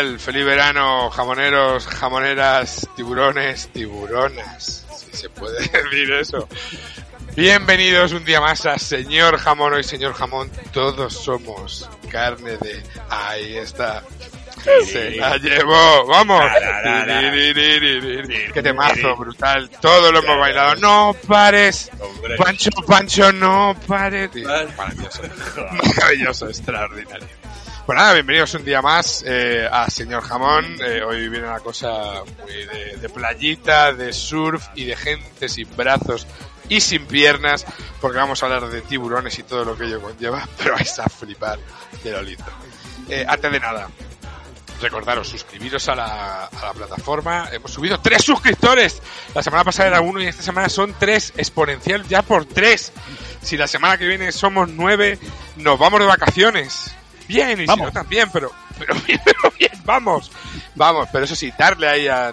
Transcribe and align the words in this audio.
tal? 0.00 0.18
Feliz 0.18 0.44
verano, 0.44 1.10
jamoneros, 1.10 1.86
jamoneras, 1.86 2.88
tiburones, 2.96 3.68
tiburonas. 3.72 4.86
Si 4.96 5.16
se 5.16 5.28
puede 5.28 5.60
decir 5.60 6.12
eso. 6.12 6.48
Bienvenidos 7.36 8.12
un 8.12 8.24
día 8.24 8.40
más 8.40 8.66
a 8.66 8.78
Señor 8.78 9.38
Jamón. 9.38 9.74
Hoy, 9.74 9.84
Señor 9.84 10.14
Jamón, 10.14 10.50
todos 10.72 11.14
somos 11.14 11.88
carne 12.10 12.56
de... 12.58 12.82
Ahí 13.08 13.56
está. 13.56 14.02
Se 14.84 15.12
la 15.12 15.36
llevó, 15.36 16.06
vamos. 16.06 16.42
Qué 18.52 18.62
temazo 18.62 19.16
brutal. 19.16 19.70
Todo 19.80 20.12
lo 20.12 20.18
hemos 20.20 20.38
bailado. 20.38 20.76
No 20.76 21.16
pares. 21.26 21.90
Pancho, 22.36 22.70
Pancho, 22.86 23.32
no 23.32 23.76
pares. 23.86 24.30
Maravilloso, 25.96 26.48
extraordinario. 26.48 27.28
Pues 27.86 27.96
nada, 27.98 28.12
bienvenidos 28.12 28.54
un 28.54 28.64
día 28.64 28.82
más 28.82 29.24
eh, 29.26 29.68
a 29.70 29.90
Señor 29.90 30.22
Jamón. 30.22 30.76
Eh, 30.80 31.02
hoy 31.02 31.28
viene 31.28 31.48
una 31.48 31.60
cosa 31.60 32.22
muy 32.40 32.52
de, 32.52 32.96
de 32.98 33.08
playita, 33.08 33.92
de 33.92 34.12
surf 34.12 34.64
y 34.76 34.84
de 34.84 34.96
gente 34.96 35.48
sin 35.48 35.68
brazos 35.76 36.26
y 36.68 36.80
sin 36.80 37.06
piernas, 37.06 37.66
porque 38.00 38.18
vamos 38.18 38.42
a 38.42 38.46
hablar 38.46 38.68
de 38.68 38.82
tiburones 38.82 39.36
y 39.38 39.42
todo 39.42 39.64
lo 39.64 39.76
que 39.76 39.84
ello 39.86 40.00
conlleva, 40.00 40.46
pero 40.58 40.74
vais 40.74 40.98
a 41.00 41.08
flipar 41.08 41.58
de 42.04 42.10
lo 42.12 42.22
lindo. 42.22 42.44
Eh, 43.08 43.24
antes 43.26 43.50
de 43.50 43.58
nada, 43.58 43.88
recordaros, 44.80 45.28
suscribiros 45.28 45.88
a 45.88 45.96
la, 45.96 46.44
a 46.44 46.66
la 46.66 46.72
plataforma. 46.72 47.48
Hemos 47.50 47.72
subido 47.72 47.98
tres 47.98 48.22
suscriptores. 48.22 49.02
La 49.34 49.42
semana 49.42 49.64
pasada 49.64 49.88
era 49.88 50.00
uno 50.00 50.22
y 50.22 50.26
esta 50.26 50.42
semana 50.42 50.68
son 50.68 50.94
tres. 50.96 51.32
Exponencial 51.36 52.06
ya 52.06 52.22
por 52.22 52.44
tres. 52.44 52.92
Si 53.42 53.56
la 53.56 53.66
semana 53.66 53.98
que 53.98 54.06
viene 54.06 54.30
somos 54.30 54.68
nueve, 54.68 55.18
nos 55.56 55.76
vamos 55.76 55.98
de 55.98 56.06
vacaciones. 56.06 56.94
Bien, 57.30 57.60
y 57.60 57.66
si 57.66 57.76
no 57.76 57.92
también, 57.92 58.28
pero, 58.32 58.50
pero 58.78 58.94
bien, 59.06 59.20
pero 59.24 59.54
bien, 59.58 59.72
vamos. 59.84 60.30
Vamos, 60.74 61.08
pero 61.12 61.24
eso 61.24 61.34
sí, 61.34 61.52
darle 61.56 61.88
ahí 61.88 62.08
a, 62.08 62.32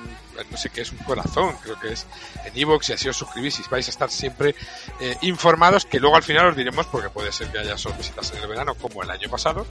no 0.49 0.57
sé 0.57 0.69
qué 0.69 0.81
es 0.81 0.91
un 0.91 0.99
corazón, 0.99 1.55
creo 1.63 1.79
que 1.79 1.93
es 1.93 2.05
en 2.45 2.57
iVoox 2.57 2.89
y 2.89 2.93
así 2.93 3.09
os 3.09 3.17
suscribís 3.17 3.59
y 3.59 3.63
vais 3.69 3.87
a 3.87 3.91
estar 3.91 4.09
siempre 4.09 4.55
eh, 4.99 5.17
informados, 5.21 5.85
que 5.85 5.99
luego 5.99 6.15
al 6.15 6.23
final 6.23 6.47
os 6.47 6.55
diremos, 6.55 6.85
porque 6.87 7.09
puede 7.09 7.31
ser 7.31 7.51
que 7.51 7.59
haya 7.59 7.77
sorpresitas 7.77 8.31
en 8.31 8.41
el 8.41 8.47
verano, 8.47 8.75
como 8.75 9.03
el 9.03 9.09
año 9.09 9.29
pasado, 9.29 9.65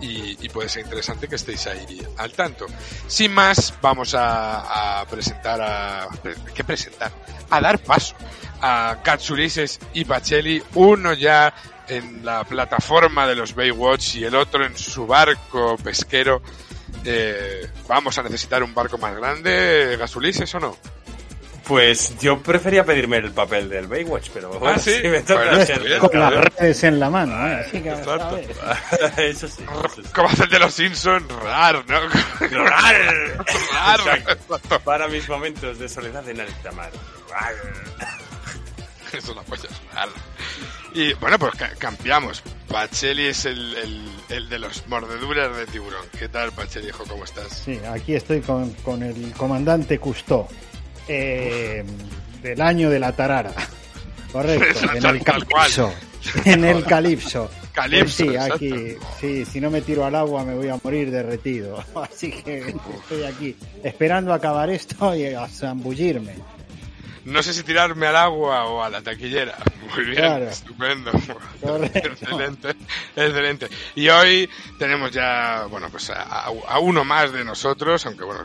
y, 0.00 0.36
y 0.44 0.48
puede 0.48 0.68
ser 0.68 0.84
interesante 0.84 1.28
que 1.28 1.36
estéis 1.36 1.66
ahí 1.66 2.06
al 2.18 2.32
tanto. 2.32 2.66
Sin 3.06 3.32
más, 3.32 3.74
vamos 3.80 4.14
a, 4.14 5.00
a 5.00 5.06
presentar 5.06 5.60
a... 5.60 6.08
¿Qué 6.54 6.64
presentar? 6.64 7.12
A 7.50 7.60
dar 7.60 7.78
paso 7.78 8.16
a 8.60 8.98
Katsulises 9.02 9.80
y 9.92 10.04
Pacelli, 10.04 10.62
uno 10.74 11.12
ya 11.14 11.52
en 11.96 12.24
la 12.24 12.44
plataforma 12.44 13.26
de 13.26 13.34
los 13.34 13.54
Baywatch 13.54 14.16
y 14.16 14.24
el 14.24 14.34
otro 14.34 14.64
en 14.64 14.76
su 14.76 15.06
barco 15.06 15.76
pesquero. 15.82 16.42
Eh, 17.04 17.68
¿Vamos 17.88 18.16
a 18.18 18.22
necesitar 18.22 18.62
un 18.62 18.74
barco 18.74 18.98
más 18.98 19.16
grande, 19.16 19.96
Gasulises, 19.98 20.54
o 20.54 20.60
no? 20.60 20.76
Pues 21.64 22.18
yo 22.18 22.40
prefería 22.42 22.84
pedirme 22.84 23.18
el 23.18 23.30
papel 23.30 23.68
del 23.68 23.86
Baywatch, 23.86 24.30
pero 24.34 24.48
bueno, 24.50 24.74
Ah, 24.76 24.78
¿sí? 24.80 24.94
si 25.00 25.08
me 25.08 25.20
toca 25.20 25.44
Bueno, 25.44 25.64
ser- 25.64 25.70
está 25.76 25.84
bien, 25.84 25.98
con 26.00 26.18
las 26.18 26.32
redes 26.56 26.84
en 26.84 26.98
la 27.00 27.08
mano, 27.08 27.46
¿eh? 27.48 27.64
Así 27.66 27.80
que, 27.80 27.90
eso 29.30 29.46
sí. 29.48 29.62
eso 29.66 29.88
sí. 30.02 30.02
Como 30.12 30.28
hace 30.28 30.42
el 30.44 30.50
de 30.50 30.58
los 30.58 30.74
Simpsons, 30.74 31.24
rar, 31.40 31.84
¿no? 31.86 32.00
rar, 32.58 32.96
rar. 34.04 34.38
Para 34.84 35.06
mis 35.08 35.28
momentos 35.28 35.78
de 35.78 35.88
soledad 35.88 36.28
en 36.28 36.40
alta 36.40 36.72
mar. 36.72 36.90
Eso 39.12 39.34
no 39.34 39.42
puede 39.44 39.68
rar. 39.94 40.08
Y 40.94 41.14
bueno, 41.14 41.38
pues 41.38 41.54
ca- 41.54 41.72
cambiamos. 41.78 42.42
Pacelli 42.68 43.26
es 43.26 43.44
el, 43.46 43.74
el, 43.76 44.02
el 44.30 44.48
de 44.48 44.58
los 44.58 44.86
mordeduras 44.88 45.56
de 45.56 45.66
tiburón. 45.66 46.04
¿Qué 46.18 46.28
tal, 46.28 46.52
Pacelli, 46.52 46.88
hijo? 46.88 47.04
¿Cómo 47.08 47.24
estás? 47.24 47.48
Sí, 47.64 47.78
aquí 47.90 48.14
estoy 48.14 48.40
con, 48.40 48.70
con 48.84 49.02
el 49.02 49.32
comandante 49.32 49.98
Custó. 49.98 50.48
Eh, 51.08 51.84
del 52.42 52.60
año 52.60 52.90
de 52.90 52.98
la 53.00 53.12
tarara. 53.12 53.52
Correcto, 54.32 54.80
en 54.94 55.04
el 55.06 55.22
calipso. 55.24 55.92
En 56.44 56.64
el 56.64 56.84
calipso. 56.84 57.50
Calipso, 57.72 58.24
Pues 58.26 58.34
sí, 58.34 58.36
aquí, 58.36 58.72
sí, 59.20 59.44
si 59.44 59.60
no 59.60 59.70
me 59.70 59.80
tiro 59.80 60.04
al 60.04 60.14
agua 60.14 60.44
me 60.44 60.54
voy 60.54 60.68
a 60.68 60.78
morir 60.84 61.10
derretido. 61.10 61.82
Así 61.96 62.30
que 62.30 62.58
estoy 63.00 63.24
aquí 63.24 63.56
esperando 63.82 64.32
acabar 64.32 64.70
esto 64.70 65.14
y 65.16 65.26
a 65.34 65.48
zambullirme. 65.48 66.34
No 67.24 67.42
sé 67.42 67.54
si 67.54 67.62
tirarme 67.62 68.06
al 68.08 68.16
agua 68.16 68.64
o 68.66 68.82
a 68.82 68.90
la 68.90 69.00
taquillera. 69.02 69.56
Muy 69.94 70.04
bien, 70.06 70.16
Claro. 70.16 70.48
estupendo. 70.48 71.10
Excelente, 71.94 72.74
excelente. 73.14 73.68
Y 73.94 74.08
hoy 74.08 74.48
tenemos 74.78 75.10
ya, 75.12 75.66
bueno, 75.70 75.88
pues 75.90 76.10
a, 76.10 76.22
a 76.22 76.78
uno 76.80 77.04
más 77.04 77.32
de 77.32 77.44
nosotros, 77.44 78.04
aunque 78.06 78.24
bueno, 78.24 78.42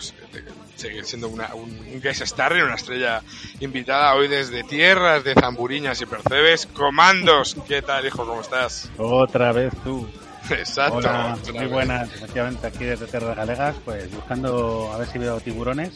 sigue 0.75 1.03
siendo 1.03 1.29
una, 1.29 1.53
un, 1.55 1.69
un 1.71 2.01
guest 2.01 2.21
star 2.21 2.55
y 2.55 2.61
una 2.61 2.75
estrella 2.75 3.21
invitada 3.59 4.13
hoy 4.13 4.27
desde 4.27 4.63
tierras 4.63 5.23
de 5.23 5.33
Zamburiñas 5.33 5.99
y 6.01 6.05
Percebes. 6.05 6.67
Comandos, 6.67 7.55
¿qué 7.67 7.81
tal, 7.81 8.05
hijo? 8.05 8.25
¿Cómo 8.27 8.41
estás? 8.41 8.89
Otra 8.97 9.51
vez 9.53 9.73
tú. 9.83 10.07
Exacto. 10.49 10.97
Hola, 10.97 11.37
muy 11.53 11.65
buenas, 11.65 12.09
efectivamente 12.13 12.67
aquí 12.67 12.85
desde 12.85 13.05
Tierras 13.07 13.35
Galegas, 13.35 13.75
pues 13.83 14.09
buscando 14.13 14.89
a 14.93 14.97
ver 14.97 15.07
si 15.07 15.17
veo 15.17 15.39
tiburones. 15.41 15.91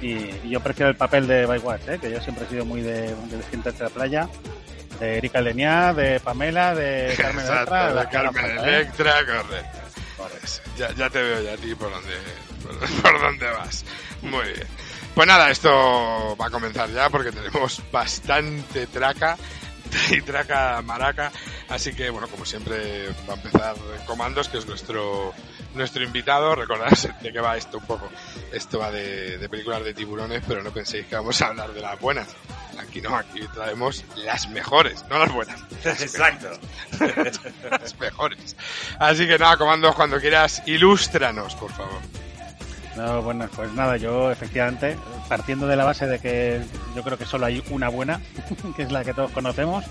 Y, 0.00 0.14
y 0.44 0.50
yo 0.50 0.60
prefiero 0.60 0.88
el 0.88 0.96
papel 0.96 1.26
de 1.26 1.46
Baywatch, 1.46 1.88
¿eh? 1.88 1.98
que 2.00 2.10
yo 2.10 2.20
siempre 2.20 2.46
he 2.46 2.48
sido 2.48 2.64
muy 2.64 2.80
de, 2.80 3.14
de 3.14 3.42
gente 3.50 3.70
de 3.72 3.84
la 3.84 3.90
playa, 3.90 4.28
de 4.98 5.18
Erika 5.18 5.40
Leniá, 5.40 5.92
de 5.92 6.20
Pamela, 6.20 6.74
de 6.74 7.14
Carmen 7.16 7.44
Exacto, 7.44 7.74
Electra, 7.74 8.02
de 8.02 8.08
Carmen 8.08 8.34
falta, 8.34 8.70
¿eh? 8.70 8.74
Electra, 8.76 9.12
correcto. 9.26 9.80
Ya, 10.76 10.92
ya 10.94 11.10
te 11.10 11.22
veo 11.22 11.42
ya 11.42 11.52
a 11.52 11.56
ti 11.56 11.74
por 11.74 11.90
dónde, 11.90 12.12
por, 12.62 13.02
por 13.02 13.20
dónde 13.20 13.46
vas. 13.50 13.84
Muy 14.22 14.44
bien. 14.44 14.66
Pues 15.14 15.26
nada, 15.26 15.50
esto 15.50 16.36
va 16.40 16.46
a 16.46 16.50
comenzar 16.50 16.88
ya 16.90 17.10
porque 17.10 17.32
tenemos 17.32 17.82
bastante 17.90 18.86
traca 18.86 19.36
y 20.10 20.20
traca 20.22 20.80
maraca. 20.82 21.32
Así 21.68 21.94
que, 21.94 22.10
bueno, 22.10 22.28
como 22.28 22.44
siempre, 22.44 23.08
va 23.28 23.34
a 23.34 23.36
empezar 23.36 23.76
Comandos, 24.06 24.48
que 24.48 24.58
es 24.58 24.66
nuestro 24.66 25.32
nuestro 25.74 26.02
invitado. 26.02 26.54
Recordad 26.54 26.90
de 27.20 27.32
qué 27.32 27.40
va 27.40 27.56
esto 27.56 27.78
un 27.78 27.84
poco. 27.84 28.08
Esto 28.52 28.78
va 28.78 28.90
de, 28.90 29.38
de 29.38 29.48
películas 29.48 29.84
de 29.84 29.94
tiburones, 29.94 30.42
pero 30.46 30.62
no 30.62 30.70
penséis 30.70 31.06
que 31.06 31.14
vamos 31.14 31.40
a 31.42 31.48
hablar 31.48 31.72
de 31.72 31.80
las 31.80 31.98
buenas. 32.00 32.28
Aquí 32.78 33.00
no, 33.00 33.14
aquí 33.14 33.40
traemos 33.52 34.04
las 34.16 34.48
mejores, 34.48 35.04
no 35.10 35.18
las 35.18 35.32
buenas. 35.32 35.60
Exacto. 35.84 36.48
las 37.70 37.98
mejores. 37.98 38.56
Así 38.98 39.26
que 39.26 39.38
nada, 39.38 39.56
comandos, 39.56 39.94
cuando 39.94 40.18
quieras, 40.20 40.62
ilústranos, 40.66 41.54
por 41.56 41.72
favor. 41.72 42.00
No, 42.96 43.22
bueno, 43.22 43.48
pues 43.54 43.72
nada, 43.72 43.96
yo 43.96 44.30
efectivamente, 44.32 44.96
partiendo 45.28 45.66
de 45.66 45.76
la 45.76 45.84
base 45.84 46.06
de 46.06 46.18
que 46.18 46.60
yo 46.94 47.02
creo 47.02 47.16
que 47.16 47.24
solo 47.24 47.46
hay 47.46 47.62
una 47.70 47.88
buena, 47.88 48.20
que 48.76 48.82
es 48.82 48.90
la 48.92 49.04
que 49.04 49.14
todos 49.14 49.30
conocemos, 49.30 49.84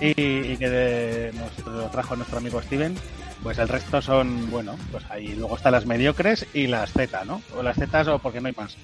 y, 0.00 0.12
y 0.16 0.56
que 0.56 0.70
de- 0.70 1.32
nos 1.32 1.66
lo 1.66 1.88
trajo 1.88 2.14
nuestro 2.16 2.38
amigo 2.38 2.62
Steven, 2.62 2.94
pues 3.42 3.58
el 3.58 3.68
resto 3.68 4.00
son, 4.00 4.50
bueno, 4.50 4.76
pues 4.92 5.04
ahí 5.10 5.34
luego 5.34 5.56
están 5.56 5.72
las 5.72 5.84
mediocres 5.84 6.46
y 6.54 6.68
las 6.68 6.92
Z, 6.92 7.24
¿no? 7.24 7.42
O 7.56 7.62
las 7.62 7.76
Z 7.76 8.14
o 8.14 8.18
porque 8.20 8.40
no 8.40 8.46
hay 8.48 8.54
más. 8.56 8.76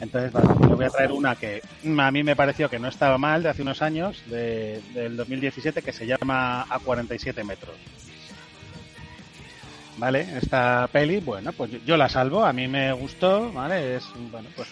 Entonces, 0.00 0.30
bueno, 0.32 0.56
yo 0.68 0.76
voy 0.76 0.84
a 0.84 0.90
traer 0.90 1.10
una 1.12 1.34
que 1.34 1.60
a 1.98 2.10
mí 2.12 2.22
me 2.22 2.36
pareció 2.36 2.68
que 2.70 2.78
no 2.78 2.88
estaba 2.88 3.18
mal 3.18 3.42
de 3.42 3.48
hace 3.48 3.62
unos 3.62 3.82
años, 3.82 4.22
de, 4.26 4.80
del 4.94 5.16
2017, 5.16 5.82
que 5.82 5.92
se 5.92 6.06
llama 6.06 6.62
A 6.68 6.78
47 6.78 7.42
metros. 7.42 7.74
¿Vale? 9.98 10.26
Esta 10.40 10.88
peli, 10.92 11.18
bueno, 11.20 11.52
pues 11.52 11.72
yo, 11.72 11.78
yo 11.78 11.96
la 11.96 12.08
salvo, 12.08 12.44
a 12.44 12.52
mí 12.52 12.68
me 12.68 12.92
gustó, 12.92 13.52
¿vale? 13.52 13.96
Es, 13.96 14.08
bueno, 14.30 14.48
pues 14.54 14.68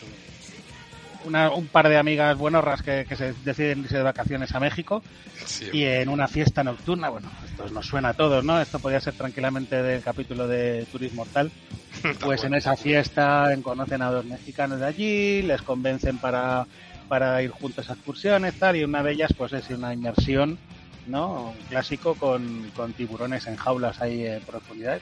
una- 1.25 1.51
un 1.51 1.67
par 1.67 1.89
de 1.89 1.97
amigas 1.97 2.37
buenorras 2.37 2.83
que, 2.83 3.05
que 3.09 3.17
se 3.17 3.33
deciden 3.45 3.81
irse 3.81 3.97
de 3.97 4.03
vacaciones 4.05 4.55
a 4.55 4.61
México 4.61 5.03
Sí, 5.45 5.69
y 5.73 5.85
en 5.85 6.09
una 6.09 6.29
fiesta 6.29 6.63
nocturna, 6.63 7.09
bueno, 7.09 7.31
esto 7.45 7.69
nos 7.71 7.87
suena 7.87 8.11
a 8.11 8.15
todos, 8.15 8.45
¿no? 8.45 8.61
Esto 8.61 8.79
podría 8.79 9.01
ser 9.01 9.15
tranquilamente 9.15 9.83
del 9.83 10.03
capítulo 10.03 10.47
de 10.47 10.87
Turismo 10.91 11.17
Mortal. 11.19 11.51
Pues 12.21 12.45
en 12.45 12.55
esa 12.55 12.77
fiesta 12.77 13.49
conocen 13.63 14.01
a 14.03 14.11
dos 14.11 14.25
mexicanos 14.25 14.79
de 14.81 14.87
allí, 14.87 15.43
les 15.43 15.61
convencen 15.63 16.19
para, 16.19 16.67
para 17.09 17.43
ir 17.43 17.51
juntos 17.51 17.91
a 17.91 17.95
excursiones, 17.95 18.55
tal, 18.59 18.77
y 18.77 18.85
una 18.85 19.03
de 19.03 19.13
ellas 19.13 19.33
pues 19.37 19.53
es 19.53 19.69
una 19.71 19.93
inmersión 19.93 20.59
¿no? 21.07 21.51
Un 21.51 21.63
clásico 21.69 22.15
con, 22.15 22.71
con 22.75 22.93
tiburones 22.93 23.47
en 23.47 23.57
jaulas 23.57 24.01
ahí 24.01 24.27
en 24.27 24.41
profundidad. 24.43 25.01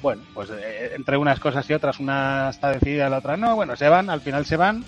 Bueno, 0.00 0.22
pues 0.34 0.50
eh, 0.50 0.92
entre 0.94 1.16
unas 1.16 1.38
cosas 1.38 1.68
y 1.70 1.74
otras, 1.74 2.00
una 2.00 2.50
está 2.50 2.70
decidida, 2.70 3.08
la 3.08 3.18
otra 3.18 3.36
no. 3.36 3.54
Bueno, 3.54 3.76
se 3.76 3.88
van, 3.88 4.10
al 4.10 4.20
final 4.20 4.44
se 4.44 4.56
van, 4.56 4.84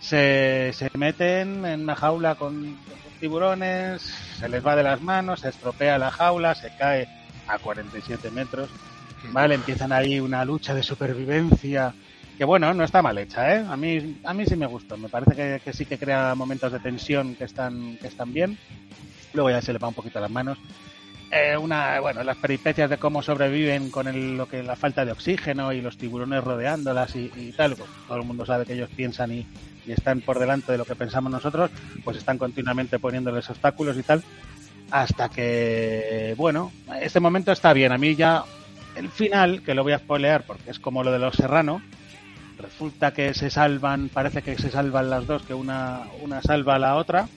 se, 0.00 0.70
se 0.72 0.90
meten 0.96 1.64
en 1.64 1.82
una 1.82 1.96
jaula 1.96 2.36
con, 2.36 2.76
tiburones, 3.18 4.02
se 4.38 4.48
les 4.48 4.64
va 4.64 4.76
de 4.76 4.82
las 4.82 5.00
manos, 5.00 5.40
se 5.40 5.48
estropea 5.48 5.98
la 5.98 6.10
jaula, 6.10 6.54
se 6.54 6.70
cae 6.76 7.08
a 7.48 7.58
47 7.58 8.30
metros. 8.30 8.68
Vale, 9.32 9.54
empiezan 9.54 9.92
ahí 9.92 10.20
una 10.20 10.44
lucha 10.44 10.74
de 10.74 10.82
supervivencia 10.82 11.94
que 12.36 12.44
bueno, 12.44 12.74
no 12.74 12.84
está 12.84 13.00
mal 13.00 13.16
hecha, 13.18 13.54
¿eh? 13.54 13.64
A 13.68 13.76
mí, 13.76 14.20
a 14.24 14.34
mí 14.34 14.44
sí 14.44 14.56
me 14.56 14.66
gustó. 14.66 14.96
Me 14.96 15.08
parece 15.08 15.34
que, 15.36 15.60
que 15.64 15.72
sí 15.72 15.86
que 15.86 15.98
crea 15.98 16.34
momentos 16.34 16.72
de 16.72 16.80
tensión 16.80 17.36
que 17.36 17.44
están, 17.44 17.96
que 17.98 18.08
están 18.08 18.32
bien. 18.32 18.58
Luego 19.34 19.50
ya 19.50 19.60
se 19.60 19.72
le 19.72 19.78
va 19.78 19.88
un 19.88 19.94
poquito 19.94 20.20
las 20.20 20.30
manos. 20.30 20.58
Eh, 21.30 21.56
una, 21.56 21.98
bueno, 21.98 22.22
las 22.22 22.36
peripecias 22.36 22.88
de 22.88 22.96
cómo 22.96 23.20
sobreviven 23.20 23.90
con 23.90 24.06
el, 24.06 24.36
lo 24.36 24.46
que 24.46 24.62
la 24.62 24.76
falta 24.76 25.04
de 25.04 25.10
oxígeno 25.10 25.72
y 25.72 25.80
los 25.80 25.98
tiburones 25.98 26.44
rodeándolas 26.44 27.16
y, 27.16 27.52
tal. 27.56 27.74
Pues 27.74 27.90
todo 28.06 28.18
el 28.18 28.24
mundo 28.24 28.46
sabe 28.46 28.64
que 28.64 28.74
ellos 28.74 28.88
piensan 28.94 29.32
y, 29.32 29.46
están 29.86 30.20
por 30.22 30.38
delante 30.38 30.72
de 30.72 30.78
lo 30.78 30.86
que 30.86 30.94
pensamos 30.94 31.30
nosotros, 31.30 31.70
pues 32.04 32.16
están 32.16 32.38
continuamente 32.38 32.98
poniéndoles 32.98 33.50
obstáculos 33.50 33.96
y 33.98 34.02
tal. 34.02 34.22
Hasta 34.90 35.28
que, 35.28 36.34
bueno, 36.38 36.72
este 37.02 37.20
momento 37.20 37.52
está 37.52 37.72
bien. 37.72 37.92
A 37.92 37.98
mí 37.98 38.14
ya 38.14 38.44
el 38.94 39.10
final, 39.10 39.62
que 39.62 39.74
lo 39.74 39.82
voy 39.82 39.92
a 39.92 39.98
spoilear 39.98 40.44
porque 40.44 40.70
es 40.70 40.78
como 40.78 41.02
lo 41.02 41.10
de 41.10 41.18
los 41.18 41.34
Serrano, 41.34 41.82
resulta 42.58 43.12
que 43.12 43.34
se 43.34 43.50
salvan, 43.50 44.08
parece 44.08 44.42
que 44.42 44.56
se 44.56 44.70
salvan 44.70 45.10
las 45.10 45.26
dos, 45.26 45.42
que 45.42 45.52
una, 45.52 46.02
una 46.22 46.40
salva 46.42 46.76
a 46.76 46.78
la 46.78 46.94
otra. 46.94 47.28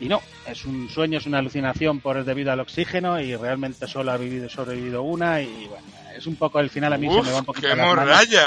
Y 0.00 0.08
no, 0.08 0.22
es 0.46 0.64
un 0.64 0.88
sueño, 0.88 1.18
es 1.18 1.26
una 1.26 1.38
alucinación 1.38 2.00
por 2.00 2.24
debido 2.24 2.52
al 2.52 2.60
oxígeno 2.60 3.20
y 3.20 3.34
realmente 3.34 3.86
solo 3.86 4.12
ha 4.12 4.16
vivido, 4.16 4.48
sobrevivido 4.48 5.02
una 5.02 5.40
y 5.40 5.66
bueno, 5.66 5.84
es 6.16 6.26
un 6.26 6.36
poco 6.36 6.60
el 6.60 6.70
final 6.70 6.92
a 6.92 6.98
mí 6.98 7.08
se 7.08 7.22
me 7.22 7.32
va 7.32 7.38
un 7.38 7.44
poquito 7.44 7.68
qué 7.68 7.76
las 7.76 7.86
manos. 7.86 8.04
morralla. 8.04 8.46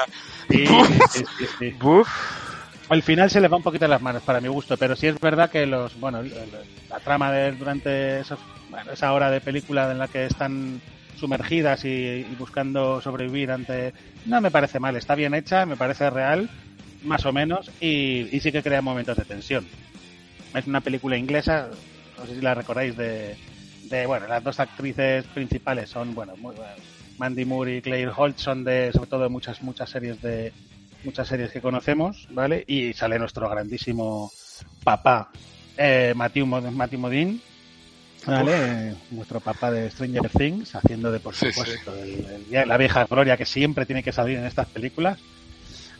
Sí, 0.50 0.66
sí, 1.14 1.46
sí. 1.60 1.76
Al 2.90 3.04
final 3.04 3.30
se 3.30 3.40
les 3.40 3.52
va 3.52 3.58
un 3.58 3.64
poquito 3.64 3.88
las 3.88 4.02
manos 4.02 4.24
para 4.24 4.42
mi 4.42 4.50
gusto, 4.50 4.78
pero 4.78 4.96
sí 4.96 5.08
es 5.08 5.20
verdad 5.20 5.50
que 5.50 5.66
los, 5.66 5.98
bueno, 6.00 6.22
la 6.90 7.00
trama 7.00 7.32
de 7.32 7.52
durante 7.54 8.20
esos, 8.20 8.40
bueno, 8.70 8.92
esa 8.92 9.14
hora 9.14 9.30
de 9.30 9.40
película 9.40 9.90
en 9.92 9.98
la 9.98 10.08
que 10.08 10.26
están 10.26 10.82
sumergidas 11.18 11.86
y, 11.86 11.90
y 11.90 12.36
buscando 12.38 13.00
sobrevivir 13.00 13.52
ante, 13.52 13.94
no 14.26 14.42
me 14.42 14.52
parece 14.52 14.80
mal, 14.80 14.96
está 14.96 15.16
bien 15.16 15.34
hecha, 15.34 15.66
me 15.66 15.78
parece 15.78 16.10
real, 16.10 16.50
más 17.04 17.26
o 17.26 17.32
menos, 17.32 17.72
y, 17.80 18.28
y 18.36 18.40
sí 18.42 18.52
que 18.52 18.64
crea 18.64 18.82
momentos 18.82 19.16
de 19.16 19.26
tensión. 19.26 19.66
Es 20.54 20.68
una 20.68 20.82
película 20.82 21.18
inglesa, 21.18 21.70
no 22.18 22.26
sé 22.26 22.36
si 22.36 22.42
la 22.42 22.54
recordáis 22.54 22.96
de, 22.98 23.38
de 23.84 24.06
bueno, 24.06 24.28
las 24.28 24.44
dos 24.44 24.60
actrices 24.60 25.26
principales 25.28 25.90
son, 25.90 26.14
bueno, 26.14 26.36
muy, 26.38 26.56
Mandy 27.18 27.46
Moore 27.46 27.78
y 27.78 27.82
Claire 27.82 28.12
Holt 28.16 28.38
son 28.38 28.64
de, 28.64 28.92
sobre 28.92 29.10
todo 29.10 29.24
de 29.24 29.30
muchas, 29.30 29.62
muchas 29.62 29.90
series 29.90 30.22
de, 30.22 30.52
muchas 31.04 31.28
series 31.28 31.52
que 31.52 31.62
conocemos, 31.62 32.28
¿vale? 32.32 32.64
Y 32.68 32.94
sale 32.94 33.18
nuestro 33.20 33.50
grandísimo 33.50 34.32
papá, 34.84 35.32
eh, 35.78 36.14
Matthew, 36.16 36.46
Matthew 36.48 37.00
Modine, 37.00 37.40
¿vale? 38.28 38.90
Eh, 38.90 38.96
nuestro 39.12 39.40
papá 39.40 39.72
de 39.72 39.90
Stranger 39.90 40.30
Things, 40.30 40.76
haciendo 40.76 41.12
de, 41.12 41.20
por 41.20 41.34
Sí, 41.36 41.48
supuesto, 41.52 41.96
el- 41.96 42.46
la 42.68 42.78
vieja 42.78 43.06
gloria 43.06 43.38
que 43.38 43.46
siempre 43.46 43.86
tiene 43.86 44.04
que 44.04 44.12
salir 44.12 44.38
en 44.38 44.46
estas 44.46 44.68
películas, 44.68 45.20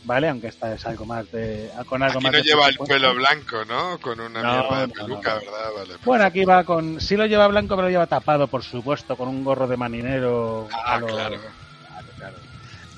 ¿vale? 0.04 0.30
Aunque 0.30 0.48
esta 0.48 0.74
es 0.74 0.86
algo 0.86 1.06
más 1.06 1.32
de... 1.32 1.70
con 1.86 2.02
algo 2.04 2.18
Aquí 2.20 2.24
más 2.24 2.32
no 2.34 2.38
de 2.40 2.44
lleva 2.44 2.68
el 2.68 2.78
pelo 2.78 3.14
blanco, 3.16 3.66
¿no? 3.66 3.98
Con 4.00 4.20
una 4.20 4.42
No, 4.42 4.52
mierda 4.70 4.88
de 4.88 4.94
peluca, 4.94 5.36
no. 5.36 5.40
¿verdad? 5.42 5.70
Vale. 5.76 5.94
Bueno, 6.04 6.24
aquí 6.26 6.46
va 6.46 6.64
con... 6.64 7.00
Sí 7.02 7.16
lo 7.18 7.26
lleva 7.26 7.48
blanco, 7.48 7.76
pero 7.76 7.88
lo 7.88 7.92
lleva 7.92 8.08
tapado, 8.08 8.48
por 8.48 8.64
supuesto, 8.64 9.16
con 9.16 9.28
un 9.30 9.44
gorro 9.44 9.68
de 9.68 9.78
marinero. 9.78 10.68
Ah, 10.74 10.96
a 10.96 11.00
lo- 11.00 11.08
claro. 11.08 11.38
claro, 11.40 12.08
claro. 12.18 12.36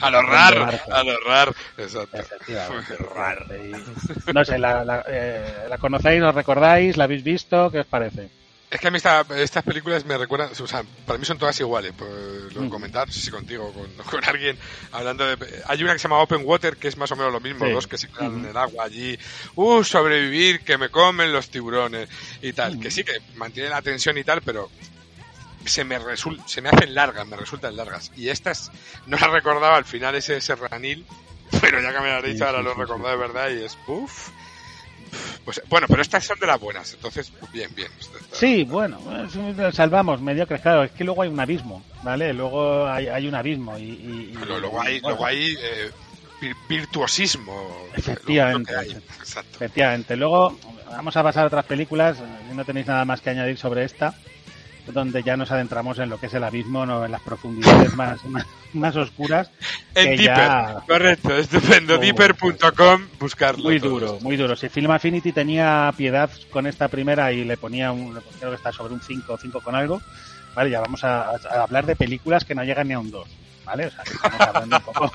A 0.02 0.10
lo 0.10 0.22
rar, 0.22 0.82
a 0.92 1.04
lo 1.04 1.18
rar. 1.26 1.54
Exacto. 1.78 2.18
Efectivamente. 2.18 2.98
Y, 4.28 4.32
no 4.34 4.44
sé, 4.44 4.58
la, 4.58 4.84
la, 4.84 5.04
eh, 5.08 5.66
la 5.70 5.78
conocéis, 5.78 6.22
os 6.22 6.36
recordáis, 6.36 6.98
la 6.98 7.06
habéis 7.06 7.24
visto, 7.24 7.70
¿qué 7.72 7.80
os 7.82 7.86
parece? 7.86 8.30
Es 8.74 8.80
que 8.80 8.88
a 8.88 8.92
mí 8.92 8.98
esta- 8.98 9.24
estas 9.38 9.64
películas 9.64 10.04
me 10.04 10.18
recuerdan, 10.18 10.50
o 10.60 10.68
sea, 10.68 10.84
para 11.06 11.20
mí 11.20 11.26
son 11.26 11.38
todas 11.38 11.60
iguales. 11.60 11.94
Pues, 11.96 12.10
lo 12.56 12.62
he 12.62 12.66
Mm. 12.66 12.70
comentado, 12.70 13.06
no 13.06 13.12
sé 13.12 13.22
si 13.22 13.30
contigo, 13.30 13.72
con, 13.72 13.88
con 14.10 14.24
alguien, 14.26 14.58
hablando 14.92 15.26
de... 15.28 15.64
Hay 15.68 15.84
una 15.84 15.94
que 15.94 16.00
se 16.00 16.04
llama 16.04 16.18
Open 16.20 16.42
Water, 16.44 16.76
que 16.78 16.88
es 16.88 16.98
más 16.98 17.12
o 17.12 17.16
menos 17.16 17.32
lo 17.32 17.40
mismo, 17.40 17.66
Sí. 17.68 17.72
dos 17.72 17.86
que 17.86 18.00
se 18.00 18.08
quedan 18.08 18.40
en 18.40 18.46
el 18.48 18.58
agua 18.58 18.86
allí. 18.86 19.18
Uh, 19.56 19.84
sobrevivir, 19.84 20.62
que 20.62 20.80
me 20.80 20.90
comen 20.90 21.32
los 21.32 21.50
tiburones 21.50 22.10
y 22.42 22.52
tal. 22.54 22.80
Que 22.80 22.90
sí, 22.90 23.04
que 23.04 23.14
mantiene 23.36 23.70
la 23.70 23.84
tensión 23.84 24.18
y 24.18 24.24
tal, 24.24 24.42
pero 24.42 24.72
se 25.66 25.84
me 25.84 26.00
resul- 26.00 26.44
se 26.48 26.62
me 26.64 26.70
hacen 26.70 26.96
largas, 26.96 27.28
me 27.28 27.38
resultan 27.38 27.76
largas. 27.76 28.12
Y 28.18 28.30
estas 28.30 28.72
no 29.06 29.18
las 29.18 29.30
recordaba 29.30 29.78
al 29.78 29.86
final 29.86 30.16
ese 30.16 30.42
serranil, 30.42 31.06
pero 31.62 31.80
ya 31.80 31.94
que 31.94 32.00
me 32.00 32.10
lo 32.10 32.16
has 32.18 32.24
Sí, 32.24 32.32
dicho, 32.34 32.46
ahora 32.48 32.64
lo 32.64 32.74
sí, 32.74 32.80
recordado 32.80 33.12
de 33.12 33.18
verdad 33.18 33.50
y 33.52 33.64
es... 33.64 33.78
Uf. 33.88 34.30
Pues, 35.46 35.62
bueno, 35.70 35.88
pero 35.90 36.02
estas 36.02 36.24
son 36.24 36.38
de 36.40 36.48
las 36.48 36.60
buenas, 36.60 36.94
entonces, 36.94 37.32
bien, 37.52 37.70
bien. 37.76 37.90
Sí, 38.32 38.64
bueno, 38.64 39.00
eh, 39.12 39.72
salvamos, 39.72 40.22
mediocres, 40.22 40.62
claro, 40.62 40.84
es 40.84 40.92
que 40.92 41.04
luego 41.04 41.22
hay 41.24 41.30
un 41.30 41.40
abismo, 41.40 41.84
¿vale? 42.04 42.34
Luego 42.34 42.88
hay, 42.88 43.08
hay 43.08 43.28
un 43.28 43.36
abismo 43.36 43.78
y... 43.78 43.84
y- 43.84 44.32
y- 44.34 44.38
Pero 44.40 44.60
luego 44.60 44.82
hay, 44.82 45.00
bueno, 45.02 45.18
luego 45.18 45.26
hay 45.26 45.56
eh, 45.62 45.92
vir- 46.42 46.56
virtuosismo. 46.68 47.88
Efectivamente. 47.96 48.76
Hay. 48.76 48.96
Efectivamente. 49.56 50.16
Luego 50.16 50.58
vamos 50.90 51.16
a 51.18 51.24
pasar 51.24 51.44
a 51.44 51.48
otras 51.48 51.66
películas, 51.66 52.18
si 52.50 52.56
no 52.56 52.66
tenéis 52.66 52.88
nada 52.88 53.06
más 53.06 53.22
que 53.22 53.30
añadir 53.30 53.58
sobre 53.58 53.84
esta, 53.84 54.14
donde 54.88 55.24
ya 55.24 55.38
nos 55.38 55.52
adentramos 55.52 55.98
en 56.00 56.10
lo 56.10 56.20
que 56.20 56.26
es 56.26 56.34
el 56.34 56.44
abismo, 56.44 56.86
no 56.86 57.06
en 57.06 57.12
las 57.12 57.22
profundidades 57.22 57.94
más, 57.96 58.24
más, 58.26 58.46
más 58.74 58.96
oscuras. 58.96 59.50
En 59.96 60.12
Dipper, 60.12 60.26
ya- 60.26 60.84
correcto, 60.88 61.36
estupendo. 61.38 61.96
Oh, 61.96 61.98
Dipper.com, 62.00 63.08
buscarlo. 63.20 63.64
Muy 63.64 63.80
duro, 63.80 64.18
muy 64.22 64.36
duro. 64.36 64.56
Si 64.56 64.68
Film 64.70 64.92
Affinity 64.92 65.32
tenía 65.32 65.94
piedad 65.96 66.30
con 66.52 66.68
esta 66.68 66.88
primera 66.88 67.32
y 67.32 67.46
le 67.46 67.58
ponía 67.58 67.92
un, 67.92 68.20
creo 68.40 68.50
que 68.52 68.58
está 68.58 68.72
sobre 68.72 68.94
un 68.94 69.02
5 69.02 69.38
5 69.42 69.62
con 69.62 69.76
algo, 69.76 70.02
vale, 70.56 70.70
ya 70.70 70.82
vamos 70.82 71.04
a, 71.04 71.30
a 71.30 71.64
hablar 71.64 71.86
de 71.86 71.96
películas 71.96 72.44
que 72.44 72.56
no 72.56 72.64
llegan 72.64 72.88
ni 72.88 72.94
a 72.94 73.00
un 73.00 73.10
2, 73.12 73.28
¿vale? 73.66 73.86
O 73.88 73.92
sea, 73.92 74.04
que 74.04 74.14
estamos 74.14 74.40
hablando 74.42 74.78
un 74.78 74.84
poco 74.84 75.12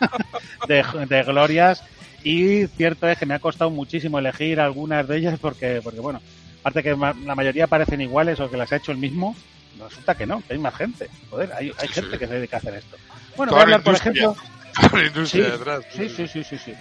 de, 0.68 0.84
de 1.06 1.22
glorias 1.22 1.82
y 2.24 2.66
cierto 2.68 3.08
es 3.08 3.18
que 3.18 3.26
me 3.26 3.34
ha 3.34 3.40
costado 3.40 3.70
muchísimo 3.70 4.18
elegir 4.18 4.60
algunas 4.60 5.06
de 5.08 5.18
ellas 5.18 5.38
porque, 5.40 5.80
porque 5.82 6.00
bueno, 6.00 6.20
aparte 6.62 6.82
que 6.82 6.94
ma- 6.94 7.14
la 7.24 7.34
mayoría 7.34 7.66
parecen 7.66 8.00
iguales 8.00 8.38
o 8.38 8.48
que 8.48 8.56
las 8.56 8.72
ha 8.72 8.76
hecho 8.76 8.92
el 8.92 8.98
mismo, 8.98 9.36
resulta 9.78 10.14
que 10.14 10.26
no, 10.26 10.40
que 10.46 10.54
hay 10.54 10.60
más 10.60 10.74
gente. 10.76 11.08
Joder, 11.28 11.52
hay, 11.52 11.72
hay 11.76 11.88
Sí, 11.88 11.94
gente 11.94 12.12
sí. 12.12 12.18
que 12.18 12.26
se 12.28 12.34
dedica 12.34 12.56
a 12.56 12.60
hacer 12.60 12.74
esto. 12.74 12.96
Bueno, 13.36 13.50
Toda 13.50 13.64
voy 13.64 13.66
a 13.66 13.70
la 13.70 13.76
hablar, 13.76 13.82
por 13.82 13.94
ejemplo, 13.94 14.36
Sí, 15.26 15.40
detrás. 15.40 15.84
Sí, 15.92 16.08
sí, 16.08 16.28
sí, 16.28 16.44
sí, 16.44 16.58
sí. 16.58 16.74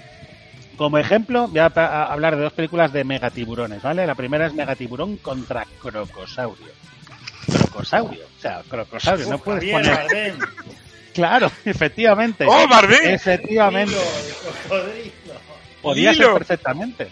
Como 0.77 0.97
ejemplo, 0.97 1.47
voy 1.47 1.59
a, 1.59 1.65
hablar 2.05 2.35
de 2.35 2.43
dos 2.43 2.53
películas 2.53 2.93
de 2.93 3.03
megatiburones, 3.03 3.81
¿vale? 3.81 4.05
La 4.05 4.15
primera 4.15 4.47
es 4.47 4.53
Megatiburón 4.53 5.17
contra 5.17 5.65
Crocosaurio. 5.81 6.73
Crocosaurio, 7.51 8.25
o 8.25 8.41
sea, 8.41 8.61
Crocosaurio, 8.67 9.27
no 9.29 9.39
puedes 9.39 9.63
Javier 9.63 9.75
poner... 9.75 9.95
Bardem. 9.95 10.39
Claro, 11.13 11.51
efectivamente. 11.65 12.45
¡Oh, 12.47 12.69
Bardem! 12.69 13.13
Efectivamente. 13.13 13.97
Podía 15.81 16.13
ser 16.13 16.31
perfectamente. 16.33 17.09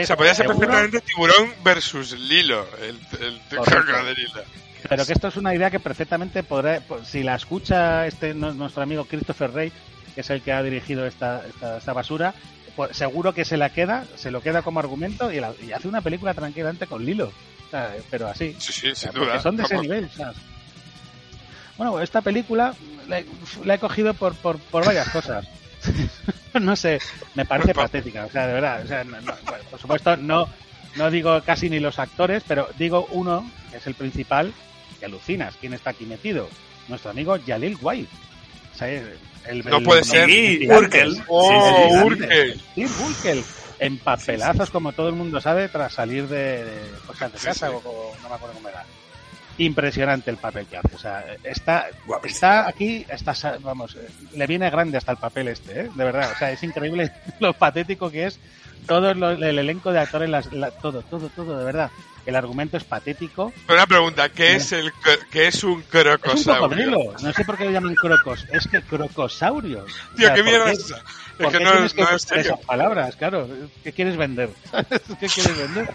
O 0.00 0.04
sea, 0.04 0.16
podía 0.16 0.34
ser 0.34 0.46
Seguro, 0.46 0.68
perfectamente 0.68 1.00
tiburón 1.00 1.52
versus 1.64 2.12
Lilo, 2.12 2.66
el, 2.82 2.98
el 3.20 3.40
Correcto. 3.56 3.84
crocodrilo. 3.92 4.42
Pero 4.88 5.06
que 5.06 5.12
esto 5.12 5.28
es 5.28 5.36
una 5.36 5.54
idea 5.54 5.70
que 5.70 5.80
perfectamente 5.80 6.42
podrá, 6.42 6.82
si 7.04 7.22
la 7.22 7.36
escucha 7.36 8.06
este 8.06 8.34
nuestro 8.34 8.82
amigo 8.82 9.04
Christopher 9.04 9.52
Rey, 9.52 9.72
que 10.14 10.20
es 10.22 10.30
el 10.30 10.42
que 10.42 10.52
ha 10.52 10.62
dirigido 10.62 11.06
esta, 11.06 11.42
esta, 11.48 11.78
esta 11.78 11.92
basura, 11.92 12.34
pues 12.76 12.96
seguro 12.96 13.32
que 13.32 13.44
se 13.44 13.56
la 13.56 13.70
queda, 13.70 14.04
se 14.16 14.30
lo 14.30 14.40
queda 14.42 14.62
como 14.62 14.80
argumento 14.80 15.30
y, 15.32 15.40
la- 15.40 15.54
y 15.62 15.72
hace 15.72 15.88
una 15.88 16.00
película 16.00 16.34
tranquilamente 16.34 16.86
con 16.86 17.04
Lilo. 17.04 17.32
Pero 18.10 18.28
así. 18.28 18.54
Sí, 18.58 18.72
sí, 18.72 18.88
O 18.90 18.94
sea, 18.94 19.12
sin 19.12 19.20
duda. 19.20 19.40
son 19.40 19.56
de 19.56 19.62
ese 19.62 19.78
nivel. 19.78 20.10
sea. 20.10 20.32
Bueno, 21.78 22.00
esta 22.00 22.20
película 22.20 22.74
la 23.08 23.20
he, 23.20 23.26
la 23.64 23.74
he 23.74 23.78
cogido 23.78 24.12
por, 24.14 24.34
por, 24.34 24.58
por 24.58 24.84
varias 24.84 25.08
cosas. 25.08 25.46
no 26.60 26.76
sé, 26.76 26.98
me 27.34 27.44
parece 27.44 27.74
patética, 27.74 28.26
o 28.26 28.30
sea, 28.30 28.46
de 28.46 28.52
verdad. 28.54 28.82
O 28.84 28.88
sea, 28.88 29.04
no- 29.04 29.20
no, 29.20 29.32
bueno, 29.46 29.64
por 29.70 29.80
supuesto, 29.80 30.16
no, 30.16 30.48
no 30.96 31.10
digo 31.10 31.42
casi 31.44 31.68
ni 31.70 31.80
los 31.80 31.98
actores, 31.98 32.42
pero 32.46 32.68
digo 32.78 33.06
uno, 33.10 33.48
que 33.70 33.78
es 33.78 33.86
el 33.86 33.94
principal, 33.94 34.52
que 34.98 35.06
alucinas. 35.06 35.56
¿Quién 35.60 35.72
está 35.74 35.90
aquí 35.90 36.04
metido? 36.04 36.48
Nuestro 36.88 37.10
amigo 37.10 37.36
Jalil 37.46 37.76
White. 37.80 38.08
O 38.74 38.78
sea, 38.78 38.88
el- 38.88 39.18
el- 39.46 39.64
No 39.64 39.78
el- 39.78 39.84
puede 39.84 40.04
ser. 40.04 40.28
Urkel. 40.70 41.22
¡Oh, 41.26 41.48
Sí, 41.48 41.54
sí, 41.54 41.98
sí. 41.98 42.04
Urkel! 42.04 42.60
Urkel, 43.06 43.44
en 43.78 43.98
papelazos, 43.98 44.70
como 44.70 44.92
todo 44.92 45.08
el 45.08 45.14
mundo 45.14 45.40
sabe, 45.40 45.68
tras 45.68 45.92
salir 45.94 46.28
de, 46.28 46.64
de 46.64 46.90
cosas 47.06 47.32
de 47.32 47.38
casa 47.38 47.70
o 47.70 48.12
no 48.22 48.28
me 48.28 48.34
acuerdo 48.34 48.54
cómo 48.54 48.68
era. 48.68 48.84
Impresionante 49.58 50.30
el 50.30 50.36
papel 50.38 50.66
que 50.66 50.78
hace. 50.78 50.94
O 50.94 50.98
sea, 50.98 51.24
está, 51.44 51.86
está 52.24 52.66
aquí, 52.68 53.04
está, 53.08 53.34
vamos, 53.60 53.96
le 54.34 54.46
viene 54.46 54.70
grande 54.70 54.96
hasta 54.98 55.12
el 55.12 55.18
papel 55.18 55.48
este, 55.48 55.80
¿eh? 55.82 55.88
de 55.94 56.04
verdad. 56.04 56.30
O 56.34 56.38
sea, 56.38 56.50
es 56.52 56.62
increíble 56.62 57.12
lo 57.40 57.52
patético 57.52 58.10
que 58.10 58.26
es 58.26 58.38
todo 58.86 59.14
lo- 59.14 59.30
el 59.30 59.58
elenco 59.58 59.92
de 59.92 60.00
actores, 60.00 60.28
las, 60.30 60.52
la- 60.52 60.70
todo, 60.70 61.02
todo, 61.02 61.28
todo, 61.28 61.58
de 61.58 61.64
verdad. 61.64 61.90
el 62.26 62.34
argumento 62.34 62.76
es 62.76 62.84
patético. 62.84 63.52
Una 63.68 63.86
pregunta, 63.86 64.28
¿qué 64.30 64.56
es 64.56 64.72
el 64.72 64.90
qué 65.30 65.46
es 65.48 65.62
un 65.64 65.72
Es 65.72 65.82
un 65.82 65.82
crocosaurio? 65.82 66.60
cocodrilo. 66.62 67.14
No 67.22 67.32
sé 67.32 67.44
por 67.44 67.58
qué 67.58 67.64
lo 67.66 67.70
llaman 67.72 67.94
crocos. 67.94 68.46
Es 68.50 68.66
que 68.66 68.80
crocosaurios. 68.82 69.84
O 70.12 70.16
Tío, 70.16 70.26
sea, 70.28 70.34
¿qué 70.34 70.42
¿por 70.42 70.50
mierda 70.50 70.72
es? 70.72 70.78
Es 70.78 70.94
¿Por 71.38 71.52
que 71.52 71.60
no, 71.64 71.72
que 71.72 72.02
no 72.02 72.10
es 72.10 72.22
serio. 72.22 72.54
esas 72.54 72.60
palabras? 72.66 73.16
Claro, 73.16 73.48
¿qué 73.84 73.92
quieres 73.92 74.16
vender? 74.16 74.50
¿Qué 75.20 75.26
quieres 75.28 75.56
vender? 75.58 75.90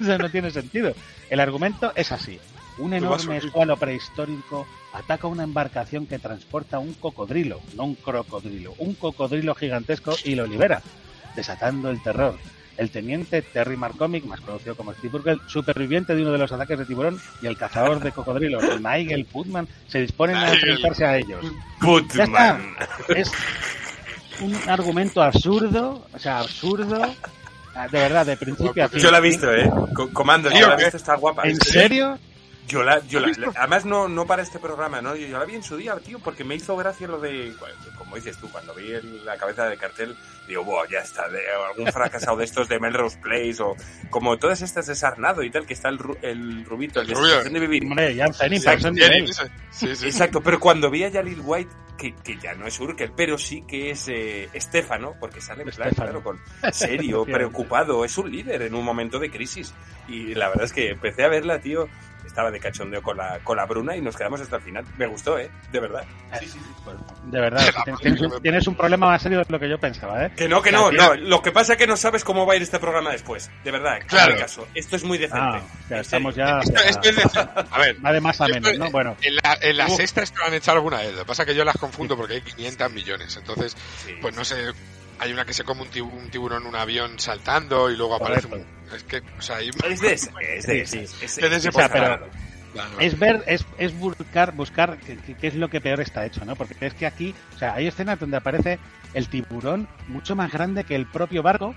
O 0.00 0.04
sea, 0.04 0.18
no 0.18 0.28
tiene 0.30 0.50
sentido. 0.50 0.92
El 1.30 1.40
argumento 1.40 1.92
es 1.96 2.10
así. 2.12 2.38
Un 2.78 2.92
enorme 2.94 3.36
escualo 3.46 3.76
prehistórico 3.76 4.66
ataca 4.92 5.26
una 5.26 5.44
embarcación 5.44 6.06
que 6.06 6.18
transporta 6.18 6.78
un 6.78 6.94
cocodrilo, 6.94 7.60
no 7.76 7.84
un 7.84 7.94
crocodrilo, 7.94 8.74
un 8.78 8.94
cocodrilo 8.94 9.54
gigantesco 9.54 10.14
y 10.24 10.34
lo 10.34 10.46
libera, 10.46 10.82
desatando 11.36 11.90
el 11.90 12.02
terror. 12.02 12.36
El 12.76 12.90
teniente 12.90 13.40
Terry 13.42 13.76
McCormick, 13.76 14.24
más 14.24 14.40
conocido 14.40 14.74
como 14.74 14.92
Steve 14.94 15.18
Urkel, 15.18 15.40
superviviente 15.46 16.16
de 16.16 16.22
uno 16.22 16.32
de 16.32 16.38
los 16.38 16.50
ataques 16.50 16.76
de 16.76 16.84
tiburón, 16.84 17.20
y 17.40 17.46
el 17.46 17.56
cazador 17.56 18.00
de 18.00 18.10
cocodrilos, 18.10 18.64
Nigel 18.80 19.24
Putman, 19.26 19.68
se 19.86 20.00
disponen 20.00 20.36
a 20.36 20.52
enfrentarse 20.52 21.04
a 21.04 21.16
ellos. 21.16 21.44
Putman. 21.80 22.74
Es 23.14 23.30
un 24.40 24.56
argumento 24.68 25.22
absurdo, 25.22 26.04
o 26.12 26.18
sea, 26.18 26.40
absurdo, 26.40 26.98
de 27.92 27.98
verdad, 28.00 28.26
de 28.26 28.36
principio 28.36 28.84
a 28.84 28.88
fin. 28.88 28.98
Yo 29.00 29.12
la 29.12 29.18
he 29.18 29.20
visto, 29.20 29.52
¿eh? 29.52 29.70
Co- 29.94 30.10
Comando, 30.12 30.50
yo 30.50 30.66
la 30.66 30.74
he 30.74 30.78
visto, 30.78 30.96
está 30.96 31.14
guapa. 31.14 31.42
¿En 31.44 31.56
serio? 31.60 32.18
Yo 32.66 32.82
la, 32.82 33.00
yo 33.06 33.20
la, 33.20 33.28
además 33.56 33.84
no, 33.84 34.08
no 34.08 34.26
para 34.26 34.42
este 34.42 34.58
programa, 34.58 35.02
¿no? 35.02 35.14
Yo, 35.16 35.26
yo 35.26 35.38
la 35.38 35.44
vi 35.44 35.54
en 35.54 35.62
su 35.62 35.76
día, 35.76 35.94
tío, 35.96 36.18
porque 36.18 36.44
me 36.44 36.54
hizo 36.54 36.76
gracia 36.76 37.06
lo 37.06 37.18
de, 37.20 37.54
como 37.98 38.16
dices 38.16 38.38
tú, 38.38 38.50
cuando 38.50 38.74
vi 38.74 38.90
el- 38.92 39.24
la 39.24 39.36
cabeza 39.36 39.66
de 39.68 39.76
cartel, 39.76 40.16
digo, 40.48 40.64
wow, 40.64 40.84
ya 40.90 40.98
está, 41.00 41.28
de 41.28 41.40
algún 41.70 41.90
fracasado 41.92 42.36
de 42.36 42.44
estos 42.44 42.68
de 42.68 42.78
Melrose 42.78 43.18
Place 43.18 43.56
o 43.62 43.74
como 44.10 44.36
todas 44.38 44.60
estas 44.62 44.86
de 44.86 44.94
Sarnado 44.94 45.42
y 45.42 45.50
tal, 45.50 45.66
que 45.66 45.72
está 45.74 45.88
el, 45.88 45.98
ru- 45.98 46.18
el 46.22 46.64
rubito, 46.64 47.00
el 47.00 47.06
de 47.06 47.14
El 47.46 47.52
de 47.52 47.60
vivir. 47.60 47.84
Hombre, 47.84 48.14
ya 48.14 48.26
Exacto. 48.26 48.88
Sí, 49.70 49.96
sí. 49.96 50.06
Exacto, 50.06 50.40
pero 50.40 50.60
cuando 50.60 50.90
vi 50.90 51.04
a 51.04 51.10
Jalil 51.10 51.40
White, 51.42 51.70
que, 51.98 52.14
que 52.16 52.36
ya 52.38 52.54
no 52.54 52.66
es 52.66 52.78
Urkel, 52.80 53.12
pero 53.16 53.38
sí 53.38 53.62
que 53.66 53.90
es 53.90 54.08
eh, 54.08 54.48
Estefano, 54.52 55.14
porque 55.20 55.40
sale 55.40 55.64
claro, 55.64 55.90
Estefano. 55.90 56.20
claro, 56.20 56.22
con 56.22 56.40
serio, 56.72 57.24
preocupado, 57.24 58.04
es 58.04 58.16
un 58.18 58.30
líder 58.30 58.62
en 58.62 58.74
un 58.74 58.84
momento 58.84 59.18
de 59.18 59.30
crisis. 59.30 59.72
Y 60.08 60.34
la 60.34 60.48
verdad 60.48 60.64
es 60.64 60.72
que 60.72 60.90
empecé 60.90 61.24
a 61.24 61.28
verla, 61.28 61.60
tío, 61.60 61.88
estaba 62.26 62.50
de 62.50 62.58
cachondeo 62.58 63.00
con 63.02 63.16
la, 63.16 63.38
con 63.44 63.56
la 63.56 63.64
Bruna 63.66 63.96
y 63.96 64.00
nos 64.00 64.16
quedamos 64.16 64.40
hasta 64.40 64.56
el 64.56 64.62
final. 64.62 64.84
Me 64.98 65.06
gustó, 65.06 65.38
¿eh? 65.38 65.50
De 65.72 65.78
verdad. 65.80 66.04
Sí, 66.40 66.46
sí, 66.48 66.58
sí. 66.58 66.90
De 67.30 67.40
verdad, 67.40 67.62
tienes, 68.00 68.20
tienes 68.42 68.66
un 68.66 68.74
problema 68.74 69.06
más 69.06 69.22
serio 69.22 69.38
de 69.38 69.44
lo 69.48 69.58
que 69.60 69.68
yo 69.68 69.78
pensaba, 69.78 70.26
¿eh? 70.26 70.32
Que 70.36 70.48
no, 70.48 70.60
que 70.62 70.72
no, 70.72 70.90
no. 70.90 71.14
Lo 71.14 71.42
que 71.42 71.52
pasa 71.52 71.72
es 71.74 71.78
que 71.78 71.86
no 71.86 71.96
sabes 71.96 72.24
cómo 72.24 72.44
va 72.46 72.54
a 72.54 72.56
ir 72.56 72.62
este 72.62 72.78
programa 72.78 73.10
después. 73.12 73.50
De 73.62 73.70
verdad, 73.70 73.98
Claro. 74.06 74.32
claro. 74.32 74.36
caso. 74.38 74.68
Esto 74.74 74.96
es 74.96 75.04
muy 75.04 75.18
decente. 75.18 75.40
Ah, 75.40 75.62
ya 75.88 75.96
En 75.96 76.00
estamos 76.02 76.34
ya... 76.34 76.58
Esto, 76.60 76.80
esto 76.82 77.08
es 77.08 77.36
a 77.36 77.78
ver, 77.78 78.04
Va 78.04 78.12
de 78.12 78.20
más 78.20 78.40
a 78.40 78.48
menos, 78.48 78.76
¿no? 78.78 78.90
Bueno, 78.90 79.16
en, 79.22 79.36
la, 79.36 79.58
en 79.60 80.00
extras 80.00 80.32
te 80.32 80.38
lo 80.38 80.44
han 80.46 80.54
echado 80.54 80.78
alguna 80.78 80.98
vez. 80.98 81.12
Lo 81.12 81.20
que 81.20 81.24
pasa 81.26 81.42
es 81.42 81.48
que 81.48 81.54
yo 81.54 81.64
las 81.64 81.76
confundo 81.76 82.16
porque 82.16 82.34
hay 82.34 82.40
500 82.42 82.92
millones. 82.92 83.36
Entonces, 83.36 83.76
Sí. 84.04 84.14
pues 84.20 84.34
no 84.34 84.44
sé, 84.44 84.72
hay 85.20 85.32
una 85.32 85.44
que 85.44 85.54
se 85.54 85.62
come 85.64 85.82
un, 85.82 85.90
tibu- 85.90 86.12
un 86.12 86.30
tiburón 86.30 86.62
en 86.62 86.68
un 86.68 86.74
avión 86.76 87.18
saltando 87.18 87.90
y 87.90 87.96
luego 87.96 88.16
aparece 88.16 88.48
Correcto. 88.48 88.68
un... 88.90 88.94
Es 88.96 89.02
que, 89.04 89.22
o 89.38 89.42
sea, 89.42 89.56
hay... 89.56 89.70
Es 89.88 90.00
de 90.00 90.12
esa, 90.12 90.30
es 90.40 90.66
de 90.66 90.86
Sí, 90.86 90.98
esas. 90.98 91.10
sí. 91.18 91.24
Es, 91.24 91.38
Es 91.38 91.50
de 91.50 91.56
ese 91.56 91.68
es- 91.68 91.74
O 91.74 91.78
sea, 91.78 91.88
pero- 91.88 92.28
claro. 92.74 92.90
Es 93.00 93.18
ver, 93.18 93.42
es, 93.46 93.64
es 93.78 93.98
buscar, 93.98 94.52
buscar 94.52 94.98
qué, 94.98 95.46
es 95.48 95.54
lo 95.54 95.70
que 95.70 95.80
peor 95.80 96.00
está 96.00 96.26
hecho, 96.26 96.44
¿no? 96.44 96.54
Porque 96.56 96.76
es 96.86 96.92
que 96.92 97.06
aquí, 97.06 97.34
o 97.54 97.58
sea, 97.58 97.72
hay 97.74 97.86
escenas 97.86 98.20
donde 98.20 98.36
aparece 98.36 98.78
el 99.14 99.28
tiburón 99.28 99.88
mucho 100.08 100.36
más 100.36 100.52
grande 100.52 100.84
que 100.84 100.94
el 100.94 101.06
propio 101.06 101.42
barco, 101.42 101.74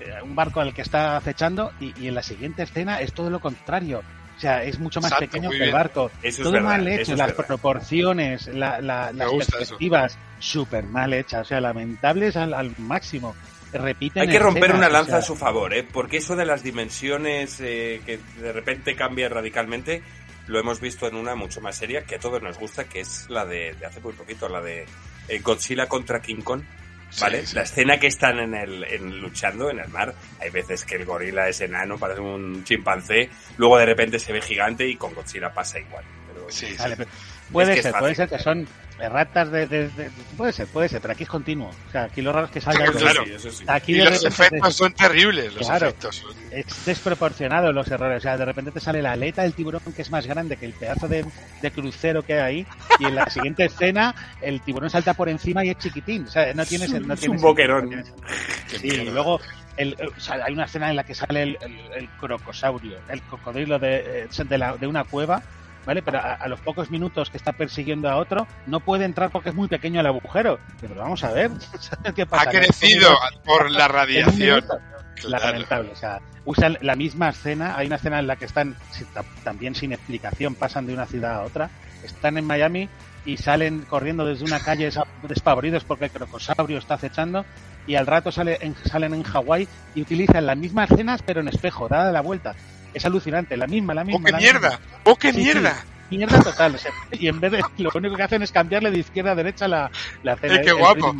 eh, 0.00 0.12
un 0.22 0.34
barco 0.34 0.60
al 0.60 0.74
que 0.74 0.82
está 0.82 1.16
acechando, 1.16 1.72
y, 1.80 1.94
y 1.98 2.08
en 2.08 2.14
la 2.14 2.22
siguiente 2.22 2.64
escena 2.64 3.00
es 3.00 3.14
todo 3.14 3.30
lo 3.30 3.40
contrario. 3.40 4.02
O 4.36 4.40
sea, 4.40 4.64
es 4.64 4.78
mucho 4.78 5.00
más 5.02 5.12
Exacto, 5.12 5.32
pequeño 5.32 5.50
que 5.50 5.64
el 5.64 5.70
barco. 5.72 6.10
Eso 6.22 6.38
es 6.40 6.42
todo 6.42 6.52
verdad, 6.52 6.68
mal 6.68 6.88
hecho, 6.88 7.12
es 7.12 7.18
las 7.18 7.28
verdad. 7.28 7.46
proporciones, 7.46 8.46
la, 8.48 8.80
las 8.80 9.12
perspectivas, 9.46 10.18
súper 10.38 10.84
mal 10.84 11.12
hechas, 11.12 11.42
o 11.42 11.44
sea, 11.44 11.60
lamentables 11.60 12.36
al, 12.36 12.54
al 12.54 12.72
máximo. 12.78 13.34
Repiten 13.72 14.22
Hay 14.22 14.28
que 14.28 14.38
romper 14.38 14.70
escenas, 14.70 14.78
una 14.78 14.86
o 14.88 14.92
lanza 14.92 15.10
sea, 15.10 15.18
a 15.18 15.22
su 15.22 15.36
favor, 15.36 15.74
¿eh? 15.74 15.86
porque 15.92 16.16
eso 16.16 16.34
de 16.36 16.44
las 16.46 16.62
dimensiones 16.62 17.60
eh, 17.60 18.00
que 18.06 18.18
de 18.40 18.52
repente 18.52 18.96
cambia 18.96 19.28
radicalmente, 19.28 20.02
lo 20.50 20.58
hemos 20.58 20.80
visto 20.80 21.06
en 21.06 21.14
una 21.14 21.34
mucho 21.36 21.60
más 21.60 21.76
seria 21.76 22.02
que 22.02 22.16
a 22.16 22.18
todos 22.18 22.42
nos 22.42 22.58
gusta, 22.58 22.84
que 22.84 23.00
es 23.00 23.30
la 23.30 23.46
de, 23.46 23.74
de 23.74 23.86
hace 23.86 24.00
muy 24.00 24.12
poquito, 24.12 24.48
la 24.48 24.60
de 24.60 24.84
eh, 25.28 25.38
Godzilla 25.38 25.86
contra 25.86 26.20
King 26.20 26.42
Kong. 26.42 26.62
¿Vale? 27.20 27.40
Sí, 27.40 27.46
sí. 27.48 27.56
La 27.56 27.62
escena 27.62 27.98
que 27.98 28.06
están 28.06 28.38
en 28.38 28.54
el, 28.54 28.84
en, 28.84 29.20
luchando 29.20 29.70
en 29.70 29.80
el 29.80 29.88
mar, 29.88 30.14
hay 30.40 30.50
veces 30.50 30.84
que 30.84 30.96
el 30.96 31.04
gorila 31.04 31.48
es 31.48 31.60
enano, 31.60 31.98
parece 31.98 32.20
un 32.20 32.62
chimpancé, 32.62 33.30
luego 33.56 33.78
de 33.78 33.86
repente 33.86 34.18
se 34.18 34.32
ve 34.32 34.40
gigante 34.40 34.86
y 34.86 34.96
con 34.96 35.14
Godzilla 35.14 35.52
pasa 35.52 35.78
igual. 35.80 36.04
Pero, 36.28 36.50
Sí, 36.50 36.66
sí. 36.66 36.76
Vale, 36.78 36.96
pero 36.96 37.10
puede 37.52 37.68
Es 37.74 37.74
que 37.74 37.88
es 37.88 37.92
ser, 37.92 38.00
puede 38.00 38.14
ser 38.14 38.28
que 38.28 38.38
son 38.38 38.68
ratas 38.98 39.50
de, 39.50 39.66
de- 39.66 39.88
de- 39.88 40.10
Puede 40.36 40.52
ser, 40.52 40.66
puede 40.66 40.88
ser, 40.88 41.00
pero 41.00 41.12
aquí 41.12 41.22
es 41.22 41.28
continuo. 41.28 41.70
O 41.88 41.90
sea, 41.90 42.04
aquí 42.04 42.20
lo 42.20 42.32
raro 42.32 42.46
es 42.46 42.52
que 42.52 42.60
salga... 42.60 42.84
Claro, 42.92 43.24
sí, 43.24 43.32
eso 43.32 43.50
sí. 43.50 43.64
Aquí 43.66 43.92
Y 43.92 43.96
de 43.98 44.04
los 44.04 44.12
repente 44.22 44.28
efectos 44.44 44.74
son 44.76 44.92
terribles, 44.92 45.54
los 45.54 45.66
Claro. 45.66 45.86
efectos 45.88 46.16
son... 46.16 46.32
es 46.50 46.84
desproporcionado 46.84 47.72
los 47.72 47.90
errores. 47.90 48.18
O 48.18 48.20
sea, 48.20 48.36
de 48.36 48.44
repente 48.44 48.70
te 48.70 48.80
sale 48.80 49.00
la 49.02 49.12
aleta 49.12 49.42
del 49.42 49.54
tiburón 49.54 49.80
que 49.94 50.02
es 50.02 50.10
más 50.10 50.26
grande 50.26 50.56
que 50.58 50.66
el 50.66 50.72
pedazo 50.74 51.08
de, 51.08 51.24
de 51.62 51.70
crucero 51.70 52.22
que 52.22 52.34
hay 52.34 52.40
ahí 52.40 52.66
y 52.98 53.04
en 53.06 53.14
la 53.14 53.26
siguiente 53.30 53.64
escena 53.64 54.14
el 54.42 54.60
tiburón 54.60 54.90
salta 54.90 55.14
por 55.14 55.28
encima 55.30 55.64
y 55.64 55.70
es 55.70 55.78
chiquitín. 55.78 56.24
O 56.24 56.30
sea, 56.30 56.52
no 56.54 56.64
tiene 56.66 56.86
sen- 56.86 57.04
no 57.06 57.14
Es 57.14 57.20
tiene 57.20 57.36
un 57.36 57.42
boquerón. 57.42 57.90
no 57.90 58.02
Sí, 58.66 58.86
y 58.86 59.10
luego 59.10 59.40
el, 59.78 59.96
el- 59.98 60.08
o 60.08 60.20
sea, 60.20 60.44
hay 60.44 60.52
una 60.52 60.64
escena 60.64 60.90
en 60.90 60.96
la 60.96 61.04
que 61.04 61.14
sale 61.14 61.42
el, 61.42 61.58
el, 61.62 61.78
el 61.96 62.08
crocosaurio, 62.20 62.98
el 63.08 63.22
cocodrilo 63.22 63.78
de, 63.78 64.24
eh, 64.24 64.44
de, 64.44 64.58
la- 64.58 64.76
de 64.76 64.86
una 64.86 65.04
cueva, 65.04 65.42
¿vale? 65.86 66.02
Pero 66.02 66.18
a, 66.18 66.34
a 66.34 66.48
los 66.48 66.60
pocos 66.60 66.90
minutos 66.90 67.30
que 67.30 67.36
está 67.36 67.52
persiguiendo 67.52 68.08
a 68.08 68.16
otro, 68.16 68.46
no 68.66 68.80
puede 68.80 69.04
entrar 69.04 69.30
porque 69.30 69.50
es 69.50 69.54
muy 69.54 69.68
pequeño 69.68 70.00
el 70.00 70.06
agujero. 70.06 70.58
Pero 70.80 70.94
vamos 70.94 71.22
a 71.24 71.32
ver, 71.32 71.50
¿sabes 71.80 72.14
qué 72.14 72.26
pasa? 72.26 72.48
Ha 72.48 72.52
crecido 72.52 73.10
por 73.44 73.70
la 73.70 73.88
radiación. 73.88 74.64
Claro. 75.20 75.44
Lamentable, 75.48 75.90
o 75.92 75.96
sea, 75.96 76.18
usan 76.46 76.78
la 76.80 76.94
misma 76.96 77.28
escena, 77.28 77.76
hay 77.76 77.88
una 77.88 77.96
escena 77.96 78.20
en 78.20 78.26
la 78.26 78.36
que 78.36 78.46
están 78.46 78.74
también 79.44 79.74
sin 79.74 79.92
explicación, 79.92 80.54
pasan 80.54 80.86
de 80.86 80.94
una 80.94 81.04
ciudad 81.04 81.34
a 81.34 81.42
otra, 81.42 81.68
están 82.02 82.38
en 82.38 82.46
Miami 82.46 82.88
y 83.26 83.36
salen 83.36 83.82
corriendo 83.82 84.24
desde 84.24 84.46
una 84.46 84.60
calle 84.60 84.88
despavoridos 85.28 85.84
porque 85.84 86.06
el 86.06 86.10
crocosaurio 86.10 86.78
está 86.78 86.94
acechando 86.94 87.44
y 87.86 87.96
al 87.96 88.06
rato 88.06 88.32
sale 88.32 88.56
en- 88.62 88.74
salen 88.74 89.12
en 89.12 89.22
Hawái 89.22 89.68
y 89.94 90.00
utilizan 90.00 90.46
las 90.46 90.56
mismas 90.56 90.90
escenas 90.90 91.20
pero 91.22 91.42
en 91.42 91.48
espejo, 91.48 91.86
dada 91.86 92.10
la 92.12 92.22
vuelta. 92.22 92.54
Es 92.94 93.04
alucinante, 93.04 93.56
la 93.56 93.66
misma, 93.66 93.94
la 93.94 94.04
misma. 94.04 94.20
¡Oh, 94.20 94.24
qué 94.24 94.32
mierda! 94.32 94.70
misma. 94.70 94.86
¡Oh, 95.04 95.16
qué 95.16 95.28
Sí, 95.32 95.34
sí. 95.38 95.42
mierda! 95.44 95.84
Mierda 96.10 96.40
total, 96.42 96.74
o 96.74 96.78
sea, 96.78 96.90
y 97.12 97.28
en 97.28 97.38
vez 97.38 97.52
de, 97.52 97.62
lo 97.78 97.90
único 97.94 98.16
que 98.16 98.22
hacen 98.24 98.42
es 98.42 98.50
cambiarle 98.50 98.90
de 98.90 98.98
izquierda 98.98 99.30
a 99.32 99.34
derecha 99.36 99.68
la, 99.68 99.90
la 100.24 100.32
escena. 100.32 100.56
Eh, 100.56 100.60
qué 100.64 100.70
el 100.70 100.76
guapo. 100.76 101.14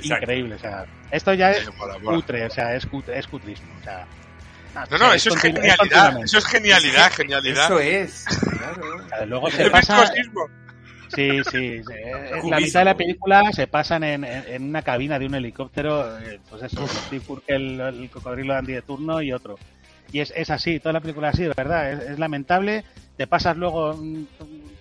Increíble, 0.00 0.54
o 0.54 0.58
sea, 0.60 0.84
esto 1.10 1.34
ya 1.34 1.50
es 1.50 1.68
mola, 1.76 1.98
mola. 1.98 2.16
cutre, 2.18 2.46
o 2.46 2.50
sea, 2.50 2.74
es, 2.76 2.86
cut- 2.88 3.08
es 3.08 3.26
cutrismo, 3.26 3.66
o 3.80 3.82
sea. 3.82 4.06
No, 4.90 4.98
no, 4.98 5.12
eso 5.12 5.30
es 5.30 5.40
genialidad. 5.40 6.22
Eso 6.22 6.38
es 6.38 6.46
genialidad, 6.46 7.10
genialidad. 7.12 7.64
Eso 7.64 7.80
es, 7.80 8.24
claro. 8.26 9.26
Luego 9.26 9.50
se 9.50 9.64
Es 9.64 9.70
pasa, 9.70 10.06
sí, 10.06 10.22
sí, 11.16 11.42
sí, 11.50 11.56
eh, 11.92 12.30
la 12.48 12.60
mitad 12.60 12.80
de 12.80 12.84
la 12.84 12.96
película 12.96 13.50
se 13.52 13.66
pasan 13.66 14.04
en, 14.04 14.22
en, 14.24 14.44
en 14.46 14.62
una 14.68 14.82
cabina 14.82 15.18
de 15.18 15.26
un 15.26 15.34
helicóptero, 15.34 16.16
eh, 16.20 16.38
pues 16.48 16.62
eso, 16.62 16.86
Steve 16.86 17.24
el, 17.48 17.80
el 17.80 18.10
cocodrilo 18.10 18.52
de 18.52 18.58
Andy 18.60 18.72
de 18.74 18.82
turno 18.82 19.20
y 19.20 19.32
otro. 19.32 19.58
Y 20.12 20.20
es, 20.20 20.32
es 20.36 20.50
así, 20.50 20.80
toda 20.80 20.94
la 20.94 21.00
película 21.00 21.28
así, 21.28 21.42
de 21.42 21.52
verdad, 21.56 21.92
es, 21.92 22.00
es 22.10 22.18
lamentable. 22.18 22.84
Te 23.16 23.26
pasas 23.26 23.56
luego 23.56 23.94
mm, 23.94 24.24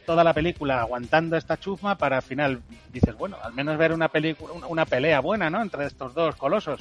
toda 0.05 0.23
la 0.23 0.33
película 0.33 0.79
aguantando 0.81 1.35
esta 1.35 1.57
chufma 1.57 1.97
para 1.97 2.17
al 2.17 2.23
final 2.23 2.61
dices, 2.93 3.15
bueno, 3.17 3.37
al 3.43 3.53
menos 3.53 3.77
ver 3.77 3.91
una 3.91 4.07
película, 4.07 4.53
una, 4.53 4.67
una 4.67 4.85
pelea 4.85 5.19
buena, 5.19 5.49
¿no? 5.49 5.61
Entre 5.61 5.85
estos 5.85 6.13
dos 6.13 6.35
colosos. 6.35 6.79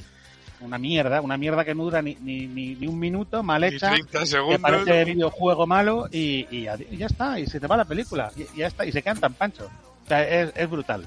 Una 0.59 0.79
mierda, 0.79 1.21
una 1.21 1.37
mierda 1.37 1.63
que 1.63 1.75
no 1.75 1.83
dura 1.83 2.01
ni, 2.01 2.15
ni, 2.15 2.47
ni, 2.47 2.73
ni 2.73 2.87
un 2.87 2.97
minuto, 2.97 3.43
mal 3.43 3.63
hecha. 3.63 3.91
30 3.91 4.19
que 4.53 4.57
parece 4.59 4.91
videojuego 5.13 5.67
malo 5.67 6.07
y, 6.11 6.47
y 6.49 6.65
adi- 6.65 6.87
y 6.89 6.97
ya 6.97 7.05
está, 7.05 7.39
y 7.39 7.45
se 7.45 7.59
te 7.59 7.67
va 7.67 7.77
la 7.77 7.85
película, 7.85 8.31
y, 8.35 8.57
ya 8.57 8.65
está, 8.65 8.83
y 8.83 8.91
se 8.91 9.03
quedan 9.03 9.19
tan 9.19 9.33
panchos. 9.35 9.67
O 9.67 10.07
sea, 10.07 10.23
es, 10.27 10.51
es 10.55 10.67
brutal. 10.67 11.05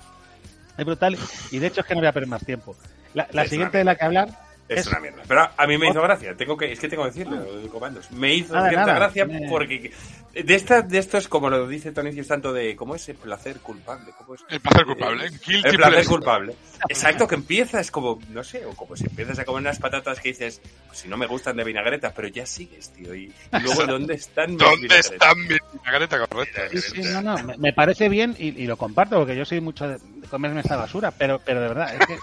Es 0.79 0.85
brutal, 0.85 1.19
y 1.51 1.59
de 1.59 1.67
hecho 1.67 1.81
es 1.81 1.87
que 1.87 1.95
no 1.95 2.01
voy 2.01 2.07
a 2.07 2.13
perder 2.13 2.29
más 2.29 2.45
tiempo. 2.45 2.77
La, 3.13 3.27
la 3.33 3.43
Es 3.43 3.51
siguiente 3.51 3.79
de 3.79 3.85
la 3.85 3.97
que 3.97 4.05
hablar 4.05 4.29
Es, 4.71 4.79
Es- 4.83 4.87
una 4.87 5.00
mierda. 5.00 5.23
Pero 5.27 5.49
a 5.57 5.67
mí 5.67 5.77
me 5.79 5.89
hizo 5.89 6.00
gracia. 6.00 6.37
Tengo 6.37 6.57
que, 6.57 6.71
es 6.71 6.79
que 6.79 6.89
tengo 6.89 7.03
que 7.03 7.11
decirlo, 7.11 7.43
el 7.61 7.69
comandos. 7.69 8.09
Me 8.12 8.33
hizo 8.35 8.55
Nada, 8.55 8.69
cierta 8.69 8.87
nada. 8.87 8.99
gracia 9.00 9.27
porque 9.49 9.93
de 10.33 10.55
esta, 10.55 10.83
de 10.83 10.99
esto 10.99 11.19
es 11.19 11.27
como 11.27 11.50
lo 11.50 11.67
dice 11.67 11.91
Tony 11.91 12.11
es 12.17 12.29
tanto 12.29 12.53
de 12.53 12.77
cómo 12.77 12.95
es 12.95 13.09
el 13.09 13.17
placer 13.17 13.59
culpable, 13.59 14.12
cómo 14.17 14.37
es 14.37 14.43
El 14.49 14.61
placer 14.61 14.85
culpable. 14.87 15.27
Eh, 15.27 15.31
Guilty 15.31 15.69
el 15.71 15.77
placer 15.77 15.91
pleasure. 15.95 16.09
culpable. 16.09 16.55
Exacto, 16.89 17.27
que 17.27 17.35
empiezas 17.35 17.91
como, 17.91 18.21
no 18.29 18.45
sé, 18.45 18.65
o 18.65 18.71
como 18.77 18.95
si 18.95 19.07
empiezas 19.07 19.41
a 19.41 19.45
comer 19.45 19.61
unas 19.62 19.81
patatas 19.81 20.21
que 20.21 20.29
dices, 20.29 20.61
pues 20.87 21.00
si 21.00 21.09
no 21.09 21.17
me 21.17 21.27
gustan 21.27 21.57
de 21.57 21.65
vinagreta, 21.65 22.12
pero 22.15 22.29
ya 22.29 22.47
sigues, 22.47 22.91
tío. 22.91 23.12
Y, 23.12 23.25
y 23.25 23.61
luego, 23.61 23.85
¿dónde 23.87 24.15
están 24.15 24.50
mis 24.50 24.59
¿Dónde 24.59 24.83
vinagretas? 24.83 25.11
están 25.12 25.39
mis 25.49 25.59
vinagretas? 25.83 26.29
Correcto. 26.29 26.61
Sí, 26.71 26.81
sí, 26.81 27.03
no, 27.12 27.21
no, 27.23 27.43
me, 27.43 27.57
me 27.59 27.73
parece 27.73 28.09
bien 28.09 28.37
y, 28.39 28.50
y 28.62 28.67
lo 28.69 28.77
comparto 28.77 29.17
porque 29.19 29.35
yo 29.37 29.45
soy 29.45 29.61
mucho 29.61 29.89
de, 29.89 29.99
de 29.99 30.29
comerme 30.29 30.61
esta 30.61 30.77
basura, 30.77 31.11
pero, 31.11 31.41
pero 31.45 31.61
de 31.61 31.69
verdad, 31.69 31.93
es 31.93 32.07
que 32.07 32.19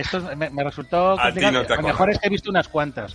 esto 0.00 0.20
me, 0.36 0.48
me 0.50 0.64
resultó 0.64 1.16
complicado. 1.20 1.62
no 1.64 1.76
lo 1.76 1.82
mejor 1.82 2.10
es 2.10 2.18
que 2.18 2.26
he 2.28 2.30
visto 2.30 2.50
unas 2.50 2.68
cuantas. 2.68 3.14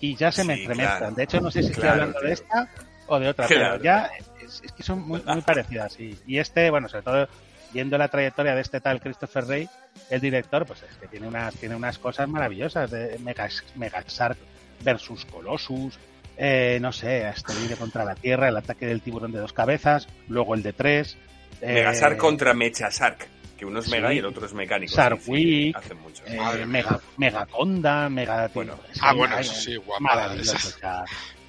y 0.00 0.14
ya 0.16 0.32
se 0.32 0.44
me 0.44 0.54
Sí, 0.54 0.60
entremezclan. 0.62 0.98
claro. 0.98 1.14
De 1.14 1.22
hecho, 1.24 1.40
no 1.40 1.50
sé 1.50 1.62
si 1.62 1.72
estoy 1.72 1.88
hablando 1.88 2.20
de 2.20 2.32
esta 2.32 2.68
o 3.06 3.18
de 3.18 3.28
otra, 3.28 3.46
Claro. 3.46 3.72
pero 3.72 3.84
ya 3.84 4.10
es, 4.42 4.62
es 4.64 4.72
que 4.72 4.82
son 4.82 5.06
muy, 5.06 5.22
muy 5.26 5.40
parecidas. 5.42 5.98
Y, 6.00 6.18
y 6.26 6.38
este, 6.38 6.70
bueno, 6.70 6.88
sobre 6.88 7.02
todo 7.02 7.28
viendo 7.72 7.98
la 7.98 8.08
trayectoria 8.08 8.54
de 8.54 8.62
este 8.62 8.80
tal 8.80 9.00
Christopher 9.00 9.44
Rey, 9.46 9.68
el 10.08 10.20
director, 10.20 10.64
pues 10.66 10.82
es 10.82 10.96
que 10.96 11.06
tiene 11.06 11.28
unas, 11.28 11.54
tiene 11.54 11.74
unas 11.76 11.98
cosas 11.98 12.28
maravillosas 12.28 12.90
de 12.90 13.18
Mega, 13.20 13.48
Mega 13.76 14.02
Shark 14.08 14.38
versus 14.82 15.24
Colossus, 15.26 15.98
eh, 16.36 16.78
no 16.80 16.90
sé, 16.92 17.26
asteroide 17.26 17.76
contra 17.76 18.04
la 18.04 18.14
Tierra, 18.14 18.48
el 18.48 18.56
ataque 18.56 18.86
del 18.86 19.02
tiburón 19.02 19.30
de 19.32 19.38
dos 19.40 19.52
cabezas, 19.52 20.08
luego 20.28 20.54
el 20.54 20.62
de 20.62 20.72
tres. 20.72 21.16
eh, 21.60 21.74
Megasark 21.74 22.16
contra 22.16 22.54
Mechasark, 22.54 23.28
que 23.60 23.66
uno 23.66 23.78
es 23.80 23.84
sí. 23.84 23.90
mega 23.92 24.12
y 24.12 24.18
el 24.18 24.24
otro 24.24 24.44
es 24.46 24.54
mecánico. 24.54 24.92
Sarwick, 24.94 25.76
mucho. 26.02 26.22
eh, 26.26 26.64
Mega, 26.66 26.98
Megaconda, 27.18 28.08
Mega... 28.08 28.50
Bueno. 28.54 28.74
es 28.92 28.98
Ah, 29.02 29.12
bueno, 29.12 29.38
eso 29.38 29.54
sí, 29.54 29.76
guapa. 29.76 30.00
Maravilloso, 30.02 30.56
Esas 30.56 30.74
o 30.74 30.78
sea, 30.78 31.04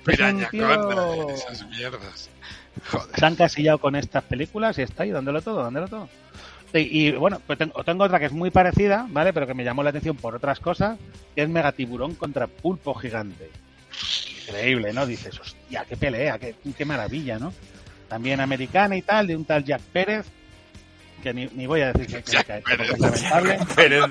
piraña 0.06 0.50
tío- 0.50 1.30
esas 1.30 1.66
mierdas. 1.70 2.30
Joder. 2.90 3.16
se 3.20 3.26
han 3.26 3.36
casillado 3.36 3.78
con 3.80 3.96
estas 3.96 4.24
películas 4.26 4.78
y 4.78 4.82
está 4.82 5.04
ahí 5.04 5.12
dándolo 5.12 5.42
todo, 5.42 5.64
dándolo 5.64 5.88
todo. 5.88 6.10
Y, 6.74 7.08
y, 7.08 7.12
bueno, 7.14 7.42
pues 7.48 7.58
tengo, 7.60 7.84
tengo 7.84 8.04
otra 8.04 8.20
que 8.20 8.26
es 8.26 8.32
muy 8.32 8.50
parecida, 8.50 9.06
¿vale? 9.10 9.34
Pero 9.34 9.48
que 9.48 9.54
me 9.54 9.64
llamó 9.64 9.82
la 9.84 9.90
atención 9.90 10.16
por 10.18 10.36
otras 10.36 10.60
cosas, 10.60 10.98
que 11.36 11.42
es 11.44 11.50
Megatiburón 11.50 12.16
contra 12.16 12.48
Pulpo 12.48 12.94
Gigante. 12.94 13.50
Increíble, 14.48 14.94
¿no? 14.94 15.06
Dices, 15.06 15.40
hostia, 15.40 15.86
qué 15.88 15.98
pelea, 15.98 16.40
qué, 16.40 16.56
qué 16.78 16.86
maravilla, 16.86 17.40
¿no? 17.40 17.54
También 18.08 18.40
americana 18.42 18.96
y 18.98 19.02
tal, 19.02 19.28
de 19.28 19.36
un 19.36 19.46
tal 19.46 19.64
Jack 19.64 19.82
Pérez, 19.82 20.26
que 21.22 21.34
ni, 21.34 21.46
ni 21.54 21.66
voy 21.68 21.82
a 21.82 21.94
decir 21.94 22.08
que, 22.08 22.24
que- 22.24 22.32
Jack 22.32 22.64
Pérez. 22.64 22.90
porque 22.98 23.16
es 23.16 23.22
lamentable. 23.30 23.58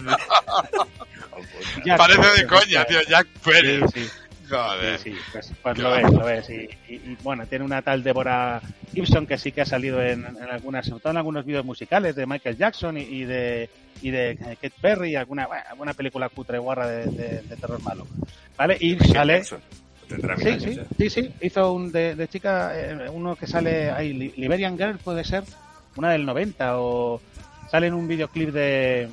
Jack 1.85 1.99
Parece 1.99 2.40
de 2.43 2.47
coña, 2.47 2.85
tío, 2.85 2.99
Jack 3.09 3.26
Pérez. 3.45 3.83
sí. 3.95 4.09
Joder. 4.49 4.99
Sí, 4.99 5.12
sí, 5.12 5.17
pues, 5.33 5.52
pues 5.62 5.79
lo 5.79 5.95
es, 5.95 6.11
lo 6.12 6.29
es. 6.29 6.50
Y, 6.50 6.69
y- 6.88 6.95
y, 6.97 7.17
bueno, 7.23 7.47
tiene 7.47 7.64
una 7.64 7.83
tal 7.83 8.02
Deborah 8.02 8.61
Gibson 8.93 9.25
que 9.25 9.38
sí 9.38 9.52
que 9.52 9.61
ha 9.61 9.64
salido 9.64 10.02
en, 10.02 10.26
en 10.26 10.43
algunas, 10.50 10.87
sobre 10.87 11.00
todo 11.02 11.12
en 11.12 11.19
algunos 11.19 11.45
vídeos 11.45 11.64
musicales 11.64 12.17
de 12.17 12.26
Michael 12.26 12.57
Jackson 12.57 12.99
y, 12.99 13.02
y 13.02 13.25
de 13.25 13.71
y 14.02 14.11
de 14.11 14.31
eh, 14.33 14.57
Katy 14.61 14.75
Perry 14.81 15.11
y 15.12 15.14
alguna, 15.17 15.47
bueno, 15.47 15.62
alguna 15.71 15.95
película 15.95 16.29
cutre 16.31 16.59
guarra 16.59 16.88
de, 16.88 17.05
de- 17.07 17.43
de 17.43 17.57
terror 17.57 17.81
malo. 17.83 18.09
¿Vale? 18.57 18.76
Y 18.81 18.99
sale. 18.99 19.35
Jackson. 19.35 19.61
Tendrá 20.09 20.35
mil 20.35 20.43
Sí, 20.45 20.49
años 20.50 20.64
sí, 20.99 21.09
sí, 21.09 21.23
sí. 21.23 21.35
Hizo 21.43 21.73
un 21.73 21.93
de, 21.93 22.17
de 22.17 22.26
chica, 22.26 22.73
eh, 22.75 23.09
uno 23.09 23.37
que 23.37 23.47
sale 23.47 23.88
ahí, 23.93 24.12
Li- 24.12 24.35
Liberian 24.37 24.76
Girl 24.76 24.99
puede 24.99 25.23
ser, 25.23 25.45
una 25.97 26.11
del 26.11 26.25
90 26.26 26.78
o 26.80 27.20
sale 27.70 27.87
en 27.88 27.94
un 27.94 28.06
videoclip 28.09 28.50
de. 28.50 29.08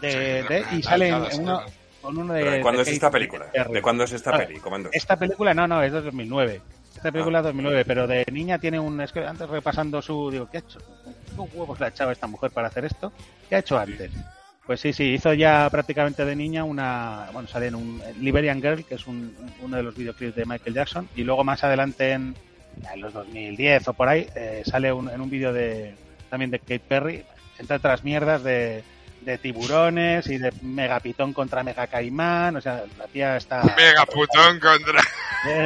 de, 0.00 0.42
de- 0.44 0.64
y 0.72 0.82
sale 0.82 1.08
en, 1.08 1.40
uno, 1.40 1.62
con 2.00 2.16
uno 2.18 2.32
de. 2.34 2.44
¿De 2.44 2.60
cuándo 2.60 2.82
de 2.82 2.88
es 2.90 2.94
esta 2.94 3.10
película? 3.10 3.46
¿De 3.70 3.82
cuándo 3.82 4.04
es 4.04 4.12
esta 4.12 4.30
Vale. 4.32 4.46
peli, 4.46 4.60
comando? 4.60 4.88
Esta 4.92 5.16
película 5.16 5.54
no, 5.54 5.66
no, 5.66 5.82
es 5.82 5.92
de 5.92 6.00
2009. 6.02 6.60
Esta 6.96 7.12
película 7.12 7.38
Ah. 7.38 7.40
es 7.40 7.44
de 7.44 7.48
2009, 7.50 7.84
pero 7.84 8.06
de 8.08 8.24
niña 8.32 8.58
tiene 8.58 8.80
un... 8.80 9.00
Es 9.00 9.12
que 9.12 9.24
antes 9.24 9.48
repasando 9.48 10.02
su... 10.02 10.30
Digo, 10.32 10.48
¿qué 10.50 10.56
ha 10.56 10.60
hecho? 10.60 10.80
¿Qué 10.80 11.40
huevos 11.56 11.78
le 11.78 11.86
ha 11.86 11.90
echado 11.90 12.10
esta 12.10 12.26
mujer 12.26 12.50
para 12.50 12.66
hacer 12.68 12.84
esto? 12.86 13.12
¿Qué 13.48 13.54
ha 13.54 13.58
hecho 13.60 13.78
antes? 13.78 14.10
Pues 14.66 14.80
sí, 14.80 14.92
sí, 14.92 15.04
hizo 15.12 15.32
ya 15.32 15.68
prácticamente 15.70 16.24
de 16.24 16.34
niña 16.34 16.64
una... 16.64 17.28
Bueno, 17.32 17.46
sale 17.48 17.68
en 17.68 17.76
un 17.76 18.02
Liberian 18.20 18.60
Girl, 18.60 18.84
que 18.84 18.96
es 18.96 19.06
un- 19.06 19.32
uno 19.62 19.76
de 19.76 19.82
los 19.84 19.94
videoclips 19.94 20.34
de 20.34 20.44
Michael 20.44 20.74
Jackson, 20.74 21.08
y 21.14 21.22
luego 21.22 21.44
más 21.44 21.62
adelante 21.62 22.10
en, 22.10 22.34
en 22.92 23.00
los 23.00 23.12
2010 23.12 23.88
o 23.88 23.92
por 23.94 24.08
ahí, 24.08 24.26
eh, 24.34 24.62
sale 24.64 24.92
un- 24.92 25.10
en 25.10 25.20
un 25.20 25.30
vídeo 25.30 25.52
de 25.52 25.94
también 26.30 26.50
de 26.50 26.58
Kate 26.58 26.80
Perry, 26.80 27.24
entre 27.58 27.76
otras 27.76 28.04
mierdas 28.04 28.42
de, 28.44 28.82
de 29.22 29.38
tiburones 29.38 30.26
y 30.28 30.38
de 30.38 30.52
megapitón 30.62 31.32
contra 31.32 31.62
mega 31.62 31.86
caimán, 31.86 32.56
o 32.56 32.60
sea, 32.60 32.84
la 32.98 33.06
tía 33.06 33.36
está... 33.36 33.62
Mega 33.76 34.04
putón 34.06 34.60
contra. 34.60 35.00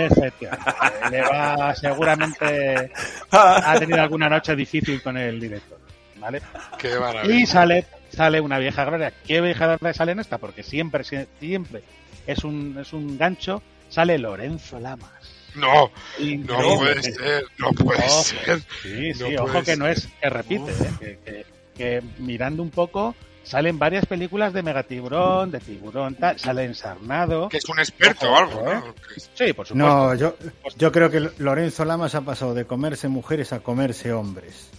Efectivamente. 0.07 0.71
Le 1.11 1.23
va, 1.23 1.75
seguramente 1.75 2.93
ha 3.31 3.79
tenido 3.79 4.01
alguna 4.01 4.29
noche 4.29 4.55
difícil 4.57 5.03
con 5.03 5.17
el 5.17 5.41
director. 5.41 5.79
¿Vale? 6.17 6.41
Qué 6.79 6.97
maravilla. 6.99 7.35
Y 7.35 7.47
sale, 7.47 7.85
sale 8.11 8.41
una 8.41 8.59
vieja 8.59 8.85
gloria. 8.85 9.13
¿Qué 9.27 9.41
vieja 9.41 9.67
gloria 9.67 9.93
sale 9.93 10.13
en 10.13 10.21
esta? 10.21 10.39
Porque 10.39 10.63
siempre, 10.63 11.03
sie- 11.03 11.27
siempre 11.41 11.83
es 12.27 12.45
un, 12.45 12.77
es 12.81 12.93
un 12.93 13.19
gancho. 13.19 13.61
Sale 13.89 14.19
Lorenzo 14.19 14.79
Lamas. 14.79 15.11
No, 15.55 15.91
no 16.19 16.77
puede 16.79 17.03
ser, 17.03 17.45
no 17.59 17.71
puede 17.73 18.05
Ojo. 18.05 18.23
ser. 18.23 18.61
Sí, 18.83 19.13
sí, 19.15 19.35
No 19.35 19.45
ojo 19.45 19.63
que 19.63 19.77
no 19.77 19.87
es 19.87 20.09
que 20.21 20.31
repite. 20.31 20.71
¿eh? 20.73 20.91
que, 21.01 21.19
que- 21.25 21.47
que 21.77 22.03
mirando 22.19 22.63
un 22.63 22.69
poco 22.71 23.15
salen 23.45 23.79
varias 23.79 24.05
películas 24.07 24.53
de 24.53 24.63
Megatiburón, 24.63 25.51
de 25.51 25.59
Tiburón, 25.59 26.15
tal, 26.17 26.39
sale 26.39 26.65
ensarnado. 26.65 27.49
Que 27.49 27.57
es 27.57 27.69
un 27.69 27.79
experto 27.81 28.31
o 28.31 28.37
algo, 28.37 28.71
¿eh? 28.71 28.75
¿no? 28.75 28.95
Sí, 29.35 29.53
por 29.55 29.67
supuesto. 29.67 29.75
No, 29.75 30.15
yo, 30.15 30.37
yo 30.77 30.93
creo 30.93 31.11
que 31.11 31.31
Lorenzo 31.39 31.85
Lamas 31.87 32.15
ha 32.15 32.21
pasado 32.21 32.53
de 32.55 32.67
comerse 32.67 33.09
mujeres 33.09 33.53
a 33.55 33.61
comerse 33.61 34.13
hombres. 34.13 34.71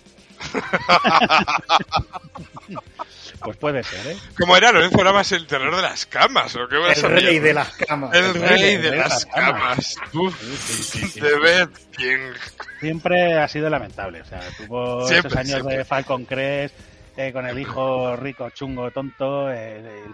Pues 3.43 3.57
puede 3.57 3.83
ser, 3.83 4.07
¿eh? 4.07 4.17
¿Cómo 4.39 4.55
era 4.55 4.71
Lorenzo 4.71 5.03
Lamas 5.03 5.31
el 5.33 5.45
terror 5.47 5.75
de 5.75 5.81
las 5.81 6.05
camas? 6.05 6.55
¿O 6.55 6.65
qué 6.69 6.77
El 6.77 6.91
esa 6.91 7.07
rey 7.09 7.39
de 7.39 7.53
las 7.53 7.73
camas. 7.73 8.13
El 8.13 8.33
rey 8.35 8.77
de 8.77 8.91
de 8.91 8.95
las 8.97 9.09
las 9.09 9.25
camas. 9.25 9.95
Uf, 10.13 10.39
Sí, 10.39 10.55
sí, 10.57 10.83
sí, 10.83 11.07
sí, 11.09 11.19
de 11.19 11.39
ver 11.39 11.69
quién. 11.95 12.33
siempre 12.79 13.37
ha 13.37 13.47
sido 13.49 13.69
lamentable. 13.69 14.21
O 14.21 14.25
sea, 14.25 14.39
tuvo 14.57 15.05
Siempre, 15.07 15.27
esos 15.27 15.37
años 15.39 15.49
siempre. 15.55 15.77
de 15.77 15.83
Falcon 15.85 16.23
Crest, 16.23 16.73
eh, 17.17 17.33
con 17.33 17.45
el 17.45 17.59
hijo 17.59 18.15
rico, 18.15 18.49
chungo, 18.51 18.89
tonto. 18.91 19.51
eh, 19.51 19.55
eh, 19.57 20.05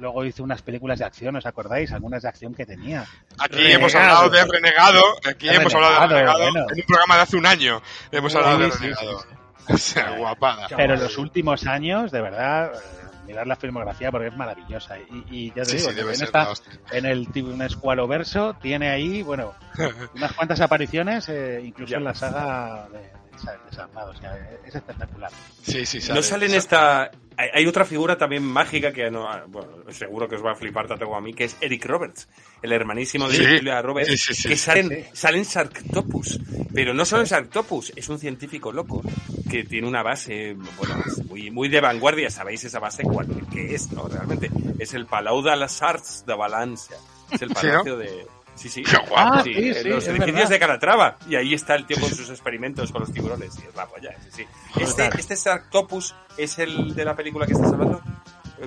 luego 0.00 0.24
hizo 0.24 0.42
unas 0.42 0.62
películas 0.62 0.98
de 0.98 1.04
acción, 1.04 1.36
¿os 1.36 1.44
acordáis? 1.44 1.92
Algunas 1.92 2.22
de 2.22 2.28
acción 2.30 2.54
que 2.54 2.64
tenía. 2.64 3.04
Aquí 3.38 3.56
Renegado. 3.56 3.78
hemos 3.80 3.94
hablado 3.94 4.30
de 4.30 4.44
Renegado. 4.46 5.02
Aquí 5.28 5.48
hemos 5.50 5.74
hablado 5.74 5.92
de 5.94 6.06
Renegado, 6.06 6.38
Renegado. 6.38 6.52
bueno. 6.52 6.66
En 6.72 6.80
un 6.80 6.86
programa 6.86 7.16
de 7.16 7.22
hace 7.22 7.36
un 7.36 7.44
año 7.46 7.82
hemos 8.12 8.34
hablado 8.34 8.58
de 8.60 8.70
Sí, 8.70 8.78
sí, 8.78 8.84
Renegado. 8.86 9.37
O 9.74 9.76
sea, 9.78 10.10
guapada. 10.12 10.66
Pero 10.76 10.94
en 10.94 11.00
los 11.00 11.18
últimos 11.18 11.66
años, 11.66 12.10
de 12.10 12.20
verdad, 12.20 12.72
eh, 12.74 12.78
mirar 13.26 13.46
la 13.46 13.56
filmografía 13.56 14.10
porque 14.10 14.28
es 14.28 14.36
maravillosa. 14.36 14.98
Y, 14.98 15.24
y 15.30 15.48
ya 15.48 15.64
te 15.64 15.66
Sí, 15.66 15.76
digo, 15.78 15.90
sí, 15.90 15.94
debe 15.96 16.10
en, 16.12 16.16
ser 16.18 16.26
esta- 16.28 16.44
la 16.44 16.50
hostia. 16.50 16.72
en 16.92 17.04
el 17.06 17.28
Tiburón 17.28 17.62
Escualo 17.62 18.08
verso 18.08 18.54
tiene 18.54 18.88
ahí, 18.90 19.22
bueno, 19.22 19.52
unas 20.14 20.32
cuantas 20.32 20.60
apariciones, 20.60 21.28
eh, 21.28 21.60
incluso 21.64 21.92
Ya. 21.92 21.98
en 21.98 22.04
la 22.04 22.14
saga 22.14 22.88
de, 22.88 23.10
de 23.44 23.70
Desarmado. 23.70 24.10
O 24.10 24.14
sea, 24.14 24.36
es 24.66 24.74
espectacular. 24.74 25.30
Sí, 25.62 25.86
sí, 25.86 26.00
No 26.12 26.22
sale 26.22 26.46
en 26.46 26.54
esta. 26.54 27.10
Hay, 27.36 27.66
otra 27.68 27.84
figura 27.84 28.18
también 28.18 28.42
mágica 28.42 28.92
que 28.92 29.10
no. 29.12 29.28
Bueno, 29.46 29.68
seguro 29.90 30.28
que 30.28 30.34
os 30.34 30.44
va 30.44 30.52
a 30.52 30.54
flipar 30.56 30.88
tanto 30.88 31.04
como 31.04 31.16
a 31.16 31.20
mí, 31.20 31.32
que 31.32 31.44
es 31.44 31.56
Eric 31.60 31.84
Roberts, 31.86 32.28
el 32.62 32.72
hermanísimo 32.72 33.28
de 33.28 33.36
Sí. 33.36 33.44
Julia 33.58 33.80
Roberts, 33.80 34.10
Sí, 34.10 34.18
sí, 34.18 34.34
sí. 34.34 34.48
que 34.48 34.56
salen, 34.56 35.06
salen 35.12 35.44
Sarctopus. 35.44 36.40
Pero 36.74 36.94
no 36.94 37.04
solo 37.04 37.22
en 37.22 37.28
Sarctopus, 37.28 37.92
es 37.94 38.08
un 38.08 38.18
científico 38.18 38.72
loco 38.72 39.02
que 39.48 39.62
tiene 39.62 39.86
una 39.86 40.02
base, 40.02 40.54
bueno, 40.76 40.96
es 41.06 41.24
muy, 41.26 41.50
muy 41.52 41.68
de 41.68 41.80
vanguardia. 41.80 42.28
¿Sabéis 42.28 42.64
esa 42.64 42.80
base 42.80 43.04
cuál 43.04 43.28
qué 43.52 43.72
es, 43.74 43.92
no? 43.92 44.08
Realmente. 44.08 44.50
Es 44.80 44.94
el 44.94 45.06
Palau 45.06 45.40
de 45.40 45.56
las 45.56 45.80
Arts 45.80 46.24
de 46.26 46.34
Valencia. 46.34 46.96
Es 47.30 47.40
el 47.42 47.50
¿no? 47.50 47.54
palacio 47.54 47.96
de. 47.96 48.26
Sí, 48.58 48.68
sí. 48.68 48.82
Qué 48.82 48.96
guapo. 48.96 49.14
Ah, 49.16 49.40
Sí, 49.44 49.54
sí, 49.54 49.68
en 49.68 49.74
sí, 49.74 49.88
los 49.88 50.06
edificios 50.08 50.34
verdad. 50.34 50.48
de 50.50 50.58
Calatrava. 50.58 51.16
Y 51.28 51.36
ahí 51.36 51.54
está 51.54 51.74
el 51.76 51.86
tío 51.86 51.98
con 52.00 52.10
sus 52.10 52.28
experimentos 52.28 52.90
con 52.92 53.00
los 53.02 53.12
tiburones. 53.12 53.54
Y 53.62 53.68
es 53.68 53.74
la 53.76 53.86
polla, 53.86 54.10
sí, 54.24 54.28
sí. 54.32 54.46
Este, 54.80 55.08
este 55.18 55.36
Sarctopus 55.36 56.14
es 56.36 56.58
el 56.58 56.94
de 56.94 57.04
la 57.04 57.14
película 57.14 57.46
que 57.46 57.52
estás 57.52 57.72
hablando. 57.72 58.02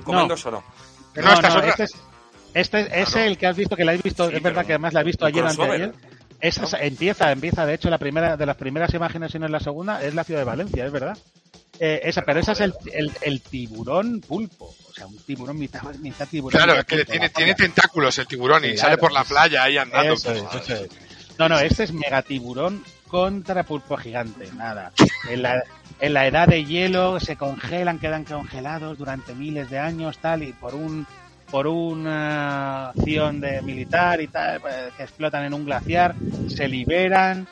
¿Comandos 0.04 0.46
o 0.46 0.50
no? 0.50 0.64
No, 1.16 1.22
No, 1.22 1.42
no, 1.42 1.60
este 1.60 1.84
es, 1.84 1.92
este 2.54 3.00
es 3.02 3.14
el 3.16 3.36
que 3.36 3.46
has 3.46 3.56
visto, 3.56 3.76
que 3.76 3.84
la 3.84 3.92
has 3.92 4.02
visto, 4.02 4.28
Sí, 4.30 4.36
es 4.36 4.42
verdad 4.42 4.64
que 4.64 4.72
además 4.72 4.94
la 4.94 5.02
he 5.02 5.04
visto 5.04 5.26
ayer 5.26 5.44
anteayer. 5.44 5.92
Esa 6.40 6.64
es- 6.64 6.74
empieza, 6.80 7.30
empieza, 7.30 7.66
de 7.66 7.74
hecho, 7.74 7.88
la 7.90 7.98
primera 7.98 8.36
de 8.36 8.46
las 8.46 8.56
primeras 8.56 8.92
imágenes, 8.94 9.30
si 9.30 9.38
no 9.38 9.44
es 9.46 9.52
la 9.52 9.60
segunda, 9.60 10.02
es 10.02 10.14
la 10.14 10.24
ciudad 10.24 10.40
de 10.40 10.44
Valencia, 10.46 10.84
es 10.86 10.90
verdad. 10.92 11.16
Eh, 11.78 12.00
esa, 12.04 12.22
pero 12.22 12.40
esa 12.40 12.52
es 12.52 12.60
el, 12.60 12.74
el, 12.92 13.10
el 13.22 13.40
tiburón 13.40 14.20
pulpo, 14.20 14.74
o 14.88 14.92
sea, 14.92 15.06
un 15.06 15.16
tiburón 15.18 15.58
mitad, 15.58 15.82
mitad 15.96 16.28
tiburón. 16.28 16.56
Claro, 16.56 16.72
mitad 16.72 16.80
es 16.80 16.86
que 16.86 16.96
pulpo, 16.96 17.10
tiene, 17.10 17.28
tiene 17.30 17.54
tentáculos 17.54 18.18
el 18.18 18.26
tiburón 18.26 18.64
y 18.64 18.68
Claro, 18.68 18.80
sale 18.80 18.98
por 18.98 19.12
la 19.12 19.24
playa 19.24 19.64
ahí 19.64 19.78
andando. 19.78 20.14
Eso 20.14 20.32
es, 20.32 20.42
eso 20.54 20.74
es. 20.74 20.90
No, 21.38 21.48
no, 21.48 21.58
este 21.58 21.84
es 21.84 21.92
megatiburón 21.92 22.84
contra 23.08 23.64
pulpo 23.64 23.96
gigante, 23.96 24.50
nada. 24.52 24.92
En 25.28 25.42
la, 25.42 25.62
en 25.98 26.14
la 26.14 26.26
edad 26.26 26.46
de 26.48 26.64
hielo 26.64 27.20
se 27.20 27.36
congelan, 27.36 27.98
quedan 27.98 28.24
congelados 28.24 28.98
durante 28.98 29.34
miles 29.34 29.70
de 29.70 29.78
años, 29.78 30.18
tal, 30.18 30.42
y 30.42 30.52
por 30.52 30.74
un 30.74 31.06
por 31.50 31.66
una 31.66 32.88
acción 32.88 33.38
de 33.38 33.60
militar 33.60 34.22
y 34.22 34.28
tal, 34.28 34.58
pues, 34.62 34.74
que 34.96 35.02
explotan 35.02 35.44
en 35.44 35.52
un 35.52 35.66
glaciar, 35.66 36.14
se 36.48 36.66
liberan, 36.66 37.46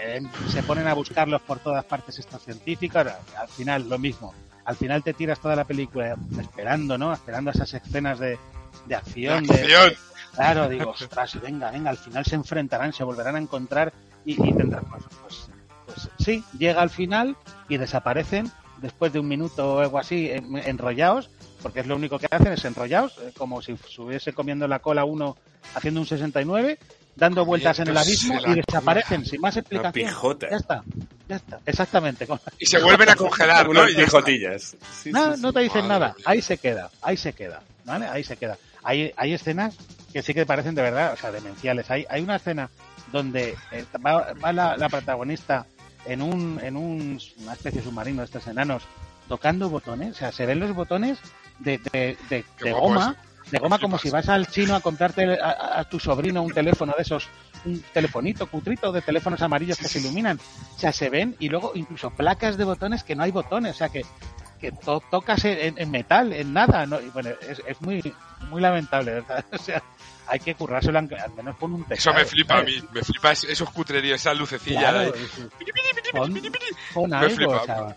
eh, 0.00 0.22
se 0.48 0.62
ponen 0.62 0.86
a 0.86 0.94
buscarlos 0.94 1.40
por 1.42 1.58
todas 1.58 1.84
partes 1.84 2.18
estos 2.18 2.42
científicos, 2.42 3.06
al 3.38 3.48
final 3.48 3.88
lo 3.88 3.98
mismo. 3.98 4.34
Al 4.64 4.76
final 4.76 5.02
te 5.02 5.14
tiras 5.14 5.38
toda 5.40 5.54
la 5.56 5.64
película 5.64 6.16
esperando, 6.40 6.98
¿no? 6.98 7.12
Esperando 7.12 7.50
esas 7.52 7.72
escenas 7.74 8.18
de, 8.18 8.38
de 8.86 8.94
acción, 8.94 9.44
de- 9.44 9.54
Acción. 9.60 9.92
Claro, 10.34 10.68
digo, 10.68 10.90
ostras, 10.90 11.40
venga, 11.40 11.70
venga, 11.70 11.90
al 11.90 11.96
final 11.96 12.24
se 12.26 12.34
enfrentarán, 12.34 12.92
se 12.92 13.04
volverán 13.04 13.36
a 13.36 13.38
encontrar 13.38 13.92
y, 14.24 14.32
y 14.46 14.52
tendrán, 14.52 14.84
pues, 14.90 15.04
pues, 15.22 15.48
pues 15.86 16.08
sí, 16.18 16.44
llega 16.58 16.82
al 16.82 16.90
final 16.90 17.36
y 17.68 17.78
desaparecen 17.78 18.50
después 18.78 19.12
de 19.12 19.20
un 19.20 19.28
minuto 19.28 19.76
o 19.76 19.78
algo 19.80 19.98
así 19.98 20.28
en- 20.30 20.56
enrollados 20.58 21.30
porque 21.62 21.80
es 21.80 21.86
lo 21.86 21.96
único 21.96 22.18
que 22.18 22.26
hacen, 22.30 22.52
es 22.52 22.64
enrollados, 22.66 23.16
eh, 23.18 23.32
como 23.36 23.62
si 23.62 23.72
estuviese 23.72 24.32
comiendo 24.34 24.68
la 24.68 24.80
cola 24.80 25.04
uno 25.04 25.36
haciendo 25.74 26.00
un 26.00 26.06
69, 26.06 26.78
dando 27.16 27.44
vueltas 27.44 27.78
en 27.80 27.88
el 27.88 27.96
abismo 27.96 28.38
y 28.46 28.54
desaparecen 28.54 29.24
sin 29.24 29.40
más 29.40 29.56
explicación. 29.56 30.10
Ya 30.50 30.56
está, 30.56 30.84
ya 31.28 31.36
está, 31.36 31.60
exactamente. 31.66 32.26
Y 32.58 32.66
se 32.66 32.80
vuelven 32.80 33.08
a 33.08 33.16
congelar, 33.16 33.68
¿no? 33.68 33.88
Y 33.88 33.96
pijotillas. 33.96 34.76
no, 35.06 35.36
no 35.36 35.52
te 35.52 35.60
dicen 35.60 35.88
nada, 35.88 36.14
ahí 36.24 36.42
se 36.42 36.58
queda, 36.58 36.90
ahí 37.02 37.16
se 37.16 37.32
queda, 37.32 37.62
¿vale? 37.84 38.06
Ahí 38.06 38.22
se 38.22 38.36
queda. 38.36 38.58
Hay, 38.82 39.12
hay 39.16 39.32
escenas 39.32 39.76
que 40.12 40.22
sí 40.22 40.32
que 40.32 40.46
parecen 40.46 40.74
de 40.74 40.82
verdad, 40.82 41.12
o 41.12 41.16
sea, 41.16 41.32
demenciales. 41.32 41.90
Hay, 41.90 42.06
hay 42.08 42.22
una 42.22 42.36
escena 42.36 42.70
donde 43.12 43.56
eh, 43.72 43.84
va, 44.04 44.32
va 44.34 44.52
la, 44.52 44.76
la, 44.76 44.88
protagonista 44.88 45.66
en 46.04 46.22
un, 46.22 46.60
en 46.62 46.76
un, 46.76 47.20
una 47.38 47.52
especie 47.52 47.80
de 47.80 47.86
submarino 47.86 48.20
de 48.20 48.26
estos 48.26 48.46
enanos 48.46 48.82
tocando 49.28 49.68
botones, 49.68 50.12
o 50.12 50.18
sea, 50.18 50.32
se 50.32 50.46
ven 50.46 50.60
los 50.60 50.74
botones 50.74 51.18
de, 51.58 51.78
de, 51.92 52.16
de, 52.30 52.44
de 52.62 52.72
goma, 52.72 53.16
de 53.50 53.58
goma 53.58 53.78
como 53.78 53.98
si 53.98 54.10
vas 54.10 54.28
al 54.28 54.48
chino 54.48 54.74
a 54.74 54.80
comprarte 54.80 55.38
a, 55.40 55.80
a, 55.80 55.84
tu 55.88 56.00
sobrino 56.00 56.42
un 56.42 56.52
teléfono 56.52 56.94
de 56.96 57.02
esos, 57.02 57.28
un 57.64 57.80
telefonito 57.92 58.46
cutrito 58.48 58.90
de 58.92 59.02
teléfonos 59.02 59.40
amarillos 59.42 59.78
que 59.78 59.88
se 59.88 60.00
iluminan. 60.00 60.38
O 60.74 60.78
sea, 60.78 60.92
se 60.92 61.08
ven 61.10 61.36
y 61.38 61.48
luego 61.48 61.72
incluso 61.74 62.10
placas 62.10 62.56
de 62.56 62.64
botones 62.64 63.04
que 63.04 63.14
no 63.14 63.22
hay 63.22 63.30
botones, 63.30 63.74
o 63.74 63.78
sea, 63.78 63.88
que, 63.88 64.02
que 64.60 64.72
to, 64.72 65.02
tocas 65.10 65.44
en, 65.44 65.78
en, 65.78 65.90
metal, 65.90 66.32
en 66.32 66.52
nada. 66.52 66.86
¿no? 66.86 67.00
Y 67.00 67.08
bueno, 67.10 67.30
es, 67.48 67.62
es 67.66 67.80
muy, 67.80 68.02
muy 68.50 68.60
lamentable, 68.60 69.12
¿verdad? 69.12 69.44
O 69.52 69.58
sea, 69.58 69.82
hay 70.28 70.40
que 70.40 70.54
currárselo 70.56 70.98
al 70.98 71.08
menos 71.36 71.56
con 71.56 71.72
un 71.72 71.82
Eso 71.82 72.10
teclado. 72.10 72.18
me 72.18 72.24
flipa 72.24 72.54
¿sabes? 72.54 72.78
a 72.78 72.82
mí, 72.82 72.88
me 72.92 73.02
flipa 73.02 73.32
esos 73.32 73.70
cutreríos, 73.70 74.20
esa 74.20 74.34
lucecilla. 74.34 74.90
Claro, 74.90 75.12
con, 76.12 76.34
con 76.94 77.14
algo, 77.14 77.34
flipa. 77.36 77.56
O 77.62 77.64
sea, 77.64 77.96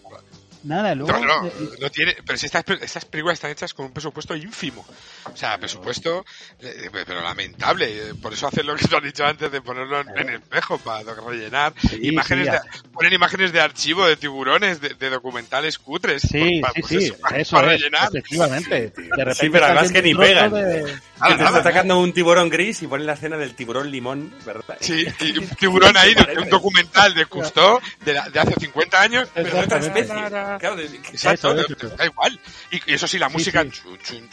Nada, 0.64 0.96
luego... 0.96 1.12
No, 1.12 1.44
no, 1.44 1.52
no 1.80 1.90
tiene... 1.90 2.16
Pero 2.26 2.38
si 2.38 2.46
estas, 2.46 2.64
estas 2.82 3.06
películas 3.06 3.36
están 3.36 3.52
hechas 3.52 3.74
con 3.74 3.88
un 3.88 3.92
presupuesto 3.92 4.36
ínfimo. 4.36 4.86
O 5.32 5.38
sea, 5.38 5.58
presupuesto... 5.58 6.26
Eh, 6.60 6.90
pero 6.92 7.22
lamentable. 7.22 8.14
Por 8.22 8.34
eso 8.34 8.48
hacen 8.48 8.66
lo 8.66 8.76
que 8.76 8.88
tú 8.88 8.98
has 8.98 9.04
dicho 9.04 9.26
antes 9.26 9.52
de 9.52 9.62
ponerlo 9.62 10.02
en, 10.02 10.18
en 10.18 10.30
espejo 10.30 10.78
para 10.78 11.14
rellenar. 11.16 11.74
Sí, 11.80 12.00
imágenes 12.04 12.48
sí, 12.48 12.52
de, 12.52 12.90
ponen 12.92 13.14
imágenes 13.14 13.52
de 13.52 13.62
archivo 13.62 14.06
de 14.06 14.18
tiburones, 14.18 14.82
de, 14.82 14.90
de 14.90 15.10
documentales 15.10 15.78
cutres. 15.78 16.22
Sí, 16.22 16.60
para, 16.62 16.74
sí, 16.74 16.82
pues 16.82 16.90
sí. 16.92 16.98
eso, 17.06 17.18
para, 17.20 17.38
eso 17.40 17.56
para 17.56 17.74
es, 17.74 17.82
rellenar. 17.82 18.10
efectivamente. 18.10 18.74
De 18.74 18.92
repente 19.10 19.36
sí, 19.36 19.50
pero 19.50 19.66
además 19.66 19.92
que 19.92 20.02
ni 20.02 20.16
pegan. 20.16 20.52
De... 20.52 20.96
Ah, 21.20 21.28
que 21.30 21.36
te 21.36 21.44
está 21.44 21.60
atacando 21.60 22.00
un 22.00 22.14
tiburón 22.14 22.50
gris 22.50 22.82
y 22.82 22.88
ponen 22.88 23.06
la 23.06 23.14
escena 23.14 23.36
del 23.36 23.54
tiburón 23.54 23.92
limón, 23.92 24.34
¿verdad? 24.46 24.78
Sí, 24.80 25.06
y 25.20 25.38
un 25.38 25.50
tiburón 25.50 25.98
ahí 25.98 26.14
de, 26.14 26.24
de 26.24 26.40
un 26.42 26.50
documental 26.50 27.14
de 27.14 27.26
Cousteau 27.26 27.80
de, 28.06 28.14
la, 28.14 28.30
de 28.30 28.40
hace 28.40 28.54
50 28.58 29.02
años, 29.02 29.30
pero 29.34 29.50
de 29.50 29.60
otra 29.60 29.80
especie. 29.80 30.16
Claro, 30.58 30.76
de, 30.76 30.86
exacto, 30.86 31.54
de, 31.54 31.66
da 31.98 32.06
igual. 32.06 32.40
Y, 32.72 32.92
y, 32.92 32.94
eso 32.96 33.08
sí, 33.08 33.20
la 33.20 33.30
música. 33.30 33.66
Sí, 34.04 34.24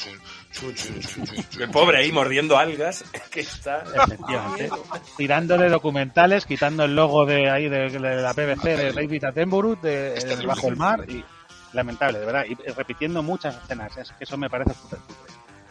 El 1.61 1.71
pobre 1.71 1.99
ahí 1.99 2.13
mordiendo 2.13 2.57
algas 2.57 3.05
que 3.31 3.41
está. 3.41 3.83
Efectivamente. 3.83 4.71
Tirando 5.17 5.59
de 5.59 5.69
documentales, 5.69 6.47
quitando 6.47 6.85
el 6.85 6.95
logo 6.97 7.27
de 7.27 7.51
ahí 7.51 7.69
de, 7.69 7.91
de 7.91 7.99
la 7.99 8.33
BBC 8.33 8.63
de 8.63 8.93
David 8.93 9.25
Attenborough 9.25 9.81
de, 9.81 10.15
de 10.15 10.47
Bajo 10.47 10.69
el 10.69 10.77
Mar. 10.77 11.05
y 11.09 11.25
Lamentable, 11.73 12.21
de 12.21 12.27
verdad. 12.27 12.45
Y 12.49 12.55
repitiendo 12.73 13.23
muchas 13.23 13.57
escenas. 13.63 13.97
Es 13.97 14.13
que 14.13 14.25
eso 14.25 14.39
me 14.39 14.49
parece 14.49 14.73
súper 14.75 14.99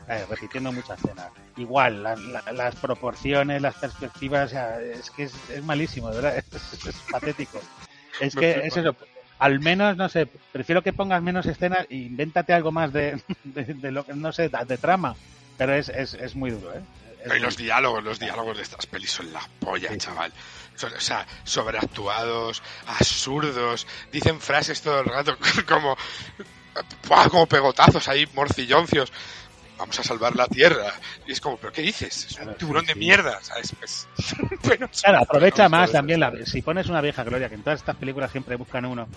eh, 0.08 0.25
repitiendo 0.29 0.71
muchas 0.71 0.99
escenas. 0.99 1.31
Igual, 1.58 2.03
la, 2.03 2.15
la, 2.15 2.51
las 2.51 2.75
proporciones, 2.75 3.62
las 3.62 3.75
perspectivas, 3.75 4.47
o 4.47 4.49
sea, 4.49 4.79
es 4.79 5.10
que 5.10 5.23
es, 5.23 5.34
es, 5.49 5.63
malísimo, 5.63 6.10
de 6.10 6.21
verdad, 6.21 6.38
es, 6.53 6.86
es 6.86 6.95
patético. 7.12 7.60
Es 8.19 8.36
que 8.36 8.51
es 8.51 8.77
eso, 8.77 8.95
al 9.39 9.59
menos, 9.59 9.97
no 9.97 10.09
sé, 10.09 10.27
prefiero 10.51 10.81
que 10.81 10.93
pongas 10.93 11.21
menos 11.21 11.45
escenas 11.45 11.85
e 11.89 11.95
invéntate 11.95 12.53
algo 12.53 12.71
más 12.71 12.93
de, 12.93 13.21
de, 13.43 13.65
de 13.65 13.91
lo 13.91 14.05
que, 14.05 14.13
no 14.13 14.31
sé, 14.31 14.49
de 14.49 14.77
trama, 14.77 15.15
pero 15.57 15.73
es, 15.73 15.89
es, 15.89 16.13
es 16.13 16.35
muy 16.35 16.51
duro, 16.51 16.73
¿eh? 16.73 16.81
y 17.35 17.39
los 17.39 17.57
diálogos, 17.57 18.03
los 18.03 18.19
diálogos 18.19 18.57
de 18.57 18.63
estas 18.63 18.85
pelis 18.85 19.11
son 19.11 19.31
la 19.33 19.41
polla, 19.59 19.89
sí. 19.89 19.97
chaval. 19.97 20.31
Son, 20.75 20.93
o 20.93 20.99
sea, 20.99 21.25
sobreactuados, 21.43 22.61
absurdos, 22.85 23.87
dicen 24.11 24.39
frases 24.39 24.81
todo 24.81 24.99
el 24.99 25.05
rato 25.05 25.37
como, 25.67 25.97
como 27.29 27.47
pegotazos 27.47 28.07
ahí, 28.07 28.27
morcilloncios 28.33 29.11
vamos 29.77 29.99
a 29.99 30.03
salvar 30.03 30.35
la 30.35 30.47
tierra. 30.47 30.93
Y 31.25 31.31
es 31.31 31.41
como, 31.41 31.57
¿pero 31.57 31.71
qué 31.71 31.81
dices? 31.81 32.25
Es 32.25 32.39
un 32.39 32.55
tiburón 32.55 32.85
de 32.85 32.95
mierda, 32.95 33.39
¿sabes? 33.41 33.73
Pues, 33.77 34.07
bueno, 34.63 34.89
claro, 35.01 35.19
aprovecha 35.19 35.69
más 35.69 35.91
también. 35.91 36.19
La, 36.19 36.33
si 36.45 36.61
pones 36.61 36.88
una 36.88 37.01
vieja 37.01 37.23
gloria, 37.23 37.49
que 37.49 37.55
en 37.55 37.63
todas 37.63 37.79
estas 37.79 37.95
películas 37.95 38.31
siempre 38.31 38.55
buscan 38.55 38.85
uno, 38.85 39.07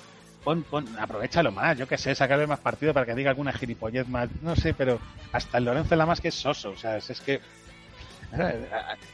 pon, 0.44 0.62
pon, 0.62 0.86
aprovechalo 0.98 1.52
más, 1.52 1.76
yo 1.76 1.86
qué 1.86 1.98
sé, 1.98 2.14
sacarle 2.14 2.46
más 2.46 2.60
partido 2.60 2.94
para 2.94 3.06
que 3.06 3.14
diga 3.14 3.30
alguna 3.30 3.52
gilipollez 3.52 4.08
más, 4.08 4.28
no 4.42 4.56
sé, 4.56 4.74
pero 4.74 5.00
hasta 5.32 5.58
el 5.58 5.64
Lorenzo 5.64 5.96
Lamas 5.96 6.20
que 6.20 6.28
es 6.28 6.34
soso, 6.34 6.70
o 6.70 6.76
sea, 6.76 6.96
es, 6.96 7.10
es 7.10 7.20
que. 7.20 7.40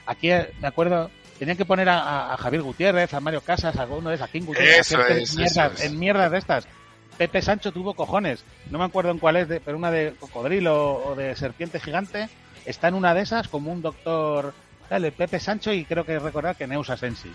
Aquí 0.06 0.28
me 0.60 0.66
acuerdo, 0.66 1.08
tenían 1.38 1.56
que 1.56 1.64
poner 1.64 1.88
a, 1.88 2.32
a, 2.32 2.36
Javier 2.36 2.62
Gutiérrez, 2.62 3.14
a 3.14 3.20
Mario 3.20 3.42
Casas, 3.42 3.76
a 3.76 3.82
alguno 3.82 4.10
de 4.10 4.16
esas, 4.16 4.28
a 4.28 4.32
King 4.32 4.42
Gutiérrez, 4.42 4.80
eso 4.80 5.06
es, 5.06 5.36
mierdas, 5.36 5.56
eso 5.56 5.84
es. 5.84 5.84
en 5.84 5.98
mierdas 5.98 6.32
de 6.32 6.38
estas. 6.38 6.66
Pepe 7.16 7.42
Sancho 7.42 7.72
tuvo 7.72 7.94
cojones. 7.94 8.44
No 8.70 8.78
me 8.78 8.84
acuerdo 8.84 9.10
en 9.10 9.18
cuál 9.18 9.36
es, 9.36 9.48
de, 9.48 9.60
pero 9.60 9.76
una 9.76 9.90
de 9.90 10.14
cocodrilo 10.18 11.04
o 11.04 11.14
de 11.14 11.36
serpiente 11.36 11.80
gigante. 11.80 12.28
Está 12.64 12.88
en 12.88 12.94
una 12.94 13.14
de 13.14 13.22
esas 13.22 13.48
como 13.48 13.72
un 13.72 13.82
doctor. 13.82 14.54
Dale, 14.88 15.12
Pepe 15.12 15.40
Sancho 15.40 15.72
y 15.72 15.84
creo 15.84 16.04
que 16.04 16.18
recordar 16.18 16.56
que 16.56 16.66
Neusa 16.66 16.96
Sensi. 16.96 17.30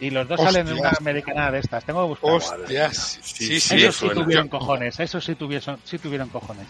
Y 0.00 0.10
los 0.10 0.26
dos 0.26 0.40
Hostias. 0.40 0.54
salen 0.54 0.68
en 0.68 0.80
una 0.80 0.90
americana 0.98 1.50
de 1.50 1.60
estas. 1.60 1.84
Tengo 1.84 2.02
que 2.02 2.08
buscar. 2.08 2.30
Hostias. 2.32 3.20
Sí, 3.22 3.60
sí, 3.60 3.84
Eso 3.84 4.08
sí 4.08 4.14
tuvieron 4.14 4.48
cojones. 4.48 4.98
Eso 4.98 5.20
sí 5.20 5.34
tuvieron, 5.34 5.78
sí 5.84 5.98
tuvieron 5.98 6.28
cojones. 6.28 6.66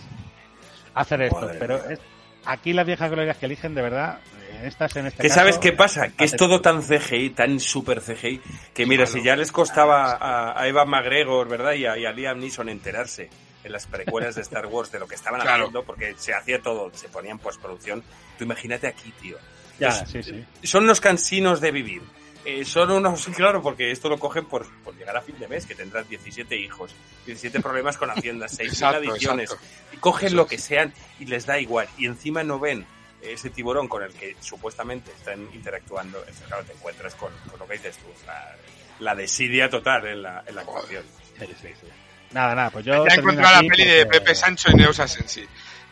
Hacer 0.95 1.23
esto. 1.23 1.41
Madre 1.41 1.57
pero 1.59 1.77
es, 1.91 1.99
aquí 2.45 2.73
las 2.73 2.87
viejas 2.87 3.11
glorias 3.11 3.37
que 3.37 3.47
eligen, 3.47 3.75
de 3.75 3.83
verdad, 3.83 4.19
estas 4.63 4.95
en 4.97 5.07
este 5.07 5.23
¿Que 5.23 5.29
caso, 5.29 5.41
sabes 5.41 5.59
qué 5.59 5.73
pasa? 5.73 6.09
Que 6.11 6.25
es 6.25 6.37
todo 6.37 6.61
tan 6.61 6.83
CGI, 6.83 7.31
tan 7.31 7.61
super 7.61 8.01
CGI, 8.01 8.41
que 8.75 8.87
mira, 8.87 9.07
si 9.07 9.23
ya 9.23 9.37
les 9.37 9.53
costaba 9.53 10.13
a, 10.13 10.61
a 10.61 10.69
Eva 10.69 10.85
McGregor, 10.85 11.49
¿verdad? 11.49 11.73
Y 11.75 11.87
a, 11.87 11.99
y 11.99 12.07
a, 12.07 12.13
Liam 12.13 12.39
Neeson 12.39 12.69
enterarse 12.69 13.29
en 13.65 13.73
las 13.73 13.87
precuelas 13.87 14.35
de 14.35 14.43
Star 14.43 14.67
Wars 14.67 14.91
de 14.91 14.99
lo 14.99 15.07
que 15.07 15.15
estaban 15.15 15.41
claro. 15.41 15.65
haciendo, 15.65 15.85
porque 15.85 16.15
se 16.17 16.35
hacía 16.35 16.61
todo, 16.61 16.91
se 16.95 17.09
ponía 17.09 17.33
en 17.33 17.39
postproducción. 17.39 18.03
Tú 18.39 18.45
imagínate 18.45 18.87
aquí, 18.87 19.13
tío. 19.21 19.37
Ya, 19.79 19.89
es, 19.89 20.09
sí, 20.09 20.23
sí. 20.23 20.45
Son 20.63 20.85
unos 20.85 21.01
cansinos 21.01 21.61
de 21.61 21.71
vivir. 21.71 22.03
Eh, 22.45 22.65
son 22.65 22.91
unos, 22.91 23.27
claro, 23.37 23.63
porque 23.63 23.91
esto 23.91 24.09
lo 24.09 24.19
cogen 24.19 24.45
por, 24.47 24.67
por, 24.83 24.97
llegar 24.97 25.17
a 25.17 25.23
fin 25.23 25.39
de 25.39 25.49
mes, 25.49 25.67
que 25.67 25.75
tendrán 25.75 26.09
17 26.09 26.57
hijos, 26.57 26.95
17 27.27 27.61
problemas 27.61 27.97
con 27.97 28.11
Hacienda, 28.11 28.49
6 28.49 28.83
adiciones, 28.83 29.51
exacto. 29.51 29.67
y 29.93 29.97
cogen 29.99 30.35
lo 30.35 30.47
que 30.47 30.59
sean 30.59 30.93
y 31.21 31.27
les 31.27 31.47
da 31.47 31.59
igual, 31.59 31.89
y 31.99 32.07
encima 32.07 32.43
no 32.43 32.59
ven 32.59 32.85
ese 33.23 33.51
tiburón 33.51 33.87
con 33.87 34.03
el 34.03 34.13
que 34.13 34.37
supuestamente 34.41 35.13
están 35.13 35.49
interactuando, 35.55 36.25
claro, 36.49 36.65
te 36.65 36.73
encuentras 36.73 37.15
con, 37.15 37.33
con 37.49 37.61
lo 37.61 37.69
que 37.69 37.75
dices 37.75 37.97
tú, 37.99 38.07
la, 38.27 38.57
la, 38.99 39.15
desidia 39.15 39.71
total 39.71 40.07
en 40.09 40.23
la, 40.23 40.43
en 40.45 40.57
la 40.57 40.63
actuación. 40.63 41.05
Sí, 41.39 41.47
sí, 41.61 41.69
sí. 41.81 41.87
Nada, 42.33 42.55
nada, 42.55 42.71
pues 42.71 42.85
yo. 42.85 43.07
Ya 43.07 43.15
he 43.15 43.19
encontrado 43.19 43.63
la 43.63 43.69
peli 43.69 43.85
de 43.85 44.07
Pepe 44.07 44.35
Sancho 44.35 44.71
y 44.73 44.75
Neusa 44.75 45.07
Sensi. 45.07 45.47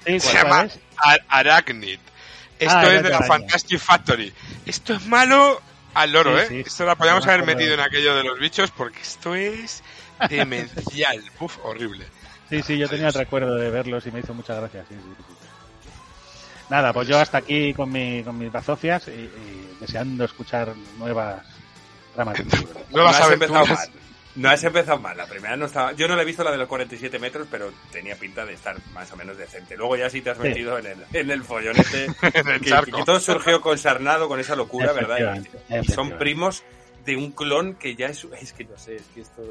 Sí, 0.04 0.20
Se 0.20 0.32
llama 0.32 0.66
Ar 0.96 1.24
Arachnid. 1.28 2.00
Esto 2.58 2.76
ah, 2.76 2.94
es 2.94 3.02
de 3.02 3.10
la 3.10 3.22
Fantastic 3.22 3.78
Factory. 3.78 4.32
Esto 4.66 4.94
es 4.94 5.06
malo 5.06 5.62
al 5.94 6.12
loro, 6.12 6.36
sí, 6.38 6.42
¿eh? 6.42 6.46
Sí. 6.48 6.62
Esto 6.66 6.86
la 6.86 6.96
podíamos 6.96 7.26
haber 7.26 7.44
metido 7.44 7.74
en 7.74 7.80
aquello 7.80 8.14
de 8.14 8.24
los 8.24 8.38
bichos 8.38 8.70
porque 8.70 9.00
esto 9.00 9.34
es 9.34 9.82
demencial. 10.28 11.22
Uf, 11.40 11.58
horrible. 11.62 12.06
Sí, 12.48 12.62
sí, 12.62 12.78
yo 12.78 12.88
tenía 12.88 13.08
el 13.08 13.14
recuerdo 13.14 13.54
de 13.56 13.70
verlos 13.70 14.06
y 14.06 14.10
me 14.10 14.20
hizo 14.20 14.34
mucha 14.34 14.54
gracia. 14.54 14.84
Sí, 14.88 14.94
sí, 14.94 15.14
sí. 15.16 15.34
Nada, 16.68 16.92
pues 16.92 17.08
yo 17.08 17.18
hasta 17.18 17.38
aquí 17.38 17.74
con, 17.74 17.90
mi, 17.90 18.22
con 18.22 18.38
mis 18.38 18.50
bazofias 18.50 19.08
y, 19.08 19.10
y 19.10 19.76
deseando 19.80 20.24
escuchar 20.24 20.72
nuevas 20.98 21.42
ramas. 22.16 22.38
nuevas 22.90 23.18
no 23.18 23.24
aventuras. 23.24 23.90
No 24.40 24.48
has 24.48 24.64
empezado 24.64 24.98
mal, 24.98 25.16
la 25.16 25.26
primera 25.26 25.54
no 25.56 25.66
estaba... 25.66 25.92
Yo 25.92 26.08
no 26.08 26.16
la 26.16 26.22
he 26.22 26.24
visto 26.24 26.42
la 26.42 26.50
de 26.50 26.56
los 26.56 26.66
47 26.66 27.18
metros, 27.18 27.46
pero 27.50 27.70
tenía 27.92 28.16
pinta 28.16 28.46
de 28.46 28.54
estar 28.54 28.74
más 28.92 29.12
o 29.12 29.16
menos 29.16 29.36
decente. 29.36 29.76
Luego 29.76 29.96
ya 29.96 30.08
sí 30.08 30.22
te 30.22 30.30
has 30.30 30.38
metido 30.38 30.80
sí. 30.80 30.86
en, 30.86 30.92
el, 30.92 31.06
en 31.12 31.30
el 31.30 31.44
follonete 31.44 32.04
en 32.34 32.48
el 32.48 32.60
que, 32.60 32.70
que, 32.70 33.04
todo 33.04 33.20
surgió 33.20 33.60
con 33.60 33.76
Sarnado, 33.76 34.28
con 34.28 34.40
esa 34.40 34.56
locura, 34.56 34.92
¿verdad? 34.92 35.42
Y, 35.68 35.76
y 35.76 35.84
son 35.84 36.16
primos 36.16 36.64
de 37.04 37.16
un 37.16 37.32
clon 37.32 37.74
que 37.74 37.94
ya 37.94 38.06
es... 38.06 38.26
Es 38.40 38.54
que 38.54 38.64
no 38.64 38.78
sé, 38.78 38.96
es 38.96 39.04
que 39.14 39.20
esto... 39.20 39.42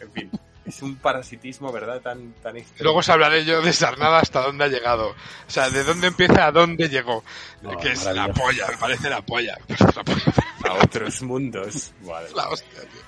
En 0.00 0.12
fin 0.12 0.30
es 0.68 0.82
un 0.82 0.96
parasitismo, 0.96 1.72
¿verdad? 1.72 2.00
Tan, 2.00 2.34
tan 2.34 2.56
extremo. 2.56 2.84
Luego 2.84 2.98
os 2.98 3.08
hablaré 3.08 3.44
yo 3.44 3.62
de 3.62 3.72
Sarnada 3.72 4.20
hasta 4.20 4.42
dónde 4.42 4.64
ha 4.64 4.68
llegado. 4.68 5.08
O 5.10 5.50
sea, 5.50 5.70
de 5.70 5.82
dónde 5.82 6.08
empieza 6.08 6.46
a 6.46 6.52
dónde 6.52 6.88
llegó. 6.88 7.24
No, 7.62 7.76
que 7.78 7.92
es 7.92 8.04
la 8.04 8.28
polla, 8.28 8.66
me 8.68 8.76
parece 8.76 9.08
la 9.08 9.22
polla. 9.22 9.58
La 9.68 10.04
polla. 10.04 10.32
A 10.64 10.84
otros 10.84 11.22
mundos. 11.22 11.92
Vale. 12.02 12.28
La 12.34 12.48
hostia, 12.48 12.80
tío. 12.82 13.07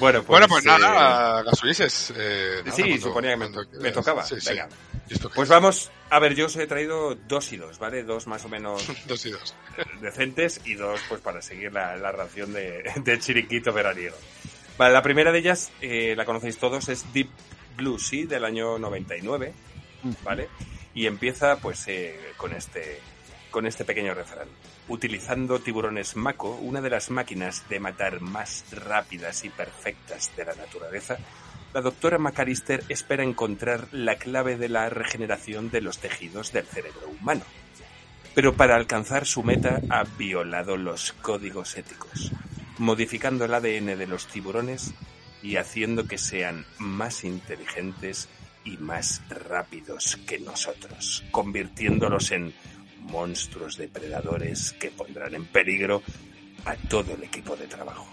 Bueno, 0.00 0.18
pues, 0.24 0.26
bueno, 0.28 0.48
pues 0.48 0.64
nada, 0.64 1.42
eh... 1.42 1.86
Eh, 2.16 2.62
sí, 2.74 2.98
suponía 2.98 3.30
que 3.32 3.36
me, 3.36 3.48
to 3.50 3.60
me 3.80 3.92
tocaba. 3.92 4.24
Sí, 4.24 4.36
Venga. 4.48 4.68
Sí. 5.08 5.16
Pues 5.34 5.48
vamos, 5.48 5.90
a 6.08 6.18
ver, 6.18 6.34
yo 6.34 6.46
os 6.46 6.56
he 6.56 6.66
traído 6.66 7.14
dos 7.14 7.52
y 7.52 7.56
dos, 7.56 7.78
¿vale? 7.78 8.02
Dos 8.02 8.26
más 8.26 8.44
o 8.44 8.48
menos 8.48 8.84
dos 9.06 9.26
y 9.26 9.30
dos. 9.30 9.54
decentes 10.00 10.60
y 10.64 10.74
dos 10.74 11.00
pues 11.08 11.20
para 11.20 11.42
seguir 11.42 11.72
la, 11.72 11.96
la 11.96 12.10
ración 12.12 12.52
de, 12.52 12.82
de 12.96 13.18
chiriquito 13.18 13.72
veraniego. 13.72 14.16
Vale, 14.78 14.94
la 14.94 15.02
primera 15.02 15.30
de 15.30 15.38
ellas, 15.38 15.70
eh, 15.80 16.14
la 16.16 16.24
conocéis 16.24 16.58
todos, 16.58 16.88
es 16.88 17.12
Deep 17.12 17.28
Blue 17.76 17.98
Sea 17.98 18.26
del 18.26 18.44
año 18.44 18.78
99. 18.78 19.52
¿vale? 20.22 20.48
Y 20.94 21.06
empieza 21.06 21.56
pues 21.56 21.86
eh, 21.88 22.18
con 22.36 22.52
este 22.52 23.00
con 23.50 23.66
este 23.66 23.84
pequeño 23.84 24.14
refrán. 24.14 24.48
Utilizando 24.90 25.60
tiburones 25.60 26.16
Mako, 26.16 26.56
una 26.56 26.80
de 26.80 26.90
las 26.90 27.10
máquinas 27.10 27.68
de 27.68 27.78
matar 27.78 28.20
más 28.20 28.64
rápidas 28.72 29.44
y 29.44 29.48
perfectas 29.48 30.32
de 30.36 30.44
la 30.44 30.54
naturaleza, 30.56 31.16
la 31.72 31.80
doctora 31.80 32.18
McAllister 32.18 32.82
espera 32.88 33.22
encontrar 33.22 33.86
la 33.92 34.16
clave 34.16 34.56
de 34.56 34.68
la 34.68 34.90
regeneración 34.90 35.70
de 35.70 35.80
los 35.80 35.98
tejidos 35.98 36.50
del 36.50 36.66
cerebro 36.66 37.08
humano. 37.08 37.44
Pero 38.34 38.56
para 38.56 38.74
alcanzar 38.74 39.26
su 39.26 39.44
meta 39.44 39.80
ha 39.90 40.02
violado 40.18 40.76
los 40.76 41.12
códigos 41.12 41.78
éticos, 41.78 42.32
modificando 42.78 43.44
el 43.44 43.54
ADN 43.54 43.96
de 43.96 44.08
los 44.08 44.26
tiburones 44.26 44.92
y 45.40 45.54
haciendo 45.54 46.08
que 46.08 46.18
sean 46.18 46.66
más 46.78 47.22
inteligentes 47.22 48.28
y 48.64 48.76
más 48.78 49.22
rápidos 49.28 50.18
que 50.26 50.40
nosotros, 50.40 51.22
convirtiéndolos 51.30 52.32
en 52.32 52.52
monstruos 53.00 53.76
depredadores 53.76 54.72
que 54.74 54.90
pondrán 54.90 55.34
en 55.34 55.44
peligro 55.46 56.02
a 56.64 56.74
todo 56.76 57.14
el 57.14 57.22
equipo 57.24 57.56
de 57.56 57.66
trabajo. 57.66 58.06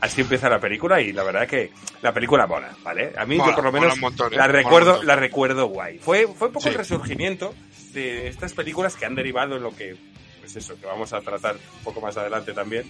Así 0.00 0.20
empieza 0.20 0.50
la 0.50 0.60
película 0.60 1.00
y 1.00 1.12
la 1.12 1.22
verdad 1.22 1.48
que 1.48 1.70
la 2.02 2.12
película 2.12 2.46
mola, 2.46 2.70
¿vale? 2.84 3.12
A 3.16 3.24
mí 3.24 3.36
Mola, 3.38 3.50
yo 3.50 3.54
por 3.56 3.64
lo 3.64 3.72
menos 3.72 3.98
montón, 3.98 4.32
¿eh? 4.32 4.36
la 4.36 4.46
recuerdo, 4.46 5.02
la 5.02 5.16
recuerdo 5.16 5.66
guay. 5.68 5.98
Fue, 5.98 6.26
fue 6.28 6.48
un 6.48 6.52
poco 6.52 6.64
Sí. 6.64 6.68
el 6.68 6.74
resurgimiento 6.74 7.54
de 7.94 8.28
estas 8.28 8.52
películas 8.52 8.94
que 8.94 9.06
han 9.06 9.14
derivado 9.14 9.56
en 9.56 9.62
lo 9.62 9.74
que, 9.74 9.96
pues 10.40 10.54
eso, 10.54 10.78
que 10.78 10.84
vamos 10.84 11.14
a 11.14 11.22
tratar 11.22 11.54
un 11.54 11.82
poco 11.84 12.02
más 12.02 12.14
adelante 12.18 12.52
también, 12.52 12.84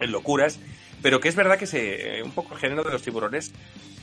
en 0.00 0.10
locuras, 0.10 0.58
pero 1.02 1.20
que 1.20 1.28
es 1.28 1.36
verdad 1.36 1.56
que 1.56 1.66
se, 1.68 2.18
eh, 2.18 2.22
un 2.24 2.32
poco 2.32 2.54
el 2.54 2.60
género 2.60 2.82
de 2.82 2.90
los 2.90 3.02
tiburones, 3.02 3.52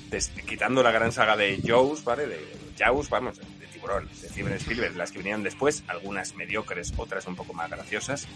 des- 0.09 0.29
quitando 0.47 0.81
la 0.83 0.91
gran 0.91 1.11
saga 1.11 1.35
de 1.35 1.59
Jaws, 1.65 2.03
¿vale? 2.05 2.27
De 2.27 2.39
Jaws, 2.79 3.09
vamos, 3.09 3.41
tiburón, 3.81 4.07
de 4.21 4.29
Steven 4.29 4.53
Spielberg, 4.53 4.95
las 4.95 5.11
que 5.11 5.17
vinieron 5.19 5.43
después, 5.43 5.83
algunas 5.87 6.35
mediocres, 6.35 6.93
otras 6.97 7.25
un 7.27 7.35
poco 7.35 7.53
más 7.53 7.69
graciosas. 7.69 8.27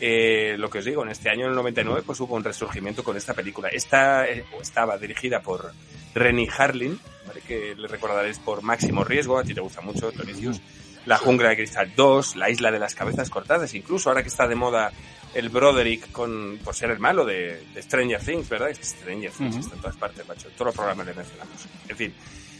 Eh, 0.00 0.56
lo 0.58 0.68
que 0.68 0.78
os 0.78 0.84
digo, 0.84 1.02
en 1.02 1.10
este 1.10 1.30
año, 1.30 1.44
en 1.44 1.50
el 1.50 1.54
99, 1.56 2.02
pues 2.04 2.20
hubo 2.20 2.34
un 2.34 2.44
resurgimiento 2.44 3.02
con 3.04 3.16
esta 3.16 3.34
película. 3.34 3.68
Esta 3.68 4.26
eh, 4.26 4.44
estaba 4.60 4.98
dirigida 4.98 5.40
por 5.40 5.72
Rennie 6.14 6.48
Harlin, 6.56 6.98
¿vale? 7.26 7.40
que 7.40 7.74
le 7.76 7.88
recordaréis 7.88 8.38
por 8.38 8.62
Máximo 8.62 9.04
Riesgo, 9.04 9.38
a 9.38 9.44
ti 9.44 9.54
te 9.54 9.60
gusta 9.60 9.80
mucho, 9.80 10.12
Tonicius. 10.12 10.60
La 11.06 11.18
Jungla 11.18 11.48
de 11.50 11.56
Cristal 11.56 11.92
2, 11.96 12.36
La 12.36 12.48
Isla 12.50 12.70
de 12.70 12.78
las 12.78 12.94
Cabezas 12.94 13.28
Cortadas, 13.28 13.74
incluso 13.74 14.08
ahora 14.08 14.22
que 14.22 14.28
está 14.28 14.46
de 14.46 14.54
moda 14.54 14.92
el 15.34 15.48
Broderick 15.48 16.12
con, 16.12 16.58
por 16.62 16.74
ser 16.74 16.90
el 16.90 16.98
malo 17.00 17.24
de, 17.24 17.64
de 17.74 17.82
Stranger 17.82 18.20
Things, 18.22 18.48
¿verdad? 18.48 18.70
Es 18.70 18.78
que 18.78 18.84
Stranger 18.84 19.30
Things 19.32 19.54
Ujú. 19.56 19.64
está 19.64 19.74
en 19.74 19.80
todas 19.80 19.96
partes, 19.96 20.28
macho. 20.28 20.48
Todos 20.50 20.66
los 20.66 20.74
programas 20.74 21.06
le 21.06 21.14
mencionamos. 21.14 21.66
En 21.88 21.96
fin, 21.96 22.14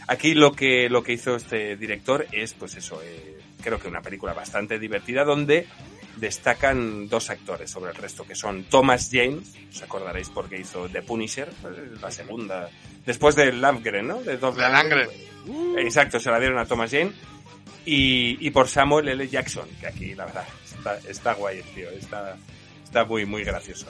aquí 0.07 0.33
lo 0.33 0.51
que, 0.53 0.89
lo 0.89 1.03
que 1.03 1.13
hizo 1.13 1.35
este 1.35 1.75
director 1.75 2.25
es, 2.31 2.53
pues 2.53 2.75
eso, 2.75 3.01
eh, 3.03 3.37
creo 3.61 3.79
que 3.79 3.87
una 3.87 4.01
película 4.01 4.33
bastante 4.33 4.79
divertida 4.79 5.23
donde 5.23 5.67
destacan 6.17 7.09
dos 7.09 7.29
actores 7.29 7.71
sobre 7.71 7.91
el 7.91 7.97
resto, 7.97 8.25
que 8.25 8.35
son 8.35 8.65
Thomas 8.65 9.09
Jane, 9.11 9.39
os 9.69 9.81
acordaréis 9.81 10.29
porque 10.29 10.59
hizo 10.59 10.87
The 10.87 11.01
Punisher, 11.01 11.49
eh, 11.49 11.95
la 12.01 12.11
segunda, 12.11 12.69
después 13.05 13.35
de 13.35 13.51
Landgren, 13.51 14.07
¿no? 14.07 14.21
De, 14.21 14.37
Dolph 14.37 14.57
Lundgren. 14.57 15.09
Exacto, 15.77 16.19
se 16.19 16.29
la 16.29 16.39
dieron 16.39 16.57
a 16.57 16.65
Thomas 16.65 16.91
Jane. 16.91 17.11
Y, 17.85 18.37
y 18.39 18.51
por 18.51 18.69
Samuel 18.69 19.09
L. 19.09 19.27
Jackson, 19.27 19.67
que 19.81 19.87
aquí, 19.87 20.15
la 20.15 20.25
verdad, 20.25 20.45
está, 20.63 20.97
está 20.99 21.33
guay, 21.33 21.57
el 21.59 21.65
tío, 21.65 21.89
está, 21.89 22.37
está 22.83 23.03
muy, 23.03 23.25
muy 23.25 23.43
gracioso. 23.43 23.87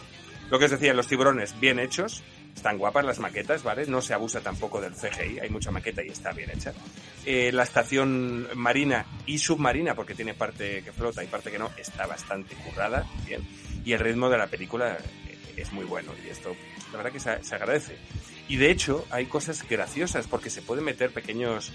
Lo 0.49 0.57
que 0.57 0.65
os 0.65 0.71
decía, 0.71 0.95
los 0.95 1.07
tiburones 1.07 1.59
bien 1.59 1.77
hechos, 1.77 2.23
están 2.55 2.77
guapas 2.77 3.03
las 3.05 3.19
maquetas, 3.19 3.63
¿vale? 3.63 3.85
No 3.87 4.01
se 4.01 4.13
abusa 4.13 4.41
tampoco 4.41 4.79
del 4.79 4.93
CGI, 4.93 5.39
hay 5.39 5.49
mucha 5.49 5.71
maqueta 5.71 6.03
y 6.03 6.09
está 6.09 6.31
bien 6.31 6.49
hecha. 6.49 6.73
Eh, 7.25 7.51
la 7.51 7.63
estación 7.63 8.47
marina 8.55 9.05
y 9.25 9.37
submarina, 9.37 9.95
porque 9.95 10.15
tiene 10.15 10.33
parte 10.33 10.81
que 10.83 10.91
flota 10.91 11.23
y 11.23 11.27
parte 11.27 11.51
que 11.51 11.59
no, 11.59 11.71
está 11.77 12.05
bastante 12.07 12.55
currada, 12.55 13.05
bien. 13.25 13.41
Y 13.85 13.93
el 13.93 13.99
ritmo 13.99 14.29
de 14.29 14.37
la 14.37 14.47
película 14.47 14.97
eh, 15.27 15.37
es 15.57 15.71
muy 15.73 15.85
bueno 15.85 16.11
y 16.25 16.29
esto, 16.29 16.55
la 16.91 16.97
verdad 16.97 17.11
que 17.11 17.19
se, 17.19 17.43
se 17.43 17.55
agradece. 17.55 17.97
Y 18.47 18.57
de 18.57 18.71
hecho, 18.71 19.05
hay 19.09 19.25
cosas 19.25 19.65
graciosas 19.67 20.27
porque 20.27 20.49
se 20.49 20.61
pueden 20.61 20.83
meter 20.85 21.11
pequeños 21.11 21.71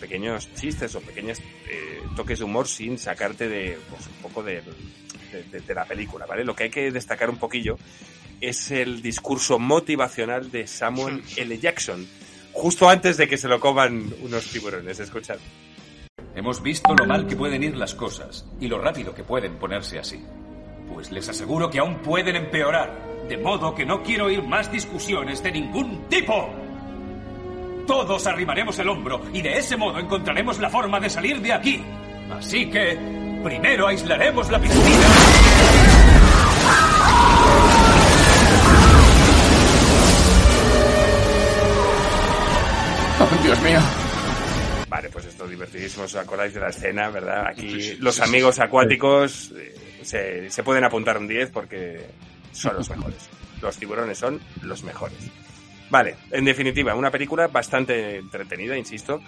pequeños 0.00 0.52
chistes 0.54 0.96
o 0.96 1.00
pequeños 1.00 1.38
eh, 1.68 2.00
toques 2.16 2.40
de 2.40 2.44
humor 2.44 2.66
sin 2.66 2.98
sacarte 2.98 3.48
de 3.48 3.78
pues, 3.88 4.08
un 4.08 4.14
poco 4.14 4.42
de, 4.42 4.60
de- 5.30 5.42
de- 5.44 5.60
de 5.60 5.74
la 5.74 5.84
película, 5.84 6.26
¿vale? 6.26 6.44
Lo 6.44 6.56
que 6.56 6.64
hay 6.64 6.70
que 6.70 6.90
destacar 6.90 7.30
un 7.30 7.36
poquillo 7.36 7.78
es 8.42 8.70
el 8.70 9.00
discurso 9.00 9.58
motivacional 9.58 10.50
de 10.50 10.66
Samuel 10.66 11.22
L. 11.36 11.58
Jackson, 11.58 12.06
justo 12.52 12.88
antes 12.88 13.16
de 13.16 13.28
que 13.28 13.38
se 13.38 13.48
lo 13.48 13.60
coman 13.60 14.12
unos 14.20 14.46
tiburones. 14.46 15.00
Escuchad. 15.00 15.38
Hemos 16.34 16.62
visto 16.62 16.94
lo 16.94 17.06
mal 17.06 17.26
que 17.26 17.36
pueden 17.36 17.62
ir 17.62 17.76
las 17.76 17.94
cosas 17.94 18.46
y 18.60 18.66
lo 18.66 18.78
rápido 18.78 19.14
que 19.14 19.22
pueden 19.22 19.56
ponerse 19.56 19.98
así. 19.98 20.22
Pues 20.92 21.10
les 21.10 21.28
aseguro 21.28 21.70
que 21.70 21.78
aún 21.78 21.96
pueden 21.98 22.36
empeorar. 22.36 23.12
De 23.28 23.36
modo 23.36 23.74
que 23.74 23.86
no 23.86 24.02
quiero 24.02 24.26
oír 24.26 24.42
más 24.42 24.70
discusiones 24.70 25.42
de 25.42 25.52
ningún 25.52 26.08
tipo. 26.08 26.50
Todos 27.86 28.26
arrimaremos 28.26 28.78
el 28.78 28.88
hombro 28.88 29.22
y 29.32 29.42
de 29.42 29.58
ese 29.58 29.76
modo 29.76 29.98
encontraremos 29.98 30.58
la 30.58 30.70
forma 30.70 31.00
de 31.00 31.10
salir 31.10 31.40
de 31.40 31.52
aquí. 31.52 31.82
Así 32.30 32.68
que, 32.70 32.98
primero 33.42 33.86
aislaremos 33.86 34.50
la 34.50 34.58
piscina. 34.58 35.06
Dios 43.52 43.64
mío. 43.64 43.80
Vale, 44.88 45.10
pues 45.10 45.26
esto 45.26 45.44
es 45.44 45.50
divertidísimo. 45.50 46.04
¿Os 46.04 46.16
acordáis 46.16 46.54
de 46.54 46.60
la 46.60 46.68
escena, 46.68 47.10
verdad? 47.10 47.48
Aquí 47.48 47.96
los 47.96 48.18
amigos 48.20 48.58
acuáticos 48.58 49.52
eh, 49.54 49.74
se, 50.02 50.48
se 50.48 50.62
pueden 50.62 50.84
apuntar 50.84 51.18
un 51.18 51.28
10 51.28 51.50
porque 51.50 52.00
son 52.50 52.76
los 52.76 52.88
mejores. 52.88 53.28
Los 53.60 53.76
tiburones 53.76 54.16
son 54.16 54.40
los 54.62 54.82
mejores. 54.84 55.18
Vale, 55.90 56.16
en 56.30 56.46
definitiva, 56.46 56.94
una 56.94 57.10
película 57.10 57.48
bastante 57.48 58.16
entretenida, 58.16 58.74
insisto. 58.74 59.20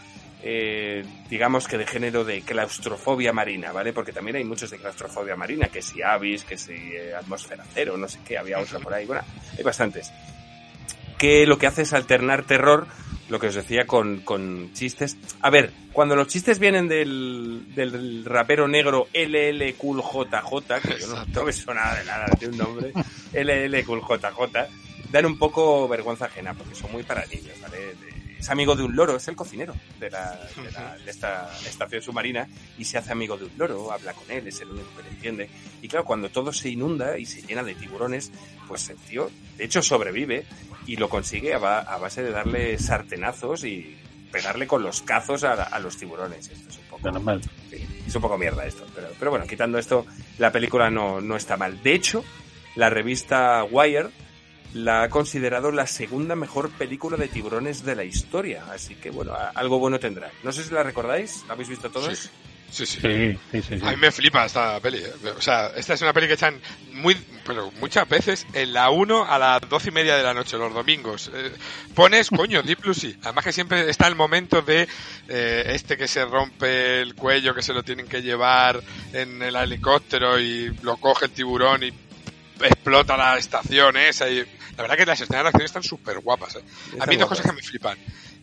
Eh, 0.42 1.04
digamos 1.28 1.68
que 1.68 1.76
de 1.76 1.86
género 1.86 2.24
de 2.24 2.40
claustrofobia 2.40 3.34
marina, 3.34 3.72
¿vale? 3.72 3.92
Porque 3.92 4.12
también 4.12 4.38
hay 4.38 4.44
muchos 4.44 4.70
de 4.70 4.78
claustrofobia 4.78 5.36
marina, 5.36 5.68
que 5.68 5.82
si 5.82 6.00
Avis, 6.00 6.44
que 6.44 6.56
si 6.56 6.72
eh, 6.72 7.14
Atmósfera 7.14 7.64
Cero, 7.74 7.98
no 7.98 8.08
sé 8.08 8.20
qué, 8.26 8.38
había 8.38 8.58
otra 8.58 8.78
por 8.78 8.94
ahí. 8.94 9.04
Bueno, 9.04 9.22
hay 9.58 9.62
bastantes. 9.62 10.10
Que 11.18 11.46
lo 11.46 11.58
que 11.58 11.66
hace 11.66 11.82
es 11.82 11.92
alternar 11.92 12.44
terror, 12.44 12.86
lo 13.28 13.38
que 13.38 13.48
os 13.48 13.54
decía, 13.54 13.86
con, 13.86 14.18
con 14.20 14.72
chistes. 14.72 15.16
A 15.40 15.50
ver, 15.50 15.72
cuando 15.92 16.16
los 16.16 16.28
chistes 16.28 16.58
vienen 16.58 16.88
del, 16.88 17.74
del 17.74 18.24
rapero 18.24 18.68
negro 18.68 19.08
LL 19.12 19.74
Cool 19.76 20.02
JJ, 20.02 20.80
que 20.82 21.00
yo 21.00 21.08
no, 21.08 21.24
no 21.24 21.44
me 21.44 21.52
suena 21.52 21.94
de 21.94 22.04
nada, 22.04 22.26
tiene 22.38 22.54
un 22.54 22.58
nombre, 22.58 22.92
LL 23.32 23.84
Cool 23.84 24.00
JJ, 24.00 24.68
dan 25.10 25.26
un 25.26 25.38
poco 25.38 25.86
vergüenza 25.88 26.26
ajena, 26.26 26.54
porque 26.54 26.74
son 26.74 26.92
muy 26.92 27.02
para 27.02 27.24
niños, 27.26 27.54
¿vale? 27.62 27.94
Es 28.44 28.50
amigo 28.50 28.76
de 28.76 28.82
un 28.82 28.94
loro, 28.94 29.16
es 29.16 29.26
el 29.28 29.36
cocinero 29.36 29.74
de, 29.98 30.10
la, 30.10 30.38
de, 30.62 30.70
la- 30.70 30.98
de 31.02 31.10
esta 31.10 31.50
estación 31.66 32.02
submarina 32.02 32.46
y 32.76 32.84
se 32.84 32.98
hace 32.98 33.10
amigo 33.10 33.38
de 33.38 33.46
un 33.46 33.52
loro, 33.56 33.90
habla 33.90 34.12
con 34.12 34.30
él, 34.30 34.46
es 34.46 34.60
el 34.60 34.68
único 34.68 34.94
que 34.94 35.02
le 35.02 35.08
entiende. 35.08 35.48
Y 35.80 35.88
claro, 35.88 36.04
cuando 36.04 36.28
todo 36.28 36.52
se 36.52 36.68
inunda 36.68 37.16
y 37.16 37.24
se 37.24 37.40
llena 37.40 37.62
de 37.62 37.74
tiburones, 37.74 38.30
pues 38.68 38.90
el 38.90 38.98
tío, 38.98 39.30
de 39.56 39.64
hecho, 39.64 39.80
sobrevive 39.80 40.44
y 40.86 40.96
lo 40.96 41.08
consigue 41.08 41.54
a, 41.54 41.58
ba- 41.58 41.80
a 41.80 41.96
base 41.96 42.22
de 42.22 42.32
darle 42.32 42.78
sartenazos 42.78 43.64
y 43.64 43.96
pegarle 44.30 44.66
con 44.66 44.82
los 44.82 45.00
cazos 45.00 45.42
a, 45.44 45.54
a 45.62 45.78
los 45.78 45.96
tiburones. 45.96 46.50
Esto 46.50 46.68
es 46.68 46.76
un 46.76 46.84
poco... 46.84 47.10
Normal. 47.10 47.40
Sí, 47.70 47.78
es 48.06 48.14
un 48.14 48.20
poco 48.20 48.36
mierda 48.36 48.66
esto. 48.66 48.84
Pero, 48.94 49.08
pero 49.18 49.30
bueno, 49.30 49.46
quitando 49.46 49.78
esto, 49.78 50.04
la 50.36 50.52
película 50.52 50.90
no, 50.90 51.22
no 51.22 51.34
está 51.36 51.56
mal. 51.56 51.82
De 51.82 51.94
hecho, 51.94 52.22
la 52.76 52.90
revista 52.90 53.64
Wire 53.64 54.10
la 54.74 55.04
ha 55.04 55.08
considerado 55.08 55.70
la 55.72 55.86
segunda 55.86 56.36
mejor 56.36 56.70
película 56.70 57.16
de 57.16 57.28
tiburones 57.28 57.84
de 57.84 57.94
la 57.94 58.04
historia. 58.04 58.64
Así 58.70 58.94
que 58.96 59.10
bueno, 59.10 59.32
algo 59.54 59.78
bueno 59.78 59.98
tendrá. 59.98 60.30
No 60.42 60.52
sé 60.52 60.64
si 60.64 60.74
la 60.74 60.82
recordáis, 60.82 61.44
¿la 61.46 61.54
habéis 61.54 61.68
visto 61.70 61.90
todos? 61.90 62.18
Sí. 62.18 62.28
Sí, 62.70 62.86
sí. 62.86 62.98
Sí, 63.00 63.38
sí, 63.52 63.62
sí. 63.62 63.78
sí. 63.78 63.86
A 63.86 63.90
mí 63.90 63.96
me 63.98 64.10
flipa 64.10 64.44
esta 64.46 64.80
peli. 64.80 64.98
eh. 64.98 65.12
O 65.36 65.40
sea, 65.40 65.68
esta 65.76 65.94
es 65.94 66.02
una 66.02 66.12
peli 66.12 66.26
que 66.26 66.32
echan 66.32 66.60
muy, 66.92 67.16
pero 67.46 67.70
muchas 67.78 68.08
veces 68.08 68.46
en 68.52 68.72
la 68.72 68.90
1 68.90 69.26
a 69.30 69.38
las 69.38 69.60
12 69.68 69.90
y 69.90 69.92
media 69.92 70.16
de 70.16 70.24
la 70.24 70.34
noche, 70.34 70.56
los 70.58 70.74
domingos. 70.74 71.30
Eh, 71.32 71.52
pones, 71.94 72.30
coño, 72.36 72.62
Deep 72.64 72.84
Lucy. 72.84 73.16
Además 73.22 73.44
que 73.44 73.52
siempre 73.52 73.88
está 73.88 74.08
el 74.08 74.16
momento 74.16 74.60
de 74.62 74.88
eh, 75.28 75.64
este 75.68 75.96
que 75.96 76.08
se 76.08 76.24
rompe 76.24 77.00
el 77.00 77.14
cuello, 77.14 77.54
que 77.54 77.62
se 77.62 77.72
lo 77.72 77.84
tienen 77.84 78.08
que 78.08 78.22
llevar 78.22 78.82
en 79.12 79.40
el 79.40 79.54
helicóptero 79.54 80.40
y 80.40 80.74
lo 80.82 80.96
coge 80.96 81.26
el 81.26 81.30
tiburón 81.30 81.84
y 81.84 81.92
explota 82.60 83.16
la 83.16 83.36
estación 83.38 83.96
esa. 83.96 84.28
Y 84.28 84.38
la 84.76 84.82
verdad 84.82 84.96
que 84.96 85.06
las 85.06 85.20
escenas 85.20 85.42
de 85.44 85.48
acción 85.48 85.64
están 85.64 85.82
súper 85.82 86.18
guapas. 86.20 86.56
eh. 86.56 86.62
A 87.00 87.06
mí 87.06 87.16
dos 87.16 87.28
cosas 87.28 87.46
que 87.46 87.52
me 87.52 87.62
flipan. 87.62 87.98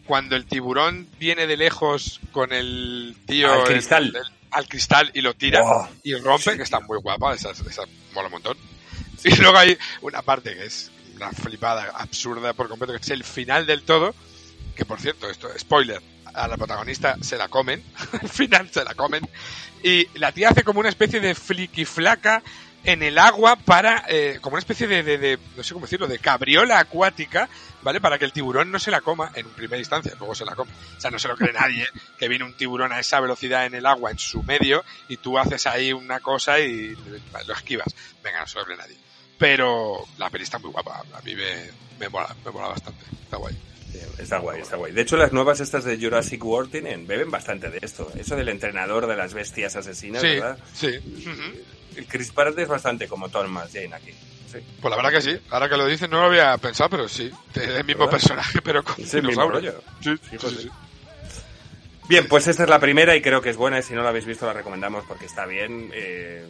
Cuando 0.06 0.36
el 0.36 0.46
tiburón 0.46 1.08
viene 1.20 1.48
de 1.48 1.58
lejos 1.58 2.20
con 2.32 2.52
el 2.54 3.16
tío... 3.26 3.52
Al 3.52 3.60
el- 3.60 3.66
cristal. 3.66 4.06
el- 4.16 4.22
al 4.52 4.68
cristal 4.68 5.10
y 5.14 5.22
lo 5.22 5.34
tira 5.34 5.62
Oh, 5.64 5.88
y 6.04 6.14
rompe, 6.16 6.52
sí, 6.52 6.58
que 6.58 6.64
está 6.64 6.82
muy 6.82 6.98
guapa, 7.00 7.34
esa, 7.34 7.52
esa 7.52 7.84
mola 8.14 8.28
un 8.28 8.34
montón. 8.34 8.58
Y 9.24 9.34
luego 9.38 9.58
hay 9.58 9.78
una 10.02 10.22
parte 10.24 10.54
que 10.56 10.66
es 10.66 10.92
una 11.16 11.32
flipada 11.32 11.92
absurda 11.96 12.52
por 12.52 12.68
completo, 12.68 12.92
que 12.92 13.00
es 13.00 13.10
el 13.12 13.24
final 13.24 13.66
del 13.66 13.84
todo, 13.84 14.14
que 14.76 14.84
por 14.84 15.00
cierto, 15.00 15.30
esto, 15.30 15.48
spoiler, 15.58 16.02
a 16.34 16.50
la 16.50 16.58
protagonista 16.58 17.16
se 17.22 17.38
la 17.38 17.48
comen, 17.48 17.82
al 18.22 18.28
final 18.28 18.70
se 18.70 18.84
la 18.84 18.94
comen, 18.94 19.26
y 19.84 20.06
la 20.20 20.34
tía 20.34 20.50
hace 20.50 20.64
como 20.66 20.82
una 20.82 20.90
especie 20.90 21.22
de 21.22 21.34
flaca 21.34 22.44
en 22.84 23.04
el 23.04 23.18
agua 23.18 23.56
para, 23.56 24.06
eh, 24.08 24.40
como 24.42 24.56
una 24.56 24.60
especie 24.60 24.88
de, 24.88 25.04
de, 25.04 25.18
de, 25.18 25.40
no 25.56 25.64
sé 25.64 25.74
cómo 25.74 25.86
decirlo, 25.86 26.08
de 26.08 26.20
cabriola 26.20 26.80
acuática, 26.80 27.48
¿vale? 27.84 28.02
Para 28.02 28.18
que 28.18 28.26
el 28.26 28.34
tiburón 28.34 28.72
no 28.72 28.80
se 28.80 28.92
la 28.92 29.02
coma 29.02 29.32
en 29.36 29.48
primera 29.50 29.78
instancia, 29.78 30.14
luego 30.18 30.34
se 30.36 30.46
la 30.46 30.56
come. 30.56 30.72
O 30.98 31.00
sea, 31.02 31.12
no 31.12 31.20
se 31.20 31.28
lo 31.28 31.36
cree 31.38 31.54
nadie 31.54 31.88
que 32.18 32.28
viene 32.28 32.44
un 32.46 32.54
tiburón 32.56 32.92
a 32.92 33.00
esa 33.00 33.20
velocidad 33.20 33.66
en 33.66 33.76
el 33.76 33.86
agua, 33.86 34.12
en 34.12 34.20
su 34.20 34.42
medio, 34.44 34.84
y 35.08 35.18
tú 35.18 35.38
haces 35.38 35.68
ahí 35.68 35.94
una 35.94 36.20
cosa 36.20 36.60
y 36.60 36.96
lo 37.48 37.54
esquivas. 37.54 37.94
Venga, 38.24 38.40
no 38.42 38.48
se 38.48 38.58
lo 38.60 38.66
cree 38.66 38.78
nadie. 38.78 38.98
Pero 39.38 40.06
la 40.18 40.30
peli 40.30 40.44
está 40.44 40.60
muy 40.60 40.72
guapa, 40.72 41.04
a 41.14 41.22
mí 41.24 41.34
me, 41.36 41.70
me 42.00 42.10
mola, 42.10 42.36
me 42.46 42.52
mola 42.52 42.68
bastante, 42.70 43.06
está 43.24 43.38
guay. 43.38 43.58
Está 44.18 44.38
guay, 44.38 44.62
está 44.62 44.78
guay. 44.78 44.94
De 44.94 45.02
hecho, 45.02 45.18
las 45.18 45.34
nuevas 45.34 45.60
estas 45.60 45.84
de 45.84 45.98
Jurassic 45.98 46.42
World 46.46 46.72
tienen, 46.72 47.06
beben 47.08 47.30
bastante 47.30 47.70
de 47.70 47.80
esto. 47.82 48.10
Eso 48.16 48.36
del 48.38 48.48
entrenador 48.48 49.06
de 49.06 49.18
las 49.18 49.34
bestias 49.34 49.76
asesinas, 49.76 50.22
Sí, 50.22 50.28
¿verdad? 50.28 50.58
sí. 50.74 51.00
El 51.96 52.06
Chris 52.08 52.32
Pratt 52.32 52.58
es 52.58 52.68
bastante 52.68 53.08
como 53.08 53.30
Thomas 53.30 53.70
Jane 53.72 53.94
aquí. 53.94 54.12
Sí. 54.52 54.58
Pues 54.82 54.90
la 54.90 54.98
verdad 54.98 55.12
que 55.12 55.22
sí. 55.22 55.40
Ahora 55.50 55.70
que 55.70 55.78
lo 55.78 55.86
dices 55.86 56.10
no 56.10 56.20
lo 56.20 56.28
había 56.28 56.58
pensado, 56.58 56.90
pero 56.90 57.08
sí. 57.08 57.32
Es 57.54 57.62
el 57.62 57.86
mismo 57.86 58.06
¿Verdad? 58.06 58.12
personaje, 58.12 58.62
pero 58.64 58.84
con 58.84 58.96
dinosaurio. 58.98 59.82
Sí, 60.02 60.16
sí, 60.30 60.38
sí. 60.40 60.70
Bien, 62.08 62.28
pues 62.28 62.48
esta 62.48 62.64
es 62.64 62.70
la 62.70 62.80
primera 62.80 63.16
y 63.16 63.22
creo 63.22 63.42
que 63.42 63.50
es 63.50 63.58
buena. 63.58 63.80
Y 63.80 63.84
si 63.84 63.94
no 63.94 64.04
la 64.04 64.10
habéis 64.10 64.26
visto, 64.26 64.46
la 64.46 64.54
recomendamos 64.54 65.06
porque 65.08 65.26
está 65.26 65.46
bien. 65.46 65.92
Eh, 65.94 66.46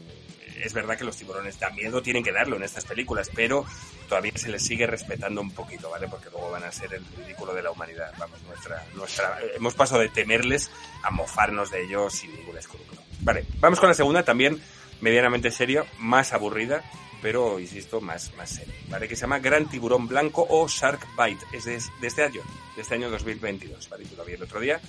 es 0.63 0.73
verdad 0.73 0.97
que 0.97 1.03
los 1.03 1.17
tiburones 1.17 1.59
dan 1.59 1.75
miedo, 1.75 2.01
tienen 2.01 2.23
que 2.23 2.31
darlo 2.31 2.55
en 2.55 2.63
estas 2.63 2.85
películas, 2.85 3.29
pero 3.33 3.65
todavía 4.07 4.31
se 4.35 4.49
les 4.49 4.63
sigue 4.63 4.85
respetando 4.87 5.41
un 5.41 5.51
poquito, 5.51 5.89
¿vale? 5.89 6.07
Porque 6.07 6.29
luego 6.29 6.51
van 6.51 6.63
a 6.63 6.71
ser 6.71 6.93
el 6.93 7.03
ridículo 7.17 7.53
de 7.53 7.63
la 7.63 7.71
humanidad. 7.71 8.13
Vamos, 8.17 8.41
nuestra, 8.43 8.83
nuestra, 8.95 9.39
hemos 9.55 9.73
pasado 9.73 10.01
de 10.01 10.09
temerles 10.09 10.71
a 11.03 11.11
mofarnos 11.11 11.71
de 11.71 11.83
ellos 11.83 12.13
sin 12.13 12.35
ningún 12.35 12.57
escrúpulo. 12.57 13.01
Vale, 13.21 13.45
vamos 13.59 13.79
con 13.79 13.89
la 13.89 13.95
segunda, 13.95 14.23
también 14.23 14.61
medianamente 15.01 15.51
seria, 15.51 15.85
más 15.97 16.33
aburrida, 16.33 16.83
pero 17.21 17.59
insisto, 17.59 18.01
más, 18.01 18.33
más 18.35 18.49
seria, 18.49 18.73
¿vale? 18.89 19.07
Que 19.07 19.15
se 19.15 19.21
llama 19.21 19.39
Gran 19.39 19.67
Tiburón 19.69 20.07
Blanco 20.07 20.45
o 20.49 20.67
Shark 20.67 21.05
Bite. 21.17 21.45
Es 21.53 21.65
de, 21.65 21.79
de 21.99 22.07
este 22.07 22.23
año, 22.23 22.41
de 22.75 22.81
este 22.81 22.95
año 22.95 23.09
2022, 23.09 23.89
¿vale? 23.89 24.05
Yo 24.09 24.17
lo 24.17 24.25
vi 24.25 24.33
el 24.33 24.43
otro 24.43 24.59
día. 24.59 24.79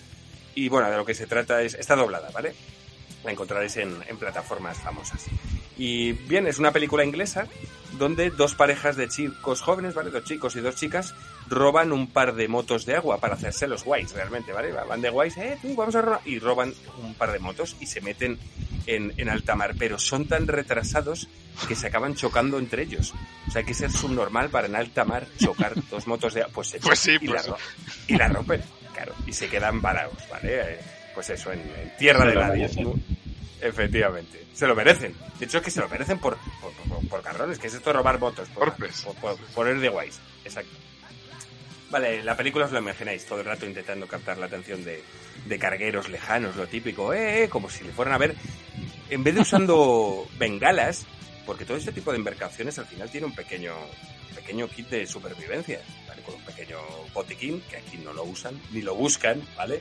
Y 0.55 0.69
bueno, 0.69 0.91
de 0.91 0.97
lo 0.97 1.05
que 1.05 1.15
se 1.15 1.27
trata 1.27 1.63
es, 1.63 1.75
está 1.75 1.97
doblada, 1.97 2.31
¿vale? 2.31 2.55
La 3.25 3.31
encontraréis 3.33 3.77
en, 3.77 3.97
en 4.09 4.17
plataformas 4.17 4.79
famosas. 4.79 5.27
Y 5.79 6.13
bien, 6.13 6.47
es 6.47 6.59
una 6.59 6.71
película 6.73 7.05
inglesa 7.05 7.47
donde 7.99 8.31
dos 8.31 8.55
parejas 8.55 8.97
de 8.97 9.09
chicos 9.09 9.61
jóvenes, 9.61 9.95
¿vale? 9.95 10.11
Dos 10.11 10.25
chicos 10.25 10.57
y 10.57 10.61
dos 10.61 10.75
chicas 10.77 11.15
roban 11.49 11.93
un 11.93 12.09
par 12.11 12.35
de 12.35 12.49
motos 12.49 12.87
de 12.87 12.97
agua 12.97 13.19
para 13.19 13.35
hacerse 13.35 13.67
los 13.67 13.85
guays, 13.85 14.13
realmente, 14.13 14.53
¿vale? 14.53 14.73
Van 14.73 15.01
de 15.01 15.11
guays, 15.11 15.37
eh, 15.37 15.59
tú, 15.61 15.75
vamos 15.77 15.95
a 15.95 16.01
robar. 16.03 16.21
Y 16.25 16.39
roban 16.39 16.73
un 17.03 17.15
par 17.15 17.33
de 17.33 17.39
motos 17.39 17.77
y 17.81 17.87
se 17.87 18.01
meten 18.01 18.39
en, 18.87 19.13
en 19.19 19.29
alta 19.29 19.55
mar, 19.55 19.75
pero 19.79 19.99
son 19.99 20.27
tan 20.27 20.47
retrasados 20.47 21.29
que 21.69 21.75
se 21.77 21.87
acaban 21.89 22.15
chocando 22.15 22.59
entre 22.59 22.83
ellos. 22.83 23.13
O 23.47 23.51
sea, 23.51 23.61
hay 23.61 23.67
que 23.67 23.75
ser 23.75 23.91
subnormal 23.93 24.49
para 24.51 24.67
en 24.67 24.75
alta 24.77 25.05
mar 25.05 25.27
chocar 25.39 25.75
dos 25.91 26.07
motos 26.07 26.35
de 26.35 26.43
agua. 26.43 26.53
Pues, 26.55 26.69
se 26.69 26.81
Pues 26.81 26.99
sí, 26.99 27.13
y, 27.21 27.29
pues 27.29 27.47
la, 27.47 27.53
ro- 27.53 27.59
y 28.09 28.17
la 28.17 28.29
rompen, 28.29 28.63
claro, 28.95 29.15
y 29.27 29.33
se 29.33 29.49
quedan 29.49 29.81
varados, 29.83 30.17
¿vale? 30.31 30.81
Pues 31.15 31.31
eso, 31.31 31.53
en, 31.53 31.61
en 31.61 31.97
tierra 31.99 32.25
de 32.25 32.35
nadie. 32.35 32.69
Efectivamente. 33.61 34.47
Se 34.53 34.67
lo 34.67 34.75
merecen. 34.75 35.15
De 35.39 35.47
hecho, 35.47 35.59
es 35.59 35.65
que 35.65 35.71
se 35.71 35.81
lo 35.81 35.89
merecen 35.89 36.19
por, 36.19 36.37
por, 36.61 36.73
por, 36.73 37.09
por 37.09 37.23
cabrones, 37.23 37.59
que 37.59 37.69
es 37.69 37.75
esto 37.75 37.91
de 37.91 37.95
robar 37.95 38.19
votos. 38.19 38.49
Por, 38.49 38.75
por, 38.75 39.15
por, 39.17 39.37
por 39.37 39.69
ir 39.69 39.81
de 39.81 39.89
guays. 39.89 40.19
Exacto. 40.45 40.77
Vale, 41.93 42.23
la 42.25 42.37
película 42.37 42.65
os 42.65 42.73
lo 42.73 42.79
imagináis 42.79 43.27
todo 43.27 43.41
el 43.41 43.45
rato 43.45 43.67
intentando 43.67 44.07
captar 44.07 44.39
la 44.39 44.47
atención 44.47 44.83
de, 44.83 45.05
de 45.45 45.59
cargueros 45.59 46.09
lejanos, 46.09 46.57
lo 46.57 46.67
típico, 46.67 47.13
eh, 47.13 47.45
eh, 47.45 47.49
como 47.51 47.69
si 47.69 47.85
le 47.85 47.93
fueran 47.93 48.15
a 48.15 48.19
ver. 48.19 48.35
En 49.11 49.23
vez 49.23 49.35
de 49.35 49.43
usando 49.43 50.27
bengalas, 50.39 51.05
porque 51.45 51.67
todo 51.67 51.77
este 51.77 51.93
tipo 51.93 52.11
de 52.11 52.17
embarcaciones 52.17 52.79
al 52.79 52.87
final 52.87 53.11
tiene 53.11 53.27
un 53.27 53.35
pequeño, 53.35 53.75
pequeño 54.35 54.69
kit 54.69 54.89
de 54.89 55.07
supervivencia, 55.07 55.83
¿vale? 56.09 56.23
Con 56.23 56.37
un 56.37 56.45
pequeño 56.45 56.79
botiquín, 57.13 57.63
que 57.69 57.77
aquí 57.77 57.99
no 57.99 58.15
lo 58.15 58.25
usan, 58.25 58.59
ni 58.71 58.81
lo 58.81 58.95
buscan, 58.95 59.43
¿vale? 59.55 59.81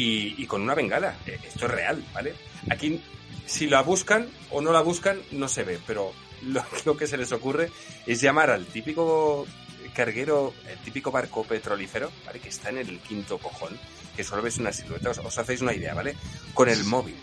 Y, 0.00 0.34
y 0.42 0.46
con 0.46 0.62
una 0.62 0.74
bengala. 0.74 1.16
Eh, 1.26 1.38
Esto 1.46 1.66
es 1.66 1.72
real, 1.72 2.04
¿vale? 2.12 2.34
Aquí, 2.70 3.00
si 3.46 3.66
la 3.66 3.82
buscan 3.82 4.28
o 4.50 4.60
no 4.60 4.72
la 4.72 4.80
buscan, 4.80 5.18
no 5.32 5.48
se 5.48 5.64
ve, 5.64 5.78
pero 5.86 6.12
lo, 6.42 6.62
lo 6.84 6.96
que 6.96 7.06
se 7.06 7.16
les 7.16 7.32
ocurre 7.32 7.70
es 8.06 8.20
llamar 8.20 8.50
al 8.50 8.66
típico 8.66 9.46
carguero, 9.94 10.54
el 10.70 10.78
típico 10.78 11.10
barco 11.10 11.42
petrolífero, 11.44 12.12
¿vale? 12.24 12.38
Que 12.38 12.50
está 12.50 12.68
en 12.68 12.78
el 12.78 13.00
quinto 13.00 13.38
cojón, 13.38 13.76
que 14.16 14.22
solo 14.22 14.42
ves 14.42 14.58
una 14.58 14.72
silueta, 14.72 15.10
os, 15.10 15.18
os 15.18 15.36
hacéis 15.38 15.60
una 15.62 15.74
idea, 15.74 15.94
¿vale? 15.94 16.14
Con 16.54 16.68
el 16.68 16.84
móvil. 16.84 17.16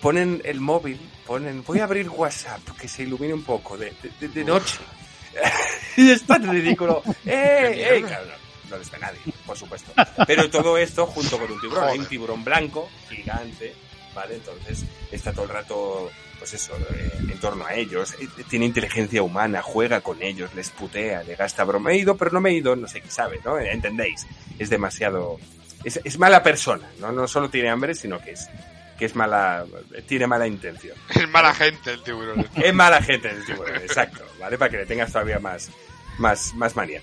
Ponen 0.00 0.40
el 0.46 0.60
móvil, 0.60 0.98
ponen, 1.26 1.62
voy 1.62 1.80
a 1.80 1.84
abrir 1.84 2.08
WhatsApp, 2.08 2.62
que 2.80 2.88
se 2.88 3.02
ilumine 3.02 3.34
un 3.34 3.42
poco, 3.44 3.76
de, 3.76 3.92
de- 4.18 4.28
de- 4.28 4.44
noche. 4.44 4.78
y 5.98 6.10
es 6.10 6.22
tan 6.22 6.48
ridículo. 6.50 7.02
¡Eh, 7.26 7.98
eh! 7.98 8.02
Claro, 8.06 8.30
no, 8.70 8.78
les 8.78 8.90
ve 8.90 8.98
nadie, 8.98 9.18
por 9.46 9.56
supuesto. 9.56 9.92
Pero 10.26 10.48
todo 10.50 10.78
esto 10.78 11.06
junto 11.06 11.38
con 11.38 11.50
un 11.50 11.60
tiburón. 11.60 11.88
Hay 11.88 11.98
un 11.98 12.06
tiburón 12.06 12.44
blanco, 12.44 12.88
gigante, 13.08 13.74
¿vale? 14.14 14.36
Entonces 14.36 14.84
está 15.10 15.32
todo 15.32 15.44
el 15.44 15.50
rato, 15.50 16.10
pues 16.38 16.54
eso, 16.54 16.76
eh, 16.94 17.10
en 17.20 17.38
torno 17.38 17.66
a 17.66 17.74
ellos. 17.74 18.14
Eh, 18.20 18.28
Tiene 18.48 18.66
inteligencia 18.66 19.22
humana, 19.22 19.62
juega 19.62 20.00
con 20.00 20.22
ellos, 20.22 20.54
les 20.54 20.70
putea, 20.70 21.22
le 21.22 21.36
gasta 21.36 21.64
broma. 21.64 21.92
He 21.92 21.98
ido, 21.98 22.16
pero 22.16 22.30
no 22.32 22.40
me 22.40 22.50
he 22.50 22.54
ido, 22.54 22.76
no 22.76 22.88
sé 22.88 23.00
qué 23.00 23.10
sabe, 23.10 23.40
¿no? 23.44 23.58
¿Entendéis? 23.58 24.26
Es 24.58 24.70
demasiado... 24.70 25.38
Es, 25.82 25.98
es 26.04 26.18
mala 26.18 26.42
persona, 26.42 26.86
¿no? 26.98 27.10
No 27.10 27.26
solo 27.26 27.48
tiene 27.48 27.70
hambre, 27.70 27.94
sino 27.94 28.20
que 28.20 28.32
es 28.32 28.48
que 29.00 29.06
es 29.06 29.16
mala, 29.16 29.64
tiene 30.06 30.26
mala 30.26 30.46
intención. 30.46 30.94
Es 31.08 31.26
mala 31.26 31.54
gente 31.54 31.90
el 31.90 32.02
tiburón. 32.02 32.46
Es 32.54 32.74
mala 32.74 33.00
gente 33.00 33.30
el 33.30 33.46
tiburón, 33.46 33.76
exacto, 33.76 34.22
¿vale? 34.38 34.58
Para 34.58 34.70
que 34.70 34.76
le 34.76 34.84
tengas 34.84 35.10
todavía 35.10 35.38
más, 35.38 35.70
más, 36.18 36.52
más 36.54 36.76
manía. 36.76 37.00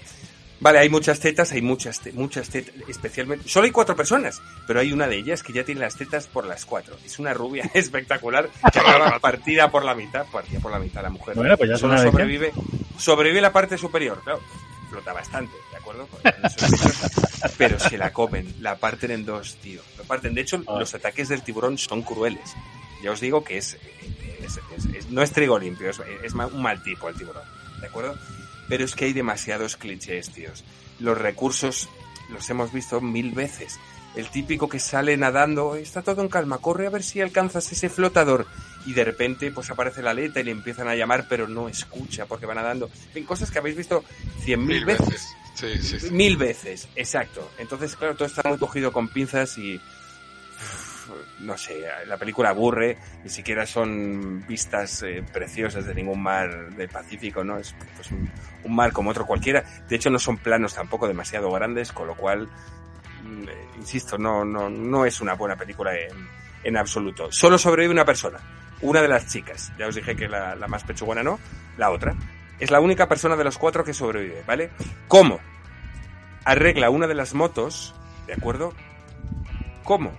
Vale, 0.60 0.80
hay 0.80 0.90
muchas 0.90 1.20
tetas, 1.20 1.52
hay 1.52 1.62
muchas, 1.62 2.00
te- 2.00 2.12
muchas 2.14 2.50
tetas, 2.50 2.74
especialmente... 2.88 3.48
Solo 3.48 3.66
hay 3.66 3.72
cuatro 3.72 3.96
personas, 3.96 4.42
pero 4.66 4.80
hay 4.80 4.92
una 4.92 5.08
de 5.08 5.16
ellas 5.18 5.44
que 5.44 5.54
ya 5.54 5.64
tiene 5.64 5.82
las 5.82 5.96
tetas 5.96 6.26
por 6.28 6.46
las 6.46 6.66
cuatro. 6.66 6.98
Es 7.06 7.20
una 7.20 7.34
rubia 7.34 7.70
espectacular 7.74 8.50
que 8.74 8.80
acaba 8.80 9.20
partida 9.22 9.70
por 9.70 9.86
la 9.86 9.94
mitad, 9.94 10.26
partida 10.26 10.60
por 10.60 10.72
la 10.72 10.80
mitad 10.80 11.04
la 11.04 11.10
mujer. 11.12 11.36
Bueno, 11.36 11.56
pues 11.58 11.70
ya 11.70 11.78
Solo 11.78 11.98
sobrevive, 12.00 12.52
sobrevive 12.98 13.40
la 13.42 13.54
parte 13.54 13.78
superior, 13.78 14.22
claro. 14.24 14.42
Flota 14.90 15.12
bastante, 15.14 15.52
¿de 15.72 15.78
acuerdo? 15.78 16.08
Pero 17.58 17.78
se 17.80 17.98
la 17.98 18.14
comen, 18.14 18.56
la 18.62 18.78
parten 18.78 19.12
en 19.12 19.26
dos, 19.26 19.56
tío. 19.62 19.82
La 19.98 20.04
parten. 20.06 20.34
De 20.34 20.42
hecho, 20.42 20.64
Ah. 20.66 20.78
los 20.80 20.94
ataques 20.96 21.28
del 21.28 21.42
tiburón 21.44 21.78
son 21.78 22.02
crueles. 22.04 22.56
Ya 23.04 23.12
os 23.12 23.20
digo 23.20 23.44
que 23.44 23.58
es, 23.58 23.78
es- 24.42 24.60
es- 24.78 24.86
es- 24.96 25.10
no 25.10 25.22
es 25.22 25.32
trigo 25.32 25.60
limpio, 25.60 25.90
es, 25.90 26.34
un 26.34 26.62
mal 26.62 26.82
tipo 26.84 27.10
el 27.10 27.16
tiburón, 27.16 27.44
¿de 27.82 27.88
acuerdo? 27.88 28.16
Pero 28.68 28.86
es 28.86 28.96
que 28.96 29.06
hay 29.06 29.14
demasiados 29.14 29.78
clichés, 29.78 30.30
tíos. 30.32 30.64
Los 31.00 31.18
recursos 31.18 31.90
los 32.30 32.50
hemos 32.50 32.72
visto 32.74 33.02
mil 33.02 33.32
veces. 33.32 33.80
El 34.16 34.30
típico 34.30 34.68
que 34.68 34.80
sale 34.80 35.16
nadando, 35.16 35.76
está 35.76 36.02
todo 36.02 36.22
en 36.22 36.28
calma, 36.28 36.58
corre 36.58 36.88
a 36.88 36.90
ver 36.90 37.04
si 37.04 37.22
alcanzas 37.22 37.72
ese 37.72 37.88
flotador. 37.90 38.48
Y 38.86 38.94
de 38.94 39.04
repente, 39.04 39.52
pues 39.52 39.70
aparece 39.70 40.02
la 40.02 40.12
aleta 40.12 40.40
y 40.40 40.44
le 40.46 40.52
empiezan 40.52 40.88
a 40.88 40.96
llamar, 40.96 41.28
pero 41.30 41.48
no 41.48 41.70
escucha 41.70 42.26
porque 42.26 42.46
va 42.46 42.56
nadando. 42.56 42.90
En 43.08 43.14
fin, 43.14 43.24
cosas 43.26 43.52
que 43.52 43.60
habéis 43.60 43.78
visto 43.78 44.04
cien 44.44 44.62
mil 44.66 44.78
Mil 44.78 44.86
veces. 44.86 45.08
veces. 45.10 45.28
Sí, 45.56 45.78
sí, 45.82 46.00
sí. 46.00 46.12
Mil 46.12 46.38
veces, 46.38 46.88
exacto. 46.96 47.50
Entonces, 47.58 47.96
claro, 47.96 48.16
todo 48.16 48.28
está 48.28 48.48
muy 48.48 48.58
cogido 48.58 48.92
con 48.92 49.08
pinzas 49.08 49.58
y. 49.58 49.80
No 51.40 51.58
sé, 51.58 51.86
la 52.06 52.18
película 52.18 52.50
aburre, 52.50 52.98
ni 53.24 53.30
siquiera 53.30 53.66
son 53.66 54.46
vistas 54.48 55.04
eh, 55.04 55.24
preciosas 55.32 55.86
de 55.86 55.96
ningún 55.96 56.22
mar 56.22 56.70
del 56.76 56.90
Pacífico, 56.90 57.44
¿no? 57.44 57.58
Es 57.58 57.76
pues, 57.96 58.12
un, 58.12 58.76
mar 58.76 58.92
como 58.92 59.12
otro 59.12 59.26
cualquiera. 59.26 59.64
De 59.88 59.96
hecho, 59.96 60.10
no 60.10 60.20
son 60.20 60.38
planos 60.38 60.74
tampoco 60.74 61.08
demasiado 61.08 61.52
grandes, 61.52 61.92
con 61.92 62.08
lo 62.08 62.16
cual, 62.16 62.50
mm, 63.24 63.44
eh, 63.44 63.68
insisto, 63.78 64.18
no, 64.18 64.44
no, 64.44 64.70
no 64.70 65.06
es 65.06 65.22
una 65.22 65.34
buena 65.34 65.56
película 65.56 65.96
en, 65.96 66.28
en 66.64 66.78
absoluto. 66.78 67.32
Solo 67.32 67.58
sobrevive 67.58 67.94
una 67.94 68.06
persona, 68.06 68.40
una 68.82 69.02
de 69.02 69.08
las 69.08 69.28
chicas. 69.28 69.72
Ya 69.78 69.88
os 69.88 69.96
dije 69.96 70.16
que 70.16 70.28
la, 70.28 70.56
la 70.56 70.68
más 70.68 70.84
pechugona 70.84 71.24
no, 71.24 71.40
la 71.78 71.92
otra. 71.92 72.16
Es 72.60 72.72
la 72.72 72.80
única 72.80 73.08
persona 73.08 73.36
de 73.36 73.44
los 73.44 73.58
cuatro 73.58 73.84
que 73.84 73.94
sobrevive, 73.94 74.44
¿vale? 74.46 74.72
¿Cómo? 75.08 75.40
Arregla 76.44 76.90
una 76.90 77.08
de 77.08 77.14
las 77.14 77.34
motos, 77.34 77.94
¿de 78.26 78.34
acuerdo? 78.34 78.74
¿Cómo? 79.84 80.12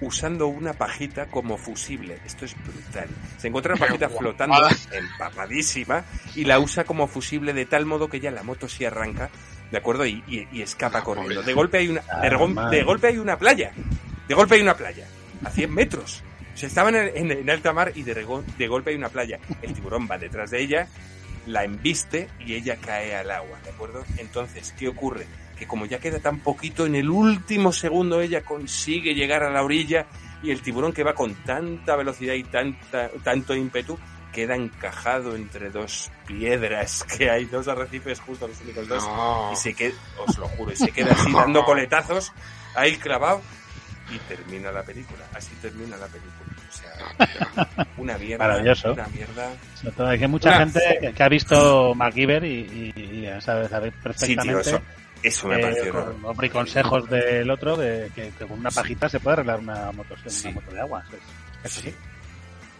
Usando 0.00 0.48
una 0.48 0.72
pajita 0.74 1.26
como 1.26 1.56
fusible. 1.56 2.18
Esto 2.26 2.44
es 2.44 2.54
brutal. 2.64 3.08
Se 3.38 3.48
encuentra 3.48 3.74
una 3.74 3.86
pajita 3.86 4.08
flotando, 4.08 4.54
empapadísima, 4.92 6.04
y 6.34 6.44
la 6.44 6.58
usa 6.58 6.84
como 6.84 7.06
fusible 7.06 7.52
de 7.52 7.64
tal 7.66 7.86
modo 7.86 8.08
que 8.08 8.20
ya 8.20 8.30
la 8.30 8.42
moto 8.42 8.68
sí 8.68 8.84
arranca, 8.84 9.30
¿de 9.70 9.78
acuerdo? 9.78 10.04
Y, 10.06 10.22
y- 10.26 10.48
y 10.52 10.62
escapa 10.62 10.98
Ah, 10.98 11.04
corriendo. 11.04 11.42
De 11.42 11.52
golpe 11.54 11.78
hay 11.78 11.88
una, 11.88 12.00
de, 12.22 12.28
Ah, 12.66 12.70
de 12.70 12.82
golpe 12.82 13.06
hay 13.08 13.18
una 13.18 13.38
playa. 13.38 13.72
De 14.28 14.34
golpe 14.34 14.56
hay 14.56 14.62
una 14.62 14.76
playa. 14.76 15.06
A 15.44 15.50
100 15.50 15.72
metros. 15.72 16.22
O 16.54 16.56
sea, 16.56 16.68
estaban 16.68 16.94
en, 16.94 17.10
en- 17.16 17.30
en 17.38 17.50
alta 17.50 17.72
mar 17.72 17.92
y 17.94 18.02
de, 18.02 18.14
rego- 18.14 18.44
de 18.58 18.68
golpe 18.68 18.90
hay 18.90 18.96
una 18.96 19.08
playa. 19.08 19.38
El 19.62 19.74
tiburón 19.74 20.08
va 20.10 20.18
detrás 20.18 20.50
de 20.50 20.60
ella, 20.60 20.88
la 21.46 21.64
embiste 21.64 22.28
y 22.40 22.54
ella 22.54 22.76
cae 22.80 23.14
al 23.16 23.30
agua, 23.30 23.58
¿de 23.64 23.70
acuerdo? 23.70 24.04
Entonces, 24.18 24.74
¿qué 24.78 24.88
ocurre? 24.88 25.26
Que 25.56 25.66
como 25.66 25.86
ya 25.86 25.98
queda 25.98 26.18
tan 26.20 26.40
poquito, 26.40 26.86
en 26.86 26.94
el 26.96 27.08
último 27.10 27.72
segundo 27.72 28.20
ella 28.20 28.42
consigue 28.42 29.14
llegar 29.14 29.42
a 29.42 29.50
la 29.50 29.62
orilla 29.62 30.06
y 30.42 30.50
el 30.50 30.60
tiburón 30.62 30.92
que 30.92 31.04
va 31.04 31.14
con 31.14 31.34
tanta 31.44 31.96
velocidad 31.96 32.34
y 32.34 32.44
tanta, 32.44 33.08
tanto 33.22 33.54
ímpetu 33.54 33.98
queda 34.32 34.56
encajado 34.56 35.36
entre 35.36 35.70
dos 35.70 36.10
piedras 36.26 37.04
que 37.18 37.30
hay, 37.30 37.44
dos 37.44 37.68
arrecifes 37.68 38.20
justo 38.20 38.48
los 38.48 38.60
únicos 38.62 38.88
dos, 38.88 39.04
No. 39.06 39.50
y 39.52 39.56
se 39.56 39.74
queda, 39.74 39.94
os 40.26 40.36
lo 40.38 40.48
juro, 40.48 40.72
y 40.72 40.76
se 40.76 40.90
queda 40.90 41.12
así 41.12 41.32
dando 41.32 41.62
coletazos 41.64 42.32
ahí 42.74 42.96
clavado 42.96 43.40
y 44.12 44.18
termina 44.28 44.70
la 44.70 44.82
película. 44.82 45.24
Así 45.32 45.54
termina 45.62 45.96
la 45.96 46.06
película. 46.08 46.34
O 46.68 46.76
sea, 46.76 47.86
una 47.96 48.18
mierda. 48.18 48.44
Maravilloso. 48.46 48.92
Una 48.92 49.06
mierda. 49.08 49.50
Sobre 49.76 49.92
todo, 49.92 50.06
hay 50.08 50.26
mucha 50.28 50.48
Una- 50.50 50.58
gente 50.58 50.80
que, 51.00 51.12
que 51.12 51.22
ha 51.22 51.28
visto 51.28 51.94
MacGyver 51.94 52.44
y, 52.44 52.92
y, 52.96 53.00
y 53.00 53.22
ya 53.22 53.40
sabe, 53.40 53.66
sabe 53.68 53.90
Sí, 53.90 53.92
tío, 53.94 54.02
perfectamente. 54.02 54.60
eso, 54.60 54.82
eso 55.24 55.48
me 55.48 55.56
eh, 55.58 55.62
pareció. 55.62 55.92
con, 55.92 56.24
hombre, 56.24 56.46
y 56.46 56.50
consejos 56.50 57.08
del 57.08 57.50
otro 57.50 57.76
de 57.76 58.10
que, 58.14 58.30
que 58.38 58.46
con 58.46 58.58
una 58.60 58.70
pajita 58.70 59.08
se 59.08 59.20
puede 59.20 59.34
arreglar 59.34 59.58
una 59.60 59.90
moto, 59.92 60.14
una 60.20 60.30
Sí. 60.30 60.48
moto 60.52 60.70
de 60.70 60.80
agua. 60.80 61.02
Es- 61.64 61.64
es 61.64 61.72
Sí. 61.72 61.88
así. 61.88 61.94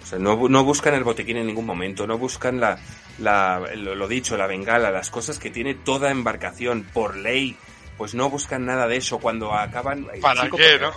O 0.03 0.07
sea, 0.07 0.19
no, 0.19 0.49
no 0.51 0.65
buscan 0.65 0.95
el 0.95 1.03
botiquín 1.05 1.39
en 1.39 1.47
ningún 1.47 1.65
momento, 1.65 2.07
no 2.07 2.19
buscan 2.19 2.61
la, 2.61 2.79
la, 3.19 3.63
lo, 3.77 3.95
lo 3.95 4.07
dicho, 4.07 4.37
la 4.37 4.47
bengala, 4.47 4.91
las 4.91 5.11
cosas 5.11 5.39
que 5.39 5.51
tiene 5.51 5.75
toda 5.75 6.11
embarcación 6.11 6.85
por 6.93 7.17
ley. 7.17 7.57
Pues 7.97 8.13
no 8.13 8.29
buscan 8.29 8.67
nada 8.67 8.89
de 8.89 8.97
eso 8.97 9.19
cuando 9.21 9.55
acaban. 9.55 10.09
¿Para 10.21 10.43
chico- 10.43 10.57
qué, 10.57 10.79
no? 10.81 10.91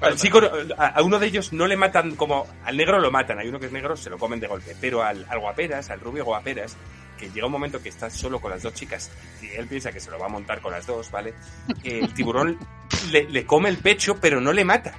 Al 0.00 0.16
chico, 0.16 0.40
a, 0.78 0.86
a 0.86 1.02
uno 1.02 1.18
de 1.18 1.26
ellos 1.26 1.52
no 1.52 1.66
le 1.66 1.76
matan 1.76 2.14
como. 2.16 2.46
Al 2.64 2.76
negro 2.78 2.98
lo 2.98 3.10
matan, 3.10 3.38
hay 3.38 3.48
uno 3.48 3.60
que 3.60 3.66
es 3.66 3.72
negro, 3.72 3.94
se 3.94 4.08
lo 4.08 4.16
comen 4.16 4.40
de 4.40 4.46
golpe. 4.46 4.74
Pero 4.80 5.02
al, 5.02 5.26
al 5.28 5.38
guaperas, 5.38 5.90
al 5.90 6.00
rubio 6.00 6.24
guaperas, 6.24 6.76
que 7.18 7.30
llega 7.30 7.46
un 7.46 7.52
momento 7.52 7.82
que 7.82 7.88
está 7.88 8.10
solo 8.10 8.40
con 8.40 8.50
las 8.50 8.62
dos 8.62 8.74
chicas 8.74 9.10
y 9.42 9.48
él 9.56 9.66
piensa 9.66 9.92
que 9.92 10.00
se 10.00 10.10
lo 10.10 10.18
va 10.18 10.26
a 10.26 10.28
montar 10.28 10.60
con 10.60 10.72
las 10.72 10.86
dos, 10.86 11.10
¿vale? 11.10 11.34
El 11.82 12.12
tiburón 12.14 12.58
le, 13.12 13.28
le 13.28 13.46
come 13.46 13.68
el 13.68 13.78
pecho, 13.78 14.16
pero 14.20 14.40
no 14.40 14.52
le 14.52 14.64
mata. 14.64 14.94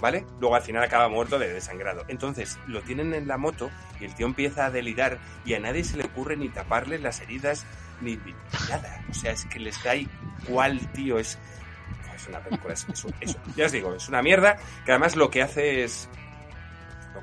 ¿Vale? 0.00 0.26
Luego 0.38 0.54
al 0.54 0.62
final 0.62 0.82
acaba 0.82 1.08
muerto 1.08 1.38
de 1.38 1.50
desangrado. 1.50 2.04
Entonces 2.08 2.58
lo 2.66 2.82
tienen 2.82 3.14
en 3.14 3.26
la 3.26 3.38
moto 3.38 3.70
y 4.00 4.04
el 4.04 4.14
tío 4.14 4.26
empieza 4.26 4.66
a 4.66 4.70
delirar 4.70 5.18
y 5.46 5.54
a 5.54 5.60
nadie 5.60 5.82
se 5.82 5.96
le 5.96 6.04
ocurre 6.04 6.36
ni 6.36 6.50
taparle 6.50 6.98
las 6.98 7.20
heridas 7.22 7.64
ni, 8.02 8.16
ni 8.16 8.34
nada. 8.68 9.02
O 9.08 9.14
sea, 9.14 9.32
es 9.32 9.46
que 9.46 9.60
les 9.60 9.82
da 9.82 9.94
igual, 9.96 10.92
tío. 10.92 11.18
Es, 11.18 11.38
es 12.14 12.28
una 12.28 12.40
película, 12.40 12.74
es, 12.74 12.86
ya 13.56 13.66
os 13.66 13.72
digo, 13.72 13.94
es 13.94 14.08
una 14.08 14.22
mierda 14.22 14.56
que 14.84 14.92
además 14.92 15.16
lo 15.16 15.30
que 15.30 15.42
hace 15.42 15.84
es 15.84 16.08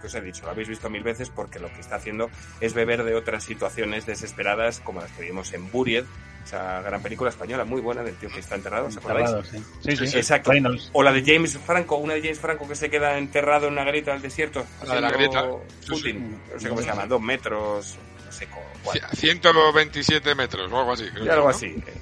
que 0.01 0.07
os 0.07 0.15
he 0.15 0.21
dicho, 0.21 0.43
lo 0.45 0.51
habéis 0.51 0.67
visto 0.67 0.89
mil 0.89 1.03
veces 1.03 1.29
porque 1.29 1.59
lo 1.59 1.71
que 1.71 1.79
está 1.79 1.95
haciendo 1.95 2.29
es 2.59 2.73
beber 2.73 3.03
de 3.03 3.15
otras 3.15 3.43
situaciones 3.43 4.05
desesperadas 4.05 4.79
como 4.81 4.99
las 5.01 5.11
que 5.11 5.21
vimos 5.23 5.53
en 5.53 5.71
Buried, 5.71 6.03
esa 6.43 6.81
gran 6.81 7.01
película 7.03 7.29
española 7.29 7.63
muy 7.65 7.81
buena 7.81 8.01
del 8.03 8.15
tío 8.15 8.27
que 8.29 8.39
está 8.39 8.55
enterrado, 8.55 8.87
¿os 8.87 8.97
acordáis? 8.97 9.29
Sí. 9.51 9.63
Sí, 9.83 9.95
sí, 9.95 10.07
Sí, 10.07 10.17
exacto. 10.17 10.49
Reynolds. 10.51 10.89
O 10.93 11.03
la 11.03 11.11
de 11.13 11.23
James 11.23 11.55
Franco, 11.59 11.97
una 11.97 12.15
de 12.15 12.21
James 12.21 12.39
Franco 12.39 12.67
que 12.67 12.75
se 12.75 12.89
queda 12.89 13.17
enterrado 13.19 13.67
en 13.67 13.73
una 13.73 13.83
grieta 13.83 14.11
del 14.13 14.23
desierto. 14.23 14.65
La 14.87 14.95
de 14.95 15.01
la 15.01 15.11
grieta. 15.11 15.45
Sí, 15.81 15.87
footing. 15.87 16.39
No 16.53 16.59
sé 16.59 16.69
cómo 16.69 16.81
se 16.81 16.87
llama, 16.87 17.05
dos 17.05 17.21
metros, 17.21 17.97
no 18.25 18.31
sé 18.31 18.47
cómo. 18.47 18.65
cuál. 18.83 18.99
127 19.13 20.35
metros 20.35 20.71
o 20.71 20.79
algo 20.79 20.93
así. 20.93 21.05
creo 21.09 21.23
Y 21.23 21.25
que, 21.27 21.31
algo 21.31 21.43
¿no? 21.45 21.49
así. 21.55 21.67
Eh, 21.67 21.93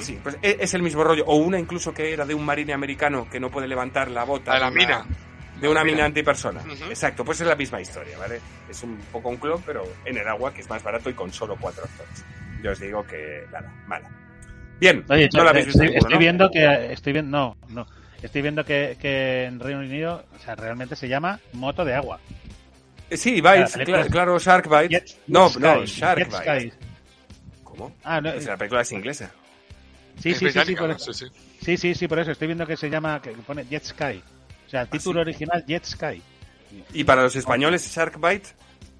Sí, 0.00 0.18
pues 0.20 0.36
e- 0.42 0.56
es 0.60 0.74
el 0.74 0.82
mismo 0.82 1.04
rollo. 1.04 1.24
O 1.26 1.36
una 1.36 1.60
incluso 1.60 1.94
que 1.94 2.12
era 2.12 2.26
de 2.26 2.34
un 2.34 2.44
marine 2.44 2.72
americano 2.72 3.28
que 3.30 3.38
no 3.38 3.50
puede 3.50 3.68
levantar 3.68 4.10
la 4.10 4.24
bota. 4.24 4.50
La 4.50 4.54
de 4.54 4.60
la 4.62 4.66
una- 4.68 4.76
mina. 4.76 5.06
De 5.60 5.68
una 5.68 5.82
mina. 5.84 6.04
antipersona. 6.04 6.60
Exacto, 6.88 7.24
pues 7.24 7.40
es 7.40 7.46
la 7.46 7.56
misma 7.56 7.80
historia, 7.80 8.18
¿vale? 8.18 8.40
Es 8.68 8.82
un 8.82 8.96
poco 9.12 9.28
un 9.30 9.36
clon, 9.38 9.62
pero 9.64 9.84
en 10.04 10.18
el 10.18 10.28
agua, 10.28 10.52
que 10.52 10.60
es 10.60 10.68
más 10.68 10.82
barato 10.82 11.08
y 11.10 11.14
con 11.14 11.32
solo 11.32 11.56
cuatro 11.58 11.84
actores. 11.84 12.24
Yo 12.62 12.72
os 12.72 12.80
digo 12.80 13.06
que 13.06 13.44
nada, 13.52 13.72
mala. 13.86 14.10
Bien, 14.78 15.04
Oye, 15.08 15.28
no 15.32 15.44
la 15.44 15.50
habéis 15.50 15.66
visto 15.66 15.82
estoy, 15.82 15.94
ninguno, 15.94 16.06
estoy 16.08 16.14
¿no? 16.14 16.18
viendo 16.18 16.50
que 16.50 16.92
estoy 16.92 17.12
viendo 17.14 17.38
no, 17.38 17.56
no. 17.68 17.86
Estoy 18.22 18.42
viendo 18.42 18.64
que, 18.64 18.96
que 19.00 19.44
en 19.44 19.60
Reino 19.60 19.80
Unido, 19.80 20.24
o 20.34 20.38
sea, 20.42 20.54
realmente 20.56 20.96
se 20.96 21.08
llama 21.08 21.38
moto 21.52 21.84
de 21.84 21.94
agua. 21.94 22.18
Eh, 23.08 23.16
Sí, 23.16 23.40
Bites, 23.40 23.70
La 23.76 23.84
película 23.84 23.98
cla- 23.98 24.04
es- 24.06 24.10
claro, 24.12 24.38
Shark 24.38 24.68
Bite. 24.68 24.94
Jet- 25.06 25.16
no, 25.28 25.50
no, 25.58 25.84
Shark 25.86 26.18
Jet 26.18 26.28
Bite. 26.28 26.70
Sky. 26.70 26.72
¿Cómo? 27.64 27.94
Ah, 28.04 28.20
no, 28.20 28.30
Es 28.30 28.44
la 28.46 28.56
película 28.56 28.80
es 28.82 28.92
inglesa. 28.92 29.30
sí, 30.20 30.30
Es 30.30 30.38
sí, 30.38 30.38
sí, 30.38 30.38
sí, 30.38 30.44
británica, 30.44 30.80
por 30.80 30.90
¿no? 30.90 30.96
eso. 30.96 31.12
Sí, 31.12 31.26
sí. 31.26 31.32
Sí, 31.62 31.76
sí, 31.76 31.94
sí, 31.94 32.08
por 32.08 32.18
eso 32.18 32.30
estoy 32.32 32.46
viendo 32.48 32.66
que 32.66 32.76
se 32.76 32.88
llama, 32.90 33.20
que 33.22 33.30
pone 33.30 33.64
Jet 33.66 33.84
Sky. 33.84 34.22
O 34.66 34.70
sea, 34.70 34.82
el 34.82 34.88
título 34.88 35.20
original 35.20 35.64
Jet 35.66 35.84
Sky. 35.84 36.22
Y 36.92 37.04
para 37.04 37.22
los 37.22 37.36
españoles, 37.36 37.88
Shark 37.94 38.20
Bite. 38.20 38.48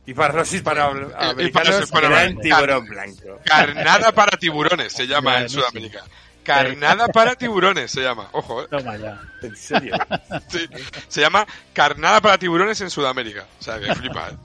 Y 0.07 0.15
para 0.15 0.35
los 0.35 0.53
hispanoamericanos, 0.53 1.43
Y 1.45 1.49
para 1.51 1.71
los 1.71 1.83
hispanoamericanos, 1.83 2.43
tiburón 2.43 2.87
blanco. 2.87 3.41
Carnada 3.45 4.13
para 4.13 4.37
tiburones 4.37 4.93
se 4.93 5.07
llama 5.07 5.41
en. 5.41 5.49
Sudamérica. 5.49 6.05
Carnada 6.47 7.09
para 7.09 7.35
tiburones 7.35 7.91
se 7.91 8.03
llama. 8.03 8.29
Ojo, 8.33 8.63
eh. 8.63 8.67
Toma 8.71 8.97
ya. 8.97 9.21
En 9.43 9.57
serio. 9.57 9.95
Sí. 10.49 10.67
Se 11.09 11.21
llama 11.21 11.47
Carnada 11.73 12.21
para 12.21 12.39
tiburones 12.39 12.81
en 12.81 12.91
Sudamérica. 12.91 13.47
O 13.59 13.63
sea, 13.63 13.79
que 13.81 13.95
flipa, 13.95 14.31
eh. 14.31 14.37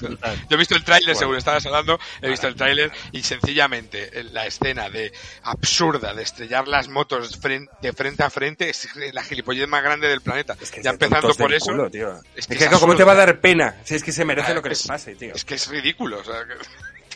Yo 0.00 0.08
he 0.50 0.56
visto 0.56 0.74
el 0.74 0.84
tráiler, 0.84 1.08
Bueno. 1.14 1.18
según 1.18 1.36
estabas 1.36 1.64
hablando, 1.66 1.98
he 2.22 2.28
visto 2.28 2.46
el 2.46 2.54
tráiler 2.56 2.90
y 3.12 3.22
sencillamente 3.22 4.20
eh, 4.20 4.24
la 4.24 4.46
escena 4.46 4.88
de 4.90 5.12
absurda 5.42 6.14
de 6.14 6.22
estrellar 6.22 6.66
las 6.68 6.88
motos 6.88 7.40
de 7.80 7.92
frente 7.92 8.22
a 8.22 8.30
frente 8.30 8.68
es 8.70 8.88
la 9.12 9.22
gilipollez 9.22 9.68
más 9.68 9.82
grande 9.82 10.08
del 10.08 10.20
planeta. 10.20 10.56
Es 10.60 10.70
que 10.70 10.80
es 10.80 10.84
ya 10.84 10.90
empezando 10.90 11.34
por 11.34 11.52
eso, 11.52 11.66
culo, 11.66 11.90
tío. 11.90 12.18
es 12.34 12.46
Es 12.50 12.58
que 12.58 12.64
es 12.64 12.70
¿cómo 12.78 12.96
te 12.96 13.04
va 13.04 13.12
a 13.12 13.16
dar 13.16 13.40
pena? 13.40 13.76
Si 13.84 13.94
es 13.94 14.02
que 14.02 14.12
se 14.12 14.24
merece 14.24 14.52
Ah, 14.52 14.54
lo 14.54 14.62
que 14.62 14.70
les 14.70 14.80
es- 14.80 14.86
pase, 14.86 15.14
tío. 15.14 15.34
es 15.34 15.44
que 15.44 15.54
es 15.54 15.66
ridículo, 15.68 16.20
o 16.20 16.24
sea, 16.24 16.44
que 16.46 16.54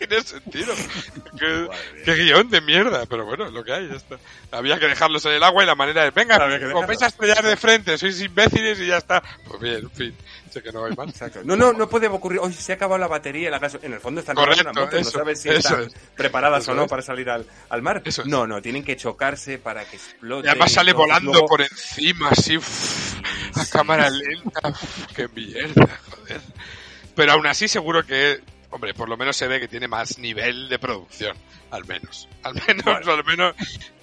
tiene 0.06 0.22
sentido. 0.22 0.74
Qué, 2.04 2.14
guion 2.14 2.48
de 2.50 2.60
mierda, 2.60 3.06
pero 3.06 3.24
bueno, 3.24 3.50
lo 3.50 3.64
que 3.64 3.72
hay, 3.72 3.88
ya 3.88 3.96
está. 3.96 4.18
Había 4.50 4.78
que 4.78 4.86
dejarlos 4.86 5.24
en 5.26 5.32
el 5.32 5.42
agua 5.42 5.62
y 5.62 5.66
la 5.66 5.74
manera 5.74 6.06
es, 6.06 6.14
venga, 6.14 6.36
os 6.74 6.86
vais 6.86 7.02
a 7.02 7.06
estrellar 7.06 7.44
de 7.44 7.56
frente, 7.56 7.98
sois 7.98 8.20
imbéciles 8.20 8.78
y 8.80 8.86
ya 8.86 8.96
está. 8.98 9.22
Pues 9.46 9.60
bien, 9.60 9.76
en 9.80 9.90
fin, 9.90 10.14
sé 10.50 10.62
que 10.62 10.72
no 10.72 10.84
hay 10.84 10.94
más. 10.94 11.08
Exacto. 11.10 11.40
No, 11.44 11.56
no, 11.56 11.72
no 11.72 11.88
puede 11.88 12.06
ocurrir. 12.08 12.40
Hoy 12.40 12.52
se 12.52 12.72
ha 12.72 12.74
acabado 12.76 12.98
la 12.98 13.08
batería, 13.08 13.50
la 13.50 13.60
En 13.82 13.92
el 13.92 14.00
fondo 14.00 14.20
están 14.20 14.34
Correcto, 14.36 14.62
robando 14.62 14.80
una 14.80 14.86
moto, 14.86 14.96
eso, 14.98 15.10
no 15.18 15.24
sabes 15.24 15.42
si 15.42 15.48
están 15.50 15.82
es. 15.82 15.94
preparadas 16.16 16.62
Eso 16.62 16.72
o 16.72 16.74
no 16.74 16.84
es. 16.84 16.88
para 16.90 17.02
salir 17.02 17.28
al, 17.30 17.46
al 17.68 17.82
mar. 17.82 18.02
Eso 18.04 18.22
es. 18.22 18.28
No, 18.28 18.46
no, 18.46 18.62
tienen 18.62 18.84
que 18.84 18.96
chocarse 18.96 19.58
para 19.58 19.84
que 19.84 19.96
explote. 19.96 20.46
Y 20.46 20.50
además 20.50 20.72
sale 20.72 20.92
volando 20.92 21.32
luego- 21.32 21.46
por 21.48 21.60
encima, 21.62 22.30
así, 22.30 22.56
uff, 22.56 23.14
a 23.54 23.66
cámara 23.66 24.08
lenta, 24.10 24.68
uf, 24.68 25.06
qué 25.14 25.28
mierda, 25.28 25.88
joder. 26.10 26.40
Pero 27.14 27.32
aún 27.32 27.46
así 27.46 27.68
seguro 27.68 28.04
que, 28.06 28.40
hombre, 28.70 28.94
por 28.94 29.08
lo 29.08 29.16
menos 29.16 29.36
se 29.36 29.46
ve 29.46 29.60
que 29.60 29.68
tiene 29.68 29.88
más 29.88 30.18
nivel 30.18 30.68
de 30.68 30.78
producción, 30.78 31.36
al 31.70 31.84
menos. 31.86 32.28
Al 32.42 32.54
menos, 32.54 32.86
al 33.08 33.24
menos 33.24 33.54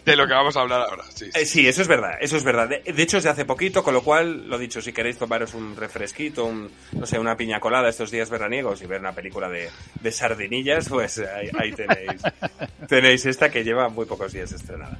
de 0.03 0.15
lo 0.15 0.27
que 0.27 0.33
vamos 0.33 0.55
a 0.55 0.61
hablar 0.61 0.81
ahora, 0.81 1.03
sí. 1.13 1.29
Eh, 1.33 1.45
sí, 1.45 1.67
eso 1.67 1.81
es 1.81 1.87
verdad, 1.87 2.17
eso 2.19 2.37
es 2.37 2.43
verdad. 2.43 2.69
De, 2.69 2.93
de 2.93 3.03
hecho, 3.03 3.17
es 3.17 3.23
de 3.23 3.29
hace 3.29 3.45
poquito, 3.45 3.83
con 3.83 3.93
lo 3.93 4.03
cual, 4.03 4.47
lo 4.47 4.57
dicho, 4.57 4.81
si 4.81 4.93
queréis 4.93 5.17
tomaros 5.17 5.53
un 5.53 5.75
refresquito, 5.75 6.45
un, 6.45 6.71
no 6.91 7.05
sé, 7.05 7.19
una 7.19 7.35
piña 7.35 7.59
colada 7.59 7.89
estos 7.89 8.11
días 8.11 8.29
veraniegos 8.29 8.81
y 8.81 8.85
ver 8.85 8.99
una 8.99 9.13
película 9.13 9.49
de, 9.49 9.69
de 10.01 10.11
sardinillas, 10.11 10.89
pues 10.89 11.19
ahí, 11.19 11.49
ahí 11.57 11.71
tenéis, 11.71 12.21
tenéis 12.87 13.25
esta 13.25 13.49
que 13.49 13.63
lleva 13.63 13.89
muy 13.89 14.05
pocos 14.05 14.31
días 14.33 14.51
estrenada. 14.51 14.99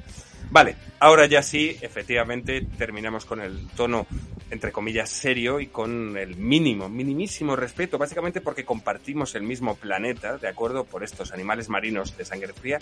Vale, 0.50 0.76
ahora 1.00 1.26
ya 1.26 1.42
sí, 1.42 1.76
efectivamente, 1.80 2.64
terminamos 2.78 3.24
con 3.24 3.40
el 3.40 3.68
tono, 3.70 4.06
entre 4.50 4.70
comillas, 4.70 5.10
serio 5.10 5.60
y 5.60 5.66
con 5.66 6.16
el 6.16 6.36
mínimo, 6.36 6.88
minimísimo 6.88 7.56
respeto, 7.56 7.98
básicamente 7.98 8.40
porque 8.40 8.64
compartimos 8.64 9.34
el 9.34 9.42
mismo 9.42 9.74
planeta, 9.74 10.38
¿de 10.38 10.48
acuerdo? 10.48 10.84
Por 10.84 11.02
estos 11.02 11.32
animales 11.32 11.68
marinos 11.68 12.16
de 12.16 12.24
sangre 12.24 12.52
fría 12.52 12.78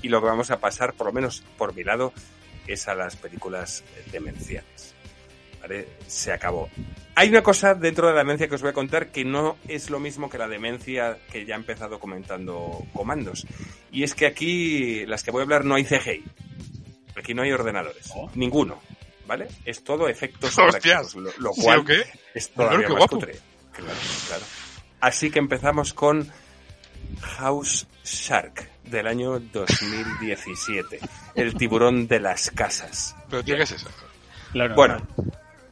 y 0.00 0.08
lo 0.08 0.20
que 0.20 0.28
vamos 0.28 0.50
a 0.50 0.60
pasar, 0.60 0.94
por 0.94 1.08
lo 1.08 1.12
menos 1.12 1.42
por 1.56 1.74
mi 1.74 1.82
lado, 1.82 2.12
es 2.66 2.86
a 2.86 2.94
las 2.94 3.16
películas 3.16 3.82
demenciales. 4.12 4.94
¿Vale? 5.60 5.88
Se 6.06 6.32
acabó. 6.32 6.68
Hay 7.16 7.30
una 7.30 7.42
cosa 7.42 7.74
dentro 7.74 8.06
de 8.06 8.12
la 8.12 8.20
demencia 8.20 8.48
que 8.48 8.54
os 8.54 8.62
voy 8.62 8.70
a 8.70 8.74
contar 8.74 9.08
que 9.08 9.24
no 9.24 9.56
es 9.66 9.90
lo 9.90 9.98
mismo 9.98 10.30
que 10.30 10.38
la 10.38 10.46
demencia 10.46 11.18
que 11.32 11.44
ya 11.44 11.56
he 11.56 11.58
empezado 11.58 11.98
comentando 11.98 12.86
comandos. 12.92 13.44
Y 13.90 14.04
es 14.04 14.14
que 14.14 14.26
aquí, 14.26 15.04
las 15.06 15.24
que 15.24 15.32
voy 15.32 15.40
a 15.40 15.42
hablar, 15.42 15.64
no 15.64 15.74
hay 15.74 15.84
CGI. 15.84 16.22
Aquí 17.18 17.34
no 17.34 17.42
hay 17.42 17.52
ordenadores. 17.52 18.10
Oh. 18.14 18.30
Ninguno. 18.34 18.80
¿Vale? 19.26 19.48
Es 19.64 19.84
todo 19.84 20.08
efectos 20.08 20.56
Hostias. 20.58 21.12
prácticos, 21.12 21.14
lo, 21.16 21.30
lo 21.48 21.52
¿Sí 21.52 21.62
cual 21.62 21.78
o 21.80 21.84
qué? 21.84 22.04
es 22.34 22.50
todavía 22.50 22.86
qué 22.86 22.92
más 22.92 22.98
guapo. 22.98 23.16
cutre. 23.16 23.38
Claro, 23.72 23.98
claro. 24.28 24.42
Así 25.00 25.30
que 25.30 25.38
empezamos 25.38 25.92
con 25.94 26.30
House 27.20 27.86
Shark 28.04 28.70
del 28.84 29.06
año 29.06 29.38
2017. 29.38 30.98
El 31.34 31.54
tiburón 31.54 32.08
de 32.08 32.20
las 32.20 32.50
casas. 32.50 33.14
Pero 33.30 33.44
tío, 33.44 33.56
¿qué 33.56 33.62
es 33.64 33.72
eso? 33.72 33.88
Claro, 34.52 34.74
Bueno, 34.74 35.06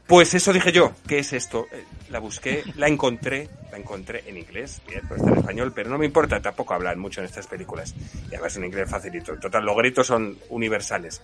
pues 0.07 0.35
eso 0.35 0.53
dije 0.53 0.73
yo. 0.73 0.93
¿Qué 1.07 1.19
es 1.19 1.33
esto? 1.33 1.67
Eh, 1.73 1.85
La 2.11 2.21
busqué, 2.21 2.63
la 2.77 2.87
encontré, 2.89 3.49
la 3.73 3.79
encontré 3.79 4.23
en 4.27 4.37
inglés, 4.37 4.81
pero 4.87 5.17
está 5.17 5.31
en 5.31 5.39
español, 5.39 5.73
pero 5.75 5.91
no 5.91 5.99
me 5.99 6.07
importa, 6.07 6.41
tampoco 6.41 6.75
hablan 6.75 6.99
mucho 6.99 7.21
en 7.21 7.27
estas 7.27 7.47
películas. 7.47 7.95
Y 8.31 8.35
además 8.35 8.57
en 8.57 8.65
inglés 8.65 8.89
facilito. 8.89 9.37
Total, 9.39 9.65
los 9.65 9.77
gritos 9.77 10.07
son 10.07 10.39
universales. 10.49 11.21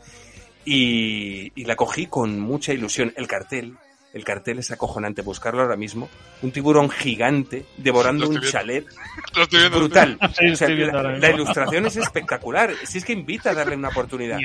Y 0.65 1.65
la 1.65 1.77
cogí 1.77 2.07
con 2.07 2.39
mucha 2.41 2.73
ilusión. 2.73 3.13
El 3.17 3.27
cartel 3.27 3.77
El 4.13 4.25
cartel 4.25 4.59
es 4.59 4.71
acojonante, 4.71 5.23
buscarlo 5.23 5.63
ahora 5.63 5.77
mismo. 5.77 6.09
Un 6.43 6.53
tiburón 6.53 6.91
gigante 6.91 7.65
devorando 7.79 8.29
un 8.29 8.41
chalet 8.41 8.87
brutal. 9.73 10.19
O 10.53 10.57
sea, 10.57 10.69
la, 10.69 11.31
ilustración 11.31 11.87
es 11.87 11.97
espectacular. 11.97 12.73
Si 12.85 12.99
es 12.99 13.05
que 13.05 13.13
invita 13.13 13.51
a 13.51 13.55
darle 13.55 13.77
una 13.77 13.89
oportunidad. 13.89 14.39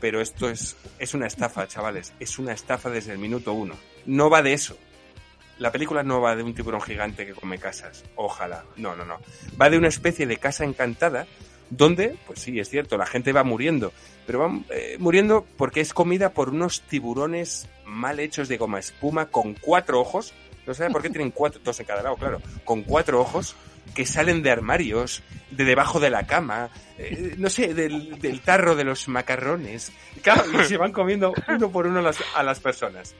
Pero 0.00 0.20
esto 0.20 0.48
es, 0.48 0.76
es 0.98 1.12
una 1.14 1.26
estafa, 1.26 1.66
chavales. 1.68 2.14
Es 2.18 2.38
una 2.38 2.52
estafa 2.52 2.88
desde 2.88 3.12
el 3.12 3.18
minuto 3.18 3.52
uno. 3.52 3.74
No 4.06 4.30
va 4.30 4.42
de 4.42 4.54
eso. 4.54 4.78
La 5.58 5.70
película 5.70 6.02
no 6.02 6.22
va 6.22 6.34
de 6.34 6.42
un 6.42 6.54
tiburón 6.54 6.80
gigante 6.80 7.26
que 7.26 7.34
come 7.34 7.58
casas. 7.58 8.04
Ojalá. 8.16 8.64
No, 8.76 8.96
no, 8.96 9.04
no. 9.04 9.20
Va 9.60 9.68
de 9.68 9.76
una 9.76 9.88
especie 9.88 10.26
de 10.26 10.38
casa 10.38 10.64
encantada 10.64 11.26
donde, 11.70 12.16
pues 12.26 12.40
sí, 12.40 12.58
es 12.58 12.68
cierto, 12.68 12.98
la 12.98 13.06
gente 13.06 13.32
va 13.32 13.44
muriendo. 13.44 13.92
Pero 14.26 14.40
van 14.40 14.64
eh, 14.70 14.96
muriendo 14.98 15.46
porque 15.56 15.80
es 15.80 15.94
comida 15.94 16.32
por 16.32 16.50
unos 16.50 16.82
tiburones 16.82 17.68
mal 17.84 18.20
hechos 18.20 18.48
de 18.48 18.58
goma 18.58 18.78
espuma 18.78 19.26
con 19.26 19.54
cuatro 19.54 20.00
ojos. 20.00 20.34
No 20.66 20.74
sé 20.74 20.90
por 20.90 21.02
qué 21.02 21.10
tienen 21.10 21.30
cuatro, 21.30 21.60
dos 21.64 21.78
en 21.80 21.86
cada 21.86 22.02
lado, 22.02 22.16
claro. 22.16 22.42
Con 22.64 22.82
cuatro 22.82 23.20
ojos 23.20 23.56
que 23.94 24.04
salen 24.04 24.42
de 24.42 24.50
armarios, 24.50 25.22
de 25.50 25.64
debajo 25.64 25.98
de 25.98 26.10
la 26.10 26.26
cama, 26.26 26.70
eh, 26.98 27.34
no 27.38 27.50
sé, 27.50 27.74
del, 27.74 28.20
del 28.20 28.40
tarro 28.40 28.76
de 28.76 28.84
los 28.84 29.08
macarrones. 29.08 29.92
Claro, 30.22 30.44
y 30.60 30.64
se 30.64 30.76
van 30.76 30.92
comiendo 30.92 31.32
uno 31.48 31.70
por 31.70 31.86
uno 31.86 32.00
a 32.34 32.42
las, 32.42 32.60
personas. 32.60 33.14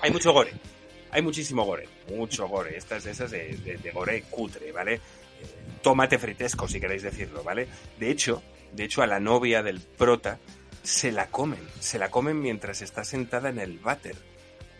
Hay 0.00 0.10
mucho 0.10 0.32
gore. 0.32 0.52
Hay 1.10 1.22
muchísimo 1.22 1.64
gore. 1.64 1.88
Mucho 2.14 2.46
gore. 2.46 2.76
Estas 2.76 3.06
esas 3.06 3.30
de 3.30 3.90
gore 3.92 4.22
cutre, 4.30 4.70
¿vale? 4.70 5.00
Tomate 5.86 6.18
fritesco, 6.18 6.66
si 6.66 6.80
queréis 6.80 7.04
decirlo, 7.04 7.44
¿vale? 7.44 7.68
De 8.00 8.10
hecho, 8.10 8.42
de 8.72 8.82
hecho, 8.82 9.02
a 9.02 9.06
la 9.06 9.20
novia 9.20 9.62
del 9.62 9.78
prota 9.80 10.40
se 10.82 11.12
la 11.12 11.28
comen. 11.28 11.60
Se 11.78 11.96
la 11.96 12.10
comen 12.10 12.40
mientras 12.40 12.82
está 12.82 13.04
sentada 13.04 13.50
en 13.50 13.60
el 13.60 13.78
váter. 13.78 14.16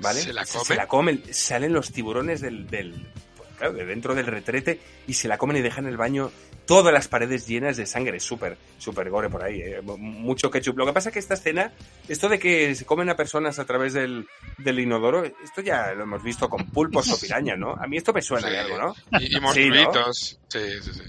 ¿Vale? 0.01 0.21
¿Se 0.21 0.33
la 0.33 0.45
Se 0.45 0.59
comen? 0.59 0.77
la 0.77 0.89
comen. 0.89 1.23
Salen 1.33 1.73
los 1.73 1.93
tiburones 1.93 2.41
del, 2.41 2.67
del 2.67 3.07
claro, 3.57 3.73
de 3.73 3.85
dentro 3.85 4.15
del 4.15 4.27
retrete 4.27 4.81
y 5.07 5.15
se 5.15 5.29
la 5.29 5.39
comen 5.39 5.57
y 5.57 5.63
dejan 5.63 5.87
el 5.87 5.97
baño 5.97 6.31
todas 6.67 6.93
las 6.93 7.09
paredes 7.09 7.47
llenas 7.47 7.77
de 7.77 7.87
sangre. 7.87 8.21
Súper, 8.21 8.57
súper 8.79 9.09
gore 9.11 9.29
por 9.31 9.43
ahí. 9.45 9.61
¿eh? 9.61 9.81
Mucho 9.83 10.51
ketchup. 10.51 10.77
Lo 10.79 10.87
que 10.87 10.93
pasa 10.93 11.11
es 11.11 11.13
que 11.15 11.19
esta 11.19 11.35
escena, 11.35 11.73
esto 12.09 12.29
de 12.29 12.39
que 12.39 12.75
se 12.75 12.85
comen 12.85 13.09
a 13.09 13.17
personas 13.17 13.59
a 13.59 13.65
través 13.65 13.93
del, 13.93 14.27
del 14.59 14.79
inodoro, 14.81 15.25
esto 15.25 15.61
ya 15.63 15.93
lo 15.95 16.03
hemos 16.03 16.23
visto 16.23 16.49
con 16.49 16.67
pulpos 16.71 17.11
o 17.13 17.19
piraña, 17.21 17.57
¿no? 17.57 17.73
A 17.73 17.87
mí 17.87 17.97
esto 17.97 18.13
me 18.13 18.23
suena 18.23 18.49
de 18.49 18.59
algo, 18.59 18.79
¿no? 18.79 18.95
Y, 19.21 19.25
y 19.25 19.27
Sí, 19.29 19.35
¿no? 19.35 19.41
monstruitos. 19.43 20.39
Sí, 20.49 20.59
sí, 20.83 20.91
sí. 20.93 21.03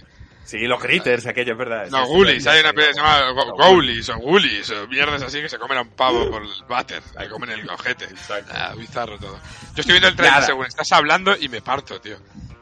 Sí, 0.48 0.60
los 0.66 0.82
critters, 0.82 1.26
aquello, 1.28 1.52
es 1.52 1.58
verdad. 1.58 1.90
No, 1.90 2.06
Ghoulies, 2.08 2.48
hay 2.48 2.62
una 2.62 2.72
peli 2.72 2.88
que 2.88 2.94
se 2.94 3.00
llama 3.02 3.32
Ghoulies 3.58 4.08
o 4.10 4.18
Ghoulies 4.18 4.70
o 4.72 4.88
mierdas 4.88 5.22
así 5.22 5.42
que 5.42 5.50
se 5.50 5.60
comen 5.60 5.78
a 5.78 5.82
un 5.82 5.90
pavo 5.90 6.32
por 6.32 6.42
el 6.42 6.50
váter, 6.70 7.04
le 7.20 7.28
comen 7.28 7.50
el 7.50 7.68
cojete. 7.68 8.06
Exacto. 8.06 8.54
Ah, 8.56 8.74
bizarro 8.78 9.20
todo. 9.20 9.36
Yo 9.76 9.82
estoy 9.82 9.92
viendo 9.94 10.08
el 10.08 10.16
trailer 10.16 10.44
según 10.44 10.66
estás 10.66 10.90
hablando 10.94 11.36
y 11.38 11.50
me 11.50 11.62
parto, 11.62 12.00
tío. 12.00 12.16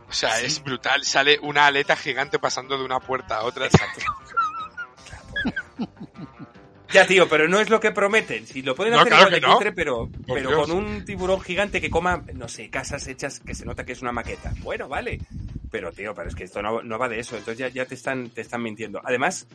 O 0.09 0.13
sea, 0.13 0.41
es 0.41 0.63
brutal. 0.63 1.03
Sale 1.05 1.37
una 1.43 1.67
aleta 1.67 1.95
gigante 1.95 2.39
pasando 2.39 2.75
de 2.77 2.85
una 2.85 2.99
puerta 2.99 3.37
a 3.37 3.43
otra. 3.43 3.67
Ya, 6.93 7.05
tío, 7.05 7.27
pero 7.27 7.47
no 7.49 7.59
es 7.59 7.69
lo 7.69 7.79
que 7.81 7.91
prometen. 7.91 8.47
Si 8.47 8.61
lo 8.61 8.73
pueden 8.73 8.93
No, 8.93 8.99
hacer 8.99 9.11
claro 9.11 9.35
igual 9.35 9.41
de 9.59 9.65
no. 9.65 9.75
pero, 9.75 10.09
pero 10.33 10.61
con 10.61 10.71
un 10.71 11.03
tiburón 11.03 11.41
gigante 11.41 11.81
que 11.81 11.89
coma, 11.89 12.23
no 12.35 12.47
sé, 12.47 12.69
casas 12.69 13.05
hechas 13.07 13.41
que 13.41 13.53
se 13.53 13.65
nota 13.65 13.83
que 13.85 13.91
es 13.91 14.01
una 14.01 14.13
maqueta. 14.13 14.53
Bueno, 14.59 14.87
vale. 14.87 15.19
Pero, 15.75 15.91
tío, 15.91 16.15
pero 16.15 16.29
es 16.29 16.35
que 16.35 16.45
esto 16.45 16.61
no, 16.61 16.81
no 16.83 16.97
va 16.97 17.09
de 17.09 17.19
eso. 17.19 17.35
Entonces 17.35 17.57
ya, 17.57 17.67
ya 17.67 17.85
te, 17.85 17.95
están, 17.95 18.29
te 18.29 18.39
están 18.39 18.63
mintiendo. 18.63 19.01
Además, 19.03 19.45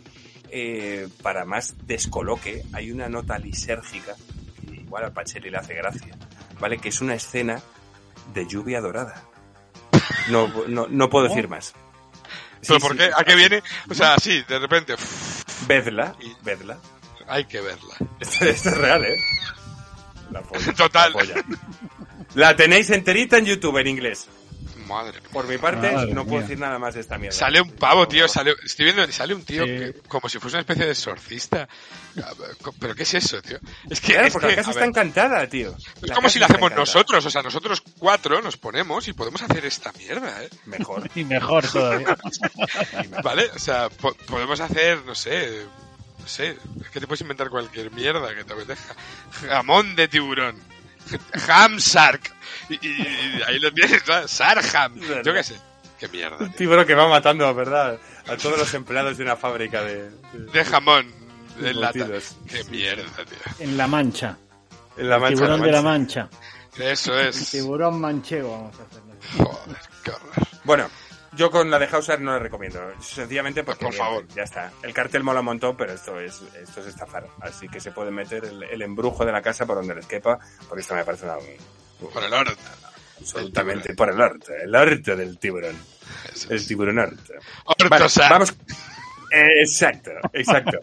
eh, 0.50 1.08
para 1.22 1.46
más 1.46 1.74
descoloque, 1.86 2.62
hay 2.74 2.92
una 2.92 3.08
nota 3.08 3.38
lisérgica, 3.38 4.14
que 4.60 4.74
igual 4.82 5.04
al 5.04 5.12
Pacheli 5.14 5.48
le 5.48 5.56
hace 5.56 5.72
gracia, 5.72 6.14
¿vale? 6.60 6.76
Que 6.76 6.90
es 6.90 7.00
una 7.00 7.14
escena 7.14 7.62
de 8.34 8.46
lluvia 8.46 8.82
dorada. 8.82 9.24
No, 10.28 10.46
no, 10.68 10.88
no 10.90 11.08
puedo 11.08 11.26
decir 11.26 11.48
más. 11.48 11.72
¿Pero 12.68 12.80
por 12.80 12.98
qué? 12.98 13.06
sí. 13.06 13.10
¿A 13.16 13.24
qué 13.24 13.34
viene? 13.34 13.62
O 13.88 13.94
sea, 13.94 14.18
sí, 14.18 14.44
de 14.46 14.58
repente. 14.58 14.96
Vedla, 15.66 16.14
vedla. 16.42 16.78
Hay 17.28 17.46
que 17.46 17.62
verla. 17.62 17.94
Esto, 18.20 18.44
esto 18.44 18.68
es 18.68 18.76
real, 18.76 19.06
¿eh? 19.06 19.16
La 20.30 20.42
polla, 20.42 20.74
Total. 20.74 21.12
La, 21.14 21.18
polla. 21.18 21.34
La 22.34 22.56
tenéis 22.56 22.90
enterita 22.90 23.38
en 23.38 23.46
YouTube 23.46 23.78
en 23.78 23.86
inglés. 23.86 24.28
Madre 24.90 25.20
mía. 25.20 25.30
Por 25.32 25.46
mi 25.48 25.56
parte, 25.58 25.90
Madre 25.92 26.12
no 26.12 26.26
puedo 26.26 26.42
decir 26.42 26.58
nada 26.58 26.78
más 26.78 26.94
de 26.94 27.00
esta 27.00 27.16
mierda. 27.18 27.36
Sale 27.36 27.60
un 27.60 27.70
pavo, 27.72 28.06
tío. 28.08 28.28
Sale, 28.28 28.54
estoy 28.64 28.86
viendo, 28.86 29.10
sale 29.12 29.34
un 29.34 29.44
tío 29.44 29.64
Sí. 29.64 29.68
que, 29.70 29.94
como 30.08 30.28
si 30.28 30.38
fuese 30.38 30.56
una 30.56 30.60
especie 30.62 30.84
de 30.86 30.90
exorcista. 30.92 31.68
¿Pero 32.80 32.94
qué 32.94 33.04
es 33.04 33.14
eso, 33.14 33.40
tío? 33.40 33.58
Es 33.88 34.00
que. 34.00 34.12
Claro, 34.12 34.26
es 34.26 34.32
porque 34.32 34.48
que, 34.48 34.52
la 34.52 34.56
casa 34.56 34.70
está 34.70 34.80
ver, 34.80 34.88
encantada, 34.90 35.46
tío. 35.48 35.74
Es 36.02 36.08
La 36.08 36.14
como 36.14 36.28
si 36.28 36.38
la 36.38 36.46
hacemos 36.46 36.60
encantada. 36.72 36.80
nosotros, 36.80 37.26
o 37.26 37.30
sea, 37.30 37.42
nosotros 37.42 37.82
cuatro 37.98 38.42
nos 38.42 38.56
ponemos 38.56 39.06
y 39.08 39.12
podemos 39.12 39.40
hacer 39.42 39.64
esta 39.64 39.92
mierda, 39.92 40.42
¿eh? 40.44 40.50
Mejor. 40.66 41.08
Y 41.14 41.24
mejor 41.24 41.66
todavía. 41.66 42.16
¿Vale? 43.22 43.50
O 43.54 43.58
sea, 43.58 43.88
po- 43.88 44.14
podemos 44.26 44.60
hacer, 44.60 45.04
no 45.04 45.14
sé, 45.14 45.64
no 46.18 46.26
sé, 46.28 46.56
es 46.82 46.90
que 46.90 47.00
te 47.00 47.06
puedes 47.06 47.20
inventar 47.22 47.48
cualquier 47.50 47.90
mierda 47.90 48.34
que 48.34 48.44
te 48.44 48.52
apetezca. 48.52 48.94
Jamón 49.48 49.96
de 49.96 50.08
tiburón. 50.08 50.56
Ham 51.48 51.76
Shark. 51.78 52.32
Y, 52.68 52.74
y- 52.74 53.38
y 53.38 53.42
ahí 53.46 53.58
lo 53.58 53.72
tienes, 53.72 54.06
¿no? 54.06 54.26
Sarham. 54.28 55.00
Yo 55.24 55.32
qué 55.34 55.42
sé. 55.42 55.56
Qué 55.98 56.08
mierda. 56.08 56.36
Un 56.38 56.52
tiburón 56.52 56.86
que 56.86 56.94
va 56.94 57.08
matando, 57.08 57.52
¿verdad? 57.54 57.98
A 58.26 58.36
todos 58.36 58.58
los 58.58 58.72
empleados 58.74 59.18
de 59.18 59.24
una 59.24 59.36
fábrica 59.36 59.82
de... 59.82 60.10
de- 60.10 60.52
De 60.52 60.64
jamón. 60.64 61.12
De 61.58 61.74
lata. 61.74 62.06
Qué 62.48 62.64
mierda, 62.70 63.04
tío. 63.24 63.38
En 63.58 63.76
La 63.76 63.86
Mancha. 63.86 64.36
En 64.96 65.08
la 65.10 65.18
mancha. 65.18 65.34
tiburón 65.34 65.60
la 65.60 65.66
de 65.66 65.72
la 65.72 65.82
mancha. 65.82 66.28
Mancha. 66.30 66.90
Eso 66.92 67.18
es. 67.18 67.50
Tiburón 67.50 68.00
manchego, 68.00 68.50
vamos 68.52 68.76
a 68.78 68.82
hacerlo. 68.84 69.14
Joder, 69.36 69.76
qué 70.04 70.10
horror. 70.12 70.32
Bueno, 70.64 70.88
yo 71.40 71.50
con 71.50 71.70
la 71.70 71.78
de 71.78 71.86
Hauser 71.86 72.20
no 72.20 72.32
la 72.32 72.38
recomiendo. 72.38 72.78
Sencillamente 73.00 73.64
porque... 73.64 73.86
Por 73.86 73.94
favor. 73.94 74.28
Ya 74.36 74.42
está. 74.42 74.70
El 74.82 74.92
cartel 74.92 75.24
mola 75.24 75.40
un 75.40 75.46
montón, 75.46 75.74
pero 75.74 75.94
esto 75.94 76.20
es, 76.20 76.42
esto 76.60 76.82
es 76.82 76.88
estafar. 76.88 77.26
Así 77.40 77.66
que 77.66 77.80
se 77.80 77.92
puede 77.92 78.10
meter 78.10 78.44
el, 78.44 78.62
el 78.62 78.82
embrujo 78.82 79.24
de 79.24 79.32
la 79.32 79.40
casa 79.40 79.64
por 79.64 79.76
donde 79.76 79.94
les 79.94 80.04
quepa, 80.04 80.38
porque 80.68 80.82
esto 80.82 80.94
me 80.94 81.02
parece 81.02 81.24
una... 81.24 81.36
Por 82.12 82.22
el 82.22 82.34
oro. 82.34 82.52
Absolutamente. 83.18 83.94
Por 83.94 84.10
el 84.10 84.20
arte. 84.20 84.52
El 84.64 84.74
arte 84.74 85.16
del 85.16 85.38
tiburón. 85.38 85.76
Eso 86.30 86.52
El 86.52 86.66
tiburón 86.66 86.98
arte. 86.98 87.34
Orto 87.64 87.88
Vale, 87.88 88.04
vamos. 88.28 88.54
Eh, 89.32 89.62
exacto, 89.62 90.10
exacto. 90.34 90.78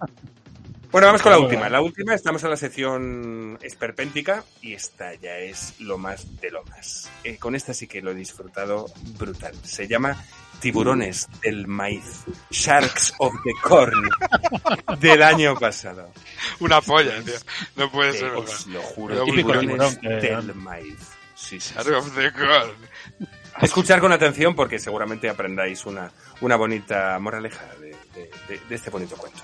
Bueno, 0.92 1.08
vamos 1.08 1.22
con 1.22 1.32
la 1.34 1.40
última. 1.40 1.70
La 1.70 1.82
última, 1.82 2.14
estamos 2.16 2.44
en 2.44 2.50
la 2.50 2.58
sección 2.58 3.60
esperpéntica 3.62 4.44
y 4.62 4.74
esta 4.74 5.14
ya 5.16 5.38
es 5.38 5.80
lo 5.80 5.98
más 5.98 6.40
de 6.40 6.50
lo 6.50 6.64
más. 6.64 7.10
Eh, 7.24 7.38
con 7.38 7.56
esta 7.56 7.74
sí 7.74 7.88
que 7.88 8.02
lo 8.02 8.12
he 8.12 8.16
disfrutado 8.16 8.86
brutal. 9.20 9.54
Se 9.64 9.88
llama 9.88 10.16
Tiburones 10.62 11.28
del 11.42 11.68
Maíz, 11.68 12.24
Sharks 12.50 13.14
of 13.20 13.34
the 13.44 13.52
Corn, 13.62 14.10
del 15.00 15.22
año 15.24 15.56
pasado. 15.56 16.12
Una 16.62 16.80
polla, 16.82 17.22
tío. 17.22 17.36
No 17.76 17.92
puede 17.92 18.12
Eh, 18.12 18.20
ser 18.20 18.30
os 18.32 18.66
lo 18.68 18.82
juro, 18.82 19.24
Tiburones 19.26 20.00
tiburón 20.00 20.22
del 20.22 20.56
Maíz. 20.56 20.96
Sí, 21.36 21.60
sí, 21.60 21.70
sí. 21.70 21.74
Shadow 21.76 22.00
of 22.00 22.16
the 22.16 22.32
Corn. 22.32 22.72
Escuchar 23.62 24.00
con 24.00 24.12
atención 24.14 24.56
porque 24.56 24.80
seguramente 24.80 25.30
aprendáis 25.30 25.86
una, 25.86 26.12
una 26.42 26.56
bonita 26.56 27.20
moraleja 27.20 27.66
de, 27.82 27.90
de- 28.16 28.30
de- 28.48 28.60
de 28.70 28.76
este 28.76 28.90
bonito 28.90 29.16
cuento. 29.18 29.42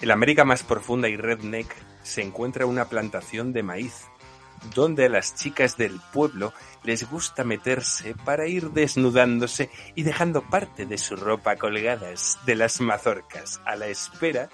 En 0.00 0.08
la 0.08 0.14
América 0.14 0.44
más 0.44 0.62
profunda 0.62 1.08
y 1.08 1.16
redneck 1.16 1.74
se 2.02 2.22
encuentra 2.22 2.64
una 2.64 2.86
plantación 2.86 3.52
de 3.52 3.62
maíz, 3.62 4.06
donde 4.74 5.06
a 5.06 5.08
las 5.10 5.34
chicas 5.34 5.76
del 5.76 6.00
pueblo 6.12 6.54
les 6.84 7.08
gusta 7.10 7.44
meterse 7.44 8.14
para 8.24 8.46
ir 8.46 8.70
desnudándose 8.70 9.70
y 9.94 10.02
dejando 10.02 10.42
parte 10.48 10.86
de 10.86 10.96
su 10.96 11.16
ropa 11.16 11.56
colgadas 11.56 12.38
de 12.46 12.54
las 12.54 12.80
mazorcas 12.80 13.60
a 13.66 13.76
la 13.76 13.88
espera 13.88 14.48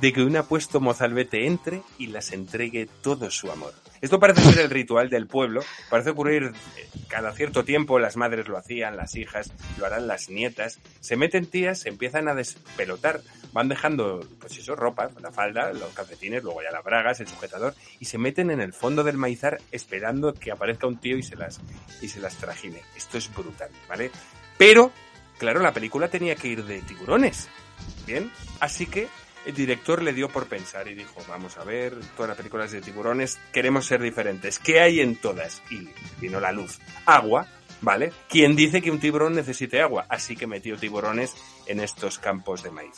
de 0.00 0.12
que 0.12 0.22
un 0.22 0.36
apuesto 0.36 0.80
mozalbete 0.80 1.46
entre 1.46 1.82
y 1.98 2.08
las 2.08 2.32
entregue 2.32 2.86
todo 3.02 3.30
su 3.30 3.50
amor. 3.50 3.72
Esto 4.00 4.18
parece 4.18 4.40
ser 4.42 4.64
el 4.64 4.70
ritual 4.70 5.10
del 5.10 5.26
pueblo, 5.26 5.62
parece 5.90 6.10
ocurrir 6.10 6.52
eh, 6.76 6.88
cada 7.08 7.32
cierto 7.32 7.64
tiempo, 7.64 7.98
las 7.98 8.16
madres 8.16 8.48
lo 8.48 8.56
hacían, 8.56 8.96
las 8.96 9.14
hijas, 9.14 9.52
lo 9.78 9.84
harán 9.84 10.06
las 10.06 10.30
nietas, 10.30 10.78
se 11.00 11.16
meten 11.16 11.44
tías, 11.44 11.80
se 11.80 11.90
empiezan 11.90 12.26
a 12.28 12.34
despelotar, 12.34 13.20
van 13.52 13.68
dejando, 13.68 14.26
pues 14.38 14.56
eso, 14.56 14.74
ropa, 14.74 15.10
la 15.20 15.30
falda, 15.30 15.72
los 15.74 15.92
calcetines, 15.92 16.42
luego 16.42 16.62
ya 16.62 16.70
las 16.70 16.82
bragas, 16.82 17.20
el 17.20 17.28
sujetador, 17.28 17.74
y 17.98 18.06
se 18.06 18.16
meten 18.16 18.50
en 18.50 18.62
el 18.62 18.72
fondo 18.72 19.04
del 19.04 19.18
maizar 19.18 19.60
esperando 19.70 20.32
que 20.32 20.50
aparezca 20.50 20.86
un 20.86 20.98
tío 20.98 21.18
y 21.18 21.22
se 21.22 21.36
las, 21.36 21.60
y 22.00 22.08
se 22.08 22.20
las 22.20 22.36
trajine. 22.36 22.80
Esto 22.96 23.18
es 23.18 23.30
brutal, 23.34 23.68
¿vale? 23.86 24.10
Pero, 24.56 24.92
claro, 25.38 25.60
la 25.60 25.74
película 25.74 26.08
tenía 26.08 26.36
que 26.36 26.48
ir 26.48 26.64
de 26.64 26.80
tiburones, 26.80 27.48
¿bien? 28.06 28.30
Así 28.60 28.86
que 28.86 29.08
el 29.46 29.54
director 29.54 30.02
le 30.02 30.12
dio 30.12 30.28
por 30.28 30.46
pensar 30.46 30.88
y 30.88 30.94
dijo, 30.94 31.22
vamos 31.28 31.56
a 31.58 31.64
ver, 31.64 31.98
todas 32.16 32.28
las 32.28 32.36
películas 32.36 32.70
de 32.72 32.80
tiburones 32.80 33.38
queremos 33.52 33.86
ser 33.86 34.00
diferentes. 34.02 34.58
¿Qué 34.58 34.80
hay 34.80 35.00
en 35.00 35.16
todas? 35.16 35.62
Y 35.70 35.88
vino 36.20 36.40
la 36.40 36.52
luz. 36.52 36.78
Agua, 37.06 37.46
¿vale? 37.80 38.12
¿Quién 38.28 38.54
dice 38.56 38.82
que 38.82 38.90
un 38.90 39.00
tiburón 39.00 39.34
necesite 39.34 39.80
agua? 39.80 40.06
Así 40.08 40.36
que 40.36 40.46
metió 40.46 40.76
tiburones 40.76 41.34
en 41.66 41.80
estos 41.80 42.18
campos 42.18 42.62
de 42.62 42.70
maíz. 42.70 42.96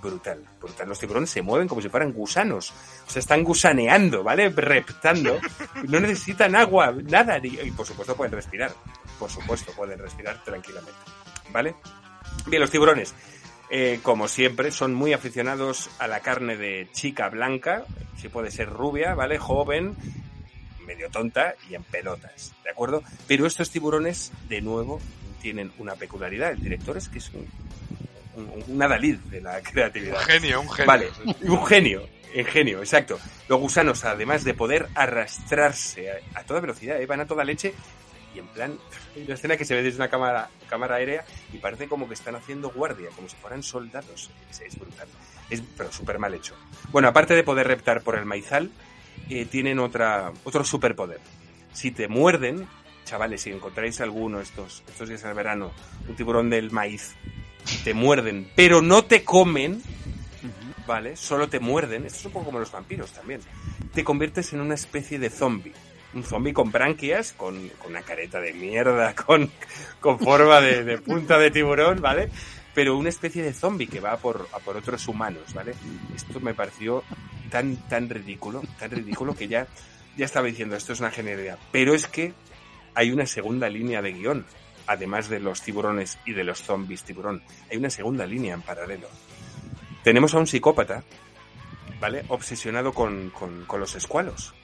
brutal, 0.00 0.42
brutal. 0.60 0.88
Los 0.88 0.98
tiburones 0.98 1.30
se 1.30 1.42
mueven 1.42 1.68
como 1.68 1.82
si 1.82 1.88
fueran 1.88 2.12
gusanos. 2.12 2.72
O 3.06 3.10
sea, 3.10 3.20
están 3.20 3.44
gusaneando, 3.44 4.22
¿vale? 4.22 4.48
Reptando. 4.48 5.38
No 5.88 6.00
necesitan 6.00 6.54
agua, 6.56 6.94
nada. 7.04 7.38
Y 7.38 7.70
por 7.72 7.86
supuesto 7.86 8.16
pueden 8.16 8.32
respirar. 8.32 8.72
Por 9.18 9.30
supuesto 9.30 9.72
pueden 9.72 9.98
respirar 9.98 10.42
tranquilamente. 10.44 10.98
¿Vale? 11.52 11.74
Bien, 12.46 12.60
los 12.60 12.70
tiburones. 12.70 13.14
Eh, 13.72 14.00
como 14.02 14.26
siempre, 14.26 14.72
son 14.72 14.94
muy 14.94 15.12
aficionados 15.12 15.90
a 16.00 16.08
la 16.08 16.20
carne 16.20 16.56
de 16.56 16.88
chica 16.92 17.28
blanca, 17.28 17.84
si 18.16 18.28
puede 18.28 18.50
ser 18.50 18.68
rubia, 18.68 19.14
¿vale? 19.14 19.38
Joven, 19.38 19.94
medio 20.84 21.08
tonta 21.08 21.54
y 21.68 21.76
en 21.76 21.84
pelotas, 21.84 22.52
¿de 22.64 22.70
acuerdo? 22.70 23.04
Pero 23.28 23.46
estos 23.46 23.70
tiburones, 23.70 24.32
de 24.48 24.60
nuevo, 24.60 25.00
tienen 25.40 25.70
una 25.78 25.94
peculiaridad. 25.94 26.50
El 26.50 26.60
director 26.60 26.96
es 26.96 27.08
que 27.08 27.18
es 27.18 27.30
un, 27.32 27.46
un, 28.34 28.64
un 28.66 28.82
adalid 28.82 29.18
de 29.18 29.40
la 29.40 29.60
creatividad. 29.62 30.18
Un 30.18 30.24
genio, 30.24 30.60
un 30.62 30.70
genio. 30.70 30.86
Vale, 30.86 31.08
un 31.42 31.64
genio, 31.64 32.08
un 32.34 32.44
genio, 32.44 32.78
exacto. 32.80 33.20
Los 33.48 33.60
gusanos, 33.60 34.04
además 34.04 34.42
de 34.42 34.54
poder 34.54 34.88
arrastrarse 34.96 36.10
a, 36.10 36.40
a 36.40 36.42
toda 36.42 36.58
velocidad, 36.58 37.00
¿eh? 37.00 37.06
van 37.06 37.20
a 37.20 37.26
toda 37.26 37.44
leche 37.44 37.72
y 38.34 38.38
en 38.38 38.46
plan, 38.48 38.78
hay 39.16 39.22
una 39.24 39.34
escena 39.34 39.56
que 39.56 39.64
se 39.64 39.74
ve 39.74 39.82
desde 39.82 39.96
una 39.96 40.08
cámara, 40.08 40.50
cámara 40.68 40.96
aérea 40.96 41.24
y 41.52 41.58
parece 41.58 41.88
como 41.88 42.08
que 42.08 42.14
están 42.14 42.34
haciendo 42.34 42.70
guardia, 42.70 43.10
como 43.14 43.28
si 43.28 43.36
fueran 43.36 43.62
soldados. 43.62 44.30
Es, 44.50 44.60
es 44.60 44.78
brutal. 44.78 45.08
Es, 45.48 45.62
pero 45.76 45.92
súper 45.92 46.18
mal 46.18 46.34
hecho. 46.34 46.54
Bueno, 46.90 47.08
aparte 47.08 47.34
de 47.34 47.42
poder 47.42 47.66
reptar 47.66 48.02
por 48.02 48.16
el 48.16 48.24
maizal, 48.24 48.70
eh, 49.28 49.46
tienen 49.46 49.78
otra, 49.78 50.32
otro 50.44 50.64
superpoder. 50.64 51.20
Si 51.72 51.90
te 51.90 52.08
muerden, 52.08 52.66
chavales, 53.04 53.42
si 53.42 53.50
encontráis 53.50 54.00
alguno 54.00 54.40
estos, 54.40 54.82
estos 54.88 55.08
días 55.08 55.22
del 55.22 55.34
verano, 55.34 55.72
un 56.08 56.16
tiburón 56.16 56.50
del 56.50 56.70
maíz, 56.70 57.14
te 57.84 57.94
muerden, 57.94 58.50
pero 58.56 58.82
no 58.82 59.04
te 59.04 59.24
comen, 59.24 59.82
¿vale? 60.86 61.16
Solo 61.16 61.48
te 61.48 61.60
muerden, 61.60 62.06
esto 62.06 62.18
es 62.18 62.24
un 62.26 62.32
poco 62.32 62.46
como 62.46 62.58
los 62.58 62.72
vampiros 62.72 63.12
también. 63.12 63.40
Te 63.94 64.04
conviertes 64.04 64.52
en 64.52 64.60
una 64.60 64.74
especie 64.74 65.18
de 65.18 65.30
zombie. 65.30 65.72
Un 66.14 66.24
zombie 66.24 66.52
con 66.52 66.72
branquias, 66.72 67.32
con, 67.32 67.68
con 67.78 67.90
una 67.90 68.02
careta 68.02 68.40
de 68.40 68.52
mierda, 68.52 69.14
con, 69.26 69.50
con 70.00 70.18
forma 70.18 70.60
de, 70.60 70.98
punta 70.98 71.38
de 71.38 71.50
tiburón, 71.50 72.00
¿vale? 72.00 72.30
Pero 72.74 72.96
una 72.96 73.08
especie 73.08 73.42
de 73.42 73.52
zombie 73.52 73.86
que 73.86 74.00
va 74.00 74.16
por, 74.16 74.48
a 74.52 74.58
por 74.58 74.76
otros 74.76 75.06
humanos, 75.08 75.54
¿vale? 75.54 75.74
Esto 76.14 76.40
me 76.40 76.54
pareció 76.54 77.04
tan, 77.50 77.76
tan 77.88 78.08
ridículo, 78.08 78.62
tan 78.78 78.90
ridículo 78.90 79.34
que 79.34 79.48
ya, 79.48 79.66
ya 80.16 80.24
estaba 80.24 80.46
diciendo, 80.46 80.76
esto 80.76 80.92
es 80.92 81.00
una 81.00 81.10
genialidad. 81.10 81.58
Pero 81.72 81.94
es 81.94 82.06
que 82.06 82.32
hay 82.94 83.10
una 83.10 83.26
segunda 83.26 83.68
línea 83.68 84.02
de 84.02 84.12
guion, 84.12 84.46
además 84.86 85.28
de 85.28 85.40
los 85.40 85.62
tiburones 85.62 86.18
y 86.26 86.32
de 86.32 86.44
los 86.44 86.62
zombies 86.62 87.02
tiburón. 87.04 87.42
Hay 87.70 87.76
una 87.76 87.90
segunda 87.90 88.26
línea 88.26 88.54
en 88.54 88.62
paralelo. 88.62 89.08
Tenemos 90.02 90.34
a 90.34 90.38
un 90.38 90.46
psicópata, 90.46 91.04
¿vale? 92.00 92.24
Obsesionado 92.28 92.92
con, 92.92 93.30
con, 93.30 93.64
con 93.66 93.80
los 93.80 93.94
escualos. 93.94 94.54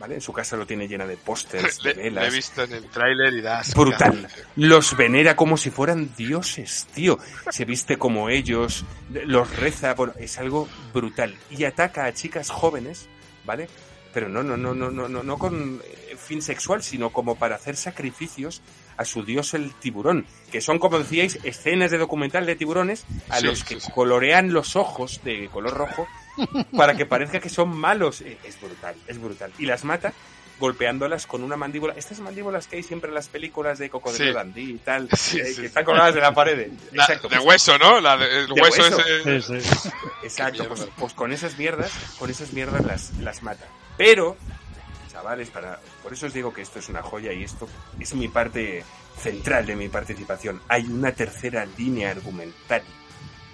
¿Vale? 0.00 0.14
En 0.14 0.20
su 0.22 0.32
casa 0.32 0.56
lo 0.56 0.66
tiene 0.66 0.88
llena 0.88 1.06
de 1.06 1.16
pósters, 1.18 1.82
de 1.82 1.92
velas. 1.92 2.24
le 2.24 2.28
he 2.30 2.34
visto 2.34 2.62
en 2.64 2.72
el 2.72 2.88
tráiler 2.88 3.34
y 3.34 3.42
da 3.42 3.58
asco. 3.60 3.82
Brutal. 3.82 4.26
Los 4.56 4.96
venera 4.96 5.36
como 5.36 5.56
si 5.58 5.70
fueran 5.70 6.14
dioses, 6.16 6.86
tío. 6.94 7.18
Se 7.50 7.64
viste 7.66 7.98
como 7.98 8.30
ellos, 8.30 8.84
los 9.10 9.54
reza, 9.56 9.92
bueno, 9.94 10.14
es 10.18 10.38
algo 10.38 10.66
brutal. 10.94 11.36
Y 11.50 11.64
ataca 11.64 12.06
a 12.06 12.14
chicas 12.14 12.48
jóvenes, 12.50 13.08
¿vale? 13.44 13.68
Pero 14.14 14.28
no, 14.30 14.42
no, 14.42 14.56
no, 14.56 14.74
no, 14.74 14.90
no, 14.90 15.06
no, 15.08 15.22
no 15.22 15.38
con 15.38 15.80
eh, 15.84 16.16
fin 16.16 16.40
sexual, 16.42 16.82
sino 16.82 17.10
como 17.10 17.36
para 17.36 17.56
hacer 17.56 17.76
sacrificios 17.76 18.62
a 18.96 19.04
su 19.04 19.22
dios 19.22 19.54
el 19.54 19.72
tiburón, 19.74 20.26
que 20.50 20.60
son, 20.60 20.78
como 20.78 20.98
decíais, 20.98 21.38
escenas 21.44 21.90
de 21.90 21.98
documental 21.98 22.44
de 22.44 22.56
tiburones 22.56 23.04
a 23.28 23.38
Sí, 23.38 23.46
los 23.46 23.62
que 23.64 23.74
sí, 23.74 23.80
sí. 23.82 23.92
colorean 23.92 24.52
los 24.52 24.74
ojos 24.76 25.20
de 25.24 25.48
color 25.48 25.74
rojo 25.74 26.08
para 26.76 26.96
que 26.96 27.06
parezca 27.06 27.40
que 27.40 27.48
son 27.48 27.76
malos. 27.76 28.20
Eh, 28.22 28.38
Es 28.44 28.60
brutal, 28.60 28.94
es 29.06 29.20
brutal. 29.20 29.52
Y 29.58 29.66
las 29.66 29.84
mata 29.84 30.12
golpeándolas 30.58 31.26
con 31.26 31.42
una 31.42 31.56
mandíbula. 31.56 31.94
Estas 31.96 32.20
mandíbulas 32.20 32.66
que 32.66 32.76
hay 32.76 32.82
siempre 32.82 33.08
en 33.08 33.14
las 33.14 33.28
películas 33.28 33.78
de 33.78 33.88
Cocodrilo 33.88 34.26
Sí. 34.32 34.34
Dandí 34.34 34.70
y 34.72 34.76
tal, 34.78 35.08
Sí, 35.16 35.40
eh, 35.40 35.46
sí, 35.46 35.60
que 35.62 35.66
están 35.68 35.84
colgadas 35.86 36.14
de 36.14 36.20
la 36.20 36.34
pared. 36.34 36.70
La- 36.92 37.04
Exacto. 37.04 37.28
de 37.28 37.36
pues- 37.36 37.46
hueso, 37.46 37.78
¿no? 37.78 37.98
La 38.00 38.16
de- 38.18 38.40
el 38.40 38.46
De 38.46 38.60
hueso, 38.60 38.82
hueso. 38.82 39.00
ese. 39.00 39.40
Sí, 39.40 39.60
sí. 39.60 39.88
Exacto, 40.22 40.68
pues, 40.68 40.86
pues 40.98 41.14
con 41.14 41.32
esas 41.32 41.56
mierdas, 41.56 41.90
con 42.18 42.28
esas 42.28 42.52
mierdas 42.52 42.84
las, 42.84 43.14
las 43.20 43.42
mata. 43.42 43.64
Pero, 43.96 44.36
chavales, 45.10 45.48
para, 45.48 45.80
por 46.02 46.12
eso 46.12 46.26
os 46.26 46.34
digo 46.34 46.52
que 46.52 46.60
esto 46.62 46.78
es 46.78 46.88
una 46.90 47.02
joya 47.02 47.32
y 47.32 47.42
esto 47.44 47.66
es 47.98 48.14
mi 48.14 48.28
parte 48.28 48.84
central 49.18 49.64
de 49.64 49.76
mi 49.76 49.88
participación. 49.88 50.60
Hay 50.68 50.84
una 50.84 51.12
tercera 51.12 51.66
línea 51.78 52.10
argumental. 52.10 52.82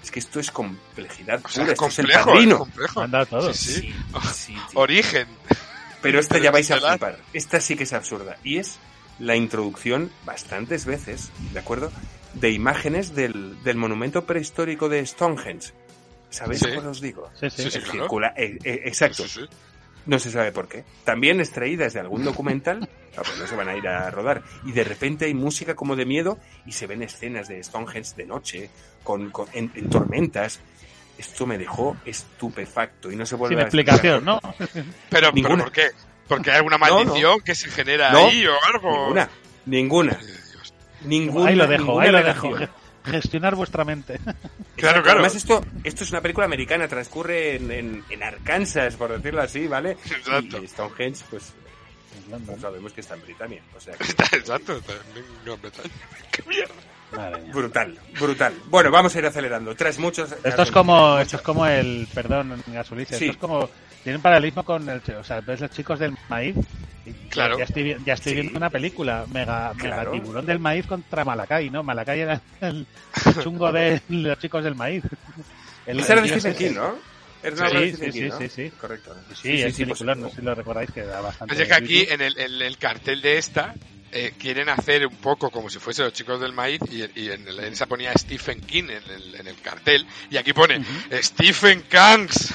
Es 0.07 0.13
que 0.13 0.21
esto 0.21 0.39
es 0.39 0.53
complejidad 0.53 1.41
O 1.45 1.49
sea, 1.49 1.65
pura, 1.65 1.73
es 1.73 1.81
esto 1.81 1.87
es 1.89 1.99
el 1.99 2.05
complejo, 2.07 2.21
es 2.31 2.35
padrino. 2.37 2.59
complejo. 2.61 3.01
Han 3.01 3.11
dado 3.11 3.27
todo. 3.27 3.53
Sí, 3.55 3.73
sí. 3.75 3.81
Sí, 3.83 3.95
sí, 4.33 4.53
tío. 4.71 4.81
Origen. 4.81 5.27
Pero 6.01 6.21
esta 6.21 6.39
ya 6.39 6.53
vais 6.53 6.71
a 6.71 6.77
flipar. 6.81 7.19
Esta 7.33 7.61
sí 7.61 7.75
que 7.75 7.83
es 7.83 7.93
absurda. 7.93 8.37
Y 8.45 8.59
es 8.59 8.79
la 9.19 9.35
introducción, 9.35 10.13
bastantes 10.25 10.85
veces, 10.85 11.31
¿de 11.53 11.59
acuerdo? 11.59 11.91
De 12.35 12.51
imágenes 12.53 13.17
del, 13.17 13.61
del 13.65 13.77
monumento 13.77 14.25
prehistórico 14.27 14.89
de 14.89 15.05
Stonehenge. 15.05 15.73
¿Sabéis 16.31 16.61
Sí. 16.61 16.67
cuál 16.73 16.87
os 16.87 17.01
digo? 17.01 17.29
Sí, 17.41 17.51
sí. 17.51 17.63
Sí, 17.65 17.71
sí, 17.73 17.79
El 17.79 17.83
claro. 17.85 17.99
circula- 18.05 18.35
eh, 18.37 18.59
eh, 18.63 18.83
exacto. 18.85 19.25
No 20.07 20.19
se 20.19 20.31
sabe 20.31 20.53
por 20.53 20.69
qué. 20.69 20.85
También 21.05 21.41
extraídas 21.41 21.93
de 21.93 22.01
algún 22.01 22.25
documental, 22.25 22.81
no, 22.81 22.87
pues 23.23 23.37
no 23.39 23.47
se 23.47 23.57
van 23.57 23.69
a 23.69 23.77
ir 23.77 23.87
a 23.89 24.11
rodar. 24.11 24.43
Y 24.65 24.73
de 24.73 24.85
repente 24.85 25.25
hay 25.27 25.35
música 25.35 25.75
como 25.75 25.97
de 25.97 26.07
miedo 26.07 26.39
y 26.65 26.73
se 26.73 26.87
ven 26.87 27.03
escenas 27.03 27.49
de 27.49 27.63
Stonehenge 27.63 28.15
de 28.17 28.27
noche, 28.27 28.71
con, 29.03 29.31
con- 29.31 29.49
en, 29.53 29.71
en 29.75 29.91
tormentas. 29.91 30.61
Esto 31.19 31.47
me 31.47 31.57
dejó 31.59 31.97
estupefacto 32.05 33.11
y 33.11 33.17
no 33.17 33.25
se 33.27 33.37
vuelve 33.37 33.55
Sin 33.55 33.61
a 33.61 33.63
explicación, 33.63 34.25
¿no? 34.25 34.39
Pero, 34.59 34.85
pero 35.11 35.33
Ninguna. 35.33 35.65
¿por 35.65 35.73
qué? 35.73 35.87
¿Porque 36.29 36.51
hay 36.51 36.57
alguna 36.59 36.77
No, 36.79 36.89
no. 36.89 37.05
maldición 37.05 37.41
que 37.41 37.55
se 37.55 37.69
genera 37.71 38.11
No. 38.13 38.27
ahí 38.27 38.47
o 38.47 38.53
algo? 38.75 38.91
Ninguna, 39.07 39.31
ninguna, 39.65 40.19
ninguna. 41.05 41.49
ahí 41.51 41.57
lo 41.57 41.67
dejo, 41.67 42.01
ahí 42.01 42.11
lo 42.11 42.23
dejo. 42.23 42.51
Gestionar 43.07 43.55
vuestra 43.55 43.85
mente. 43.85 44.19
Claro, 44.77 45.03
claro. 45.03 45.21
Además, 45.21 45.35
esto, 45.35 45.65
esto 45.85 46.05
es 46.05 46.11
una 46.11 46.21
película 46.21 46.45
americana, 46.45 46.87
transcurre 46.87 47.57
en, 47.57 47.71
en, 47.71 48.05
en 48.11 48.23
Arkansas, 48.23 48.95
por 48.97 49.11
decirlo 49.11 49.41
así, 49.41 49.67
¿vale? 49.67 49.93
Exacto. 49.93 50.63
Y 50.63 50.69
Stonehenge, 50.69 51.25
pues, 51.31 51.55
pues 52.45 52.61
sabemos 52.61 52.93
que 52.93 53.01
está 53.01 53.15
en 53.15 53.23
Britania. 53.23 53.63
O 53.75 53.81
sea, 53.81 53.95
que- 54.31 54.37
Exacto, 54.37 54.77
está 54.77 54.93
en 54.93 55.25
Gran 55.47 55.63
Bretaña. 55.63 55.95
¡Qué 56.31 56.43
mierda! 56.47 56.75
Brutal, 57.55 57.99
brutal. 58.21 58.53
Bueno, 58.67 58.91
vamos 58.91 59.15
a 59.17 59.19
ir 59.19 59.25
acelerando. 59.25 59.75
Tras 59.75 59.99
muchos. 59.99 60.37
Esto 60.45 60.63
es 60.63 60.71
como, 60.71 61.19
esto 61.21 61.37
es 61.37 61.43
como 61.43 61.67
el, 61.67 62.07
perdón, 62.13 62.63
Gasulice, 62.67 63.17
Sí. 63.17 63.25
esto 63.29 63.33
es 63.33 63.39
como, 63.39 63.71
tiene 64.07 64.19
un 64.19 64.23
paralelismo 64.23 64.65
con 64.65 64.89
el, 64.89 65.03
o 65.19 65.25
sea, 65.25 65.41
ves 65.41 65.61
los 65.61 65.71
chicos 65.73 65.99
del 65.99 66.17
maíz. 66.29 66.55
y 67.05 67.11
Claro. 67.29 67.59
Ya 67.59 67.65
estoy, 67.65 67.83
vi- 67.83 67.97
ya 68.05 68.15
estoy 68.15 68.35
Sí. 68.35 68.41
viendo 68.41 68.57
una 68.57 68.71
película, 68.71 69.27
mega, 69.33 69.73
Claro. 69.77 70.13
mega 70.13 70.23
tiburón 70.23 70.47
del 70.47 70.61
maíz 70.61 70.87
contra 70.87 71.25
Malacay, 71.25 71.71
¿no? 71.71 71.83
Malacay 71.83 72.21
era 72.21 72.41
el 72.61 72.87
chungo 73.43 73.73
de 73.73 74.01
los 74.09 74.39
chicos 74.39 74.63
del 74.63 74.77
maíz. 74.77 75.03
El, 75.87 75.99
Esa 75.99 76.13
era 76.13 76.23
de 76.23 76.29
Stephen 76.29 76.53
ese- 76.53 76.65
King, 76.69 76.75
¿no? 76.77 76.95
Era 77.43 77.69
Sí, 77.69 77.93
sí, 77.97 78.11
King, 78.13 78.29
¿no? 78.29 78.39
sí, 78.39 78.49
sí. 78.49 78.71
Correcto. 78.81 79.13
Sí, 79.35 79.61
es 79.63 79.75
película, 79.77 80.15
no 80.15 80.29
sé 80.31 80.37
si 80.37 80.43
lo 80.43 80.55
recordáis, 80.55 80.91
que 80.93 81.03
da 81.03 81.21
bastante. 81.21 81.55
Oye, 81.55 81.67
que 81.67 81.75
aquí 81.75 82.07
en 82.09 82.21
el, 82.21 82.39
en 82.39 82.63
el 82.63 82.79
cartel 82.79 83.21
de 83.21 83.39
esta 83.39 83.75
eh, 84.13 84.35
quieren 84.39 84.69
hacer 84.69 85.05
un 85.07 85.17
poco 85.17 85.51
como 85.51 85.69
si 85.69 85.79
fuese 85.81 86.03
los 86.03 86.13
chicos 86.13 86.41
del 86.41 86.53
maíz 86.53 86.81
y, 86.93 87.03
y 87.21 87.31
en, 87.31 87.47
el- 87.49 87.59
en 87.59 87.73
esa 87.73 87.87
ponía 87.87 88.13
Stephen 88.15 88.61
King 88.61 88.85
en 88.85 89.11
el, 89.13 89.35
en 89.35 89.47
el 89.49 89.61
cartel 89.61 90.07
y 90.31 90.37
aquí 90.37 90.53
pone 90.53 90.81
Stephen 91.23 91.83
Kangs. 91.89 92.55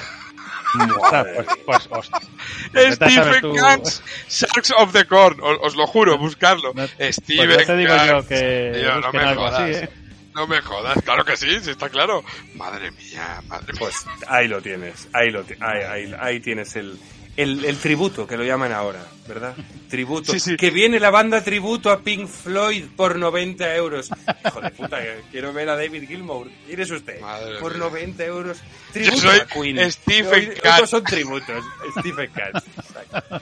Pues, 1.66 1.88
pues, 1.88 2.06
saber 2.72 2.94
Stephen 2.94 3.54
Kangs, 3.56 4.02
Sharks 4.28 4.72
of 4.78 4.92
the 4.92 5.04
Corn. 5.06 5.38
Os, 5.42 5.58
os 5.62 5.76
lo 5.76 5.86
juro, 5.86 6.18
buscarlo. 6.18 6.72
No- 6.74 6.86
Steven 6.86 7.46
Pues 7.46 7.58
ya 7.58 7.66
te 7.66 7.76
digo 7.76 7.94
yo 8.06 8.26
que 8.26 8.72
Tío, 8.74 9.00
no 9.00 9.12
me 9.12 9.34
jodas. 9.34 9.60
así, 9.60 9.72
¿eh? 9.72 9.88
No 10.34 10.46
me 10.46 10.62
jodas, 10.62 10.96
claro 11.04 11.24
que 11.26 11.36
sí, 11.36 11.60
sí 11.60 11.70
está 11.70 11.90
claro. 11.90 12.24
Madre 12.54 12.90
mía, 12.92 13.42
madre 13.48 13.72
mía. 13.72 13.78
Pues 13.78 13.96
ahí 14.28 14.48
lo 14.48 14.62
tienes, 14.62 15.08
ahí, 15.12 15.30
lo 15.30 15.44
ahí, 15.60 15.80
ahí, 15.82 16.14
ahí 16.18 16.40
tienes 16.40 16.74
el, 16.76 16.98
el, 17.36 17.64
el 17.64 17.76
tributo 17.78 18.26
que 18.26 18.36
lo 18.36 18.44
llaman 18.44 18.72
ahora, 18.72 19.04
¿verdad? 19.26 19.54
Tributo. 19.88 20.32
Sí, 20.32 20.40
sí. 20.40 20.56
Que 20.56 20.70
viene 20.70 21.00
la 21.00 21.10
banda 21.10 21.42
tributo 21.42 21.90
a 21.90 22.00
Pink 22.00 22.28
Floyd 22.28 22.84
por 22.96 23.16
90 23.16 23.74
euros. 23.76 24.10
Hijo 24.46 24.60
de 24.60 24.70
puta, 24.70 24.98
quiero 25.30 25.52
ver 25.52 25.68
a 25.70 25.76
David 25.76 26.06
Gilmour. 26.06 26.48
¿Quién 26.66 26.80
es 26.80 26.90
usted? 26.90 27.20
Madre 27.20 27.58
por 27.58 27.72
mía. 27.72 27.84
90 27.84 28.24
euros. 28.24 28.58
Tributo 28.92 29.16
soy 29.16 29.38
a 29.40 29.46
Queen. 29.46 29.90
Stephen. 29.90 30.52
Estos 30.62 30.90
son 30.90 31.04
tributos. 31.04 31.64
Stephen. 31.98 32.30
Exacto. 32.36 33.40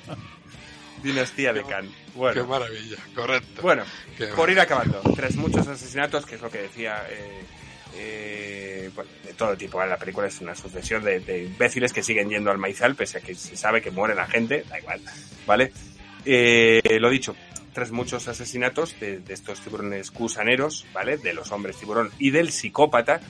Dinastía 1.03 1.53
de. 1.53 1.63
Qué 1.65 1.75
Bueno, 2.15 2.47
maravilla, 2.47 2.97
correcto. 3.15 3.63
bueno 3.63 3.85
Qué 4.19 4.27
por 4.29 4.51
ir 4.51 4.61
acabando, 4.61 5.01
tras 5.17 5.35
muchos 5.37 5.67
asesinatos, 5.67 6.27
que 6.27 6.35
es 6.35 6.41
lo 6.43 6.51
que 6.51 6.59
decía, 6.59 7.07
eh, 7.09 7.43
eh, 7.97 8.91
de 9.25 9.33
todo 9.35 9.57
tipo, 9.57 9.85
la 9.85 9.97
película 9.97 10.27
es 10.27 10.41
una 10.41 10.55
sucesión 10.55 11.05
de, 11.05 11.45
imbéciles 11.45 11.93
que 11.93 12.03
siguen 12.03 12.29
yendo 12.29 12.51
al 12.51 12.59
maizal, 12.59 12.95
pese 12.95 13.19
a 13.19 13.21
que 13.21 13.35
se 13.35 13.57
sabe 13.57 13.81
que 13.81 13.91
muere 13.91 14.15
la 14.15 14.27
gente, 14.27 14.65
da 14.69 14.79
igual, 14.79 15.01
¿vale? 15.47 15.73
Eh, 16.25 16.99
lo 17.01 17.11
dicho, 17.11 17.35
tras 17.73 17.91
muchos 17.91 18.29
asesinatos 18.29 18.99
de, 19.01 19.23
estos 19.29 19.61
tiburones 19.61 20.11
gusaneros, 20.11 20.87
¿vale? 20.93 21.17
De 21.17 21.33
los 21.33 21.51
hombres 21.53 21.77
tiburón 21.77 22.11
y 22.19 22.31
del 22.31 22.51
psicópata, 22.51 23.21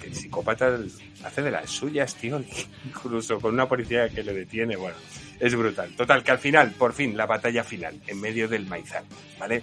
que 0.00 0.06
el 0.06 0.14
psicópata 0.14 0.78
hace 1.24 1.42
de 1.42 1.50
las 1.50 1.70
suyas, 1.70 2.14
tío, 2.16 2.42
incluso 2.86 3.38
con 3.40 3.54
una 3.54 3.68
policía 3.68 4.08
que 4.08 4.22
le 4.22 4.32
detiene, 4.32 4.76
bueno, 4.76 4.96
es 5.38 5.54
brutal. 5.54 5.94
Total, 5.96 6.22
que 6.22 6.30
al 6.30 6.38
final, 6.38 6.72
por 6.72 6.92
fin, 6.92 7.16
la 7.16 7.26
batalla 7.26 7.64
final, 7.64 8.00
en 8.06 8.20
medio 8.20 8.48
del 8.48 8.66
maizal, 8.66 9.04
¿vale? 9.38 9.62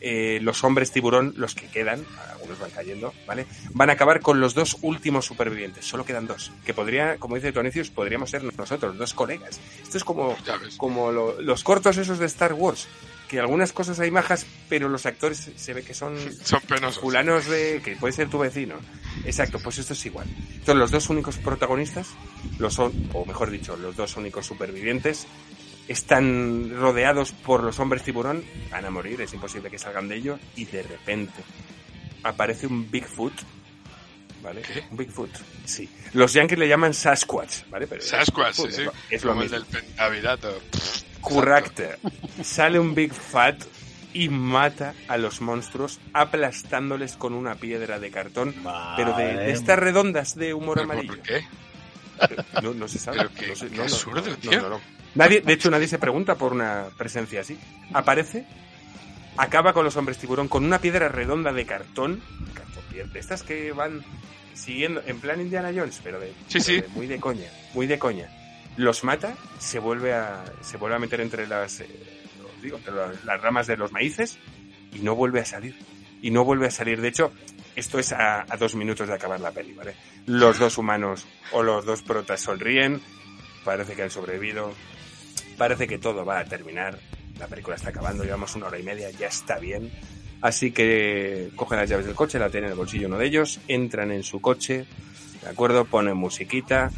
Eh, 0.00 0.38
los 0.42 0.62
hombres 0.64 0.92
tiburón, 0.92 1.32
los 1.36 1.54
que 1.54 1.66
quedan, 1.68 2.04
algunos 2.32 2.58
van 2.58 2.70
cayendo, 2.70 3.14
¿vale? 3.26 3.46
Van 3.72 3.88
a 3.90 3.94
acabar 3.94 4.20
con 4.20 4.40
los 4.40 4.54
dos 4.54 4.76
últimos 4.82 5.24
supervivientes. 5.24 5.84
Solo 5.86 6.04
quedan 6.04 6.26
dos. 6.26 6.52
Que 6.64 6.74
podría, 6.74 7.16
como 7.16 7.34
dice 7.36 7.52
Tonicius, 7.52 7.90
podríamos 7.90 8.30
ser 8.30 8.44
nosotros, 8.44 8.96
dos 8.98 9.14
colegas. 9.14 9.58
Esto 9.82 9.96
es 9.98 10.04
como, 10.04 10.36
como 10.76 11.10
lo- 11.12 11.40
los 11.40 11.64
cortos 11.64 11.96
esos 11.96 12.18
de 12.18 12.26
Star 12.26 12.52
Wars. 12.52 12.86
Que 13.26 13.40
algunas 13.40 13.72
cosas 13.72 13.98
hay 13.98 14.12
majas, 14.12 14.46
pero 14.68 14.88
los 14.88 15.04
actores 15.04 15.50
se 15.56 15.74
ve 15.74 15.82
que 15.82 15.94
son 15.94 16.16
Son 16.44 16.60
penosos. 16.60 17.00
fulanos 17.02 17.46
de 17.46 17.80
que 17.84 17.96
puede 17.96 18.12
ser 18.12 18.28
tu 18.30 18.38
vecino. 18.38 18.76
Exacto, 19.24 19.58
pues 19.58 19.78
esto 19.78 19.94
es 19.94 20.06
igual. 20.06 20.28
Entonces 20.52 20.76
los 20.76 20.90
dos 20.92 21.08
únicos 21.10 21.36
protagonistas, 21.38 22.06
los 22.60 22.74
son, 22.74 22.92
o 23.14 23.24
mejor 23.24 23.50
dicho, 23.50 23.76
los 23.76 23.96
dos 23.96 24.16
únicos 24.16 24.46
supervivientes, 24.46 25.26
están 25.88 26.70
rodeados 26.76 27.32
por 27.32 27.62
los 27.62 27.78
hombres 27.78 28.02
tiburón, 28.02 28.44
van 28.70 28.84
a 28.84 28.90
morir, 28.90 29.20
es 29.20 29.32
imposible 29.34 29.70
que 29.70 29.78
salgan 29.78 30.08
de 30.08 30.16
ello, 30.16 30.38
y 30.56 30.64
de 30.64 30.82
repente 30.82 31.42
aparece 32.22 32.66
un 32.66 32.90
Bigfoot, 32.90 33.32
¿vale? 34.42 34.62
Un 34.90 34.96
Bigfoot, 34.96 35.30
sí. 35.64 35.88
Los 36.12 36.32
yankees 36.32 36.58
le 36.58 36.68
llaman 36.68 36.92
Sasquatch, 36.94 37.68
¿vale? 37.70 37.86
Pero 37.86 38.02
Sasquatch, 38.02 38.54
sí, 38.54 38.62
Bigfoot, 38.62 38.74
sí. 38.74 38.82
Es 38.82 38.86
lo, 38.86 38.92
es 39.10 39.24
lo 39.24 39.30
Como 39.30 39.42
el 39.42 39.50
mismo. 39.50 39.64
del 39.64 39.66
pentavirato. 39.82 40.60
Correcto. 41.20 41.82
Sale 42.42 42.78
un 42.78 42.94
Big 42.94 43.12
Fat 43.12 43.62
y 44.12 44.28
mata 44.28 44.94
a 45.08 45.16
los 45.18 45.40
monstruos 45.40 46.00
aplastándoles 46.12 47.16
con 47.16 47.34
una 47.34 47.54
piedra 47.56 47.98
de 48.00 48.10
cartón, 48.10 48.54
pero 48.96 49.14
de, 49.16 49.50
estas 49.50 49.78
redondas 49.78 50.34
de 50.36 50.54
humor 50.54 50.74
¿Pero 50.78 50.84
amarillo. 50.84 51.14
¿Por 51.14 51.22
qué? 51.22 51.44
No, 52.62 52.72
no 52.72 52.88
se 52.88 52.98
sabe. 52.98 53.18
Pero 53.18 53.30
qué- 53.34 53.46
no 53.48 53.54
sé- 53.56 53.66
qué 53.68 53.72
no, 53.72 53.76
no, 53.78 53.82
absurdo, 53.84 54.22
no, 54.22 54.30
no, 54.30 54.36
tío. 54.36 54.80
Nadie, 55.16 55.40
de 55.40 55.52
hecho, 55.52 55.70
nadie 55.70 55.88
se 55.88 55.98
pregunta 55.98 56.36
por 56.36 56.52
una 56.52 56.86
presencia 56.96 57.40
así. 57.40 57.58
Aparece, 57.92 58.46
acaba 59.36 59.72
con 59.72 59.84
los 59.84 59.96
hombres 59.96 60.18
tiburón 60.18 60.48
con 60.48 60.64
una 60.64 60.78
piedra 60.78 61.08
redonda 61.08 61.52
de 61.52 61.66
cartón, 61.66 62.22
de 62.92 63.18
estas 63.18 63.42
que 63.42 63.72
van 63.72 64.02
siguiendo 64.54 65.02
en 65.06 65.20
plan 65.20 65.40
Indiana 65.40 65.70
Jones, 65.74 66.00
pero 66.02 66.18
de, 66.18 66.28
Sí, 66.48 66.58
pero 66.58 66.64
sí. 66.64 66.80
de 66.80 66.88
muy 66.88 67.06
de 67.06 67.20
coña, 67.20 67.50
muy 67.74 67.86
de 67.86 67.98
coña. 67.98 68.28
Los 68.76 69.04
mata, 69.04 69.34
se 69.58 69.78
vuelve 69.78 70.12
a 70.14 70.44
se 70.60 70.76
vuelve 70.76 70.96
a 70.96 70.98
meter 70.98 71.20
entre 71.20 71.46
las 71.46 71.80
eh, 71.80 71.88
os 72.54 72.62
digo, 72.62 72.76
entre 72.78 72.94
las, 72.94 73.24
las 73.24 73.40
ramas 73.40 73.66
de 73.66 73.76
los 73.76 73.92
maíces 73.92 74.38
y 74.92 75.00
no 75.00 75.14
vuelve 75.14 75.40
a 75.40 75.44
salir. 75.44 75.76
Y 76.22 76.30
no 76.30 76.44
vuelve 76.44 76.66
a 76.66 76.70
salir. 76.70 77.00
De 77.00 77.08
hecho, 77.08 77.32
esto 77.74 77.98
es 77.98 78.12
a, 78.12 78.46
a 78.48 78.56
dos 78.56 78.74
minutos 78.74 79.08
de 79.08 79.14
acabar 79.14 79.40
la 79.40 79.50
peli, 79.50 79.74
¿vale? 79.74 79.94
Los 80.24 80.58
dos 80.58 80.78
humanos 80.78 81.26
o 81.52 81.62
los 81.62 81.84
dos 81.84 82.02
protas 82.02 82.40
sonríen, 82.40 83.00
parece 83.64 83.94
que 83.94 84.02
han 84.02 84.10
sobrevivido, 84.10 84.72
parece 85.56 85.86
que 85.86 85.98
todo 85.98 86.24
va 86.24 86.40
a 86.40 86.44
terminar, 86.44 86.98
la 87.38 87.46
película 87.46 87.76
está 87.76 87.90
acabando, 87.90 88.24
llevamos 88.24 88.54
una 88.56 88.66
hora 88.66 88.78
y 88.78 88.82
media, 88.82 89.10
ya 89.10 89.28
está 89.28 89.58
bien. 89.58 89.90
Así 90.40 90.70
que 90.70 91.50
cogen 91.56 91.78
las 91.78 91.88
llaves 91.88 92.06
del 92.06 92.14
coche, 92.14 92.38
la 92.38 92.50
tienen 92.50 92.66
en 92.68 92.72
el 92.72 92.78
bolsillo 92.78 93.08
uno 93.08 93.18
de 93.18 93.26
ellos, 93.26 93.60
entran 93.68 94.10
en 94.12 94.22
su 94.22 94.40
coche, 94.40 94.86
¿de 95.42 95.48
acuerdo? 95.48 95.86
Ponen 95.86 96.16
musiquita, 96.16 96.90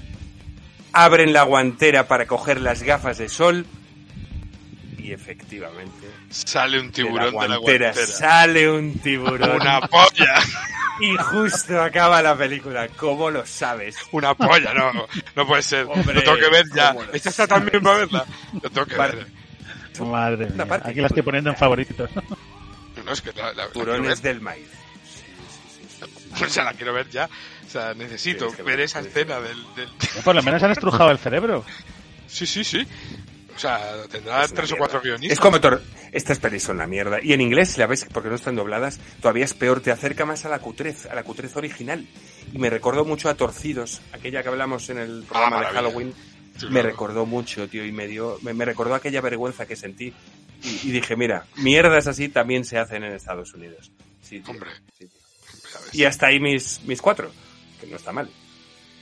abren 0.92 1.32
la 1.32 1.44
guantera 1.44 2.08
para 2.08 2.26
coger 2.26 2.60
las 2.60 2.82
gafas 2.82 3.18
de 3.18 3.28
sol 3.28 3.66
y 5.08 5.12
efectivamente 5.12 6.06
Sale 6.30 6.78
un 6.78 6.86
de 6.88 6.92
tiburón 6.92 7.34
la 7.34 7.42
de 7.42 7.48
la 7.48 7.56
guantera 7.56 7.94
sale 7.94 8.70
un 8.70 8.98
tiburón 8.98 9.50
Una 9.60 9.80
polla. 9.80 10.34
y 11.00 11.16
justo 11.16 11.80
acaba 11.80 12.20
la 12.22 12.36
película. 12.36 12.88
¿Cómo 12.88 13.30
lo 13.30 13.46
sabes? 13.46 13.96
Una 14.12 14.34
polla, 14.34 14.74
no. 14.74 14.92
No 15.36 15.46
puede 15.46 15.62
ser. 15.62 15.86
Hombre, 15.86 16.14
lo 16.14 16.22
tengo 16.22 16.36
que 16.36 16.50
ver 16.50 16.64
ya. 16.74 16.92
¿cómo 16.92 17.04
lo 17.04 17.12
Esta 17.12 17.30
está 17.30 17.46
también 17.46 17.82
para 17.82 17.98
verla. 17.98 18.24
Lo 18.62 18.70
tengo 18.70 18.86
que 18.86 18.96
Vale. 18.96 19.16
ver. 19.16 19.26
Madre 20.06 20.46
mía. 20.50 20.66
parte. 20.66 20.90
Aquí 20.90 21.00
la 21.00 21.06
estoy 21.08 21.22
poniendo 21.22 21.50
en 21.50 21.56
favoritos. 21.56 22.10
No, 23.04 23.12
es 23.12 23.20
que 23.22 23.32
la, 23.32 23.52
la- 23.52 23.68
Tiburones 23.70 24.22
del 24.22 24.40
maíz. 24.40 24.68
O 26.40 26.48
sea, 26.48 26.64
la 26.64 26.74
quiero 26.74 26.92
ver 26.92 27.08
ya. 27.10 27.28
O 27.66 27.70
sea, 27.70 27.94
necesito 27.94 28.52
ver 28.64 28.80
esa 28.80 29.00
escena 29.00 29.40
del, 29.40 29.56
del... 29.74 29.88
Por 30.22 30.34
lo 30.34 30.42
menos 30.42 30.62
han 30.62 30.70
estrujado 30.70 31.10
el 31.10 31.18
cerebro. 31.18 31.64
Sí, 32.26 32.46
sí, 32.46 32.62
sí. 32.64 32.86
O 33.58 33.60
sea, 33.60 34.04
tendrá 34.08 34.44
Es 34.44 34.54
tres 34.54 34.70
o 34.70 34.76
cuatro 34.76 35.00
guionistas. 35.02 35.32
Es 35.32 35.40
como 35.40 35.60
Tor- 35.60 35.82
estas 36.12 36.38
pelis 36.38 36.62
son 36.62 36.78
la 36.78 36.86
mierda. 36.86 37.18
Y 37.20 37.32
en 37.32 37.40
inglés, 37.40 37.70
si 37.70 37.80
la 37.80 37.88
ves, 37.88 38.06
porque 38.12 38.28
no 38.28 38.36
están 38.36 38.54
dobladas, 38.54 39.00
todavía 39.20 39.44
es 39.44 39.52
peor, 39.52 39.80
te 39.80 39.90
acerca 39.90 40.24
más 40.24 40.44
a 40.44 40.48
la 40.48 40.60
cutrez, 40.60 41.06
a 41.06 41.14
la 41.16 41.24
cutrez 41.24 41.56
original. 41.56 42.06
Y 42.52 42.58
me 42.58 42.70
recordó 42.70 43.04
mucho 43.04 43.28
a 43.28 43.34
Torcidos, 43.34 44.00
aquella 44.12 44.44
que 44.44 44.48
hablamos 44.48 44.88
en 44.90 44.98
el 44.98 45.24
programa 45.28 45.58
de 45.60 45.66
Ah. 45.66 45.70
Halloween. 45.72 46.14
Sí, 46.56 46.66
Me 46.66 46.70
claro. 46.70 46.88
recordó 46.90 47.26
mucho, 47.26 47.68
tío, 47.68 47.84
y 47.84 47.90
me 47.90 48.06
dio, 48.06 48.38
me, 48.42 48.54
me 48.54 48.64
recordó 48.64 48.94
aquella 48.94 49.20
vergüenza 49.20 49.66
que 49.66 49.74
sentí. 49.74 50.14
Y, 50.62 50.88
y 50.88 50.90
dije, 50.92 51.16
mira, 51.16 51.46
mierdas 51.56 52.06
así 52.06 52.28
también 52.28 52.64
se 52.64 52.78
hacen 52.78 53.02
en 53.02 53.12
Estados 53.12 53.54
Unidos. 53.54 53.90
Sí, 54.22 54.38
tío, 54.40 54.52
Hombre. 54.54 54.70
sí, 54.98 55.06
tío. 55.06 55.18
Y 55.92 56.04
hasta 56.04 56.26
ahí 56.28 56.38
mis, 56.38 56.80
mis 56.84 57.02
cuatro, 57.02 57.30
que 57.80 57.86
no 57.88 57.96
está 57.96 58.12
mal. 58.12 58.30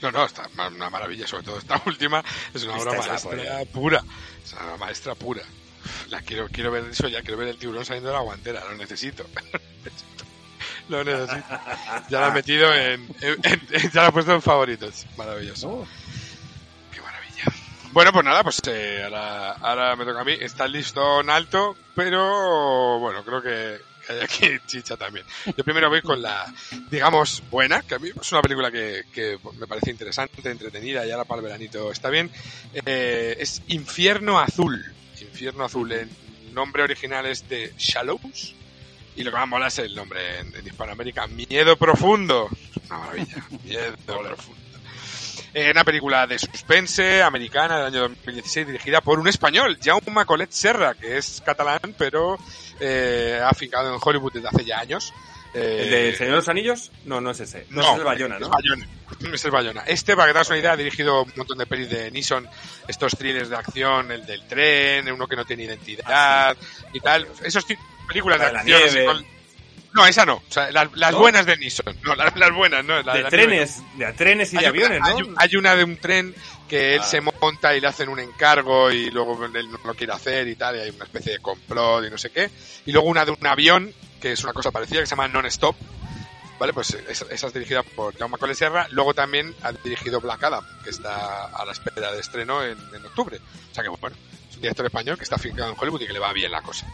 No, 0.01 0.11
no, 0.11 0.25
está 0.25 0.47
una 0.57 0.89
maravilla, 0.89 1.25
sobre 1.27 1.43
todo 1.43 1.57
esta 1.57 1.81
última. 1.85 2.23
Es 2.53 2.63
una 2.63 2.77
Esta 2.77 2.89
obra 2.91 2.99
es 2.99 3.05
la 3.23 3.31
maestra 3.31 3.65
pura. 3.73 4.03
Es 4.45 4.53
una 4.53 4.77
maestra 4.77 5.15
pura. 5.15 5.41
La 6.09 6.21
quiero, 6.21 6.47
quiero 6.49 6.71
ver 6.71 6.85
eso 6.85 7.07
ya, 7.07 7.21
quiero 7.21 7.37
ver 7.37 7.47
el 7.49 7.57
tiburón 7.57 7.85
saliendo 7.85 8.09
de 8.09 8.15
la 8.15 8.21
guantera, 8.21 8.63
lo 8.69 8.75
necesito. 8.75 9.25
lo 10.89 11.03
necesito. 11.03 11.59
Ya 12.09 12.19
lo 12.21 12.27
he 12.27 12.31
metido 12.31 12.73
en, 12.73 13.07
en- 13.21 13.39
en- 13.43 13.91
ya 13.91 14.03
lo 14.03 14.09
he 14.09 14.11
puesto 14.11 14.33
en 14.33 14.41
favoritos. 14.41 15.05
Maravilloso. 15.17 15.87
Qué 16.93 17.01
maravilla. 17.01 17.43
Bueno, 17.91 18.11
pues 18.11 18.25
nada, 18.25 18.43
pues 18.43 18.61
eh, 18.67 19.01
ahora, 19.03 19.51
ahora 19.53 19.95
me 19.95 20.05
toca 20.05 20.21
a 20.21 20.23
mí. 20.25 20.33
Está 20.39 20.65
el 20.65 20.73
listón 20.73 21.29
alto, 21.29 21.75
pero 21.95 22.99
bueno, 22.99 23.23
creo 23.23 23.41
que, 23.41 23.79
que 24.07 24.13
hay 24.13 24.19
aquí 24.21 24.47
chicha 24.65 24.95
también. 24.95 25.25
Yo 25.45 25.63
primero 25.63 25.89
voy 25.89 26.01
con 26.01 26.21
la, 26.21 26.51
digamos, 26.89 27.43
buena, 27.51 27.81
que 27.81 27.95
a 27.95 27.99
mí 27.99 28.09
es 28.09 28.31
una 28.31 28.41
película 28.41 28.71
que, 28.71 29.03
que 29.11 29.37
me 29.59 29.67
parece 29.67 29.91
interesante, 29.91 30.49
entretenida 30.49 31.05
y 31.05 31.11
ahora 31.11 31.25
para 31.25 31.39
el 31.39 31.45
veranito 31.45 31.91
está 31.91 32.09
bien. 32.09 32.31
Eh, 32.73 33.35
es 33.39 33.61
Infierno 33.67 34.39
Azul. 34.39 34.83
Infierno 35.19 35.65
Azul. 35.65 35.91
El 35.91 36.09
nombre 36.53 36.83
original 36.83 37.25
es 37.25 37.47
de 37.49 37.73
Shallows. 37.77 38.55
Y 39.15 39.23
lo 39.23 39.31
que 39.31 39.37
más 39.37 39.47
mola 39.47 39.67
es 39.67 39.79
el 39.79 39.95
nombre 39.95 40.39
en, 40.39 40.55
en 40.55 40.67
Hispanoamérica. 40.67 41.27
Miedo 41.27 41.75
Profundo. 41.77 42.49
Una 42.87 42.99
maravilla. 42.99 43.47
Miedo 43.63 43.95
Profundo. 44.05 44.66
Eh, 45.53 45.71
una 45.71 45.83
película 45.83 46.27
de 46.27 46.37
suspense 46.37 47.21
americana 47.21 47.77
del 47.77 47.85
año 47.87 48.01
2016 48.09 48.67
dirigida 48.67 49.01
por 49.01 49.19
un 49.19 49.27
español, 49.27 49.77
Jaume 49.81 50.25
Colet 50.25 50.51
Serra, 50.51 50.93
que 50.93 51.17
es 51.17 51.41
catalán, 51.45 51.95
pero 51.97 52.37
eh, 52.79 53.39
ha 53.41 53.49
afincado 53.49 53.93
en 53.93 53.99
Hollywood 54.03 54.33
desde 54.33 54.47
hace 54.49 54.65
ya 54.65 54.79
años. 54.79 55.13
Eh, 55.53 55.83
¿El 55.83 55.89
de 55.89 56.15
Señor 56.15 56.31
de 56.31 56.37
los 56.37 56.49
Anillos? 56.49 56.91
No, 57.05 57.21
no 57.21 57.31
es 57.31 57.39
ese. 57.39 57.65
No, 57.69 57.93
es 57.93 57.97
el 57.97 58.03
Bayona, 58.03 58.37
¿no? 58.39 58.47
Es 58.47 58.51
Bayona. 58.51 58.87
Es 59.33 59.45
el 59.45 59.51
Bayona. 59.51 59.83
Este, 59.87 60.15
para 60.15 60.27
que 60.27 60.33
te 60.33 60.37
hagas 60.39 60.49
una 60.49 60.59
idea, 60.59 60.71
ha 60.73 60.77
dirigido 60.77 61.23
un 61.23 61.33
montón 61.35 61.57
de 61.57 61.65
pelis 61.65 61.89
de 61.89 62.11
Nissan, 62.11 62.47
estos 62.87 63.17
thrillers 63.17 63.49
de 63.49 63.55
acción, 63.55 64.11
el 64.11 64.25
del 64.25 64.45
tren, 64.47 65.11
uno 65.11 65.27
que 65.27 65.35
no 65.35 65.45
tiene 65.45 65.63
identidad 65.63 66.55
y 66.93 66.99
tal. 66.99 67.27
Esos 67.43 67.65
películas 68.07 68.39
de 68.39 68.51
de 68.51 68.57
acción. 68.57 69.36
No, 69.97 70.05
esa 70.07 70.25
no. 70.25 70.35
O 70.35 70.43
sea, 70.51 70.71
las, 70.71 70.91
las 70.93 71.11
¿No? 71.11 71.19
buenas 71.19 71.45
de 71.45 71.57
Nissan. 71.57 71.97
No, 72.03 72.15
las, 72.15 72.35
las 72.37 72.51
buenas, 72.53 72.85
no. 72.85 73.01
de 73.03 73.23
trenes, 73.25 73.81
de 73.97 74.13
trenes 74.13 74.53
y 74.53 74.57
de 74.57 74.59
Hay 74.59 74.65
aviones, 74.67 74.99
una, 75.01 75.09
¿no? 75.09 75.15
hay, 75.17 75.21
un- 75.23 75.35
hay 75.37 75.55
una 75.55 75.75
de 75.75 75.83
un 75.83 75.97
tren 75.97 76.35
que 76.69 76.95
él 76.95 77.01
Ah. 77.03 77.07
se 77.07 77.21
monta 77.21 77.75
y 77.75 77.81
le 77.81 77.87
hacen 77.87 78.09
un 78.09 78.19
encargo 78.19 78.91
y 78.91 79.09
luego 79.09 79.43
él 79.45 79.71
no 79.71 79.79
lo 79.83 79.93
quiere 79.95 80.13
hacer 80.13 80.47
y 80.47 80.55
tal, 80.55 80.75
y 80.75 80.79
hay 80.79 80.89
una 80.89 81.05
especie 81.05 81.33
de 81.33 81.39
complot 81.39 82.05
y 82.05 82.09
no 82.09 82.17
sé 82.17 82.29
qué. 82.29 82.49
Y 82.85 82.91
luego 82.91 83.07
una 83.07 83.25
de 83.25 83.31
un 83.31 83.47
avión, 83.47 83.93
que 84.21 84.31
es 84.33 84.43
una 84.43 84.53
cosa 84.53 84.71
parecida, 84.71 84.99
que 84.99 85.05
se 85.05 85.11
llama 85.15 85.27
Non-Stop. 85.27 85.75
Vale, 86.59 86.73
pues 86.73 86.91
esa, 87.07 87.25
esa 87.29 87.47
es 87.47 87.53
dirigida 87.53 87.83
por 87.83 88.17
Jaume 88.17 88.37
Cole 88.37 88.55
Sierra. 88.55 88.87
Luego 88.89 89.13
también 89.13 89.53
ha 89.61 89.71
dirigido 89.71 90.19
Black 90.19 90.43
Adam, 90.43 90.65
que 90.83 90.89
está 90.89 91.45
a 91.45 91.63
la 91.65 91.71
espera 91.71 92.11
de 92.11 92.19
estreno 92.19 92.63
en, 92.63 92.77
en 92.93 93.05
octubre. 93.05 93.39
O 93.71 93.73
sea 93.75 93.83
que 93.83 93.89
bueno, 93.89 94.15
es 94.49 94.55
un 94.55 94.61
director 94.63 94.85
español 94.87 95.17
que 95.17 95.23
está 95.23 95.35
afincado 95.35 95.69
en 95.71 95.75
Hollywood 95.79 96.01
y 96.01 96.07
que 96.07 96.13
le 96.13 96.19
va 96.19 96.33
bien 96.33 96.51
la 96.51 96.61
cosa. 96.63 96.87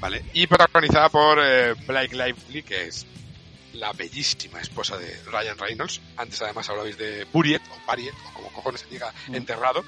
Vale, 0.00 0.24
y 0.32 0.46
protagonizada 0.46 1.08
por 1.08 1.38
eh, 1.42 1.74
Blake 1.86 2.14
Lively, 2.14 2.62
que 2.62 2.86
es 2.86 3.06
la 3.72 3.92
bellísima 3.92 4.60
esposa 4.60 4.96
de 4.96 5.20
Ryan 5.26 5.58
Reynolds. 5.58 6.00
Antes 6.16 6.40
además 6.42 6.68
hablabais 6.68 6.96
de 6.96 7.24
Buriet, 7.32 7.62
o 7.70 7.86
Pariet, 7.86 8.14
o 8.30 8.32
como 8.34 8.52
cojones 8.52 8.82
se 8.82 8.86
diga, 8.86 9.12
enterrado. 9.32 9.84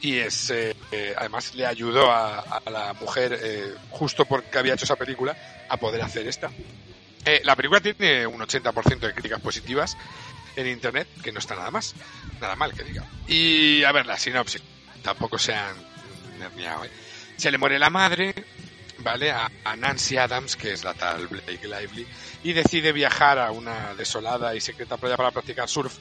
Y 0.00 0.16
es, 0.16 0.50
eh, 0.50 0.76
eh, 0.92 1.14
además 1.16 1.54
le 1.54 1.66
ayudó 1.66 2.10
a, 2.10 2.40
a 2.40 2.70
la 2.70 2.92
mujer, 2.94 3.38
eh, 3.42 3.74
justo 3.90 4.24
porque 4.26 4.58
había 4.58 4.74
hecho 4.74 4.84
esa 4.84 4.96
película, 4.96 5.36
a 5.68 5.76
poder 5.76 6.02
hacer 6.02 6.26
esta. 6.28 6.50
Eh, 7.24 7.40
la 7.44 7.56
película 7.56 7.80
tiene 7.80 8.26
un 8.26 8.40
80% 8.40 8.98
de 9.00 9.12
críticas 9.12 9.40
positivas 9.40 9.96
en 10.56 10.66
internet, 10.66 11.08
que 11.22 11.32
no 11.32 11.38
está 11.38 11.54
nada 11.56 11.70
más, 11.70 11.94
nada 12.40 12.54
mal 12.56 12.72
que 12.72 12.84
diga. 12.84 13.04
Y 13.26 13.82
a 13.84 13.92
ver, 13.92 14.06
la 14.06 14.16
sinopsis, 14.16 14.62
tampoco 15.02 15.38
se 15.38 15.54
han 15.54 15.76
nerviado, 16.38 16.84
¿eh? 16.84 16.90
Se 17.36 17.50
le 17.50 17.58
muere 17.58 17.78
la 17.78 17.90
madre, 17.90 18.34
¿vale? 19.08 19.30
A, 19.30 19.50
a 19.64 19.76
Nancy 19.76 20.18
Adams, 20.18 20.56
que 20.56 20.72
es 20.72 20.84
la 20.84 20.92
tal 20.92 21.28
Blake 21.28 21.66
Lively, 21.66 22.06
y 22.44 22.52
decide 22.52 22.92
viajar 22.92 23.38
a 23.38 23.50
una 23.52 23.94
desolada 23.94 24.54
y 24.54 24.60
secreta 24.60 24.98
playa 24.98 25.16
para 25.16 25.30
practicar 25.30 25.66
surf, 25.66 25.96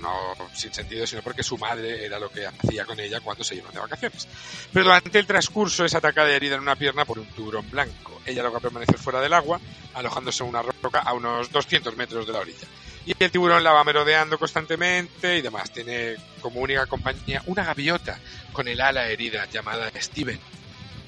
no 0.00 0.34
sin 0.54 0.72
sentido, 0.72 1.06
sino 1.06 1.20
porque 1.20 1.42
su 1.42 1.58
madre 1.58 2.06
era 2.06 2.18
lo 2.18 2.30
que 2.30 2.46
hacía 2.46 2.86
con 2.86 2.98
ella 3.00 3.20
cuando 3.20 3.44
se 3.44 3.56
iban 3.56 3.72
de 3.74 3.80
vacaciones. 3.80 4.26
Pero 4.72 4.86
durante 4.86 5.18
el 5.18 5.26
transcurso 5.26 5.84
es 5.84 5.94
atacada 5.94 6.30
y 6.30 6.36
herida 6.36 6.54
en 6.54 6.62
una 6.62 6.76
pierna 6.76 7.04
por 7.04 7.18
un 7.18 7.26
tiburón 7.26 7.70
blanco. 7.70 8.22
Ella 8.24 8.42
logra 8.42 8.60
permanecer 8.60 8.96
fuera 8.96 9.20
del 9.20 9.34
agua, 9.34 9.60
alojándose 9.92 10.42
en 10.42 10.48
una 10.48 10.62
roca 10.62 11.00
a 11.00 11.12
unos 11.12 11.50
200 11.52 11.96
metros 11.96 12.26
de 12.26 12.32
la 12.32 12.38
orilla. 12.38 12.66
Y 13.04 13.14
el 13.18 13.30
tiburón 13.30 13.62
la 13.62 13.72
va 13.72 13.84
merodeando 13.84 14.38
constantemente 14.38 15.36
y 15.36 15.42
demás. 15.42 15.70
Tiene 15.70 16.16
como 16.40 16.60
única 16.60 16.86
compañía 16.86 17.42
una 17.46 17.64
gaviota 17.64 18.18
con 18.52 18.68
el 18.68 18.80
ala 18.80 19.06
herida 19.08 19.44
llamada 19.50 19.90
Steven. 20.00 20.40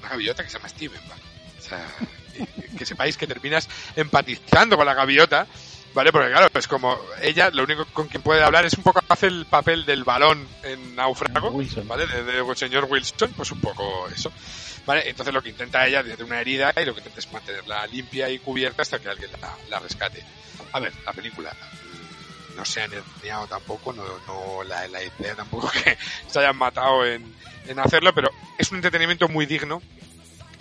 Una 0.01 0.09
gaviota 0.09 0.43
que 0.43 0.49
se 0.49 0.57
llama 0.57 0.69
Steven, 0.69 1.01
¿vale? 1.09 1.30
Sea, 1.77 2.47
que- 2.77 2.85
sepáis 2.85 3.17
que 3.17 3.27
terminas 3.27 3.67
empatizando 3.95 4.75
con 4.75 4.85
la 4.85 4.93
gaviota, 4.93 5.47
¿vale? 5.93 6.11
Porque 6.11 6.29
claro, 6.29 6.47
es 6.53 6.67
como 6.67 6.97
ella, 7.21 7.49
lo 7.51 7.63
único 7.63 7.85
con 7.93 8.07
quien 8.07 8.21
puede 8.23 8.43
hablar 8.43 8.65
es 8.65 8.73
un 8.73 8.83
poco 8.83 9.01
hace 9.07 9.27
el 9.27 9.45
papel 9.45 9.85
del 9.85 10.03
balón 10.03 10.47
en 10.63 10.95
náufrago, 10.95 11.49
Wilson. 11.51 11.87
¿vale? 11.87 12.07
De, 12.07 12.23
de 12.23 12.55
señor 12.55 12.85
Wilson, 12.89 13.31
pues 13.35 13.51
un 13.51 13.61
poco 13.61 14.07
eso. 14.09 14.31
¿Vale? 14.85 15.07
Entonces 15.07 15.31
lo 15.33 15.43
que 15.43 15.49
intenta 15.49 15.85
ella 15.85 16.03
tiene 16.03 16.23
una 16.23 16.41
herida 16.41 16.73
y 16.75 16.85
lo 16.85 16.93
que 16.93 17.01
intenta 17.01 17.19
es 17.19 17.31
mantenerla 17.31 17.85
limpia 17.87 18.29
y 18.29 18.39
cubierta 18.39 18.81
hasta 18.81 18.97
que 18.99 19.09
alguien 19.09 19.29
la, 19.39 19.53
la 19.69 19.79
rescate. 19.79 20.23
A 20.73 20.79
ver, 20.79 20.91
la 21.05 21.13
película 21.13 21.53
mm, 21.53 22.55
no 22.57 22.65
se 22.65 22.81
han 22.81 22.91
herniado 22.91 23.45
tampoco, 23.47 23.93
no, 23.93 24.03
no 24.25 24.63
la, 24.63 24.87
la 24.87 25.03
idea 25.03 25.35
tampoco 25.35 25.69
que 25.83 25.97
se 26.27 26.39
hayan 26.39 26.57
matado 26.57 27.05
en, 27.05 27.35
en 27.67 27.79
hacerlo, 27.79 28.11
pero 28.15 28.31
es 28.57 28.71
un 28.71 28.77
entretenimiento 28.77 29.27
muy 29.29 29.45
digno 29.45 29.81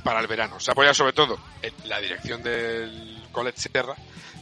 para 0.00 0.20
el 0.20 0.26
verano. 0.26 0.58
Se 0.60 0.70
apoya 0.70 0.94
sobre 0.94 1.12
todo 1.12 1.38
en 1.62 1.72
la 1.88 2.00
dirección 2.00 2.42
del 2.42 3.22
Colette 3.32 3.58
Serra, 3.58 3.94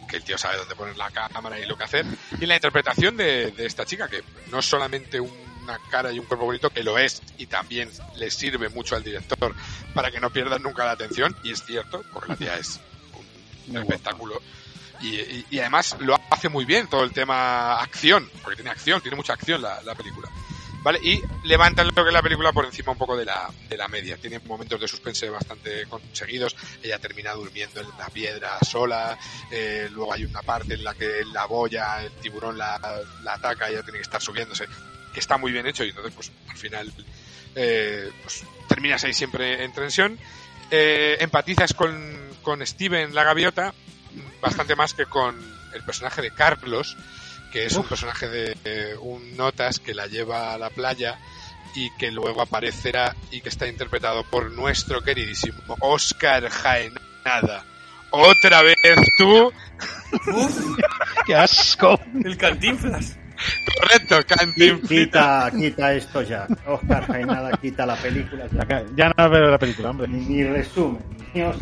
que 0.08 0.16
el 0.16 0.24
tío 0.24 0.38
sabe 0.38 0.56
dónde 0.56 0.74
poner 0.74 0.96
la 0.96 1.10
cámara 1.10 1.58
y 1.58 1.66
lo 1.66 1.76
que 1.76 1.84
hacer, 1.84 2.06
y 2.40 2.46
la 2.46 2.54
interpretación 2.54 3.16
de, 3.16 3.50
de 3.52 3.66
esta 3.66 3.84
chica, 3.84 4.08
que 4.08 4.22
no 4.50 4.60
es 4.60 4.64
solamente 4.66 5.20
una 5.20 5.78
cara 5.90 6.10
y 6.12 6.18
un 6.18 6.24
cuerpo 6.24 6.46
bonito, 6.46 6.70
que 6.70 6.82
lo 6.82 6.96
es, 6.98 7.20
y 7.36 7.46
también 7.46 7.90
le 8.16 8.30
sirve 8.30 8.70
mucho 8.70 8.96
al 8.96 9.04
director 9.04 9.54
para 9.92 10.10
que 10.10 10.18
no 10.20 10.30
pierdan 10.30 10.62
nunca 10.62 10.84
la 10.86 10.92
atención, 10.92 11.36
y 11.44 11.50
es 11.52 11.62
cierto, 11.64 12.02
porque 12.12 12.30
la 12.30 12.36
tía 12.36 12.56
es 12.56 12.80
un 13.68 13.76
espectáculo. 13.76 14.40
Y, 15.00 15.14
y- 15.16 15.46
y 15.50 15.58
además 15.60 15.94
lo 16.00 16.18
hace 16.30 16.48
muy 16.48 16.64
bien 16.64 16.88
todo 16.88 17.04
el 17.04 17.12
tema 17.12 17.78
acción, 17.80 18.30
porque 18.42 18.56
tiene 18.56 18.70
acción, 18.70 19.00
tiene 19.02 19.16
mucha 19.16 19.34
acción 19.34 19.60
la, 19.60 19.80
la 19.82 19.94
película. 19.94 20.28
¿Vale? 20.82 21.00
Y 21.02 21.20
levanta 21.44 21.82
lo 21.82 21.92
que 21.92 22.00
es 22.02 22.12
la 22.12 22.22
película 22.22 22.52
por 22.52 22.64
encima 22.64 22.92
un 22.92 22.98
poco 22.98 23.16
de 23.16 23.24
la, 23.24 23.50
de 23.68 23.76
la 23.76 23.88
media. 23.88 24.16
Tiene 24.16 24.38
momentos 24.38 24.80
de 24.80 24.86
suspense 24.86 25.28
bastante 25.28 25.86
conseguidos. 25.86 26.54
Ella 26.82 26.98
termina 26.98 27.32
durmiendo 27.32 27.80
en 27.80 27.88
la 27.98 28.08
piedra 28.08 28.58
sola. 28.60 29.18
eh, 29.50 29.88
luego 29.90 30.12
hay 30.12 30.24
una 30.24 30.42
parte 30.42 30.74
en 30.74 30.84
la 30.84 30.94
que 30.94 31.24
la 31.32 31.46
boya, 31.46 32.02
el 32.04 32.12
tiburón 32.12 32.56
la, 32.56 32.78
la 33.22 33.34
ataca 33.34 33.68
ella 33.68 33.82
tiene 33.82 33.98
que 33.98 34.04
estar 34.04 34.22
subiéndose. 34.22 34.66
Que 35.12 35.20
está 35.20 35.36
muy 35.36 35.52
bien 35.52 35.66
hecho 35.66 35.84
y 35.84 35.88
entonces, 35.88 36.14
pues 36.14 36.30
al 36.48 36.56
final, 36.56 36.92
eh, 37.56 38.10
pues 38.22 38.44
terminas 38.68 39.02
ahí 39.04 39.12
siempre 39.12 39.64
en 39.64 39.72
tensión. 39.72 40.18
Eh, 40.70 41.16
empatizas 41.20 41.74
con, 41.74 42.16
con 42.42 42.64
Steven 42.64 43.14
la 43.14 43.24
gaviota 43.24 43.74
bastante 44.40 44.76
más 44.76 44.94
que 44.94 45.06
con 45.06 45.36
el 45.74 45.82
personaje 45.82 46.22
de 46.22 46.30
Carlos, 46.30 46.96
que 47.52 47.66
es 47.66 47.74
un 47.74 47.84
personaje 47.84 48.28
de 48.28 48.56
eh, 48.64 48.94
un 49.00 49.36
notas 49.36 49.78
que 49.78 49.94
la 49.94 50.06
lleva 50.06 50.54
a 50.54 50.58
la 50.58 50.70
playa 50.70 51.18
y 51.74 51.90
que 51.96 52.10
luego 52.10 52.42
aparecerá 52.42 53.14
y 53.30 53.40
que 53.40 53.48
está 53.48 53.66
interpretado 53.66 54.24
por 54.24 54.50
nuestro 54.52 55.02
queridísimo 55.02 55.76
Oscar 55.80 56.48
Jaenada. 56.48 57.64
Otra 58.10 58.62
vez 58.62 58.76
tú, 59.18 59.52
¡Qué 61.26 61.34
asco! 61.34 61.98
El 62.24 62.36
cantinflas. 62.36 63.16
correcto, 63.80 64.18
Cantinflas. 64.26 64.88
Quita, 64.88 65.50
quita 65.56 65.92
esto 65.94 66.22
ya. 66.22 66.46
Oscar 66.66 67.06
Jaenada 67.06 67.56
quita 67.58 67.84
la 67.86 67.96
película. 67.96 68.46
Ya, 68.50 68.84
Ya 68.96 69.12
no 69.16 69.30
veo 69.30 69.50
la 69.50 69.58
película, 69.58 69.90
hombre. 69.90 70.08
ni, 70.08 70.24
ni 70.24 70.44
resumen. 70.44 71.02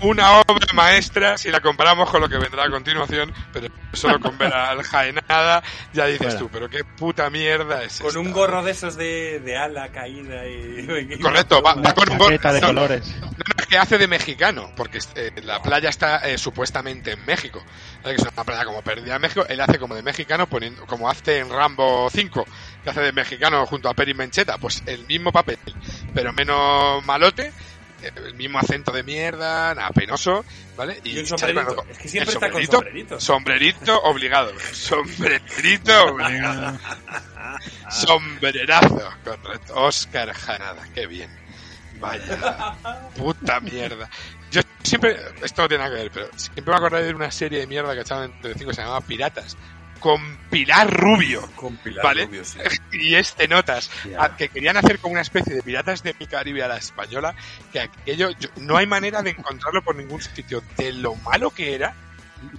Una 0.02 0.40
obra 0.40 0.66
maestra 0.74 1.36
si 1.38 1.50
la 1.50 1.60
comparamos 1.60 2.10
con 2.10 2.20
lo 2.20 2.28
que 2.28 2.38
vendrá 2.38 2.64
a 2.64 2.70
continuación, 2.70 3.32
pero 3.52 3.68
solo 3.92 4.20
con 4.20 4.36
ver 4.38 4.52
al 4.52 4.82
Jaenada 4.82 5.62
ya 5.92 6.06
dices 6.06 6.18
Fuera. 6.18 6.38
tú, 6.38 6.48
pero 6.50 6.68
qué 6.68 6.84
puta 6.84 7.30
mierda 7.30 7.82
es 7.82 7.98
Con 7.98 8.08
esta? 8.08 8.20
un 8.20 8.32
gorro 8.32 8.62
de 8.62 8.72
esos 8.72 8.96
de, 8.96 9.40
de 9.40 9.56
ala 9.56 9.88
caída 9.90 10.46
y... 10.46 11.18
Correcto, 11.20 11.62
va, 11.62 11.74
va 11.74 11.94
con 11.94 12.10
un 12.10 12.18
de 12.18 12.60
no, 12.60 12.66
colores. 12.66 13.16
No, 13.20 13.26
no, 13.26 13.32
que 13.68 13.78
hace 13.78 13.98
de 13.98 14.06
mexicano, 14.06 14.70
porque 14.76 14.98
eh, 15.14 15.32
la 15.42 15.60
playa 15.60 15.88
está 15.88 16.18
eh, 16.28 16.38
supuestamente 16.38 17.12
en 17.12 17.24
México. 17.26 17.62
Es 18.04 18.22
una 18.22 18.44
playa 18.44 18.64
como 18.64 18.82
perdida 18.82 19.16
en 19.16 19.22
México. 19.22 19.44
Él 19.48 19.60
hace 19.60 19.78
como 19.78 19.94
de 19.94 20.02
mexicano, 20.02 20.46
poniendo, 20.46 20.86
como 20.86 21.10
hace 21.10 21.38
en 21.38 21.50
Rambo 21.50 22.08
5, 22.10 22.46
que 22.84 22.90
hace 22.90 23.00
de 23.00 23.12
mexicano 23.12 23.66
junto 23.66 23.88
a 23.88 23.94
Peri 23.94 24.14
Mencheta. 24.14 24.58
Pues 24.58 24.82
el 24.86 25.04
mismo 25.06 25.32
papel, 25.32 25.58
pero 26.14 26.32
menos 26.32 27.04
malote. 27.04 27.52
El 28.02 28.34
mismo 28.34 28.58
acento 28.58 28.92
de 28.92 29.02
mierda, 29.02 29.74
nada, 29.74 29.88
penoso, 29.90 30.44
¿vale? 30.76 31.00
Y 31.02 31.18
el 31.18 31.26
sale 31.26 31.38
sombrerito. 31.54 31.76
con- 31.76 31.90
Es 31.90 31.98
que 31.98 32.08
siempre 32.08 32.30
el 32.30 32.36
está 32.36 32.50
con 32.50 32.66
sombrerito, 32.66 33.20
sombrerito. 33.20 33.20
Sombrerito 33.20 34.02
obligado. 34.02 34.52
Sombrerito 34.72 36.04
obligado. 36.06 36.78
Sombrerazo, 37.90 39.10
correcto. 39.24 39.74
Oscar 39.74 40.32
Janada, 40.32 40.86
qué 40.94 41.06
bien. 41.06 41.30
Vaya, 41.98 42.74
puta 43.16 43.60
mierda. 43.60 44.08
Yo 44.50 44.60
siempre, 44.82 45.16
esto 45.42 45.62
no 45.62 45.68
tiene 45.68 45.84
nada 45.84 45.96
que 45.96 46.02
ver, 46.02 46.10
pero 46.12 46.28
siempre 46.36 46.64
me 46.66 46.76
acordé 46.76 47.04
de 47.04 47.14
una 47.14 47.30
serie 47.30 47.60
de 47.60 47.66
mierda 47.66 47.94
que 47.94 48.00
echaba 48.02 48.26
en 48.26 48.38
Telecinco 48.40 48.70
que 48.70 48.76
se 48.76 48.82
llamaba 48.82 49.00
Piratas, 49.00 49.56
con 50.06 50.36
Pilar 50.50 50.88
Rubio. 50.88 51.48
Con 51.56 51.76
Pilar 51.78 52.04
¿Vale? 52.04 52.26
Rubio, 52.26 52.44
sí. 52.44 52.58
Y 52.92 53.14
este 53.16 53.48
notas, 53.48 53.90
que 54.38 54.48
querían 54.48 54.76
hacer 54.76 55.00
como 55.00 55.12
una 55.12 55.22
especie 55.22 55.52
de 55.54 55.62
piratas 55.62 56.02
de 56.04 56.14
mi 56.18 56.26
Caribe 56.28 56.62
a 56.62 56.68
la 56.68 56.76
española, 56.76 57.34
que 57.72 57.80
aquello 57.80 58.30
yo- 58.38 58.48
no 58.58 58.76
hay 58.76 58.86
manera 58.86 59.22
de 59.22 59.30
encontrarlo 59.30 59.82
por 59.82 59.96
ningún 59.96 60.22
sitio. 60.22 60.62
De 60.76 60.92
lo 60.92 61.16
malo 61.16 61.50
que 61.50 61.74
era, 61.74 61.94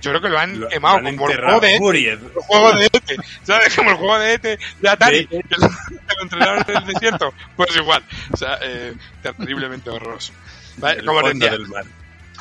yo 0.02 0.12
creo 0.12 0.22
que 0.22 0.28
lo 0.30 0.38
han 0.40 0.60
Lo- 0.60 0.68
quemado 0.68 1.00
lo 1.00 1.08
han 1.08 1.16
como 1.16 1.28
el 1.30 1.32
enterrado. 1.36 1.60
juego 1.60 1.72
de 1.74 1.80
Buried. 1.80 2.10
el 2.14 2.32
juego 2.34 2.74
de 2.74 2.86
ET, 2.86 3.16
¿sabes? 3.44 3.76
Como 3.76 3.90
el 3.92 3.96
juego 3.96 4.20
de 4.20 4.34
ET 4.34 4.60
de 4.82 4.90
Atari, 4.90 5.26
De- 5.26 5.44
que 5.44 5.56
lo, 5.58 5.68
lo 5.70 6.22
entrenaron 6.24 6.66
en 6.68 6.76
el 6.78 6.86
desierto, 6.94 7.34
pues 7.56 7.76
igual, 7.78 8.04
o 8.34 8.36
sea, 8.38 8.60
eh, 8.62 8.94
terriblemente 9.22 9.90
horroroso. 9.90 10.34
¿Vale? 10.78 11.00
El 11.00 11.06
Como 11.06 11.20
os 11.20 11.34
decía, 11.34 11.52
del 11.52 11.68
mar. 11.68 11.86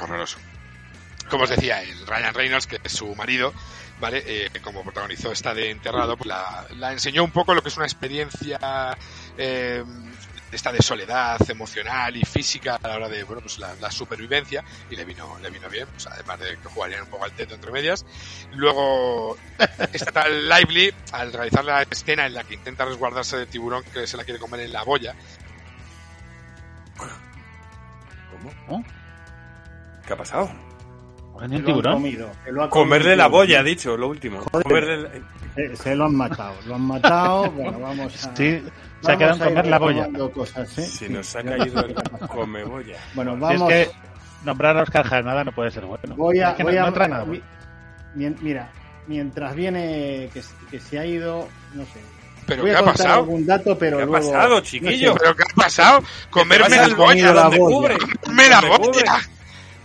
horroroso. 0.00 0.38
Como 1.30 1.44
os 1.44 1.50
decía, 1.50 1.82
el 1.82 2.06
Ryan 2.06 2.34
Reynolds, 2.34 2.66
que 2.66 2.78
es 2.82 2.92
su 2.92 3.14
marido, 3.16 3.52
¿vale? 4.00 4.22
Eh, 4.26 4.50
como 4.62 4.82
protagonizó 4.82 5.32
esta 5.32 5.54
de 5.54 5.70
Enterrado, 5.70 6.16
pues 6.16 6.28
la, 6.28 6.66
la 6.76 6.92
enseñó 6.92 7.24
un 7.24 7.30
poco 7.30 7.54
lo 7.54 7.62
que 7.62 7.68
es 7.68 7.76
una 7.76 7.86
experiencia 7.86 8.96
eh, 9.36 9.84
esta 10.52 10.72
de 10.72 10.82
soledad 10.82 11.38
emocional 11.50 12.16
y 12.16 12.24
física 12.24 12.78
a 12.82 12.88
la 12.88 12.96
hora 12.96 13.08
de, 13.08 13.24
bueno, 13.24 13.42
pues 13.42 13.58
la, 13.58 13.74
la 13.80 13.90
supervivencia, 13.90 14.64
y 14.90 14.96
le 14.96 15.04
vino, 15.04 15.38
le 15.40 15.50
vino 15.50 15.68
bien, 15.68 15.86
pues 15.88 16.06
además 16.06 16.38
de 16.40 16.56
que 16.56 16.68
jugarían 16.68 17.02
un 17.02 17.08
poco 17.10 17.24
al 17.24 17.32
teto 17.32 17.54
entre 17.54 17.72
medias. 17.72 18.04
Luego, 18.52 19.36
esta 19.92 20.12
tal 20.12 20.48
Lively, 20.48 20.92
al 21.12 21.32
realizar 21.32 21.64
la 21.64 21.82
escena 21.82 22.26
en 22.26 22.34
la 22.34 22.44
que 22.44 22.54
intenta 22.54 22.84
resguardarse 22.84 23.36
del 23.36 23.48
tiburón 23.48 23.82
que 23.92 24.06
se 24.06 24.16
la 24.16 24.24
quiere 24.24 24.40
comer 24.40 24.60
en 24.60 24.72
la 24.72 24.82
boya, 24.82 25.14
¿Cómo? 28.30 28.52
¿No? 28.68 28.84
¿Qué 30.06 30.12
ha 30.12 30.16
pasado? 30.16 30.50
¿Cogen 31.36 31.50
Se 31.50 31.56
un 31.56 31.62
lo 31.62 31.68
han 31.68 31.74
tiburón? 31.74 31.92
comido, 31.94 32.30
se 32.44 32.52
lo 32.52 32.62
ha 32.64 32.70
Comerle 32.70 33.04
comido. 33.04 33.16
la 33.16 33.26
boya, 33.28 33.60
ha 33.60 33.62
dicho, 33.62 33.96
lo 33.96 34.08
último. 34.08 34.40
Comerle 34.50 34.96
la- 35.02 35.10
Se, 35.54 35.76
se 35.76 35.94
lo 35.94 36.04
han 36.06 36.14
matado. 36.14 36.54
Lo 36.66 36.74
han 36.74 36.82
matado. 36.82 37.50
Bueno, 37.56 37.78
vamos 37.80 38.24
a. 38.26 38.36
Sí, 38.36 38.62
se 39.02 39.12
ha 39.12 39.16
quedado 39.16 39.34
en 39.36 39.44
comer 39.50 39.66
la 39.66 39.78
boya. 39.78 40.08
Cosas, 40.34 40.78
¿eh? 40.78 40.82
Se 40.86 41.06
Sí. 41.06 41.08
nos 41.12 41.34
ha 41.36 41.42
caído 41.42 41.80
el 41.84 41.94
comebolla. 42.28 42.96
Bueno, 43.14 43.34
Si 43.34 43.40
vamos. 43.40 43.72
es 43.72 43.88
que 43.88 43.94
nombrar 44.44 44.76
a 44.78 44.82
Oscar 44.82 45.04
Janada 45.06 45.44
no 45.44 45.52
puede 45.52 45.70
ser 45.70 45.84
bueno. 45.84 46.14
Voy 46.16 46.40
a. 46.40 46.50
Es 46.50 46.56
que 46.56 46.62
voy 46.64 46.74
no, 46.74 46.82
a 46.82 46.86
no 46.86 46.92
trae 46.92 47.08
nada 47.08 47.24
bueno. 47.24 47.42
mira, 48.40 48.70
mientras 49.06 49.54
viene. 49.54 50.28
Que, 50.32 50.42
que 50.70 50.80
se 50.80 50.98
ha 50.98 51.06
ido. 51.06 51.48
No 51.74 51.84
sé. 51.84 52.00
¿pero 52.46 52.62
voy 52.62 52.70
qué 52.70 52.76
a 52.76 52.80
ha 52.80 52.84
pasado? 52.84 53.14
algún 53.20 53.44
dato, 53.44 53.76
pero 53.76 53.96
¿Qué 53.96 54.02
ha 54.04 54.06
luego. 54.06 54.32
pasado, 54.32 54.54
no 54.56 54.60
chiquillo? 54.60 55.12
sé. 55.14 55.18
¿Pero 55.20 55.34
qué 55.36 55.42
ha 55.42 55.54
pasado? 55.56 56.02
Comerme 56.30 56.76
las 56.76 56.94
boyas, 56.96 57.34
boya. 57.34 57.58
cubre. 57.58 57.96
comerme 58.24 58.48
la 58.48 58.60
Donde 58.60 58.76
cubre. 58.78 59.00
boya. 59.00 59.20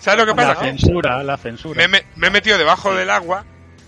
¿Sabes 0.02 0.26
lo 0.26 0.34
que 0.34 0.42
La 0.42 0.48
pasa? 0.54 0.62
censura, 0.66 1.24
la 1.24 1.38
censura. 1.38 1.78
Me, 1.78 1.88
me- 1.88 2.06
me 2.16 2.28
he 2.28 2.32
metido 2.32 2.58
debajo 2.58 2.94
del 2.96 3.10
agua 3.10 3.46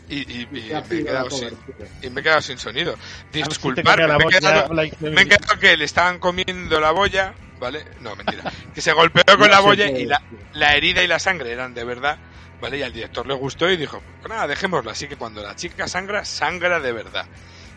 y, 0.08 0.18
y- 0.20 0.48
y 0.52 0.58
Y 0.58 0.62
se 0.70 0.76
ha 0.76 0.82
me, 0.82 0.96
he 1.00 1.04
quedado 1.06 1.26
la 1.26 1.32
sin, 1.32 1.50
cobertura. 1.50 1.90
y 2.02 2.10
me 2.10 2.20
he 2.20 2.24
quedado 2.24 2.42
sin 2.42 2.58
sonido. 2.58 2.96
Si 3.32 3.40
la 3.42 4.18
me, 4.18 4.24
he 4.26 4.28
quedado, 4.28 4.74
la 4.74 4.74
me 4.76 4.84
he 4.84 4.88
increíble. 4.88 5.28
quedado 5.28 5.60
que 5.60 5.78
le 5.78 5.86
estaban 5.86 6.20
comiendo 6.20 6.80
la 6.80 6.92
boya, 6.92 7.34
¿vale? 7.60 7.84
No, 8.00 8.16
mentira. 8.16 8.44
Que 8.74 8.82
se 8.82 8.92
golpeó 8.94 9.24
con 9.38 9.50
la 9.50 9.60
boya 9.60 9.88
y 9.88 10.06
la, 10.06 10.22
la 10.54 10.76
herida 10.76 11.02
y 11.04 11.08
la 11.08 11.20
sangre 11.20 11.52
eran 11.52 11.74
de 11.74 11.84
verdad, 11.84 12.20
¿vale? 12.62 12.78
Y 12.78 12.84
al 12.84 12.94
director 12.94 13.26
le 13.26 13.34
gustó 13.34 13.70
y 13.72 13.78
dijo, 13.78 14.02
pues 14.22 14.30
nada, 14.30 14.46
dejémoslo. 14.48 14.92
Así 14.92 15.08
que 15.08 15.16
cuando 15.16 15.42
la 15.42 15.56
chica 15.56 15.88
sangra, 15.88 16.26
sangra 16.26 16.80
de 16.80 16.92
verdad. 16.92 17.26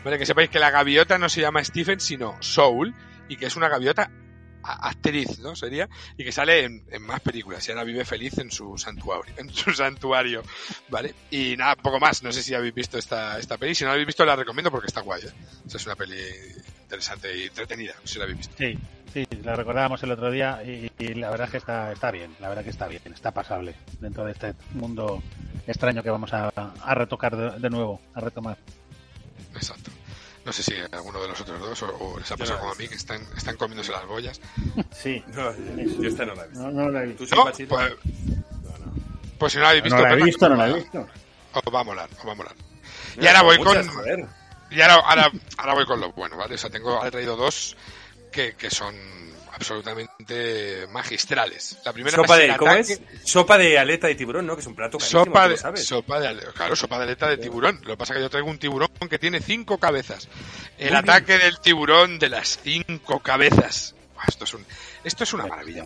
¿Vale? 0.03 0.19
Que 0.19 0.25
sepáis 0.27 0.49
que 0.49 0.59
la 0.59 0.69
gaviota 0.69 1.17
no 1.17 1.27
se 1.27 1.41
llama 1.41 1.63
Stephen, 1.63 1.99
sino 1.99 2.37
Soul, 2.39 2.93
y 3.27 3.35
que 3.35 3.47
es 3.47 3.55
una 3.55 3.67
gaviota 3.67 4.11
actriz, 4.73 5.39
¿no? 5.39 5.55
Sería, 5.55 5.89
y 6.17 6.23
que 6.23 6.31
sale 6.31 6.63
en, 6.65 6.83
en 6.91 7.01
más 7.03 7.19
películas 7.21 7.67
y 7.67 7.71
ahora 7.71 7.83
vive 7.83 8.05
feliz 8.05 8.37
en 8.37 8.51
su 8.51 8.77
santuario, 8.77 9.33
en 9.37 9.49
su 9.53 9.71
santuario, 9.73 10.43
¿vale? 10.89 11.13
Y 11.31 11.55
nada, 11.57 11.75
poco 11.75 11.99
más, 11.99 12.23
no 12.23 12.31
sé 12.31 12.43
si 12.43 12.53
habéis 12.53 12.73
visto 12.73 12.97
esta, 12.97 13.39
esta 13.39 13.57
peli, 13.57 13.75
si 13.75 13.83
no 13.83 13.89
la 13.89 13.93
habéis 13.93 14.07
visto 14.07 14.25
la 14.25 14.35
recomiendo 14.35 14.71
porque 14.71 14.87
está 14.87 15.01
guay, 15.01 15.23
¿eh? 15.23 15.31
O 15.65 15.69
sea, 15.69 15.77
es 15.77 15.85
una 15.85 15.95
peli 15.95 16.19
interesante 16.81 17.37
y 17.37 17.43
entretenida, 17.43 17.93
si 18.03 18.17
la 18.17 18.25
habéis 18.25 18.39
visto. 18.39 18.55
Sí, 18.57 18.77
sí, 19.13 19.27
la 19.43 19.55
recordábamos 19.55 20.01
el 20.03 20.11
otro 20.11 20.31
día 20.31 20.61
y, 20.63 20.91
y 20.99 21.13
la 21.15 21.29
verdad 21.29 21.45
es 21.45 21.51
que 21.51 21.57
está, 21.57 21.91
está 21.91 22.11
bien, 22.11 22.35
la 22.39 22.49
verdad 22.49 22.63
que 22.63 22.69
está 22.69 22.87
bien, 22.87 23.01
está 23.13 23.31
pasable 23.31 23.75
dentro 23.99 24.25
de 24.25 24.31
este 24.31 24.53
mundo 24.73 25.21
extraño 25.65 26.03
que 26.03 26.09
vamos 26.09 26.33
a, 26.33 26.47
a 26.49 26.95
retocar 26.95 27.35
de, 27.35 27.59
de 27.59 27.69
nuevo, 27.69 28.01
a 28.13 28.21
retomar. 28.21 28.57
Exacto. 29.55 29.91
No 30.47 30.53
sé 30.53 30.63
si 30.63 30.73
alguno 30.93 31.21
de 31.21 31.27
los 31.27 31.41
otros 31.41 31.59
dos 31.59 31.83
o, 31.83 31.87
o 31.99 32.19
les 32.19 32.31
ha 32.31 32.37
pasado 32.37 32.55
no 32.55 32.61
como 32.61 32.73
a 32.73 32.77
mí 32.77 32.87
que 32.87 32.95
están, 32.95 33.21
están 33.35 33.57
comiéndose 33.57 33.91
las 33.91 34.05
boyas. 34.05 34.39
Sí. 34.95 35.21
No, 35.33 35.53
yo 36.01 36.07
esta 36.07 36.25
no 36.25 36.35
la 36.35 36.45
he 36.45 36.47
visto. 36.47 36.63
No, 36.63 36.71
no 36.71 36.89
la 36.89 37.03
he 37.03 37.07
visto. 37.07 37.25
¿Tú 37.25 37.51
sí, 37.53 37.65
pues, 37.65 37.91
No, 38.63 38.69
no. 38.77 38.93
pues 39.37 39.51
si 39.51 39.57
no 39.57 39.63
la 39.65 39.69
habéis 39.71 39.83
visto, 39.83 39.97
No 39.97 40.03
la 40.03 40.07
he 40.07 40.13
Pepa, 40.15 40.25
visto, 40.25 40.49
no 40.49 40.55
la 40.55 40.69
he 40.69 40.73
visto. 40.73 41.07
Os 41.51 41.75
va 41.75 41.79
a 41.81 41.83
molar, 41.83 42.09
os 42.17 42.25
va 42.25 42.31
a 42.31 42.35
molar. 42.35 42.55
Y 43.19 43.27
ahora 43.27 43.41
voy 43.41 43.57
muchas, 43.57 43.87
con. 43.87 43.95
joder. 43.95 44.25
Y 44.71 44.79
ahora, 44.81 44.93
ahora, 44.95 45.31
ahora 45.57 45.73
voy 45.73 45.85
con 45.85 45.99
lo 45.99 46.13
bueno, 46.13 46.37
¿vale? 46.37 46.55
O 46.55 46.57
sea, 46.57 46.69
tengo, 46.69 47.05
he 47.05 47.11
traído 47.11 47.35
dos 47.35 47.75
que, 48.31 48.55
que 48.55 48.69
son 48.69 48.95
absolutamente 49.57 50.87
magistrales. 50.91 51.77
La 51.83 51.91
primera 51.93 52.15
Sopa 52.15 52.37
de, 52.37 52.55
¿cómo 52.57 52.71
es? 52.73 53.01
Sopa 53.23 53.57
de 53.57 53.77
aleta 53.77 54.07
de 54.07 54.15
tiburón, 54.15 54.45
¿no? 54.45 54.55
Que 54.55 54.61
es 54.61 54.67
un 54.67 54.75
plato 54.75 54.97
carísimo, 54.97 55.25
Sopa 55.25 55.49
de, 55.49 55.57
sabes. 55.57 55.85
sopa 55.85 56.19
de, 56.19 56.37
claro, 56.53 56.75
sopa 56.75 56.97
de 56.97 57.03
aleta 57.03 57.27
de 57.29 57.37
tiburón. 57.37 57.79
Lo 57.83 57.93
que 57.93 57.97
pasa 57.97 58.13
es 58.13 58.17
que 58.17 58.23
yo 58.23 58.29
traigo 58.29 58.49
un 58.49 58.59
tiburón 58.59 58.89
que 59.09 59.19
tiene 59.19 59.41
cinco 59.41 59.77
cabezas. 59.79 60.29
El 60.77 60.91
Muy 60.91 60.97
ataque 60.97 61.37
del 61.37 61.59
tiburón 61.59 62.19
de 62.19 62.29
las 62.29 62.59
cinco 62.63 63.19
cabezas. 63.19 63.95
Esto 64.27 64.45
es, 64.45 64.53
un, 64.53 64.65
esto 65.03 65.23
es 65.23 65.33
una 65.33 65.45
maravilla. 65.45 65.85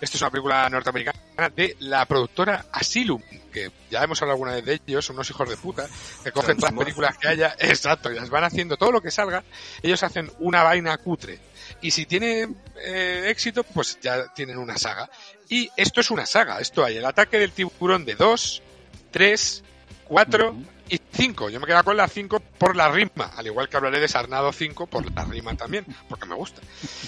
Esto 0.00 0.16
es 0.16 0.20
una 0.20 0.30
película 0.30 0.68
norteamericana 0.68 1.18
de 1.54 1.76
la 1.80 2.04
productora 2.06 2.66
Asylum, 2.72 3.22
que 3.52 3.70
ya 3.90 4.02
hemos 4.02 4.20
hablado 4.22 4.34
alguna 4.34 4.52
vez 4.52 4.64
de 4.64 4.80
ellos, 4.86 5.04
son 5.04 5.16
unos 5.16 5.30
hijos 5.30 5.48
de 5.48 5.56
puta, 5.56 5.86
que 6.22 6.32
cogen 6.32 6.56
todas 6.56 6.72
las 6.72 6.78
películas 6.84 7.18
que 7.18 7.28
haya, 7.28 7.54
exacto, 7.58 8.10
y 8.10 8.14
las 8.14 8.30
van 8.30 8.44
haciendo 8.44 8.76
todo 8.76 8.92
lo 8.92 9.00
que 9.00 9.10
salga, 9.10 9.44
ellos 9.82 10.02
hacen 10.02 10.30
una 10.38 10.62
vaina 10.62 10.96
cutre. 10.98 11.38
Y 11.80 11.90
si 11.90 12.06
tiene 12.06 12.48
eh, 12.76 13.26
éxito, 13.28 13.64
pues 13.64 13.98
ya 14.00 14.32
tienen 14.34 14.58
una 14.58 14.76
saga. 14.78 15.08
Y 15.48 15.70
esto 15.76 16.00
es 16.00 16.10
una 16.10 16.26
saga, 16.26 16.60
esto 16.60 16.84
hay 16.84 16.96
el 16.96 17.04
ataque 17.04 17.38
del 17.38 17.52
tiburón 17.52 18.04
de 18.04 18.14
2, 18.14 18.62
3, 19.10 19.64
4 20.04 20.56
y 20.92 21.00
5. 21.10 21.48
Yo 21.48 21.58
me 21.58 21.66
quedo 21.66 21.82
con 21.82 21.96
la 21.96 22.06
5 22.06 22.40
por 22.58 22.76
la 22.76 22.90
rima, 22.90 23.30
al 23.34 23.46
igual 23.46 23.68
que 23.68 23.78
hablaré 23.78 23.98
de 23.98 24.08
Sarnado 24.08 24.52
5 24.52 24.86
por 24.86 25.10
la 25.10 25.24
rima 25.24 25.54
también, 25.56 25.86
porque 26.06 26.26
me 26.26 26.34
gusta. 26.34 26.60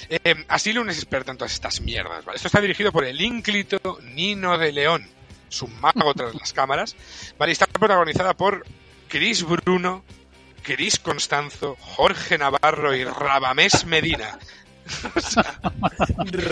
Eh, 0.09 0.47
Asylum 0.49 0.89
es 0.89 0.97
experta 0.97 1.33
en 1.33 1.37
todas 1.37 1.53
estas 1.53 1.83
mierdas, 1.83 2.25
¿vale? 2.25 2.37
Esto 2.37 2.49
está 2.49 2.63
dirigido 2.63 2.93
por 2.93 3.05
el 3.05 3.21
ínclito 3.21 3.99
Nino 4.03 4.57
de 4.57 4.73
León, 4.73 5.07
su 5.51 5.69
mago 5.69 6.15
tras 6.15 6.35
las 6.35 6.55
cámaras, 6.55 6.97
¿vale? 7.39 7.51
Y 7.51 7.53
está 7.53 7.67
protagonizada 7.67 8.33
por 8.33 8.65
Chris 9.09 9.43
Bruno, 9.43 10.03
Chris 10.63 10.99
Constanzo, 10.99 11.77
Jorge 11.79 12.39
Navarro 12.39 12.95
y 12.95 13.05
Rabamés 13.05 13.85
Medina. 13.85 14.39
Siempre 16.07 16.43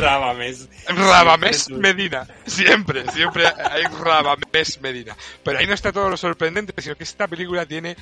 tú. 1.67 1.79
Medina. 1.79 2.27
Siempre, 2.47 3.11
siempre 3.11 3.47
hay 3.47 3.85
Rabamés 3.85 4.81
Medina. 4.81 5.17
Pero 5.43 5.59
ahí 5.59 5.67
no 5.67 5.75
está 5.75 5.93
todo 5.93 6.09
lo 6.09 6.17
sorprendente, 6.17 6.73
sino 6.81 6.97
que 6.97 7.05
esta 7.05 7.29
película 7.29 7.67
tiene 7.67 7.97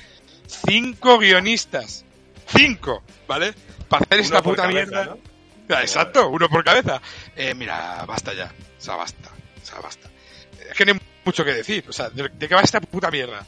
cinco 0.47 1.17
guionistas. 1.19 2.05
Cinco, 2.47 3.03
¿vale? 3.27 3.53
Para 3.87 4.03
hacer 4.05 4.19
Uno 4.19 4.25
esta 4.25 4.41
puta 4.41 4.63
cabeza, 4.63 4.85
mierda. 4.85 5.05
¿no? 5.05 5.17
Ah, 5.75 5.81
Exacto, 5.81 6.29
uno 6.29 6.49
por 6.49 6.63
cabeza. 6.63 7.01
Eh, 7.35 7.53
mira, 7.53 8.03
basta 8.05 8.33
ya. 8.33 8.51
O 8.77 8.81
sea, 8.81 8.95
basta. 8.95 9.29
O 9.61 9.65
sea, 9.65 9.79
basta. 9.79 10.09
Es 10.69 10.75
que 10.77 10.85
no 10.85 10.93
hay 10.93 10.99
mucho 11.25 11.45
que 11.45 11.53
decir. 11.53 11.85
O 11.87 11.93
sea, 11.93 12.09
¿de, 12.09 12.29
de 12.29 12.47
qué 12.47 12.55
va 12.55 12.61
esta 12.61 12.81
puta 12.81 13.09
mierda? 13.11 13.45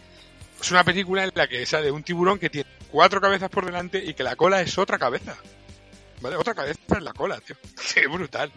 Es 0.61 0.71
una 0.71 0.83
película 0.83 1.23
en 1.25 1.31
la 1.33 1.47
que 1.47 1.65
sale 1.65 1.91
un 1.91 2.03
tiburón 2.03 2.39
que 2.39 2.49
tiene 2.49 2.69
cuatro 2.89 3.19
cabezas 3.19 3.49
por 3.49 3.65
delante 3.65 4.01
y 4.03 4.13
que 4.13 4.23
la 4.23 4.35
cola 4.35 4.61
es 4.61 4.77
otra 4.77 4.97
cabeza. 4.97 5.35
¿Vale? 6.23 6.37
Otra 6.37 6.55
cabeza 6.55 6.79
en 6.97 7.03
la 7.03 7.13
cola, 7.13 7.39
tío. 7.41 7.55
Qué 7.93 8.07
brutal. 8.07 8.51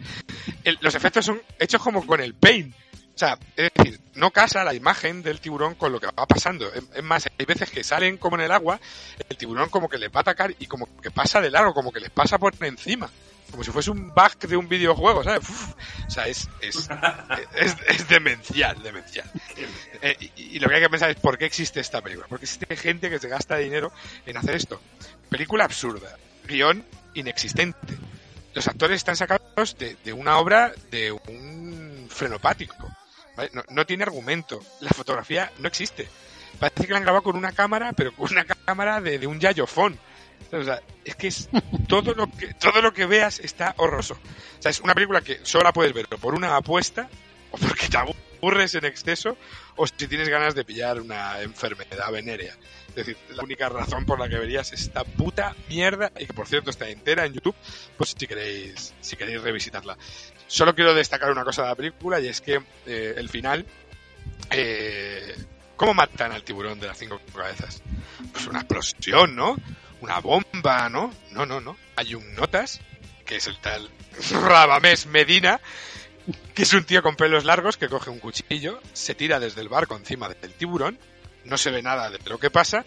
El- 0.63 0.77
los 0.81 0.95
efectos 0.95 1.25
son 1.25 1.41
hechos 1.59 1.81
como 1.81 2.05
con 2.07 2.21
el 2.21 2.33
paint. 2.33 2.73
O 3.13 3.19
sea, 3.19 3.37
es 3.55 3.71
decir, 3.75 3.99
no 4.13 4.29
casa 4.31 4.63
la 4.63 4.73
imagen 4.75 5.23
del 5.23 5.39
tiburón 5.41 5.73
con 5.75 5.91
lo 5.91 5.99
que 5.99 6.05
va 6.07 6.25
pasando. 6.27 6.71
Es, 6.71 6.83
es 6.95 7.03
más, 7.03 7.27
hay 7.37 7.45
veces 7.45 7.69
que 7.71 7.83
salen 7.83 8.17
como 8.17 8.35
en 8.37 8.43
el 8.43 8.51
agua, 8.51 8.79
el 9.27 9.35
tiburón 9.37 9.69
como 9.69 9.89
que 9.89 9.97
les 9.97 10.09
va 10.09 10.17
a 10.17 10.21
atacar 10.21 10.53
y 10.59 10.67
como 10.67 10.87
que 11.01 11.09
pasa 11.11 11.41
de 11.41 11.49
largo, 11.49 11.73
como 11.73 11.91
que 11.91 11.99
les 11.99 12.11
pasa 12.11 12.37
por 12.37 12.53
encima. 12.63 13.09
Como 13.49 13.63
si 13.63 13.71
fuese 13.71 13.89
un 13.91 14.09
bug 14.13 14.37
de 14.41 14.55
un 14.57 14.67
videojuego, 14.69 15.23
¿sabes? 15.23 15.49
Uf. 15.49 15.73
o 16.05 16.09
sea, 16.11 16.27
es, 16.27 16.47
es, 16.61 16.89
es, 17.55 17.75
es 17.87 18.07
demencial, 18.07 18.83
demencial. 18.83 19.29
Eh, 20.01 20.15
y, 20.35 20.41
y 20.57 20.59
lo 20.59 20.67
que 20.69 20.75
hay 20.75 20.81
que 20.81 20.89
pensar 20.89 21.09
es 21.09 21.15
por 21.15 21.37
qué 21.37 21.45
existe 21.45 21.79
esta 21.79 22.01
película. 22.01 22.27
Porque 22.29 22.45
existe 22.45 22.75
gente 22.75 23.09
que 23.09 23.19
se 23.19 23.29
gasta 23.29 23.57
dinero 23.57 23.91
en 24.25 24.37
hacer 24.37 24.55
esto. 24.55 24.79
Película 25.29 25.63
absurda, 25.63 26.15
guion 26.47 26.85
inexistente. 27.13 27.97
Los 28.53 28.67
actores 28.67 28.97
están 28.97 29.15
sacados 29.15 29.77
de, 29.77 29.97
de 30.03 30.13
una 30.13 30.37
obra 30.39 30.73
de 30.89 31.11
un 31.11 32.07
frenopático. 32.09 32.75
¿vale? 33.35 33.51
No, 33.53 33.63
no 33.69 33.85
tiene 33.85 34.03
argumento. 34.03 34.59
La 34.81 34.89
fotografía 34.91 35.51
no 35.59 35.67
existe. 35.67 36.07
Parece 36.59 36.85
que 36.85 36.91
la 36.91 36.97
han 36.97 37.03
grabado 37.03 37.23
con 37.23 37.35
una 37.35 37.51
cámara, 37.51 37.93
pero 37.93 38.13
con 38.13 38.31
una 38.31 38.45
cámara 38.45 38.99
de, 38.99 39.19
de 39.19 39.27
un 39.27 39.39
yayofón. 39.39 39.99
O 40.51 40.63
sea, 40.63 40.81
es 41.05 41.15
que 41.15 41.27
es 41.27 41.49
todo 41.87 42.13
lo 42.13 42.31
que 42.31 42.53
todo 42.53 42.81
lo 42.81 42.93
que 42.93 43.05
veas 43.05 43.39
está 43.39 43.73
horroroso. 43.77 44.15
O 44.15 44.61
sea, 44.61 44.71
es 44.71 44.79
una 44.79 44.93
película 44.95 45.21
que 45.21 45.39
solo 45.43 45.65
la 45.65 45.73
puedes 45.73 45.93
ver 45.93 46.07
por 46.07 46.33
una 46.33 46.55
apuesta 46.55 47.09
o 47.51 47.57
porque 47.57 47.87
te 47.87 47.97
aburres 48.37 48.75
en 48.75 48.85
exceso 48.85 49.37
o 49.75 49.87
si 49.87 50.07
tienes 50.07 50.29
ganas 50.29 50.55
de 50.55 50.65
pillar 50.65 50.99
una 51.01 51.41
enfermedad 51.41 52.11
venérea. 52.11 52.55
Es 52.89 52.95
decir, 52.95 53.17
la 53.29 53.43
única 53.43 53.69
razón 53.69 54.05
por 54.05 54.19
la 54.19 54.27
que 54.27 54.37
verías 54.37 54.73
esta 54.73 55.03
puta 55.03 55.55
mierda 55.69 56.11
y 56.19 56.25
que 56.25 56.33
por 56.33 56.47
cierto 56.47 56.69
está 56.69 56.89
entera 56.89 57.25
en 57.25 57.33
YouTube, 57.33 57.55
pues 57.97 58.15
si 58.17 58.27
queréis 58.27 58.93
si 59.01 59.15
queréis 59.15 59.41
revisitarla. 59.41 59.97
Solo 60.47 60.73
quiero 60.73 60.93
destacar 60.93 61.31
una 61.31 61.43
cosa 61.43 61.63
de 61.63 61.67
la 61.69 61.75
película 61.75 62.19
y 62.19 62.27
es 62.27 62.41
que 62.41 62.61
eh, 62.85 63.13
el 63.17 63.29
final 63.29 63.65
eh, 64.49 65.35
¿Cómo 65.77 65.93
matan 65.93 66.31
al 66.31 66.43
tiburón 66.43 66.79
de 66.79 66.87
las 66.87 66.97
cinco 66.97 67.21
cabezas? 67.35 67.83
Pues 68.31 68.47
una 68.47 68.59
explosión, 68.61 69.35
¿no? 69.35 69.55
Una 70.01 70.19
bomba, 70.19 70.89
¿no? 70.89 71.13
No, 71.31 71.45
no, 71.45 71.61
no. 71.61 71.77
Hay 71.95 72.15
un 72.15 72.33
notas, 72.33 72.81
que 73.25 73.35
es 73.35 73.45
el 73.45 73.59
tal 73.59 73.87
Rabamés 74.31 75.05
Medina, 75.05 75.61
que 76.53 76.63
es 76.63 76.73
un 76.73 76.83
tío 76.83 77.01
con 77.03 77.15
pelos 77.15 77.45
largos 77.45 77.77
que 77.77 77.87
coge 77.89 78.09
un 78.09 78.19
cuchillo, 78.19 78.79
se 78.93 79.15
tira 79.15 79.39
desde 79.39 79.61
el 79.61 79.69
barco 79.69 79.95
encima 79.95 80.27
del 80.29 80.53
tiburón, 80.53 80.99
no 81.45 81.57
se 81.57 81.71
ve 81.71 81.81
nada 81.81 82.09
de 82.09 82.19
lo 82.25 82.39
que 82.39 82.49
pasa, 82.49 82.85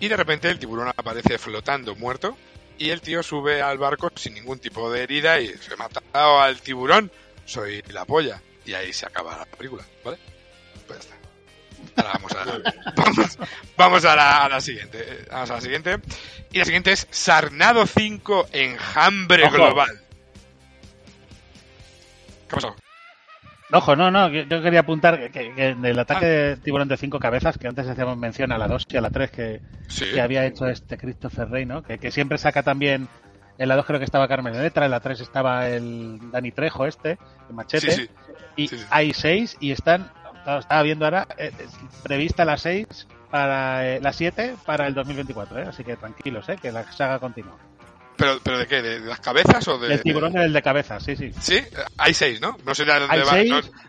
y 0.00 0.08
de 0.08 0.16
repente 0.16 0.48
el 0.48 0.58
tiburón 0.58 0.88
aparece 0.96 1.38
flotando 1.38 1.94
muerto, 1.96 2.36
y 2.78 2.90
el 2.90 3.00
tío 3.00 3.22
sube 3.24 3.60
al 3.60 3.78
barco 3.78 4.12
sin 4.14 4.34
ningún 4.34 4.60
tipo 4.60 4.90
de 4.92 5.02
herida 5.02 5.40
y 5.40 5.48
se 5.48 5.74
he 5.74 5.76
matado 5.76 6.40
al 6.40 6.60
tiburón, 6.60 7.10
soy 7.44 7.82
la 7.88 8.04
polla. 8.04 8.40
Y 8.64 8.74
ahí 8.74 8.92
se 8.92 9.06
acaba 9.06 9.36
la 9.36 9.46
película, 9.46 9.82
¿vale? 10.04 10.18
Pues 10.86 11.00
ya 11.00 11.14
está. 11.96 12.02
Ahora 12.02 12.12
vamos 12.12 12.32
a, 12.32 12.92
vamos, 12.96 13.38
vamos 13.76 14.04
a, 14.04 14.14
la, 14.14 14.44
a 14.44 14.48
la 14.48 14.60
siguiente. 14.60 14.98
eh, 15.00 15.24
Vamos 15.30 15.50
a 15.50 15.54
la 15.54 15.60
siguiente. 15.60 15.96
Y 16.52 16.58
la 16.58 16.64
siguiente 16.66 16.92
es 16.92 17.06
Sarnado 17.10 17.86
5 17.86 18.48
Enjambre 18.52 19.44
Ojo. 19.46 19.54
Global. 19.56 20.02
¿Qué 22.48 22.54
pasó? 22.56 22.74
Ojo, 23.70 23.94
no, 23.96 24.10
no, 24.10 24.28
yo 24.30 24.62
quería 24.62 24.80
apuntar 24.80 25.18
que, 25.18 25.30
que- 25.30 25.54
que 25.54 25.74
del 25.74 25.98
ataque 25.98 26.24
de 26.24 26.56
tiburón 26.56 26.88
de 26.88 26.96
cinco 26.96 27.18
cabezas, 27.18 27.58
que 27.58 27.68
antes 27.68 27.86
hacíamos 27.86 28.16
mención 28.16 28.50
a 28.50 28.56
la 28.58 28.66
2 28.66 28.86
y 28.88 28.96
a 28.96 29.02
la 29.02 29.10
3 29.10 29.30
que, 29.30 29.60
Sí. 29.88 30.06
que 30.14 30.20
había 30.22 30.46
hecho 30.46 30.66
este 30.66 30.96
Christopher 30.96 31.50
Rey, 31.50 31.66
¿no? 31.66 31.82
Que, 31.82 31.98
que 31.98 32.10
siempre 32.10 32.38
saca 32.38 32.62
también, 32.62 33.08
en 33.58 33.68
la 33.68 33.76
2 33.76 33.84
creo 33.84 33.98
que 33.98 34.06
estaba 34.06 34.26
Carmen 34.26 34.54
Letra, 34.58 34.86
en 34.86 34.90
la 34.90 35.00
3 35.00 35.20
estaba 35.20 35.68
el 35.68 36.18
Dani 36.30 36.50
Trejo 36.50 36.86
este, 36.86 37.18
el 37.50 37.54
machete, 37.54 37.90
Sí, 37.92 38.08
sí. 38.56 38.56
y 38.56 38.70
hay 38.88 39.12
6 39.12 39.58
y 39.60 39.72
están, 39.72 40.10
estaba 40.58 40.82
viendo 40.82 41.04
ahora, 41.04 41.28
eh, 41.36 41.52
eh, 41.58 41.66
prevista 42.02 42.46
la 42.46 42.56
6 42.56 42.86
para 43.30 43.86
eh, 43.86 44.00
la 44.00 44.14
7 44.14 44.54
para 44.64 44.86
el 44.86 44.94
2024, 44.94 45.58
¿eh? 45.58 45.66
Así 45.68 45.84
que 45.84 45.94
tranquilos, 45.96 46.48
¿eh? 46.48 46.56
Que 46.56 46.72
la 46.72 46.90
saga 46.92 47.18
continúa. 47.18 47.58
¿Pero, 48.18 48.38
¿Pero 48.42 48.58
de 48.58 48.66
qué? 48.66 48.82
¿De, 48.82 49.00
de 49.00 49.06
las 49.06 49.20
cabezas 49.20 49.66
o 49.68 49.78
de...? 49.78 49.94
El 49.94 50.02
tiburón 50.02 50.36
es 50.36 50.44
el 50.44 50.52
de 50.52 50.60
cabeza, 50.62 51.00
sí, 51.00 51.16
sí. 51.16 51.32
Sí, 51.40 51.58
hay 51.96 52.12
seis, 52.12 52.40
¿no? 52.40 52.58
No 52.66 52.74
sé 52.74 52.84
de 52.84 52.92
dónde 52.92 53.06
Hay 53.14 53.20
va. 53.20 53.30
seis. 53.30 53.50
no- 53.50 53.88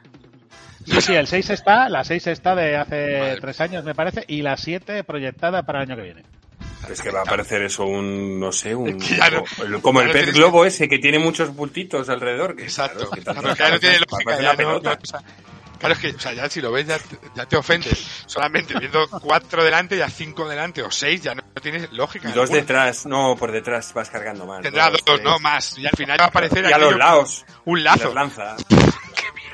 Sí, 0.86 1.02
sí, 1.02 1.14
el 1.14 1.28
6 1.28 1.50
está, 1.52 1.88
la 1.90 2.04
6 2.04 2.26
está 2.28 2.56
de 2.56 2.76
hace 2.78 3.20
Madre. 3.20 3.42
3 3.42 3.62
años, 3.62 3.84
me 3.84 3.94
parece, 3.94 4.24
y 4.28 4.42
la 4.42 4.58
7 4.58 5.04
proyectada 5.04 5.62
para 5.64 5.84
el 5.84 5.90
año 5.92 5.98
que 5.98 6.02
viene. 6.04 6.24
Es 6.90 7.02
que 7.02 7.12
va 7.12 7.22
a 7.22 7.26
parecer 7.26 7.62
eso 7.62 7.84
un, 7.86 8.40
no 8.40 8.52
sé, 8.52 8.74
un... 8.74 8.98
No- 9.32 9.44
como- 9.58 9.82
como 9.82 10.02
el 10.02 10.10
pez 10.12 10.34
globo 10.34 10.66
ese 10.66 10.88
que 10.88 10.98
tiene 10.98 11.20
muchos 11.20 11.54
bultitos 11.54 12.10
alrededor. 12.10 12.56
que, 12.56 12.64
Exacto. 12.64 13.08
claro, 13.10 13.12
que 13.12 13.22
Claro, 13.22 13.42
tantas 13.42 13.58
que 13.58 13.64
ya 13.64 13.70
no 13.72 13.80
tiene 13.80 13.96
cabezas, 14.00 14.12
lógica, 14.26 14.42
ya 14.42 14.64
no- 14.64 14.80
no- 14.80 14.92
o 14.92 15.06
sea, 15.06 15.20
Claro, 15.80 15.94
es 15.96 16.00
que, 16.02 16.10
o 16.10 16.20
sea, 16.20 16.34
ya 16.34 16.50
si 16.50 16.62
lo 16.62 16.72
ves, 16.72 16.86
ya, 16.88 17.00
te- 17.00 17.20
ya 17.36 17.46
te 17.46 17.56
ofendes. 17.58 18.24
Solamente 18.26 18.78
viendo 18.78 19.08
cuatro 19.22 19.64
delante, 19.64 19.98
ya 19.98 20.10
cinco 20.10 20.48
delante 20.48 20.84
o 20.84 20.92
seis, 20.92 21.22
ya 21.22 21.34
no 21.36 21.42
tienes 21.62 21.92
lógica. 21.94 22.28
Y 22.30 22.32
dos 22.34 22.44
alguna. 22.44 22.60
detrás, 22.62 23.06
no, 23.06 23.36
por 23.38 23.52
detrás 23.52 23.94
vas 23.94 24.10
cargando 24.10 24.46
más. 24.46 24.62
Tendrá 24.62 24.90
dos, 24.90 25.22
no 25.24 25.40
más. 25.40 25.78
Y 25.78 25.86
al 25.88 25.96
final 25.96 26.20
va 26.20 26.26
a 26.26 26.28
aparecer 26.28 26.66
Y 26.70 26.74
a 26.74 26.78
los 26.78 26.96
lados. 26.98 27.46
un 27.66 27.84
lazo. 27.84 28.14
lanza. 28.14 28.56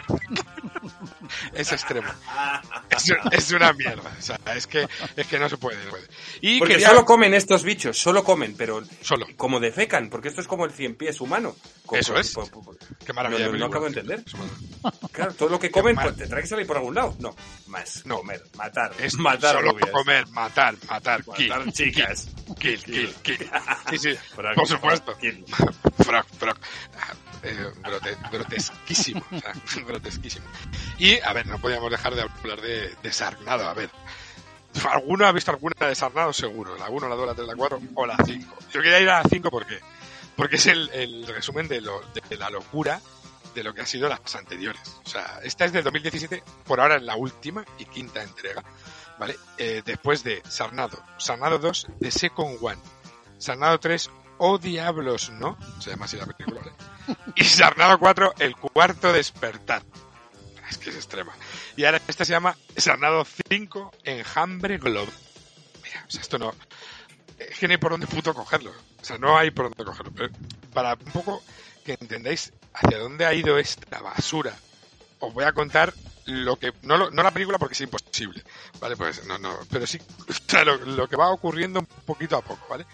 Es 1.54 1.72
extremo. 1.72 2.08
Es, 2.90 3.12
es 3.32 3.52
una 3.52 3.74
mierda. 3.74 4.10
O 4.18 4.22
sea, 4.22 4.40
es 4.56 4.68
que, 4.68 4.88
es 5.18 5.28
que 5.28 5.38
no 5.40 5.50
se 5.50 5.58
puede. 5.58 5.84
no 5.84 5.90
puede. 5.90 6.08
Y 6.42 6.60
Porque 6.60 6.76
quería- 6.76 6.90
solo 6.90 7.04
comen 7.04 7.34
estos 7.34 7.64
bichos, 7.64 7.98
solo 7.98 8.24
comen, 8.24 8.56
pero 8.56 8.82
Solo. 9.02 9.26
como 9.36 9.60
defecan, 9.60 10.10
porque 10.10 10.30
esto 10.30 10.40
es 10.42 10.48
como 10.48 10.66
el 10.66 10.72
cien 10.72 10.96
pies 10.96 11.20
humano. 11.20 11.56
Como- 11.86 12.00
Eso 12.00 12.16
es. 12.18 12.32
po- 12.32 12.48
po- 12.50 12.64
po- 12.64 12.76
Qué 13.06 13.12
maravilla. 13.12 13.48
No, 13.48 13.52
no, 13.54 13.58
no 13.58 13.66
acabo 13.66 13.86
de 13.86 14.00
entender. 14.00 14.24
Claro, 15.12 15.34
todo 15.34 15.50
lo 15.50 15.60
que 15.60 15.72
comen, 15.72 15.96
pues 15.96 16.16
tendrá 16.16 16.42
que 16.42 16.48
salir 16.48 16.66
por 16.66 16.78
algún 16.78 16.96
lado. 16.96 17.16
No, 17.20 17.36
más. 17.68 18.06
No. 18.06 18.18
Comer, 18.18 18.42
matar. 18.56 18.94
Es 19.00 19.16
matar 19.16 19.56
solo 19.56 19.72
rubias. 19.72 19.90
comer, 19.92 20.28
matar, 20.30 20.76
matar, 20.88 21.24
kill, 21.36 21.50
Matar 21.50 21.74
chicas. 21.74 22.28
kill, 22.60 22.82
kill, 22.84 23.14
kill. 23.24 23.50
Sí, 23.90 23.98
sí, 23.98 24.16
Por 24.36 24.46
algo, 24.48 24.62
por 24.62 24.68
supuesto. 24.70 25.18
kill. 25.18 25.44
Frog, 26.04 26.26
frog. 26.40 26.58
Eh, 27.48 27.72
grote- 27.84 28.18
grotesquísimo, 28.32 29.24
o 29.32 29.40
sea, 29.40 29.54
grotesquísimo. 29.88 30.46
Y, 30.98 31.20
a 31.20 31.32
ver, 31.34 31.46
no 31.48 31.60
podíamos 31.60 31.92
dejar 31.92 32.16
de 32.16 32.22
hablar 32.24 32.62
de, 32.62 32.94
de 33.02 33.14
Sarnado, 33.14 33.68
a 33.70 33.74
ver. 33.74 33.90
¿Alguno 34.92 35.26
ha 35.26 35.32
visto 35.32 35.52
alguna 35.52 35.88
de 35.88 35.96
Sarnado? 35.96 36.34
Seguro. 36.34 36.76
La 36.78 36.90
1, 36.90 37.08
la 37.08 37.16
2, 37.16 37.28
la 37.28 37.34
3, 37.36 37.48
la 37.48 37.56
4 37.56 37.80
o 37.94 38.06
la 38.06 38.18
5. 38.26 38.56
Yo 38.74 38.82
quería 38.82 39.00
ir 39.00 39.10
a 39.10 39.22
la 39.24 39.30
5 39.30 39.50
¿por 39.50 39.66
qué? 39.66 39.80
Porque 40.36 40.58
es 40.58 40.66
el, 40.66 40.90
el 40.90 41.26
resumen 41.28 41.68
de, 41.68 41.80
lo, 41.82 42.02
de 42.30 42.36
la 42.38 42.50
locura 42.50 43.00
de 43.54 43.64
lo 43.64 43.74
que 43.74 43.82
ha 43.82 43.86
sido 43.86 44.10
las 44.10 44.36
anteriores. 44.36 44.82
O 45.06 45.08
sea, 45.10 45.40
esta 45.44 45.64
es 45.64 45.72
del 45.72 45.84
2017, 45.86 46.44
por 46.66 46.82
ahora 46.82 46.98
es 46.98 47.04
la 47.04 47.16
última 47.16 47.64
y 47.78 47.86
quinta 47.86 48.22
entrega. 48.22 48.64
¿Vale? 49.18 49.38
Eh, 49.58 49.82
después 49.86 50.26
de 50.26 50.44
Sarnado, 50.50 51.02
Sarnado 51.18 51.58
2, 51.58 51.88
The 52.02 52.12
Second 52.12 52.58
One, 52.60 52.82
Sarnado 53.38 53.80
3, 53.80 54.10
Oh 54.38 54.58
Diablos 54.58 55.30
No, 55.32 55.58
se 55.80 55.92
llama 55.92 56.06
así 56.06 56.18
la 56.18 56.26
película, 56.26 56.62
¿vale? 56.62 56.74
Y 57.36 57.44
Sarnado 57.44 58.00
4, 58.00 58.36
El 58.40 58.56
Cuarto 58.56 59.14
Despertar. 59.14 59.84
Es 60.70 60.78
que 60.78 60.90
es 60.90 60.96
extrema. 60.96 61.34
Y 61.76 61.86
ahora 61.86 62.02
esta 62.08 62.26
se 62.26 62.32
llama 62.32 62.56
Sarnado 62.76 63.26
5, 63.50 63.92
Enjambre 64.04 64.78
Global. 64.78 65.14
Mira, 65.84 66.06
o 66.08 66.12
sea, 66.12 66.22
esto 66.22 66.38
no... 66.38 66.54
Es 67.38 67.60
que 67.60 67.68
no 67.68 67.74
hay 67.74 67.78
por 67.78 67.92
dónde 67.92 68.08
puto 68.08 68.34
cogerlo. 68.34 68.72
O 69.02 69.06
sea, 69.06 69.18
no 69.18 69.38
hay 69.38 69.52
por 69.52 69.66
dónde 69.66 69.84
cogerlo. 69.84 70.12
Para 70.74 70.94
un 70.94 71.12
poco 71.12 71.44
que 71.86 71.98
entendáis 72.00 72.54
hacia 72.74 72.98
dónde 72.98 73.26
ha 73.26 73.34
ido 73.34 73.60
esta 73.60 74.02
basura, 74.02 74.58
os 75.20 75.34
voy 75.34 75.44
a 75.44 75.54
contar 75.54 75.94
lo 76.26 76.58
que... 76.58 76.74
No, 76.82 77.12
no 77.12 77.24
la 77.24 77.32
película 77.32 77.60
porque 77.60 77.74
es 77.74 77.82
imposible, 77.82 78.44
¿vale? 78.80 78.96
Pues 78.96 79.26
no, 79.26 79.38
no, 79.38 79.58
pero 79.70 79.86
sí 79.86 80.00
o 80.30 80.34
sea, 80.48 80.66
lo, 80.66 80.78
lo 80.78 81.08
que 81.08 81.16
va 81.16 81.30
ocurriendo 81.30 81.80
un 81.80 81.86
poquito 81.86 82.36
a 82.38 82.42
poco, 82.42 82.66
¿vale? 82.70 82.86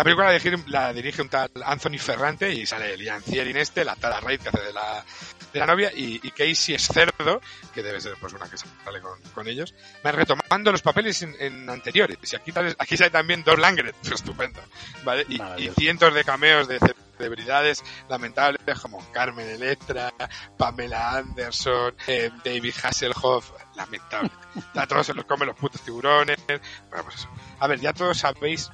La 0.00 0.04
película 0.04 0.28
la 0.28 0.38
dirige, 0.38 0.64
la 0.68 0.92
dirige 0.94 1.20
un 1.20 1.28
tal 1.28 1.50
Anthony 1.62 1.98
Ferrante 1.98 2.50
y 2.50 2.64
sale 2.64 2.96
Lian 2.96 3.20
Thierin 3.20 3.58
este, 3.58 3.84
la 3.84 3.96
Tara 3.96 4.18
Reid 4.18 4.40
que 4.40 4.48
hace 4.48 4.62
de 4.62 4.72
la, 4.72 5.04
de 5.52 5.60
la 5.60 5.66
novia 5.66 5.92
y, 5.94 6.18
y 6.26 6.30
Casey 6.30 6.74
es 6.74 6.86
cerdo, 6.86 7.42
que 7.74 7.82
debe 7.82 8.00
ser 8.00 8.14
pues 8.18 8.32
una 8.32 8.48
que 8.48 8.56
sale 8.56 9.02
con, 9.02 9.20
con 9.34 9.46
ellos, 9.46 9.74
van 10.02 10.14
retomando 10.14 10.72
los 10.72 10.80
papeles 10.80 11.20
en, 11.20 11.36
en 11.38 11.68
anteriores. 11.68 12.16
Y 12.32 12.34
aquí, 12.34 12.50
aquí 12.78 12.96
sale 12.96 13.10
también 13.10 13.44
Dor 13.44 13.58
Langren, 13.58 13.94
estupendo, 14.10 14.62
¿vale? 15.04 15.26
Y, 15.28 15.38
y 15.62 15.68
cientos 15.76 16.14
de 16.14 16.24
cameos 16.24 16.66
de 16.66 16.78
celebridades 17.18 17.84
lamentables 18.08 18.80
como 18.80 19.06
Carmen 19.12 19.50
Electra, 19.50 20.14
Pamela 20.56 21.16
Anderson, 21.16 21.94
eh, 22.06 22.30
David 22.42 22.72
Hasselhoff, 22.82 23.52
lamentable. 23.76 24.30
A 24.76 24.86
todos 24.86 25.08
se 25.08 25.12
los 25.12 25.26
comen 25.26 25.48
los 25.48 25.58
putos 25.58 25.82
tiburones. 25.82 26.38
Bueno, 26.46 27.04
pues 27.04 27.16
eso. 27.16 27.28
A 27.58 27.66
ver, 27.66 27.80
ya 27.80 27.92
todos 27.92 28.16
sabéis 28.16 28.70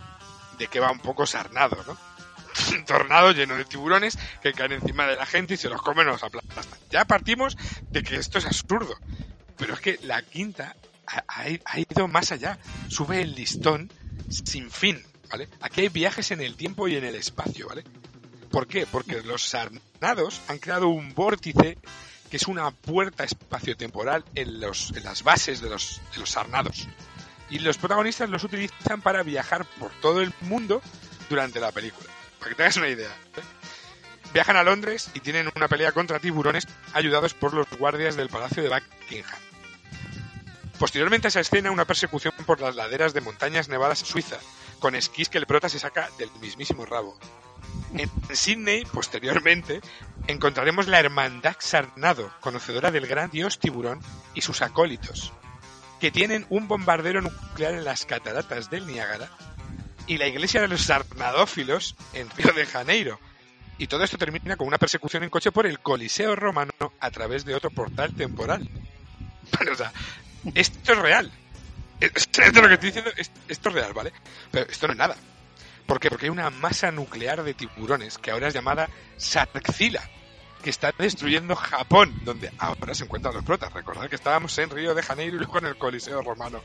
de 0.59 0.68
qué 0.68 0.80
va 0.80 0.90
un 0.90 1.00
poco 1.00 1.26
Sarnado, 1.26 1.82
¿no? 1.86 1.96
Un 2.76 2.84
tornado 2.86 3.32
lleno 3.32 3.57
de 3.57 3.64
tiburones 3.64 4.18
que 4.42 4.52
caen 4.52 4.72
encima 4.72 5.07
de 5.07 5.16
la 5.16 5.26
gente 5.26 5.54
y 5.54 5.57
se 5.57 5.68
los 5.68 5.82
comen 5.82 6.09
o 6.09 6.12
los 6.12 6.22
aplastan. 6.22 6.78
Ya 6.90 7.04
partimos 7.04 7.57
de 7.90 8.02
que 8.02 8.16
esto 8.16 8.38
es 8.38 8.46
absurdo. 8.46 8.96
Pero 9.57 9.74
es 9.74 9.80
que 9.80 9.98
la 10.02 10.22
quinta 10.22 10.76
ha, 11.07 11.78
ido 11.78 12.09
más 12.09 12.32
allá. 12.32 12.59
Sube 12.88 13.22
el 13.22 13.34
listón 13.34 13.90
sin 14.28 14.70
fin, 14.70 15.02
¿vale? 15.30 15.48
Aquí 15.61 15.82
hay 15.82 15.88
viajes 15.88 16.30
en 16.30 16.40
el 16.40 16.57
tiempo 16.57 16.88
y 16.88 16.96
en 16.96 17.04
el 17.04 17.14
espacio, 17.14 17.68
¿vale? 17.68 17.84
¿Por 18.50 18.66
qué? 18.66 18.86
Porque 18.86 19.22
los 19.22 19.42
sarnados 19.42 20.40
han 20.48 20.59
creado 20.59 20.88
un 20.88 21.14
vórtice 21.14 21.78
que 22.30 22.38
es 22.38 22.48
una 22.48 22.70
puerta 22.70 23.24
espaciotemporal 23.24 24.24
en, 24.34 24.48
en 24.48 25.04
las 25.04 25.22
bases 25.22 25.61
de 25.61 25.70
los 25.70 26.00
sarnados. 26.24 26.88
Y 27.51 27.61
los 27.61 27.78
protagonistas 27.78 28.28
los 28.28 28.44
utilizan 28.44 29.01
para 29.03 29.22
viajar 29.22 29.64
por 29.78 29.90
todo 30.01 30.20
el 30.20 30.32
mundo 30.42 30.82
durante 31.28 31.61
la 31.61 31.72
película. 31.72 32.11
Para 32.38 32.51
que 32.51 32.55
te 32.55 32.62
hagas 32.62 32.76
una 32.76 32.88
idea. 32.88 33.09
¿eh? 33.09 33.42
Viajan 34.32 34.57
a 34.57 34.64
Londres 34.64 35.11
y 35.14 35.20
tienen 35.20 35.51
una 35.55 35.68
pelea 35.68 35.92
contra 35.92 36.18
tiburones 36.18 36.66
ayudados 36.92 37.34
por 37.34 37.55
los 37.55 37.68
guardias 37.70 38.16
del 38.16 38.28
Palacio 38.28 38.62
de 38.62 38.68
Buckingham. 38.68 39.38
Posteriormente 40.78 41.28
a 41.28 41.30
esa 41.30 41.40
escena, 41.40 41.70
una 41.70 41.86
persecución 41.86 42.34
por 42.44 42.61
las 42.61 42.76
laderas 42.76 43.14
de 43.14 43.22
montañas 43.22 43.68
nevadas 43.68 44.01
Suiza, 44.01 44.36
con 44.78 44.94
esquís 44.94 45.30
que 45.30 45.38
el 45.38 45.47
prota 45.47 45.70
se 45.70 45.78
saca 45.78 46.11
del 46.18 46.30
mismísimo 46.42 46.84
rabo. 46.84 47.18
En 47.94 48.11
Sydney, 48.34 48.84
posteriormente, 48.84 49.80
encontraremos 50.26 50.86
la 50.86 51.01
Hermandad 51.01 51.57
Sarnado, 51.59 52.30
conocedora 52.40 52.90
del 52.90 53.07
gran 53.07 53.30
dios 53.30 53.59
tiburón 53.59 54.01
y 54.34 54.42
sus 54.42 54.61
acólitos, 54.61 55.32
que 56.01 56.11
tienen 56.11 56.47
un 56.51 56.68
bombardero 56.68 57.20
nuclear 57.20 57.74
en 57.74 57.84
las 57.84 58.07
cataratas 58.07 58.70
del 58.70 58.86
Niágara 58.86 59.30
y 60.07 60.18
la 60.18 60.26
iglesia 60.26 60.61
de 60.61 60.68
los 60.68 60.82
sarnadófilos 60.82 61.97
en 62.12 62.30
Río 62.30 62.53
de 62.53 62.66
Janeiro. 62.66 63.18
Y 63.78 63.88
todo 63.88 64.05
esto 64.05 64.16
termina 64.16 64.57
con 64.57 64.66
una 64.66 64.78
persecución 64.78 65.22
en 65.22 65.30
coche 65.30 65.53
por 65.53 65.66
el 65.66 65.80
Coliseo 65.80 66.34
romano 66.34 66.72
a 67.01 67.11
través 67.11 67.44
de 67.44 67.55
otro 67.55 67.70
portal 67.70 68.14
temporal. 68.14 68.68
Esto 70.55 70.92
es 70.92 70.99
real. 70.99 71.30
Esto 72.01 72.42
es 72.42 72.55
lo 72.55 72.68
que 72.68 72.88
esto 73.49 73.68
es 73.68 73.74
real, 73.74 73.94
¿vale? 73.94 74.12
Pero 74.51 74.70
esto 74.70 74.86
no 74.86 74.92
es 74.92 74.99
nada. 74.99 75.16
¿Por 75.86 75.99
qué? 75.99 76.11
Porque 76.11 76.26
hay 76.26 76.30
una 76.30 76.51
masa 76.51 76.90
nuclear 76.90 77.42
de 77.42 77.55
tiburones 77.55 78.18
que 78.18 78.30
ahora 78.30 78.49
es 78.49 78.55
llamada 78.55 78.90
Sarxila, 79.16 80.03
que 80.67 80.71
está 80.71 80.93
destruyendo 80.99 81.55
Japón, 81.55 82.12
donde 82.25 82.51
ahora 82.59 82.93
se 82.93 83.05
encuentran 83.05 83.33
los 83.33 83.45
protas. 83.45 83.72
Recordad 83.72 84.09
que 84.09 84.17
estábamos 84.17 84.59
en 84.59 84.68
Río 84.68 84.97
de 84.97 85.03
Janeiro 85.05 85.37
y 85.37 85.38
luego 85.38 85.59
en 85.61 85.67
el 85.67 85.76
Coliseo 85.79 86.22
Romano. 86.22 86.61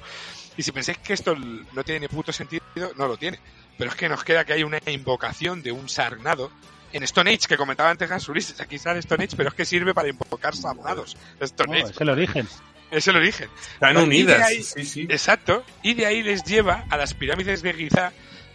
Y 0.58 0.64
si 0.64 0.72
pensáis 0.72 0.98
que 0.98 1.14
esto 1.14 1.36
no 1.36 1.84
tiene 1.84 2.00
ni 2.00 2.08
puto 2.08 2.32
sentido, 2.34 2.64
no 2.98 3.08
lo 3.08 3.16
tiene. 3.18 3.40
Pero 3.78 3.92
es 3.92 3.96
que 3.96 4.10
nos 4.10 4.24
queda 4.24 4.44
que 4.44 4.54
hay 4.54 4.64
una 4.64 4.80
invocación 4.88 5.62
de 5.62 5.72
un 5.72 5.88
sarnado 5.88 6.50
en 6.94 7.04
Stone 7.04 7.30
Age, 7.30 7.46
que 7.48 7.58
comentaba 7.58 7.92
antes 7.92 8.10
Hans 8.10 8.28
Ulises. 8.28 8.60
Aquí 8.60 8.80
sale 8.80 8.98
Stone 9.02 9.24
Age, 9.24 9.36
pero 9.38 9.50
es 9.50 9.56
que 9.56 9.66
sirve 9.66 9.94
para 9.94 10.10
invocar 10.10 10.56
sarnados. 10.56 11.16
Stone 11.40 11.78
No, 11.80 11.86
Age, 11.86 11.94
es 11.94 12.02
el 12.02 12.10
origen. 12.10 12.48
es 12.90 13.08
el 13.08 13.16
origen. 13.18 13.50
Están 13.76 13.92
Y 13.92 13.98
de 14.00 14.04
unidas. 14.04 14.42
ahí- 14.48 14.64
Sí, 14.64 14.84
sí. 14.84 15.02
Exacto. 15.12 15.64
Y 15.84 15.94
de 15.94 16.08
ahí 16.08 16.24
les 16.24 16.44
lleva 16.44 16.86
a 16.90 16.98
las 16.98 17.14
pirámides 17.14 17.62
de 17.62 17.72
Giza, 17.76 18.14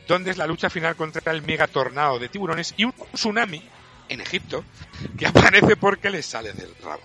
donde 0.09 0.33
es 0.33 0.39
la 0.39 0.49
lucha 0.49 0.71
final 0.71 0.97
contra 0.97 1.31
el 1.33 1.43
megatornado 1.43 2.19
de 2.19 2.29
tiburones 2.29 2.75
y 2.77 2.83
un 2.83 2.93
tsunami 3.15 3.63
en 4.09 4.21
Egipto 4.21 4.65
que 5.19 5.27
aparece 5.27 5.77
porque 5.77 6.11
les 6.11 6.27
sale 6.27 6.53
del 6.53 6.75
rabo. 6.83 7.03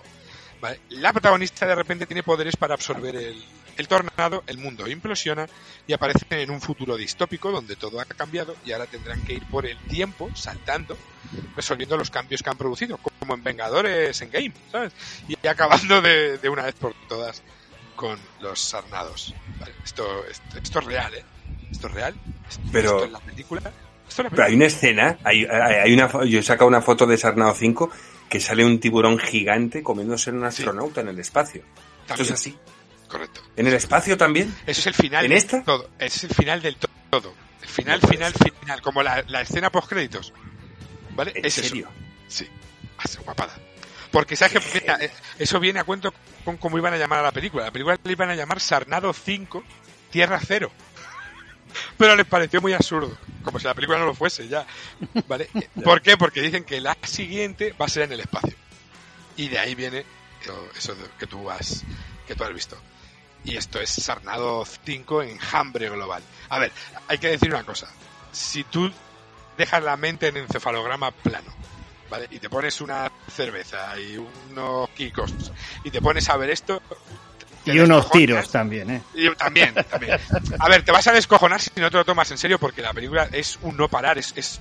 ¿Vale? 0.60 0.80
La 0.90 1.12
protagonista 1.12 1.66
de 1.66 1.74
repente 1.76 2.06
tiene 2.06 2.22
poderes 2.22 2.56
para 2.56 2.76
absorber 2.76 3.16
el, 3.16 3.44
el 3.78 3.88
tornado, 3.88 4.44
el 4.46 4.60
mundo 4.60 4.88
implosiona 4.88 5.48
y 5.88 5.94
aparecen 5.94 6.28
en 6.40 6.52
un 6.52 6.62
futuro 6.62 6.96
distópico 6.98 7.52
donde 7.52 7.76
todo 7.76 8.00
ha 8.00 8.06
cambiado 8.06 8.56
y 8.64 8.72
ahora 8.72 8.86
tendrán 8.86 9.22
que 9.24 9.34
ir 9.34 9.44
por 9.48 9.66
el 9.66 9.78
tiempo, 9.88 10.30
saltando, 10.36 10.96
resolviendo 11.56 11.98
los 11.98 12.12
cambios 12.12 12.44
que 12.44 12.50
han 12.52 12.58
producido, 12.58 12.98
como 12.98 13.34
en 13.34 13.44
Vengadores 13.44 14.22
en 14.22 14.30
Game, 14.30 14.54
¿sabes? 14.72 14.94
Y 15.28 15.48
acabando 15.48 16.00
de, 16.00 16.38
de 16.38 16.50
una 16.50 16.62
vez 16.64 16.76
por 16.76 16.94
todas 17.10 17.42
con 17.96 18.20
los 18.40 18.60
sarnados. 18.60 19.34
¿vale? 19.60 19.74
Esto, 19.84 20.26
esto, 20.28 20.58
esto 20.62 20.80
es 20.80 20.86
real, 20.86 21.14
¿eh? 21.16 21.26
Esto 21.72 21.88
es 21.88 21.94
real. 21.94 22.16
Esto, 22.48 22.62
Pero- 22.72 22.90
esto 22.92 23.06
es 23.06 23.12
la 23.12 23.20
película. 23.20 23.62
Pero 24.16 24.44
hay 24.44 24.56
una 24.56 24.66
escena, 24.66 25.18
hay, 25.24 25.46
hay, 25.46 25.94
una, 25.94 26.10
yo 26.26 26.40
he 26.40 26.44
sacado 26.44 26.68
una 26.68 26.82
foto 26.82 27.06
de 27.06 27.18
Sarnado 27.18 27.54
5 27.54 27.90
que 28.30 28.40
sale 28.40 28.64
un 28.66 28.80
tiburón 28.80 29.18
gigante 29.20 29.84
comiéndose 29.84 30.30
a 30.30 30.34
un 30.34 30.44
astronauta 30.46 31.02
en 31.02 31.10
el 31.10 31.20
espacio. 31.20 31.64
También. 32.08 32.26
es 32.28 32.32
así. 32.32 32.58
Correcto. 33.08 33.42
¿En 33.58 33.68
el 33.68 33.74
espacio 33.74 34.18
también? 34.18 34.54
Eso 34.66 34.80
es 34.82 34.88
el 34.88 34.94
final 34.94 35.26
¿En 35.26 35.34
esta? 35.34 35.64
todo. 35.64 35.90
Ese 36.00 36.18
es 36.18 36.24
el 36.26 36.34
final 36.36 36.62
del 36.62 36.76
to- 36.78 36.88
todo. 37.10 37.34
El 37.62 37.68
final, 37.68 38.00
No 38.02 38.08
final, 38.08 38.34
ser. 38.34 38.54
final. 38.54 38.82
Como 38.82 39.04
la, 39.04 39.24
la 39.28 39.42
escena 39.42 39.70
post 39.70 39.90
créditos. 39.90 40.34
¿Vale? 41.16 41.34
¿En 41.36 41.46
es 41.46 41.58
eso. 41.58 41.68
serio? 41.68 41.90
Sí. 42.28 42.48
Hace 42.98 43.20
guapada. 43.22 43.54
Porque 44.12 44.36
sabes 44.36 44.54
que 44.54 44.80
mira, 44.82 44.98
eh, 45.02 45.12
eso 45.40 45.60
viene 45.60 45.80
a 45.80 45.84
cuento 45.84 46.14
con 46.46 46.58
cómo 46.58 46.78
iban 46.78 46.94
a 46.94 46.98
llamar 46.98 47.20
a 47.20 47.24
la 47.24 47.32
película. 47.32 47.66
La 47.66 47.72
película 47.72 47.98
le 48.02 48.12
iban 48.12 48.30
a 48.30 48.36
llamar 48.36 48.60
Sarnado 48.60 49.12
5, 49.14 49.64
Tierra 50.10 50.40
Cero. 50.46 50.72
Pero 51.98 52.16
les 52.16 52.26
pareció 52.26 52.62
muy 52.62 52.74
absurdo. 52.74 53.16
Como 53.44 53.60
si 53.60 53.66
la 53.66 53.74
película 53.74 54.00
no 54.00 54.06
lo 54.06 54.14
fuese 54.14 54.48
ya. 54.48 54.66
¿Vale? 55.28 55.50
¿Por 55.84 56.02
qué? 56.02 56.18
Porque 56.18 56.42
dicen 56.42 56.64
que 56.64 56.82
la 56.82 56.98
siguiente 57.04 57.74
va 57.80 57.86
a 57.86 57.90
ser 57.90 58.04
en 58.04 58.14
el 58.14 58.20
espacio. 58.22 58.56
Y 59.38 59.48
de 59.48 59.60
ahí 59.60 59.76
viene 59.76 60.06
eso, 60.78 60.96
que 61.20 61.28
tú 61.28 61.50
has 61.50 61.84
que 62.28 62.36
tú 62.36 62.44
has 62.44 62.54
visto. 62.54 62.78
Y 63.44 63.58
esto 63.58 63.80
es 63.80 63.90
Sarnado 63.90 64.66
5 64.66 65.24
enjambre 65.24 65.90
global. 65.90 66.22
A 66.50 66.60
ver, 66.60 66.72
hay 67.08 67.18
que 67.18 67.30
decir 67.30 67.50
una 67.50 67.64
cosa. 67.64 67.92
Si 68.32 68.64
tú 68.64 68.92
dejas 69.58 69.84
la 69.84 69.98
mente 69.98 70.28
en 70.28 70.38
encefalograma 70.38 71.12
plano, 71.12 71.52
¿vale? 72.10 72.28
Y 72.30 72.40
te 72.40 72.50
pones 72.50 72.82
una 72.82 73.12
cerveza 73.34 74.00
y 74.00 74.18
unos 74.18 74.90
kikos 74.92 75.34
y 75.84 75.92
te 75.92 76.02
pones 76.02 76.30
a 76.30 76.38
ver 76.38 76.52
esto, 76.52 76.82
y 77.66 77.80
unos 77.80 78.10
tiros 78.10 78.50
también, 78.50 78.90
¿eh? 78.90 79.02
Y 79.14 79.34
también, 79.36 79.74
también. 79.90 80.20
A 80.60 80.70
ver, 80.70 80.84
te 80.84 80.92
vas 80.92 81.08
a 81.08 81.14
descojonar 81.14 81.62
si 81.62 81.70
no 81.76 81.90
te 81.92 81.98
lo 81.98 82.06
tomas 82.06 82.30
en 82.32 82.38
serio 82.38 82.60
porque 82.60 82.82
la 82.82 82.94
película 82.94 83.28
es 83.32 83.60
un 83.62 83.78
no 83.78 83.88
parar, 83.88 84.18
es, 84.18 84.34
es 84.36 84.60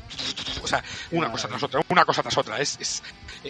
o 0.63 0.67
sea, 0.67 0.83
una 1.11 1.31
cosa 1.31 1.49
tras 1.49 1.63
otra, 1.63 1.81
una 1.89 2.05
cosa 2.05 2.23
tras 2.23 2.37
otra, 2.37 2.59
es, 2.61 2.79
es, 2.81 3.03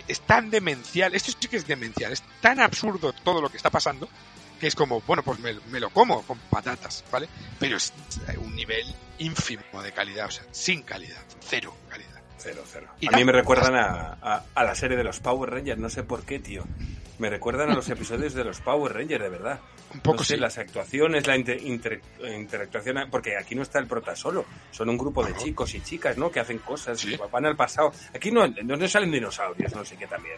es 0.07 0.21
tan 0.21 0.51
demencial, 0.51 1.15
esto 1.15 1.33
sí 1.39 1.49
que 1.49 1.57
es 1.57 1.67
demencial, 1.67 2.13
es 2.13 2.23
tan 2.41 2.61
absurdo 2.61 3.13
todo 3.13 3.41
lo 3.41 3.49
que 3.49 3.57
está 3.57 3.71
pasando 3.71 4.09
que 4.61 4.67
es 4.67 4.75
como, 4.75 5.01
bueno, 5.01 5.23
pues 5.23 5.39
me, 5.39 5.55
me, 5.71 5.81
lo 5.81 5.89
como 5.89 6.23
con 6.23 6.39
patatas, 6.39 7.03
¿vale? 7.11 7.31
Pero 7.59 7.79
es 7.79 7.95
un 8.37 8.55
nivel 8.55 8.85
ínfimo 9.19 9.83
de 9.83 9.91
calidad, 9.91 10.27
o 10.27 10.31
sea, 10.31 10.45
sin 10.51 10.83
calidad, 10.83 11.23
cero 11.41 11.75
calidad. 11.89 12.10
Cero, 12.43 12.63
cero. 12.67 12.87
A 13.13 13.17
mí 13.17 13.25
me 13.25 13.33
recuerdan 13.33 13.75
a, 13.75 14.17
a, 14.23 14.45
a, 14.55 14.65
la 14.65 14.75
serie 14.75 14.97
de 14.97 15.05
los 15.05 15.21
Power 15.21 15.51
Rangers, 15.51 15.79
no 15.79 15.91
sé 15.91 16.03
por 16.05 16.23
qué, 16.25 16.39
tío. 16.39 16.65
Me 17.19 17.29
recuerdan 17.29 17.71
a 17.71 17.75
los 17.75 17.89
episodios 17.91 18.33
de 18.33 18.45
los 18.45 18.61
Power 18.63 18.95
Rangers, 18.95 19.23
de 19.23 19.29
verdad. 19.29 19.61
Un 19.93 20.01
poco 20.01 20.19
no 20.19 20.25
sé, 20.25 20.37
sí. 20.37 20.41
las 20.41 20.57
actuaciones, 20.57 21.27
la 21.27 21.37
inter, 21.37 21.61
inter, 21.63 22.01
interactuación, 22.35 23.09
porque 23.11 23.37
aquí 23.37 23.55
no 23.55 23.61
está 23.63 23.79
el 23.79 23.87
prota 23.87 24.17
solo, 24.17 24.47
son 24.71 24.89
un 24.89 24.97
grupo 24.97 25.23
de 25.23 25.35
chicos 25.37 25.75
y 25.75 25.83
chicas, 25.83 26.17
¿no? 26.17 26.31
Que 26.31 26.41
hacen 26.41 26.59
cosas, 26.61 26.99
Sí. 26.99 27.19
van 27.31 27.45
al 27.45 27.57
pasado. 27.57 27.93
Aquí 28.15 28.31
no, 28.31 28.47
no, 28.47 28.77
no 28.77 28.89
salen 28.89 29.11
dinosaurios, 29.11 29.75
no 29.75 29.85
sé 29.85 29.97
qué 29.97 30.07
también. 30.07 30.37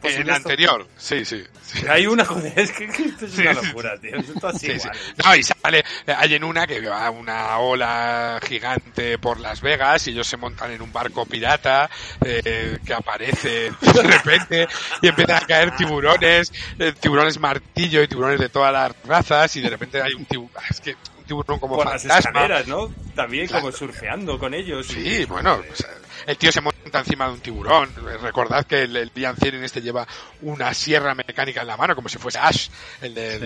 Pues 0.00 0.14
en 0.16 0.22
esto- 0.22 0.34
anterior, 0.34 0.88
sí, 0.96 1.24
sí. 1.24 1.44
sí. 1.62 1.86
Hay 1.88 2.06
una, 2.06 2.24
joder, 2.24 2.52
es 2.58 2.72
que 2.72 2.84
esto 2.84 3.26
es 3.26 3.32
Sí, 3.32 3.42
una 3.42 3.52
locura, 3.52 3.98
tío. 4.00 4.16
Esto 4.16 4.48
así 4.48 4.66
Sí, 4.66 4.72
igual. 4.72 4.96
No, 5.24 5.36
y 5.36 5.42
sale, 5.42 5.84
hay 6.06 6.34
en 6.34 6.44
una 6.44 6.66
que 6.66 6.80
va 6.80 7.10
una 7.10 7.58
ola 7.58 8.40
gigante 8.46 9.18
por 9.18 9.38
Las 9.40 9.60
Vegas 9.60 10.06
y 10.06 10.10
ellos 10.10 10.26
se 10.26 10.36
montan 10.36 10.70
en 10.72 10.80
un 10.82 10.92
barco 10.92 11.26
pirata 11.26 11.88
eh, 12.24 12.78
que 12.84 12.94
aparece 12.94 13.70
de 13.80 14.02
repente 14.02 14.68
y 15.02 15.08
empiezan 15.08 15.36
a 15.42 15.46
caer 15.46 15.76
tiburones, 15.76 16.52
eh, 16.78 16.92
tiburones 16.98 17.38
martillo 17.38 18.02
y 18.02 18.08
tiburones 18.08 18.40
de 18.40 18.48
todas 18.48 18.72
las 18.72 18.92
razas 19.06 19.54
y 19.56 19.60
de 19.60 19.70
repente 19.70 20.00
hay 20.00 20.14
un 20.14 20.24
tiburón, 20.24 20.62
es 20.70 20.80
que 20.80 20.96
tiburón 21.30 21.60
como 21.60 21.76
Por 21.76 21.86
las 21.86 22.04
escaleras, 22.04 22.66
¿no? 22.66 22.92
También 23.14 23.46
Claro. 23.46 23.62
como 23.62 23.76
surfeando 23.76 24.38
con 24.38 24.52
ellos. 24.52 24.86
Sí, 24.88 25.24
bueno, 25.26 25.62
pues, 25.66 25.86
el 26.26 26.36
tío 26.36 26.50
se 26.50 26.60
monta 26.60 26.98
encima 26.98 27.26
de 27.26 27.32
un 27.34 27.40
tiburón. 27.40 27.88
Recordad 28.20 28.66
que 28.66 28.82
el, 28.82 28.96
el 28.96 29.12
Ian 29.14 29.36
Ziering 29.36 29.62
este 29.62 29.80
lleva 29.80 30.06
una 30.42 30.74
sierra 30.74 31.14
mecánica 31.14 31.60
en 31.60 31.68
la 31.68 31.76
mano, 31.76 31.94
como 31.94 32.08
si 32.08 32.18
fuese 32.18 32.38
Ash, 32.38 32.68
el 33.00 33.14
del 33.14 33.42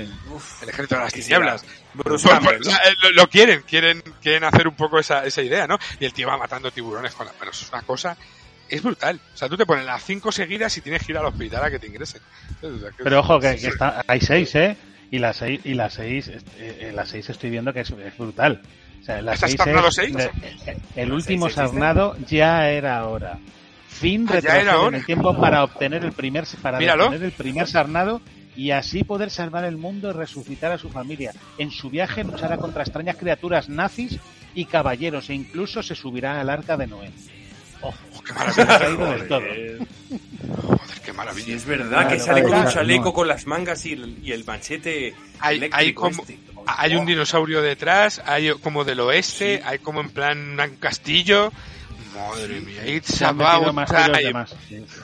el 0.62 0.69
ejército 0.69 0.94
de 0.97 1.01
las 1.02 1.12
tinieblas. 1.12 1.65
Bruce 1.93 2.28
Pues, 2.28 2.40
pues, 2.62 2.69
eh, 2.69 2.94
lo, 3.02 3.11
lo 3.12 3.27
quieren, 3.28 3.62
quieren, 3.62 4.02
quieren 4.23 4.44
hacer 4.44 4.66
un 4.66 4.74
poco 4.77 4.98
esa, 4.98 5.24
esa 5.24 5.43
idea, 5.43 5.66
¿no? 5.66 5.78
Y 6.01 6.06
el 6.06 6.12
tío 6.15 6.27
va 6.28 6.39
matando 6.39 6.70
tiburones 6.70 7.15
con 7.15 7.27
la 7.27 7.32
mano. 7.35 7.51
Eso 7.51 7.65
es 7.66 7.73
una 7.73 7.82
cosa, 7.82 8.16
es 8.69 8.82
brutal. 8.82 9.20
O 9.32 9.36
sea, 9.36 9.48
tú 9.48 9.56
te 9.56 9.66
pones 9.66 9.85
las 9.85 10.02
cinco 10.02 10.32
seguidas 10.32 10.77
y 10.78 10.81
tienes 10.81 11.05
que 11.05 11.12
ir 11.12 11.19
al 11.19 11.27
hospital 11.27 11.65
a 11.65 11.70
que 11.70 11.78
te 11.78 11.86
ingresen. 11.86 12.23
Pero 13.02 13.20
ojo, 13.20 13.39
que, 13.39 13.56
que 13.56 13.69
está, 13.69 14.02
hay 14.06 14.20
seis, 14.20 14.55
¿eh? 14.55 14.77
Y 15.15 15.20
las 15.20 15.36
seis, 15.36 15.61
y 15.62 15.74
las 15.74 15.95
seis, 15.95 16.28
eh, 16.59 16.89
en 16.89 16.97
las 16.97 17.09
seis 17.09 17.31
estoy 17.31 17.49
viendo 17.49 17.73
que 17.73 17.82
es, 17.82 17.91
es 17.91 18.19
brutal. 18.19 18.61
O 19.01 19.05
sea, 19.05 19.20
en 19.20 19.27
las 19.27 19.36
¿Estás 19.36 19.51
seis 19.51 19.59
Sarnado 19.62 19.89
es- 19.89 19.95
seis? 19.95 20.12
de- 20.16 20.77
el 20.97 21.09
¿Las 21.09 21.16
último 21.19 21.49
sarnado 21.49 22.16
ya 22.27 22.69
era 22.69 23.07
hora. 23.07 23.39
Fin 23.86 24.27
Ah, 24.28 24.89
en 24.89 24.95
el 24.97 25.07
tiempo 25.07 25.36
para 25.41 25.62
obtener 25.62 26.05
el 26.05 26.11
primer 26.11 26.45
para 26.61 26.78
obtener 27.07 27.23
el 27.23 27.31
primer 27.31 27.69
sarnado 27.69 28.23
y 28.57 28.73
así 28.73 29.05
poder 29.05 29.31
salvar 29.31 29.65
el 29.66 29.77
mundo 29.77 30.11
y 30.11 30.15
resucitar 30.15 30.73
a 30.73 30.78
su 30.78 30.91
familia. 30.91 31.32
En 31.59 31.70
su 31.70 31.91
viaje 31.91 32.24
luchará 32.24 32.57
contra 32.57 32.82
extrañas 32.82 33.15
criaturas 33.15 33.69
nazis 33.69 34.19
y 34.53 34.65
caballeros 34.65 35.31
e 35.31 35.35
incluso 35.35 35.81
se 35.85 35.95
subirá 35.95 36.41
al 36.41 36.51
arca 36.51 36.77
de 36.77 36.89
Noé. 36.89 37.12
Oh, 37.83 37.95
qué 38.25 38.33
maravilla. 38.33 38.79
Joder. 38.97 39.29
Joder, 39.29 39.79
qué 41.05 41.11
Sí, 41.11 41.13
maravilla. 41.17 41.57
es 41.57 41.65
verdad 41.67 42.09
que 42.09 42.19
sale 42.19 42.43
con 42.43 42.53
vale, 42.53 42.67
un 42.67 42.73
chaleco 42.73 43.05
no. 43.05 43.13
con 43.13 43.29
las 43.29 43.47
mangas 43.47 43.85
y 43.87 43.93
el, 43.93 44.19
y 44.23 44.33
el 44.33 44.45
machete 44.45 45.15
Hay, 45.41 45.69
hay 45.73 45.93
como, 45.93 46.23
este. 46.23 46.39
hay 46.67 46.97
un 46.97 47.07
dinosaurio 47.07 47.61
detrás, 47.63 48.23
hay 48.25 48.51
como 48.61 48.85
del 48.85 49.01
oeste, 49.01 49.63
hay 49.65 49.79
como 49.79 50.01
en 50.01 50.11
plan 50.11 50.59
un 50.61 50.77
castillo. 50.77 51.53
Madre 52.15 52.61
mía, 52.61 52.87
it's 52.87 53.21
about 53.23 53.73
más. 53.73 54.55
Sí. 54.69 54.85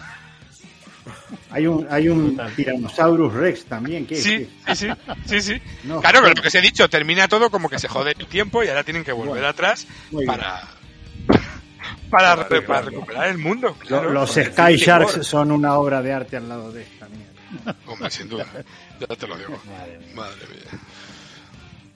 Hay 1.52 1.66
un, 1.66 1.86
hay 1.90 2.08
un 2.08 2.38
Tyrannosaurus 2.54 3.32
Rex 3.32 3.64
también. 3.64 4.06
que 4.06 4.14
Sí, 4.16 4.48
sí, 4.74 4.88
sí, 5.26 5.40
sí. 5.40 5.54
No, 5.84 6.00
claro, 6.00 6.20
joder. 6.20 6.36
lo 6.36 6.42
que 6.42 6.48
os 6.48 6.54
he 6.54 6.60
dicho, 6.60 6.88
termina 6.88 7.26
todo 7.26 7.50
como 7.50 7.68
que 7.68 7.78
se 7.78 7.88
jode 7.88 8.14
el 8.16 8.26
tiempo 8.26 8.62
y 8.62 8.68
ahora 8.68 8.84
tienen 8.84 9.02
que 9.04 9.10
volver 9.12 9.30
Bueno, 9.32 9.48
atrás 9.48 9.86
para 10.26 10.62
para, 12.10 12.36
re- 12.36 12.60
recuperar 12.60 13.28
el 13.28 13.38
mundo. 13.38 13.74
Claro. 13.74 14.10
los 14.10 14.30
Sky 14.32 14.76
Sharks 14.76 15.26
son 15.26 15.50
una 15.52 15.74
obra 15.78 16.02
de 16.02 16.12
arte 16.12 16.36
al 16.36 16.48
lado 16.48 16.72
de 16.72 16.82
esta 16.82 17.08
mierda. 17.08 17.76
Hombre, 17.86 18.10
sin 18.10 18.28
duda. 18.28 18.46
Ya 19.00 19.06
te 19.16 19.26
lo 19.26 19.36
digo. 19.36 19.58
Madre 19.66 19.98
mía. 19.98 20.14
Madre 20.14 20.46
mía. 20.48 20.80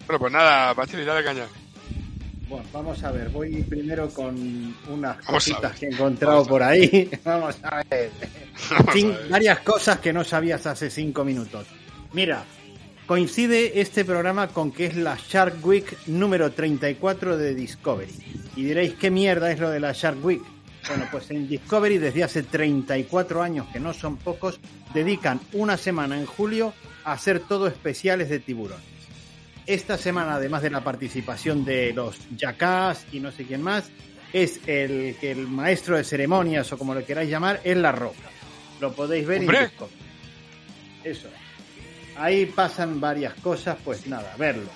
Bueno, 0.07 0.19
pues 0.19 0.33
nada, 0.33 0.75
Bachili, 0.75 1.05
dale 1.05 1.25
caña. 1.25 1.47
Bueno, 2.49 2.66
vamos 2.73 3.03
a 3.03 3.11
ver. 3.11 3.31
Voy 3.31 3.62
primero 3.62 4.09
con 4.11 4.37
unas 4.89 5.16
Vamos 5.16 5.27
cositas 5.27 5.79
que 5.79 5.87
he 5.87 5.89
encontrado 5.91 6.35
Vamos 6.37 6.49
por 6.49 6.62
ahí. 6.62 7.11
Vamos 7.25 7.57
a 7.62 7.83
ver. 7.89 8.11
Vamos 8.71 8.89
a 8.89 8.93
ver. 8.95 9.29
varias 9.31 9.59
cosas 9.61 9.99
que 9.99 10.12
no 10.12 10.23
sabías 10.25 10.66
hace 10.66 10.91
cinco 10.91 11.25
minutos. 11.25 11.66
Mira, 12.12 12.45
coincide 13.06 13.81
este 13.81 14.05
programa 14.05 14.48
con 14.48 14.72
que 14.72 14.86
es 14.86 14.97
la 14.97 15.16
Shark 15.16 15.64
Week 15.64 15.97
número 16.06 16.52
34 16.52 17.36
de 17.36 17.55
Discovery. 17.55 18.12
Y 18.56 18.64
diréis, 18.64 18.94
¿qué 18.94 19.10
mierda 19.10 19.51
es 19.52 19.60
lo 19.60 19.70
de 19.70 19.81
la 19.81 19.93
Shark 19.93 20.24
Week? 20.24 20.43
Bueno, 20.89 21.06
pues 21.10 21.31
en 21.31 21.48
Discovery 21.48 21.98
desde 21.98 22.24
hace 22.24 22.43
34 22.43 23.43
años, 23.43 23.66
que 23.72 23.81
no 23.81 23.93
son 23.94 24.16
pocos, 24.16 24.60
dedican 24.93 25.40
una 25.52 25.76
semana 25.76 26.18
en 26.18 26.26
julio 26.26 26.74
a 27.05 27.12
hacer 27.12 27.40
todo 27.40 27.66
especiales 27.66 28.28
de 28.28 28.39
tiburones. 28.39 28.85
Esta 29.66 29.97
semana, 29.97 30.35
además 30.35 30.62
de 30.62 30.70
la 30.70 30.85
participación 30.85 31.64
de 31.64 31.93
los 31.94 32.18
Jackass 32.36 33.06
y 33.12 33.20
no 33.20 33.32
sé 33.32 33.44
quién 33.44 33.62
más, 33.62 33.90
es 34.32 34.60
el 34.66 35.16
que 35.20 35.31
el 35.31 35.47
maestro 35.47 35.97
de 35.97 36.05
ceremonias 36.05 36.70
o 36.72 36.78
como 36.78 36.94
lo 36.94 37.05
queráis 37.05 37.31
llamar, 37.31 37.60
es 37.64 37.76
La 37.76 37.93
Roca. 37.93 38.31
Lo 38.81 38.93
podéis 38.93 39.26
ver 39.26 39.43
en 39.43 39.48
Discovery. 39.48 39.94
Eso. 41.05 41.28
Ahí 42.16 42.47
pasan 42.47 43.01
varias 43.01 43.35
cosas, 43.35 43.77
pues 43.85 44.07
nada, 44.07 44.35
verlo. 44.39 44.69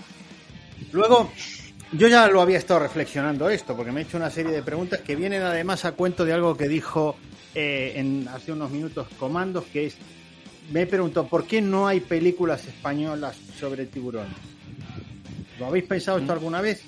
Luego, 0.93 1.33
yo 1.93 2.09
ya 2.09 2.27
lo 2.29 2.41
había 2.41 2.59
estado 2.59 2.81
reflexionando 2.81 3.49
esto, 3.49 3.77
porque 3.77 3.93
me 3.93 4.01
he 4.01 4.05
hecho 4.05 4.17
una 4.17 4.31
serie 4.31 4.53
de 4.53 4.63
preguntas 4.63 5.01
que 5.01 5.17
vienen 5.17 5.43
además 5.43 5.85
a 5.85 5.93
cuento 5.93 6.25
de 6.25 6.33
algo 6.33 6.57
que 6.57 6.69
dijo 6.69 7.17
eh, 7.55 7.93
en, 7.97 8.27
hace 8.29 8.53
unos 8.53 8.71
minutos 8.71 9.07
Comandos, 9.19 9.65
que 9.73 9.87
es, 9.87 9.97
me 10.71 10.87
preguntó, 10.87 11.27
¿por 11.27 11.47
qué 11.47 11.61
no 11.63 11.87
hay 11.87 12.01
películas 12.01 12.67
españolas 12.67 13.37
sobre 13.59 13.87
tiburones? 13.87 14.35
¿Lo 15.59 15.67
habéis 15.67 15.85
pensado 15.85 16.19
esto 16.19 16.33
alguna 16.33 16.61
vez? 16.61 16.83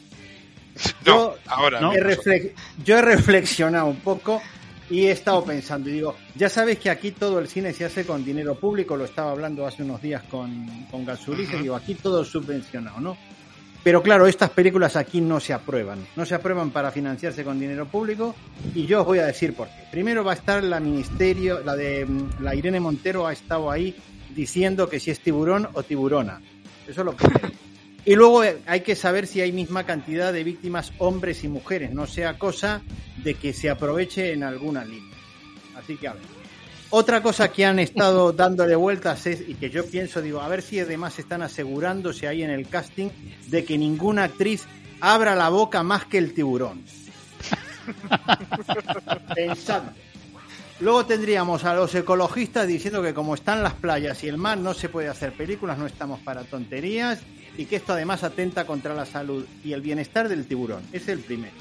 No, 1.04 1.34
Yo- 1.34 1.36
ahora 1.46 1.80
no. 1.80 1.92
He 1.92 2.54
yo 2.84 2.98
he 2.98 3.02
reflexionado 3.02 3.86
un 3.86 3.96
poco 3.96 4.40
y 4.90 5.06
he 5.06 5.12
estado 5.12 5.44
pensando 5.44 5.88
y 5.88 5.94
digo, 5.94 6.16
ya 6.34 6.48
sabes 6.48 6.78
que 6.78 6.90
aquí 6.90 7.12
todo 7.12 7.38
el 7.38 7.48
cine 7.48 7.72
se 7.72 7.84
hace 7.84 8.04
con 8.04 8.24
dinero 8.24 8.56
público, 8.56 8.96
lo 8.96 9.04
estaba 9.04 9.30
hablando 9.30 9.66
hace 9.66 9.84
unos 9.84 10.02
días 10.02 10.22
con, 10.24 10.66
con 10.90 11.06
Gansuriz, 11.06 11.48
y 11.54 11.62
digo, 11.62 11.76
aquí 11.76 11.94
todo 11.94 12.22
es 12.22 12.28
subvencionado, 12.28 13.00
¿no? 13.00 13.16
Pero 13.82 14.02
claro, 14.02 14.26
estas 14.26 14.50
películas 14.50 14.96
aquí 14.96 15.22
no 15.22 15.40
se 15.40 15.54
aprueban, 15.54 16.06
no 16.14 16.26
se 16.26 16.34
aprueban 16.34 16.70
para 16.70 16.90
financiarse 16.90 17.44
con 17.44 17.58
dinero 17.58 17.86
público 17.86 18.34
y 18.74 18.84
yo 18.84 19.00
os 19.00 19.06
voy 19.06 19.20
a 19.20 19.26
decir 19.26 19.54
por 19.54 19.68
qué. 19.68 19.84
Primero 19.90 20.22
va 20.22 20.32
a 20.32 20.34
estar 20.34 20.62
la 20.62 20.80
ministerio, 20.80 21.60
la 21.60 21.74
de 21.76 22.04
mm, 22.04 22.42
la 22.42 22.54
Irene 22.54 22.78
Montero 22.78 23.26
ha 23.26 23.32
estado 23.32 23.70
ahí 23.70 23.96
diciendo 24.34 24.86
que 24.86 25.00
si 25.00 25.10
es 25.10 25.20
tiburón 25.20 25.66
o 25.72 25.82
tiburona. 25.82 26.42
Eso 26.86 27.00
es 27.00 27.04
lo 27.06 27.16
primero. 27.16 27.48
Y 28.04 28.14
luego 28.14 28.42
hay 28.66 28.80
que 28.80 28.96
saber 28.96 29.26
si 29.26 29.40
hay 29.40 29.52
misma 29.52 29.84
cantidad 29.84 30.32
de 30.32 30.44
víctimas 30.44 30.92
hombres 30.98 31.44
y 31.44 31.48
mujeres, 31.48 31.92
no 31.92 32.06
sea 32.06 32.38
cosa 32.38 32.82
de 33.22 33.34
que 33.34 33.52
se 33.52 33.68
aproveche 33.68 34.32
en 34.32 34.42
alguna 34.42 34.84
línea. 34.84 35.16
Así 35.76 35.96
que 35.96 36.08
a 36.08 36.14
ver. 36.14 36.22
Otra 36.90 37.22
cosa 37.22 37.52
que 37.52 37.64
han 37.64 37.78
estado 37.78 38.32
dándole 38.34 38.74
vueltas 38.74 39.26
es, 39.26 39.48
y 39.48 39.54
que 39.54 39.70
yo 39.70 39.86
pienso, 39.86 40.20
digo, 40.20 40.40
a 40.40 40.48
ver 40.48 40.62
si 40.62 40.80
además 40.80 41.18
están 41.18 41.42
asegurándose 41.42 42.26
ahí 42.26 42.42
en 42.42 42.50
el 42.50 42.68
casting 42.68 43.10
de 43.48 43.64
que 43.64 43.78
ninguna 43.78 44.24
actriz 44.24 44.64
abra 45.00 45.36
la 45.36 45.48
boca 45.48 45.82
más 45.82 46.04
que 46.06 46.18
el 46.18 46.34
tiburón. 46.34 46.82
Pensando. 49.34 49.92
Luego 50.80 51.04
tendríamos 51.04 51.64
a 51.64 51.74
los 51.74 51.94
ecologistas 51.94 52.66
diciendo 52.66 53.02
que 53.02 53.12
como 53.12 53.34
están 53.34 53.62
las 53.62 53.74
playas 53.74 54.24
y 54.24 54.28
el 54.28 54.38
mar 54.38 54.56
no 54.56 54.72
se 54.72 54.88
puede 54.88 55.08
hacer 55.08 55.32
películas, 55.32 55.76
no 55.76 55.86
estamos 55.86 56.20
para 56.20 56.42
tonterías 56.44 57.20
y 57.58 57.66
que 57.66 57.76
esto 57.76 57.92
además 57.92 58.24
atenta 58.24 58.64
contra 58.64 58.94
la 58.94 59.04
salud 59.04 59.44
y 59.62 59.74
el 59.74 59.82
bienestar 59.82 60.28
del 60.28 60.46
tiburón. 60.46 60.82
Es 60.90 61.08
el 61.08 61.18
primero. 61.20 61.52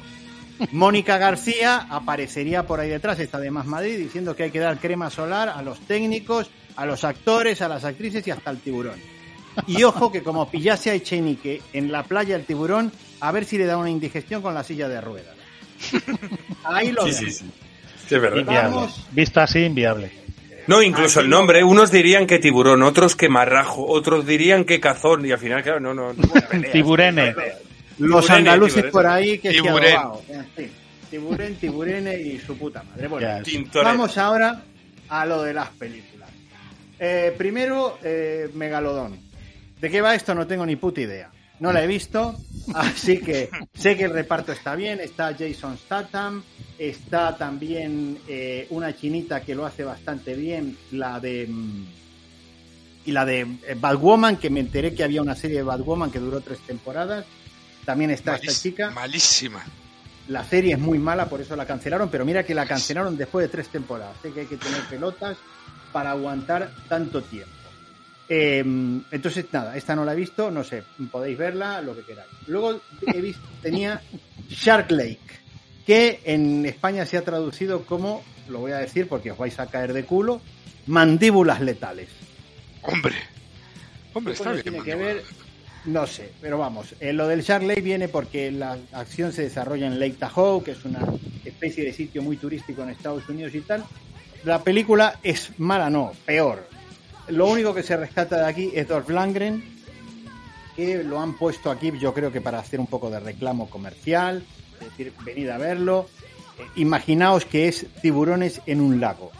Mónica 0.71 1.17
García 1.17 1.87
aparecería 1.89 2.65
por 2.65 2.79
ahí 2.79 2.89
detrás, 2.89 3.19
está 3.19 3.39
de 3.39 3.51
Más 3.51 3.65
Madrid, 3.65 3.97
diciendo 3.97 4.35
que 4.35 4.43
hay 4.43 4.51
que 4.51 4.59
dar 4.59 4.79
crema 4.79 5.09
solar 5.09 5.49
a 5.49 5.61
los 5.61 5.79
técnicos, 5.81 6.49
a 6.77 6.85
los 6.85 7.03
actores, 7.03 7.61
a 7.61 7.67
las 7.67 7.83
actrices 7.83 8.25
y 8.25 8.31
hasta 8.31 8.49
al 8.49 8.59
tiburón. 8.59 8.99
Y 9.67 9.83
ojo 9.83 10.11
que 10.11 10.23
como 10.23 10.49
pillase 10.49 10.91
a 10.91 10.93
Echenique 10.93 11.61
en 11.73 11.91
la 11.91 12.03
playa 12.03 12.37
el 12.37 12.45
tiburón, 12.45 12.91
a 13.19 13.31
ver 13.33 13.43
si 13.43 13.57
le 13.57 13.65
da 13.65 13.75
una 13.75 13.89
indigestión 13.89 14.41
con 14.41 14.53
la 14.53 14.63
silla 14.63 14.87
de 14.87 15.01
ruedas. 15.01 15.35
Ahí 16.63 16.91
lo 16.91 17.05
Sí, 17.05 17.13
sí, 17.13 17.31
sí. 17.31 17.51
Sí, 18.09 18.15
es 18.15 18.21
verdad. 18.21 18.37
Inviable. 18.39 18.87
Visto 19.11 19.39
así, 19.39 19.59
inviable. 19.59 20.11
No, 20.67 20.81
incluso 20.81 21.19
el 21.21 21.29
no. 21.29 21.37
nombre, 21.37 21.63
unos 21.63 21.91
dirían 21.91 22.27
que 22.27 22.39
tiburón, 22.39 22.83
otros 22.83 23.15
que 23.15 23.29
marrajo, 23.29 23.85
otros 23.87 24.25
dirían 24.25 24.65
que 24.65 24.79
cazón, 24.79 25.25
y 25.25 25.31
al 25.31 25.39
final, 25.39 25.63
claro, 25.63 25.79
no, 25.79 25.93
no. 25.93 26.13
no 26.13 26.23
peleas, 26.49 26.71
Tiburene. 26.71 27.35
Los 27.99 28.25
Tiburene, 28.25 28.35
andaluces 28.37 28.73
tiburene. 28.75 28.91
por 28.91 29.07
ahí 29.07 29.39
que 29.39 29.49
se 29.53 29.61
Tiburén. 29.61 29.97
fin, 30.55 30.71
tiburén, 31.09 31.55
tiburene 31.55 32.19
y 32.19 32.39
su 32.39 32.57
puta 32.57 32.83
madre. 32.83 33.07
Bueno. 33.07 33.27
Vamos 33.83 34.17
ahora 34.17 34.61
a 35.09 35.25
lo 35.25 35.43
de 35.43 35.53
las 35.53 35.69
películas. 35.69 36.29
Eh, 36.99 37.33
primero, 37.37 37.97
eh, 38.03 38.49
Megalodón. 38.53 39.17
¿De 39.79 39.89
qué 39.89 40.01
va 40.01 40.13
esto? 40.15 40.35
No 40.35 40.45
tengo 40.47 40.65
ni 40.65 40.75
puta 40.75 41.01
idea. 41.01 41.29
No 41.59 41.73
la 41.73 41.83
he 41.83 41.87
visto, 41.87 42.35
así 42.73 43.19
que 43.19 43.49
sé 43.73 43.97
que 43.97 44.05
el 44.05 44.13
reparto 44.13 44.51
está 44.51 44.75
bien. 44.75 44.99
Está 44.99 45.35
Jason 45.37 45.77
Statham, 45.77 46.43
está 46.77 47.35
también 47.35 48.19
eh, 48.27 48.67
una 48.69 48.95
chinita 48.95 49.41
que 49.41 49.55
lo 49.55 49.65
hace 49.65 49.83
bastante 49.83 50.35
bien, 50.35 50.77
la 50.91 51.19
de 51.19 51.47
mm, 51.47 51.85
y 53.05 53.11
la 53.11 53.25
de 53.25 53.41
eh, 53.41 53.75
Batwoman, 53.79 54.37
que 54.37 54.49
me 54.49 54.59
enteré 54.59 54.93
que 54.93 55.03
había 55.03 55.21
una 55.21 55.35
serie 55.35 55.57
de 55.57 55.63
Batwoman 55.63 56.11
que 56.11 56.19
duró 56.19 56.41
tres 56.41 56.59
temporadas. 56.59 57.25
También 57.85 58.11
está 58.11 58.35
esta 58.35 58.53
chica. 58.53 58.91
Malísima. 58.91 59.63
La 60.27 60.43
serie 60.43 60.73
es 60.73 60.79
muy 60.79 60.99
mala, 60.99 61.27
por 61.27 61.41
eso 61.41 61.55
la 61.55 61.65
cancelaron, 61.65 62.09
pero 62.09 62.23
mira 62.23 62.43
que 62.43 62.53
la 62.53 62.67
cancelaron 62.67 63.17
después 63.17 63.45
de 63.45 63.49
tres 63.49 63.69
temporadas. 63.69 64.15
Sé 64.21 64.31
que 64.31 64.41
hay 64.41 64.45
que 64.45 64.57
tener 64.57 64.81
pelotas 64.83 65.37
para 65.91 66.11
aguantar 66.11 66.71
tanto 66.87 67.23
tiempo. 67.23 67.58
Eh, 68.29 68.59
entonces, 69.11 69.45
nada, 69.51 69.75
esta 69.75 69.95
no 69.95 70.05
la 70.05 70.13
he 70.13 70.15
visto, 70.15 70.51
no 70.51 70.63
sé, 70.63 70.83
podéis 71.11 71.37
verla, 71.37 71.81
lo 71.81 71.95
que 71.95 72.03
queráis. 72.03 72.29
Luego 72.47 72.79
he 73.07 73.21
visto, 73.21 73.41
tenía 73.61 74.01
Shark 74.49 74.91
Lake, 74.91 75.19
que 75.85 76.21
en 76.25 76.65
España 76.65 77.05
se 77.05 77.17
ha 77.17 77.23
traducido 77.23 77.85
como, 77.85 78.23
lo 78.49 78.59
voy 78.59 78.71
a 78.71 78.77
decir 78.77 79.07
porque 79.07 79.31
os 79.31 79.37
vais 79.37 79.59
a 79.59 79.65
caer 79.67 79.93
de 79.93 80.05
culo, 80.05 80.41
mandíbulas 80.85 81.59
letales. 81.61 82.09
Hombre. 82.83 83.15
Hombre, 84.13 84.33
¿Qué 84.33 84.37
está 84.37 84.51
coño 84.51 84.53
bien. 84.61 84.63
tiene 84.63 84.85
que 84.85 84.95
mandíbula. 84.95 85.13
ver? 85.15 85.23
No 85.85 86.05
sé, 86.05 86.31
pero 86.41 86.57
vamos. 86.57 86.93
eh, 86.99 87.13
lo 87.13 87.27
del 87.27 87.41
Shark 87.41 87.63
Lake 87.63 87.81
viene 87.81 88.09
porque 88.09 88.51
la 88.51 88.77
acción 88.91 89.31
se 89.31 89.43
desarrolla 89.43 89.87
en 89.87 89.99
Lake 89.99 90.17
Tahoe, 90.19 90.63
que 90.63 90.71
es 90.71 90.83
una 90.85 90.99
especie 91.45 91.85
de 91.85 91.93
sitio 91.93 92.21
muy 92.21 92.37
turístico 92.37 92.83
en 92.83 92.89
Estados 92.89 93.27
Unidos 93.29 93.55
y 93.55 93.61
tal. 93.61 93.83
La 94.43 94.61
película 94.63 95.19
es 95.23 95.51
mala, 95.57 95.89
no, 95.89 96.11
peor. 96.25 96.67
Lo 97.29 97.47
único 97.47 97.73
que 97.73 97.83
se 97.83 97.95
rescata 97.95 98.37
de 98.37 98.45
aquí 98.45 98.71
es 98.73 98.87
Dolph 98.87 99.09
Lundgren, 99.09 99.63
que 100.75 101.03
lo 101.03 101.19
han 101.19 101.37
puesto 101.37 101.69
aquí, 101.69 101.91
yo 101.99 102.13
creo 102.13 102.31
que 102.31 102.41
para 102.41 102.59
hacer 102.59 102.79
un 102.79 102.87
poco 102.87 103.09
de 103.09 103.19
reclamo 103.19 103.69
comercial, 103.69 104.43
es 104.79 104.89
decir, 104.89 105.13
venid 105.23 105.49
a 105.49 105.57
verlo. 105.57 106.07
Eh, 106.57 106.63
imaginaos 106.77 107.45
que 107.45 107.67
es 107.67 107.85
tiburones 108.01 108.61
en 108.65 108.81
un 108.81 108.99
lago. 108.99 109.31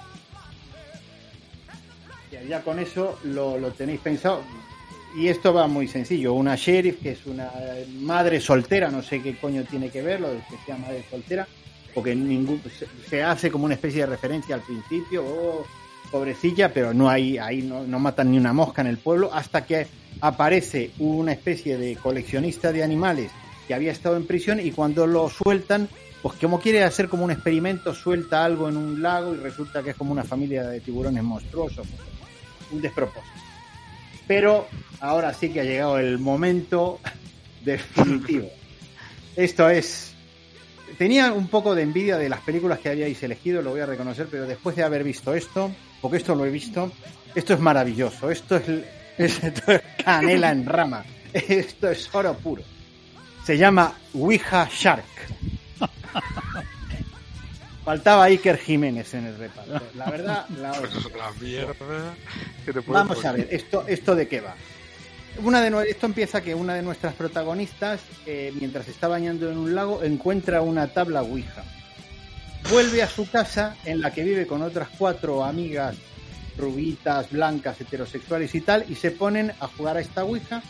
Ya, 2.31 2.43
ya 2.43 2.61
con 2.61 2.77
eso 2.79 3.17
lo, 3.23 3.57
lo 3.57 3.71
tenéis 3.71 4.01
pensado. 4.01 4.43
Y 5.15 5.27
esto 5.27 5.53
va 5.53 5.67
muy 5.67 5.87
sencillo. 5.87 6.33
Una 6.33 6.55
sheriff 6.55 7.01
que 7.01 7.11
es 7.13 7.25
una 7.25 7.49
madre 8.01 8.39
soltera, 8.39 8.91
no 8.91 9.01
sé 9.01 9.21
qué 9.21 9.35
coño 9.35 9.63
tiene 9.63 9.89
que 9.89 10.03
ver 10.03 10.21
lo 10.21 10.29
de 10.29 10.39
que 10.41 10.57
sea 10.65 10.77
madre 10.77 11.03
soltera, 11.09 11.47
porque 11.95 12.13
ningún, 12.13 12.61
se, 12.77 12.87
se 13.09 13.23
hace 13.23 13.49
como 13.49 13.65
una 13.65 13.73
especie 13.73 14.01
de 14.01 14.07
referencia 14.07 14.53
al 14.53 14.61
principio, 14.61 15.23
oh, 15.25 15.65
pobrecilla, 16.11 16.73
pero 16.73 16.93
no 16.93 17.09
hay, 17.09 17.37
ahí 17.37 17.61
no, 17.61 17.83
no 17.83 17.99
matan 17.99 18.31
ni 18.31 18.37
una 18.37 18.53
mosca 18.53 18.81
en 18.81 18.87
el 18.87 18.97
pueblo, 18.97 19.31
hasta 19.33 19.65
que 19.65 19.87
aparece 20.21 20.91
una 20.99 21.31
especie 21.31 21.77
de 21.77 21.95
coleccionista 21.95 22.71
de 22.71 22.83
animales 22.83 23.31
que 23.67 23.73
había 23.73 23.91
estado 23.91 24.17
en 24.17 24.25
prisión 24.25 24.59
y 24.59 24.71
cuando 24.71 25.05
lo 25.05 25.29
sueltan, 25.29 25.87
pues 26.21 26.35
como 26.39 26.59
quiere 26.59 26.83
hacer 26.83 27.07
como 27.07 27.23
un 27.23 27.31
experimento, 27.31 27.93
suelta 27.93 28.43
algo 28.43 28.67
en 28.67 28.77
un 28.77 29.01
lago 29.01 29.33
y 29.33 29.37
resulta 29.37 29.83
que 29.83 29.91
es 29.91 29.95
como 29.95 30.11
una 30.11 30.23
familia 30.23 30.63
de 30.63 30.79
tiburones 30.81 31.23
monstruosos. 31.23 31.87
Un 32.71 32.81
despropósito. 32.81 33.33
Pero 34.27 34.67
ahora 34.99 35.33
sí 35.33 35.49
que 35.49 35.61
ha 35.61 35.63
llegado 35.63 35.97
el 35.97 36.19
momento 36.19 36.99
definitivo. 37.63 38.49
Esto 39.35 39.69
es. 39.69 40.08
Tenía 40.97 41.31
un 41.33 41.47
poco 41.47 41.75
de 41.75 41.83
envidia 41.83 42.17
de 42.17 42.29
las 42.29 42.41
películas 42.41 42.79
que 42.79 42.89
habíais 42.89 43.21
elegido, 43.23 43.61
lo 43.61 43.71
voy 43.71 43.79
a 43.81 43.85
reconocer, 43.85 44.27
pero 44.29 44.45
después 44.47 44.75
de 44.75 44.83
haber 44.83 45.03
visto 45.03 45.33
esto, 45.33 45.71
porque 46.01 46.17
esto 46.17 46.35
lo 46.35 46.45
he 46.45 46.49
visto, 46.49 46.91
esto 47.35 47.53
es 47.53 47.59
maravilloso. 47.59 48.29
Esto 48.31 48.55
es, 48.57 48.67
es- 49.17 49.43
esto 49.43 49.71
es 49.71 49.81
canela 50.03 50.51
en 50.51 50.65
rama. 50.65 51.03
Esto 51.33 51.89
es 51.89 52.09
oro 52.13 52.33
puro. 52.35 52.63
Se 53.45 53.57
llama 53.57 53.93
Ouija 54.13 54.67
Shark. 54.71 55.03
Faltaba 57.85 58.25
Iker 58.25 58.57
Jiménez 58.57 59.13
en 59.13 59.25
el 59.27 59.37
reparto. 59.37 59.81
La 59.95 60.09
verdad, 60.11 60.45
la 60.59 60.71
Pues 60.79 60.93
la 61.15 61.31
mierda 61.39 61.73
que 62.65 62.73
te 62.73 62.81
puede 62.81 62.99
Vamos 62.99 63.25
a 63.25 63.31
ver, 63.31 63.47
esto, 63.51 63.85
esto 63.87 64.15
de 64.15 64.27
qué 64.27 64.41
va. 64.41 64.55
Una 65.37 65.61
de 65.61 65.89
esto 65.89 66.05
empieza 66.05 66.41
que 66.41 66.53
una 66.53 66.73
de 66.75 66.81
nuestras 66.81 67.13
protagonistas, 67.13 68.01
eh, 68.25 68.51
mientras 68.59 68.87
está 68.87 69.07
bañando 69.07 69.49
en 69.49 69.57
un 69.57 69.73
lago, 69.73 70.03
encuentra 70.03 70.61
una 70.61 70.87
tabla 70.87 71.21
Ouija. 71.21 71.63
Vuelve 72.69 73.01
a 73.01 73.07
su 73.07 73.29
casa 73.29 73.77
en 73.85 74.01
la 74.01 74.11
que 74.11 74.23
vive 74.23 74.45
con 74.45 74.61
otras 74.61 74.89
cuatro 74.97 75.45
amigas 75.45 75.95
rubitas, 76.57 77.31
blancas, 77.31 77.79
heterosexuales 77.79 78.53
y 78.53 78.61
tal, 78.61 78.85
y 78.89 78.95
se 78.95 79.11
ponen 79.11 79.53
a 79.59 79.67
jugar 79.67 79.97
a 79.97 80.01
esta 80.01 80.25
Ouija 80.25 80.61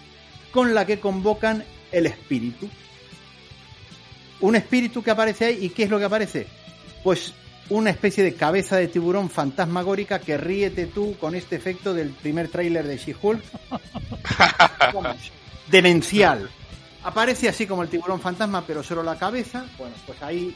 con 0.51 0.75
la 0.75 0.85
que 0.85 0.99
convocan 0.99 1.63
el 1.91 2.05
espíritu. 2.05 2.69
Un 4.41 4.55
espíritu 4.55 5.01
que 5.01 5.11
aparece 5.11 5.45
ahí, 5.45 5.65
¿y 5.65 5.69
qué 5.69 5.83
es 5.83 5.89
lo 5.89 5.97
que 5.97 6.05
aparece? 6.05 6.47
Pues 7.03 7.33
una 7.69 7.89
especie 7.91 8.23
de 8.23 8.33
cabeza 8.33 8.77
de 8.77 8.87
tiburón 8.87 9.29
fantasmagórica 9.29 10.19
que 10.19 10.37
ríete 10.37 10.87
tú 10.87 11.15
con 11.19 11.35
este 11.35 11.55
efecto 11.55 11.93
del 11.93 12.09
primer 12.09 12.47
tráiler 12.49 12.87
de 12.87 12.97
She-Hulk. 12.97 13.43
Demencial. 15.69 16.49
Aparece 17.03 17.47
así 17.47 17.65
como 17.65 17.83
el 17.83 17.89
tiburón 17.89 18.19
fantasma, 18.19 18.63
pero 18.65 18.83
solo 18.83 19.03
la 19.03 19.17
cabeza. 19.17 19.65
Bueno, 19.77 19.95
pues 20.05 20.21
ahí 20.21 20.55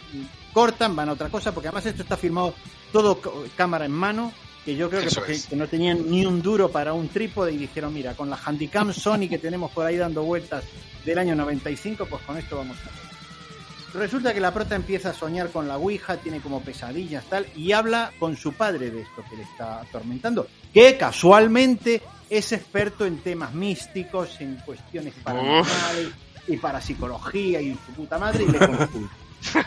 cortan, 0.52 0.95
van 0.95 1.10
a 1.10 1.14
otra 1.14 1.30
cosa, 1.30 1.53
porque 1.53 1.68
además 1.69 1.85
esto 1.85 2.02
está 2.03 2.18
filmado 2.18 2.53
todo 2.91 3.19
cámara 3.56 3.85
en 3.85 3.91
mano, 3.91 4.34
que 4.65 4.76
yo 4.76 4.90
creo 4.90 5.02
que, 5.03 5.10
porque- 5.15 5.40
que 5.49 5.56
no 5.56 5.68
tenían 5.68 6.10
ni 6.10 6.26
un 6.26 6.41
duro 6.41 6.69
para 6.69 6.94
un 6.94 7.07
trípode 7.10 7.53
y 7.53 7.57
dijeron, 7.57 7.94
mira, 7.94 8.14
con 8.15 8.30
la 8.30 8.38
Handycam 8.44 8.91
Sony 8.94 9.30
que 9.30 9.38
tenemos 9.40 9.72
por 9.72 9.85
ahí 9.85 9.95
dando 9.98 10.23
vueltas 10.23 10.64
del 11.06 11.18
año 11.18 11.35
95, 11.35 12.06
pues 12.07 12.22
con 12.23 12.38
esto 12.38 12.57
vamos 12.57 12.77
a 12.81 12.85
ver. 12.85 13.03
Resulta 13.94 14.34
que 14.34 14.40
la 14.40 14.53
prota 14.53 14.76
empieza 14.76 15.11
a 15.11 15.14
soñar 15.14 15.49
con 15.49 15.68
la 15.68 15.78
Ouija, 15.78 16.18
tiene 16.18 16.40
como 16.40 16.61
pesadillas 16.61 17.26
tal, 17.26 17.45
y 17.56 17.74
habla 17.74 18.11
con 18.20 18.36
su 18.36 18.53
padre 18.53 18.90
de 18.90 19.02
esto 19.02 19.24
que 19.30 19.38
le 19.38 19.44
está 19.44 19.82
atormentando, 19.82 20.48
que 20.74 20.98
casualmente 20.98 22.02
es 22.30 22.52
experto 22.52 23.06
en 23.06 23.20
temas 23.20 23.53
místicos, 23.53 24.41
en 24.41 24.56
cuestiones 24.65 25.14
paranormales 25.24 26.10
y 26.48 26.57
parapsicología 26.57 27.61
y 27.61 27.78
su 27.86 27.94
puta 27.94 28.18
madre, 28.18 28.45
y 28.45 28.52
le 28.52 28.57
consulta. 28.57 29.15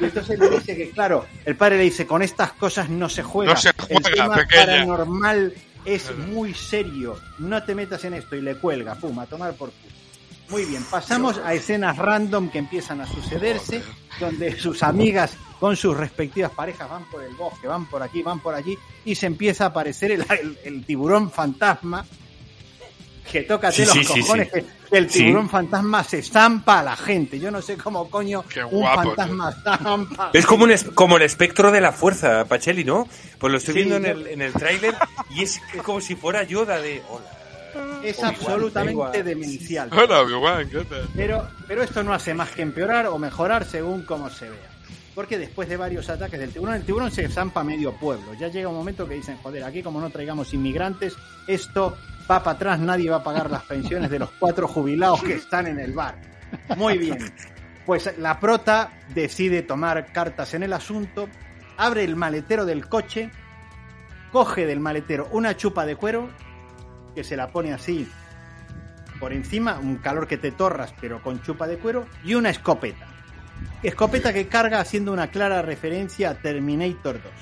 Y 0.01 0.05
entonces 0.05 0.39
le 0.39 0.51
dice 0.51 0.77
que, 0.77 0.91
claro, 0.91 1.27
el 1.45 1.55
padre 1.55 1.77
le 1.77 1.85
dice, 1.85 2.07
con 2.07 2.23
estas 2.23 2.53
cosas 2.53 2.89
no 2.89 3.09
se 3.09 3.23
juega. 3.23 3.53
No 3.53 3.61
se 3.61 3.69
el 3.69 3.75
juega, 3.77 4.11
tema 4.11 4.37
pequeña". 4.37 4.67
paranormal 4.67 5.55
es 5.85 6.17
muy 6.17 6.53
serio, 6.53 7.21
no 7.39 7.63
te 7.63 7.75
metas 7.75 8.03
en 8.05 8.15
esto, 8.15 8.35
y 8.35 8.41
le 8.41 8.57
cuelga, 8.57 8.97
pum, 8.97 9.19
a 9.21 9.27
tomar 9.27 9.55
por 9.55 9.71
culo. 9.71 9.96
Muy 10.49 10.65
bien, 10.65 10.85
pasamos 10.85 11.39
a 11.39 11.55
escenas 11.55 11.97
random 11.99 12.49
que 12.51 12.59
empiezan 12.59 13.01
a 13.01 13.07
sucederse, 13.07 13.83
donde 14.21 14.59
sus 14.59 14.83
amigas 14.83 15.33
con 15.59 15.75
sus 15.77 15.97
respectivas 15.97 16.53
parejas 16.53 16.89
van 16.89 17.05
por 17.11 17.23
el 17.25 17.35
bosque, 17.35 17.67
van 17.67 17.87
por 17.87 18.03
aquí, 18.03 18.23
van 18.23 18.41
por 18.41 18.55
allí, 18.55 18.79
y 19.05 19.15
se 19.15 19.27
empieza 19.27 19.65
a 19.65 19.69
aparecer 19.69 20.13
el, 20.13 20.25
el- 20.31 20.59
el 20.65 20.85
tiburón 20.85 21.31
fantasma, 21.31 22.05
que 23.31 23.43
toca 23.43 23.73
Sí, 23.73 23.85
los 23.85 23.93
sí, 23.93 24.05
cojones, 24.05 24.49
sí. 24.55 24.61
que 24.91 24.97
el 24.99 25.11
Sí. 25.11 25.19
tiburón 25.25 25.49
fantasma 25.51 26.05
se 26.05 26.21
estampa 26.21 26.79
a 26.79 26.83
la 26.85 26.97
gente. 26.97 27.41
Yo 27.41 27.51
no 27.51 27.61
sé 27.61 27.77
cómo 27.77 28.09
coño 28.09 28.45
Qué 28.49 28.63
un 28.63 28.71
guapo, 28.71 29.03
fantasma 29.03 29.51
estampa. 29.51 30.31
Es 30.33 30.47
como, 30.47 30.63
un 30.65 30.71
es- 30.71 30.85
como 30.95 31.17
el 31.17 31.23
espectro 31.25 31.73
de 31.73 31.81
la 31.81 31.91
fuerza, 31.91 32.45
Pacheli, 32.45 32.85
¿no? 32.85 33.09
Pues 33.39 33.51
lo 33.51 33.59
estoy 33.59 33.75
Sí, 33.75 33.81
viendo 33.81 33.97
en 33.97 34.07
el, 34.07 34.27
en 34.29 34.43
el 34.43 34.53
tráiler 34.53 34.95
y 35.31 35.43
es 35.43 35.61
como 35.83 36.01
si 36.01 36.15
fuera 36.15 36.45
Yoda 36.45 36.79
de... 36.79 37.03
Hola. 37.09 37.25
Es 38.03 38.23
absolutamente 38.23 39.23
demencial. 39.23 39.91
Hola, 39.93 40.23
Obi-Wan, 40.23 40.69
¿qué 40.69 40.85
tal? 40.85 41.09
Pero, 41.15 41.49
pero 41.67 41.83
esto 41.83 42.03
no 42.03 42.13
hace 42.13 42.35
más 42.35 42.51
que 42.51 42.63
empeorar 42.63 43.07
o 43.07 43.19
mejorar 43.19 43.65
según 43.65 44.03
cómo 44.03 44.31
se 44.31 44.49
vea. 44.49 44.71
Porque 45.15 45.39
después 45.39 45.69
de 45.69 45.77
varios 45.77 46.11
ataques 46.11 46.39
del 46.39 46.51
tiburón, 46.51 46.75
el 46.75 46.85
tiburón 46.85 47.11
se 47.11 47.27
zampa 47.29 47.65
medio 47.65 47.93
pueblo. 47.93 48.35
Ya 48.35 48.49
llega 48.49 48.69
un 48.69 48.77
momento 48.77 49.09
que 49.09 49.15
dicen, 49.15 49.39
joder, 49.43 49.65
aquí 49.65 49.83
como 49.83 50.01
no 50.01 50.11
traigamos 50.11 50.53
inmigrantes, 50.53 51.17
esto 51.47 51.97
va 52.31 52.43
para 52.43 52.57
atrás, 52.57 52.81
nadie 52.81 53.09
va 53.09 53.17
a 53.17 53.25
pagar 53.25 53.51
las 53.51 53.63
pensiones 53.63 54.11
de 54.11 54.19
los 54.19 54.31
cuatro 54.33 54.69
jubilados 54.69 55.23
que 55.23 55.35
están 55.35 55.67
en 55.67 55.81
el 55.81 55.93
bar. 55.93 56.21
Muy 56.77 56.99
bien. 56.99 57.19
Pues 57.87 58.13
la 58.19 58.39
prota 58.41 58.93
decide 59.15 59.63
tomar 59.63 60.13
cartas 60.13 60.53
en 60.55 60.65
el 60.65 60.73
asunto, 60.73 61.29
abre 61.77 62.05
el 62.05 62.17
maletero 62.17 62.67
del 62.67 62.89
coche, 62.89 63.31
coge 64.33 64.67
del 64.67 64.81
maletero 64.81 65.29
una 65.31 65.57
chupa 65.57 65.87
de 65.87 65.97
cuero, 65.97 66.29
que 67.17 67.25
se 67.25 67.35
la 67.37 67.49
pone 67.49 67.73
así 67.73 68.07
por 69.19 69.33
encima, 69.33 69.79
un 69.81 69.97
calor 69.97 70.29
que 70.29 70.37
te 70.37 70.53
torras, 70.53 70.93
pero 71.01 71.23
con 71.23 71.43
chupa 71.43 71.67
de 71.67 71.79
cuero, 71.79 72.07
y 72.23 72.35
una 72.35 72.51
escopeta. 72.51 73.07
Escopeta 73.83 74.31
que 74.33 74.47
carga 74.47 74.79
haciendo 74.81 75.11
una 75.13 75.29
clara 75.31 75.63
referencia 75.63 76.29
a 76.31 76.35
Terminator 76.35 77.23
2. 77.23 77.33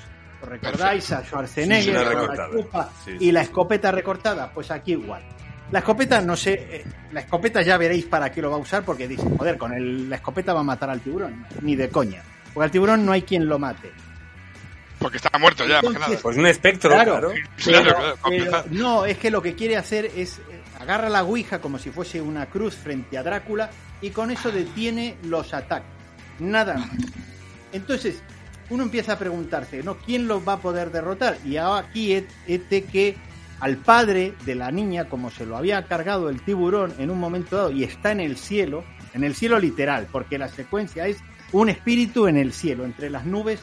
¿Os 0.42 0.48
recordáis 0.48 1.10
a 1.10 1.24
Schwarzenegger 1.24 1.82
Sí, 1.82 2.00
sí, 2.00 2.36
la 2.36 2.50
chupa 2.50 2.90
Sí, 3.04 3.16
y 3.18 3.32
la 3.32 3.42
escopeta 3.42 3.90
recortada? 3.90 4.52
Pues 4.52 4.70
aquí 4.70 4.92
igual. 4.92 5.22
La 5.72 5.80
escopeta, 5.80 6.20
no 6.20 6.36
sé, 6.36 6.52
eh, 6.52 6.84
la 7.10 7.20
escopeta 7.20 7.60
ya 7.62 7.76
veréis 7.76 8.04
para 8.04 8.30
qué 8.30 8.40
lo 8.40 8.50
va 8.50 8.56
a 8.56 8.60
usar 8.60 8.84
porque 8.84 9.08
dice, 9.08 9.26
joder, 9.36 9.58
con 9.58 9.72
el- 9.72 10.08
la 10.08 10.16
escopeta 10.16 10.52
va 10.54 10.60
a 10.60 10.64
matar 10.64 10.90
al 10.90 11.00
tiburón. 11.00 11.44
Ni 11.62 11.74
de 11.74 11.88
coña. 11.88 12.22
Porque 12.52 12.64
al 12.66 12.70
tiburón 12.70 13.04
no 13.04 13.10
hay 13.10 13.22
quien 13.22 13.48
lo 13.48 13.58
mate. 13.58 13.90
Porque 15.04 15.18
está 15.18 15.38
muerto 15.38 15.64
ya, 15.66 15.74
más 15.74 15.80
que 15.82 15.86
Entonces, 15.88 16.08
nada. 16.10 16.20
Pues 16.22 16.36
un 16.38 16.46
espectro, 16.46 16.90
Claro. 16.90 17.12
claro. 17.12 17.28
Claro, 17.28 17.44
Pero- 17.56 17.82
claro, 17.82 18.16
para 18.16 18.30
pero 18.30 18.44
empezar. 18.44 18.72
no, 18.72 19.04
es 19.04 19.18
que 19.18 19.30
lo 19.30 19.42
que 19.42 19.54
quiere 19.54 19.76
hacer 19.76 20.06
es 20.16 20.38
eh, 20.38 20.62
agarra 20.80 21.08
la 21.10 21.22
ouija 21.24 21.60
como 21.60 21.78
si 21.78 21.90
fuese 21.90 22.22
una 22.22 22.46
cruz 22.46 22.74
frente 22.74 23.18
a 23.18 23.22
Drácula 23.22 23.70
y 24.00 24.10
con 24.10 24.30
eso 24.30 24.50
detiene 24.50 25.16
los 25.24 25.52
ataques. 25.52 25.88
Nada 26.38 26.78
más. 26.78 26.88
Entonces, 27.72 28.22
uno 28.70 28.84
empieza 28.84 29.12
a 29.12 29.18
preguntarse, 29.18 29.82
¿no? 29.82 29.96
¿Quién 29.98 30.26
los 30.26 30.46
va 30.46 30.54
a 30.54 30.58
poder 30.60 30.90
derrotar? 30.90 31.36
Y 31.44 31.56
ahora 31.58 31.86
aquí 31.86 32.12
es 32.14 32.24
este 32.46 32.84
que 32.84 33.16
al 33.60 33.76
padre 33.76 34.34
de 34.46 34.54
la 34.54 34.70
niña, 34.70 35.04
como 35.08 35.30
se 35.30 35.44
lo 35.46 35.56
había 35.56 35.82
cargado 35.84 36.28
el 36.30 36.40
tiburón 36.40 36.94
en 36.98 37.10
un 37.10 37.18
momento 37.20 37.56
dado 37.56 37.70
y 37.70 37.84
está 37.84 38.10
en 38.12 38.20
el 38.20 38.36
cielo, 38.36 38.84
en 39.12 39.22
el 39.22 39.34
cielo 39.34 39.58
literal, 39.58 40.08
porque 40.10 40.38
la 40.38 40.48
secuencia 40.48 41.06
es 41.06 41.18
un 41.52 41.68
espíritu 41.68 42.26
en 42.26 42.36
el 42.36 42.52
cielo, 42.52 42.84
entre 42.84 43.10
las 43.10 43.24
nubes, 43.26 43.60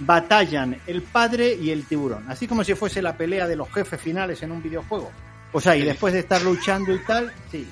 batallan 0.00 0.80
el 0.86 1.02
padre 1.02 1.54
y 1.54 1.70
el 1.70 1.84
tiburón, 1.84 2.24
así 2.28 2.46
como 2.46 2.64
si 2.64 2.74
fuese 2.74 3.02
la 3.02 3.16
pelea 3.16 3.46
de 3.46 3.56
los 3.56 3.72
jefes 3.72 4.00
finales 4.00 4.42
en 4.42 4.52
un 4.52 4.62
videojuego. 4.62 5.10
O 5.52 5.60
sea, 5.60 5.76
y 5.76 5.82
después 5.82 6.12
de 6.12 6.20
estar 6.20 6.42
luchando 6.42 6.94
y 6.94 6.98
tal, 7.04 7.32
sí. 7.50 7.68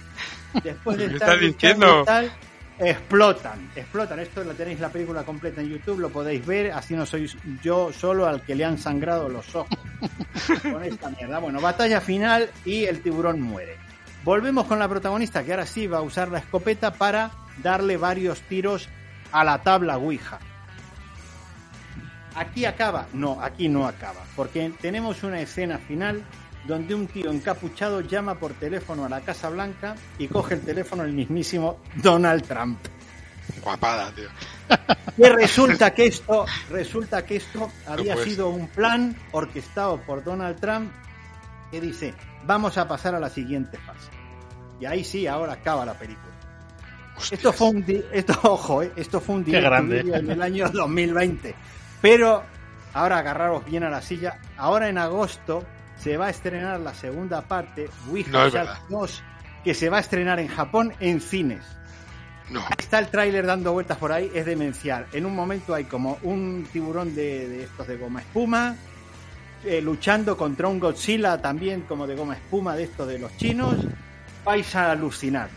Después 0.62 0.98
de 0.98 1.09
¿Qué 1.09 1.14
estar 1.14 1.40
luchando 1.40 2.02
y 2.02 2.05
tal, 2.05 2.32
explotan, 2.78 3.70
explotan. 3.74 4.18
Esto 4.18 4.44
lo 4.44 4.55
tenéis 4.55 4.80
la 4.80 4.90
película 4.90 5.22
completa 5.22 5.60
en 5.60 5.68
YouTube, 5.68 6.00
lo 6.00 6.10
podéis 6.10 6.44
ver, 6.44 6.72
así 6.72 6.94
no 6.94 7.06
soy 7.06 7.30
yo 7.62 7.92
solo 7.92 8.26
al 8.26 8.42
que 8.42 8.55
le 8.55 8.64
han 8.64 8.78
sangrado 8.78 9.28
los 9.28 9.55
ojos 9.55 9.78
con 10.62 10.84
esta 10.84 11.10
mierda. 11.10 11.38
Bueno, 11.38 11.60
batalla 11.60 12.00
final 12.00 12.50
y 12.64 12.84
el 12.84 13.00
tiburón 13.00 13.40
muere. 13.40 13.76
Volvemos 14.24 14.66
con 14.66 14.78
la 14.78 14.88
protagonista 14.88 15.44
que 15.44 15.52
ahora 15.52 15.66
sí 15.66 15.86
va 15.86 15.98
a 15.98 16.02
usar 16.02 16.28
la 16.28 16.38
escopeta 16.38 16.92
para 16.92 17.30
darle 17.62 17.96
varios 17.96 18.40
tiros 18.42 18.88
a 19.32 19.44
la 19.44 19.62
tabla 19.62 19.96
Ouija. 19.96 20.38
Aquí 22.39 22.65
acaba, 22.66 23.09
no, 23.15 23.43
aquí 23.43 23.69
no 23.69 23.85
acaba, 23.85 24.23
porque 24.36 24.73
tenemos 24.81 25.24
una 25.24 25.40
escena 25.40 25.77
final 25.78 26.23
donde 26.69 26.94
un 26.94 27.09
tío 27.09 27.32
encapuchado 27.32 28.01
llama 28.01 28.36
por 28.36 28.52
teléfono 28.52 29.05
a 29.05 29.09
la 29.09 29.20
Casa 29.23 29.48
Blanca 29.51 29.97
y 30.20 30.28
coge 30.28 30.55
el 30.55 30.60
teléfono 30.60 31.02
el 31.02 31.12
mismísimo 31.12 31.81
Donald 31.97 32.47
Trump. 32.47 32.78
Guapada, 33.60 34.12
tío. 34.12 34.28
Que 35.16 35.31
resulta 35.31 35.93
que 35.93 36.06
esto, 36.06 36.47
resulta 36.70 37.24
que 37.27 37.36
esto 37.36 37.73
había 37.89 38.16
sido 38.19 38.51
un 38.51 38.69
plan 38.69 39.16
orquestado 39.32 40.01
por 40.02 40.23
Donald 40.23 40.60
Trump 40.60 40.93
que 41.73 41.81
dice, 41.81 42.15
vamos 42.44 42.78
a 42.78 42.86
pasar 42.86 43.16
a 43.16 43.20
la 43.20 43.31
siguiente 43.31 43.78
fase. 43.78 44.10
Y 44.81 44.85
ahí 44.85 45.02
sí, 45.02 45.27
ahora 45.27 45.55
acaba 45.55 45.85
la 45.85 45.94
película. 45.94 46.32
Hostias. 47.16 47.32
Esto 47.32 47.52
fue 47.52 47.69
un 47.70 47.85
esto, 48.12 48.39
ojo, 48.44 48.82
eh, 48.85 48.93
esto 48.94 49.20
fue 49.20 49.35
un 49.35 49.44
Qué 49.44 49.51
directo 49.51 49.70
grande. 49.70 50.02
vídeo 50.05 50.16
en 50.16 50.31
el 50.31 50.40
año 50.43 50.69
2020. 50.69 51.55
Pero 52.00 52.42
ahora 52.94 53.18
agarraros 53.18 53.64
bien 53.64 53.82
a 53.84 53.90
la 53.90 54.02
silla. 54.02 54.38
Ahora 54.56 54.88
en 54.88 54.98
agosto 54.98 55.64
se 55.96 56.16
va 56.16 56.26
a 56.26 56.30
estrenar 56.30 56.80
la 56.80 56.94
segunda 56.94 57.42
parte, 57.42 57.90
Ouija 58.08 58.30
No 58.30 58.46
es 58.46 58.54
Shark 58.54 58.68
verdad. 58.68 58.82
2, 58.88 59.22
que 59.64 59.74
se 59.74 59.88
va 59.88 59.98
a 59.98 60.00
estrenar 60.00 60.38
en 60.38 60.48
Japón 60.48 60.92
en 61.00 61.20
cines. 61.20 61.64
No. 62.50 62.64
Está 62.78 62.98
el 62.98 63.08
tráiler 63.08 63.44
dando 63.44 63.72
vueltas 63.72 63.98
por 63.98 64.10
ahí, 64.10 64.30
es 64.34 64.46
demencial. 64.46 65.06
En 65.12 65.26
un 65.26 65.34
momento 65.34 65.74
hay 65.74 65.84
como 65.84 66.18
un 66.22 66.66
tiburón 66.72 67.14
de, 67.14 67.48
de 67.48 67.64
estos 67.64 67.86
de 67.86 67.96
goma 67.98 68.20
espuma, 68.20 68.74
eh, 69.64 69.82
luchando 69.82 70.36
contra 70.36 70.68
un 70.68 70.78
Godzilla 70.78 71.42
también 71.42 71.82
como 71.82 72.06
de 72.06 72.14
goma 72.14 72.34
espuma 72.34 72.74
de 72.76 72.84
estos 72.84 73.08
de 73.08 73.18
los 73.18 73.36
chinos. 73.36 73.76
Vais 74.44 74.74
a 74.76 74.92
alucinar. 74.92 75.50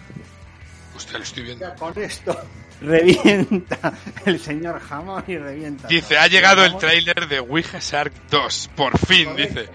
Hostia, 0.95 1.17
lo 1.17 1.23
estoy 1.23 1.43
viendo. 1.43 1.65
Ya 1.65 1.75
con 1.75 1.97
esto 1.97 2.37
revienta 2.81 3.93
el 4.25 4.39
señor 4.39 4.79
jamón 4.79 5.23
y 5.27 5.37
revienta. 5.37 5.87
Dice, 5.87 6.15
todo. 6.15 6.19
ha 6.23 6.27
llegado 6.27 6.65
el 6.65 6.77
tráiler 6.77 7.27
de 7.27 7.39
Ouija 7.39 7.79
Shark 7.79 8.13
2. 8.29 8.69
Por 8.75 8.97
fin, 8.97 9.25
Correcto. 9.29 9.59
dice. 9.61 9.71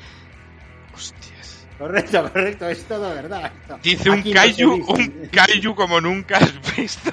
Hostias. 0.94 1.66
Correcto, 1.78 2.22
correcto, 2.32 2.68
es 2.68 2.84
todo 2.84 3.08
verdad. 3.14 3.52
esto. 3.62 3.78
Dice 3.82 4.10
un 4.10 4.20
Aquí 4.20 4.32
kaiju, 4.32 4.72
un 4.88 5.28
kaiju 5.32 5.74
como 5.74 6.00
nunca 6.00 6.38
has 6.38 6.76
visto. 6.76 7.10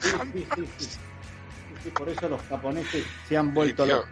Sí, 0.00 0.10
sí, 0.34 0.46
sí, 0.56 0.64
sí. 0.78 0.98
Sí, 1.84 1.90
por 1.90 2.08
eso 2.08 2.28
los 2.28 2.42
japoneses 2.42 3.04
se 3.28 3.36
han 3.36 3.54
vuelto 3.54 3.86
locos. 3.86 4.08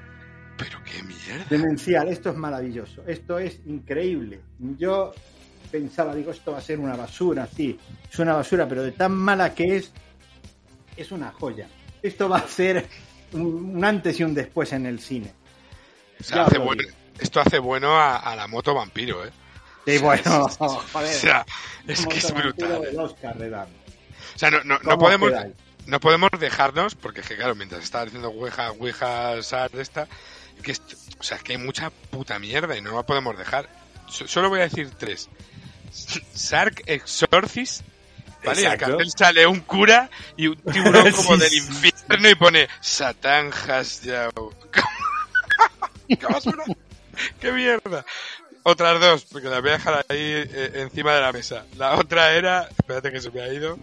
Pero 0.57 0.79
qué 0.85 1.03
mierda. 1.03 1.45
Demencial, 1.51 2.09
esto 2.09 2.31
es 2.31 2.37
maravilloso, 2.37 3.03
esto 3.07 3.39
es 3.39 3.61
increíble. 3.67 4.41
Yo 4.79 5.13
pensaba, 5.71 6.15
digo, 6.15 6.31
esto 6.31 6.53
va 6.53 6.59
a 6.59 6.63
ser 6.63 6.79
una 6.79 6.95
basura, 6.97 7.47
sí, 7.47 7.79
es 8.11 8.19
una 8.19 8.35
basura, 8.35 8.67
pero 8.69 8.83
de 8.83 8.93
tan 8.93 9.13
mala 9.13 9.55
que 9.55 9.77
es, 9.77 9.93
es 10.97 11.11
una 11.13 11.33
joya. 11.33 11.69
Esto 12.03 12.29
va 12.29 12.39
a 12.39 12.49
ser 12.49 12.87
un, 13.33 13.77
un 13.77 13.85
antes 13.85 14.19
y 14.21 14.25
un 14.25 14.35
después 14.35 14.73
en 14.73 14.87
el 14.87 15.01
cine. 15.01 15.33
O 16.21 16.25
sea, 16.25 16.45
hace 16.45 16.59
bueno- 16.59 16.83
esto 17.19 17.41
hace 17.41 17.59
bueno 17.59 17.97
a, 17.97 18.17
a 18.19 18.37
la 18.37 18.47
moto 18.47 18.75
vampiro, 18.75 19.25
¿eh? 19.25 19.31
Sí, 19.87 19.99
bueno, 19.99 20.45
O 20.59 20.81
sea, 21.07 21.47
es 21.87 22.07
que 22.07 22.19
es 22.19 22.33
brutal. 22.35 22.83
¿eh? 22.85 22.97
Oscar 22.99 23.39
dan. 23.51 23.69
O 24.35 24.39
sea, 24.39 24.51
no, 24.51 24.59
no, 24.65 24.75
no 24.75 24.81
¿Cómo 24.81 24.99
podemos, 24.99 25.31
quedáis? 25.31 25.55
no 25.87 26.01
podemos 26.01 26.31
dejarnos, 26.39 26.95
porque 26.95 27.21
es 27.21 27.29
que 27.29 27.37
claro, 27.37 27.55
mientras 27.55 27.85
estaba 27.85 28.05
diciendo 28.05 28.29
Ouija, 28.31 28.73
Ouija 28.73 29.41
Shark 29.41 29.75
esta, 29.77 30.09
que 30.63 30.73
esto- 30.73 30.97
o 31.19 31.23
sea, 31.23 31.39
que 31.39 31.53
hay 31.53 31.59
mucha 31.59 31.91
puta 31.91 32.39
mierda 32.39 32.77
y 32.77 32.83
no 32.83 32.95
la 32.97 33.05
podemos 33.05 33.39
dejar. 33.39 33.69
So- 34.09 34.27
solo 34.29 34.49
voy 34.49 34.61
a 34.61 34.65
decir 34.65 34.91
tres. 34.99 35.29
Shark 36.35 36.83
Exorcist, 36.87 37.83
¿vale? 38.47 38.63
Y 38.63 38.65
al 38.65 38.73
Exacto. 38.75 38.97
cartel 38.97 39.11
sale 39.17 39.47
un 39.47 39.61
cura 39.61 40.09
y 40.37 40.47
un 40.47 40.57
tiburón 40.57 41.13
como 41.17 41.35
Sí, 41.37 41.41
del 41.41 41.55
infierno 41.55 42.29
y 42.31 42.35
pone 42.35 42.69
Satán 42.81 43.51
has 43.69 44.03
ya. 44.03 44.29
¡Qué 47.41 47.53
mierda! 47.53 48.05
Otras 48.63 49.01
dos, 49.01 49.25
porque 49.31 49.49
las 49.49 49.61
voy 49.61 49.71
a 49.71 49.75
dejar 49.75 49.95
ahí 50.09 50.19
eh, 50.19 50.73
encima 50.77 51.15
de 51.15 51.21
la 51.21 51.33
mesa. 51.33 51.65
La 51.77 51.95
otra 51.95 52.33
era, 52.33 52.69
espérate 52.79 53.13
que 53.13 53.21
se 53.21 53.31
me 53.31 53.41
ha 53.43 53.53
ido, 53.53 53.79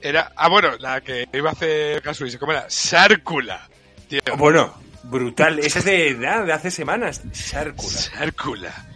era, 0.00 0.32
ah 0.36 0.48
bueno, 0.48 0.76
la 0.78 1.00
que 1.02 1.28
iba 1.32 1.50
a 1.50 1.52
hacer 1.52 2.00
Casulis, 2.02 2.36
¿cómo 2.38 2.52
era? 2.52 2.64
Sárcula, 2.70 3.68
tío. 4.08 4.20
Bueno, 4.38 4.74
brutal. 5.02 5.58
Esa 5.58 5.80
es 5.80 5.84
de, 5.84 6.14
de, 6.14 6.44
de 6.44 6.52
hace 6.52 6.70
semanas. 6.70 7.20
Sárcula. 7.32 7.88
Sárcula. 7.98 8.86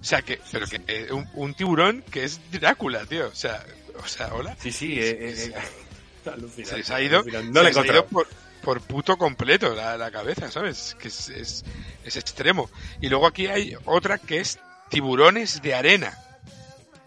O 0.00 0.04
sea, 0.04 0.22
que, 0.22 0.40
pero 0.50 0.66
que 0.66 0.80
eh, 0.86 1.08
un, 1.12 1.28
un 1.34 1.54
tiburón 1.54 2.02
que 2.10 2.24
es 2.24 2.40
Drácula, 2.50 3.04
tío. 3.06 3.28
O 3.28 3.34
sea, 3.34 3.64
o 4.04 4.08
sea, 4.08 4.32
hola. 4.34 4.56
Sí, 4.60 4.72
sí. 4.72 4.98
Eh, 4.98 5.10
eh, 5.20 5.52
eh. 5.54 6.64
Se 6.64 6.76
les 6.76 6.90
ha 6.90 7.00
ido, 7.00 7.22
se 7.24 7.30
No 7.44 7.62
les 7.62 7.76
ha 7.76 7.80
ido 7.84 7.94
encontrado. 7.94 8.06
por, 8.06 8.28
por 8.62 8.80
puto 8.82 9.16
completo 9.16 9.74
la, 9.74 9.96
la 9.96 10.10
cabeza, 10.10 10.50
¿sabes? 10.50 10.96
Que 11.00 11.08
es, 11.08 11.28
es, 11.30 11.64
es 12.04 12.16
extremo. 12.16 12.68
Y 13.00 13.08
luego 13.08 13.26
aquí 13.26 13.46
hay 13.46 13.74
otra 13.84 14.18
que 14.18 14.40
es 14.40 14.58
tiburones 14.90 15.62
de 15.62 15.74
arena. 15.74 16.18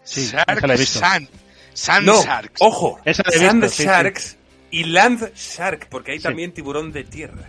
Sí, 0.04 0.26
Shark 0.28 0.58
esa 0.58 0.66
la 0.66 0.74
he 0.74 0.78
visto. 0.78 0.98
Sand. 0.98 1.28
Sand 1.74 2.06
No, 2.06 2.22
Sharks. 2.24 2.60
ojo. 2.60 3.00
Esa 3.04 3.22
la 3.26 3.36
he 3.36 3.38
Sand 3.38 3.62
visto, 3.62 3.76
sí, 3.76 3.82
sí. 3.82 3.88
Sharks 3.88 4.36
y 4.70 4.84
Land 4.84 5.34
Shark, 5.36 5.86
porque 5.88 6.12
hay 6.12 6.18
Sí. 6.18 6.24
también 6.24 6.52
tiburón 6.52 6.90
de 6.92 7.04
tierra. 7.04 7.48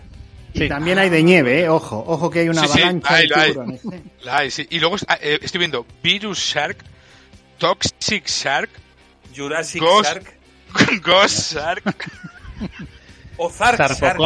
Y 0.52 0.60
Sí. 0.60 0.68
también 0.68 0.98
hay 1.00 1.10
de 1.10 1.22
nieve, 1.24 1.62
¿eh? 1.62 1.68
ojo, 1.68 2.04
ojo 2.06 2.30
que 2.30 2.40
hay 2.40 2.48
una 2.48 2.62
Sí, 2.62 2.68
sí, 2.74 2.78
avalancha 2.82 3.14
hay, 3.14 3.26
de 3.28 3.34
hay. 3.34 3.50
tiburones. 3.50 3.80
¿eh? 3.86 4.02
La 4.22 4.36
hay, 4.38 4.50
sí. 4.52 4.66
Y 4.70 4.78
luego 4.78 4.96
ah, 5.08 5.18
eh, 5.20 5.38
estoy 5.42 5.58
viendo 5.58 5.84
Virus 6.02 6.38
Shark, 6.38 6.76
Toxic 7.58 8.26
Shark, 8.28 8.70
Jurassic 9.34 9.80
Ghost- 9.82 10.04
Shark. 10.12 10.34
Ghost 11.02 11.52
Shark, 11.54 11.82
Ozark 13.36 13.78
Shark. 13.98 14.18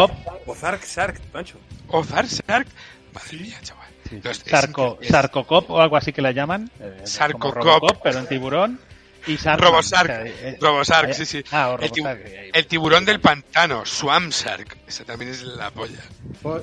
Ozark 0.47 0.85
Shark, 0.85 1.21
Pancho. 1.33 1.59
Ozar 1.89 2.27
Shark. 2.27 2.67
Madre 3.13 3.39
mía, 3.39 3.59
chaval. 3.63 3.89
Sí. 4.09 4.21
Sarco. 4.47 4.99
Sarcocop 5.03 5.71
o 5.71 5.81
algo 5.81 5.97
así 5.97 6.13
que 6.13 6.23
la 6.23 6.33
llaman. 6.33 6.71
eh, 6.81 7.01
Sarcocop. 7.05 8.01
pero 8.03 8.19
en 8.21 8.27
tiburón. 8.27 8.81
Y 9.27 9.37
Sark. 9.37 9.61
Robosark. 9.61 10.09
eh, 10.11 10.57
Robosark, 10.61 11.11
eh, 11.11 11.15
sí, 11.15 11.27
sí. 11.27 11.45
Ah, 11.51 11.71
o 11.71 11.79
el, 11.79 11.91
eh, 12.55 12.63
tiburón 12.65 13.05
del 13.05 13.21
pantano, 13.21 13.85
Swamp 13.85 14.33
Shark. 14.33 14.79
Esa 14.87 15.05
también 15.05 15.31
es 15.33 15.43
la 15.43 15.71
polla. 15.71 16.01
Po- 16.43 16.63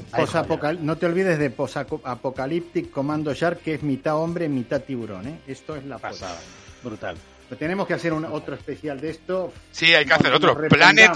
no 0.79 0.97
te 0.97 1.05
olvides 1.05 1.37
de 1.37 1.49
Post-Apocalyptic 1.51 2.89
Commando 2.91 3.33
Shark, 3.33 3.59
que 3.61 3.75
es 3.75 3.83
mitad 3.83 4.15
hombre, 4.15 4.47
mitad 4.49 4.81
tiburón. 4.81 5.27
¿eh? 5.27 5.39
Esto 5.47 5.75
es 5.75 5.83
la 5.85 5.97
pasada. 5.99 6.39
Brutal. 6.81 7.17
Pero 7.47 7.59
tenemos 7.59 7.87
que 7.87 7.93
hacer 7.93 8.11
un, 8.13 8.25
otro 8.25 8.55
especial 8.55 8.99
de 8.99 9.09
esto. 9.11 9.53
Sí, 9.71 9.93
hay 9.93 10.05
que 10.05 10.13
hacer 10.13 10.33
otro. 10.33 10.57
Planet. 10.67 11.11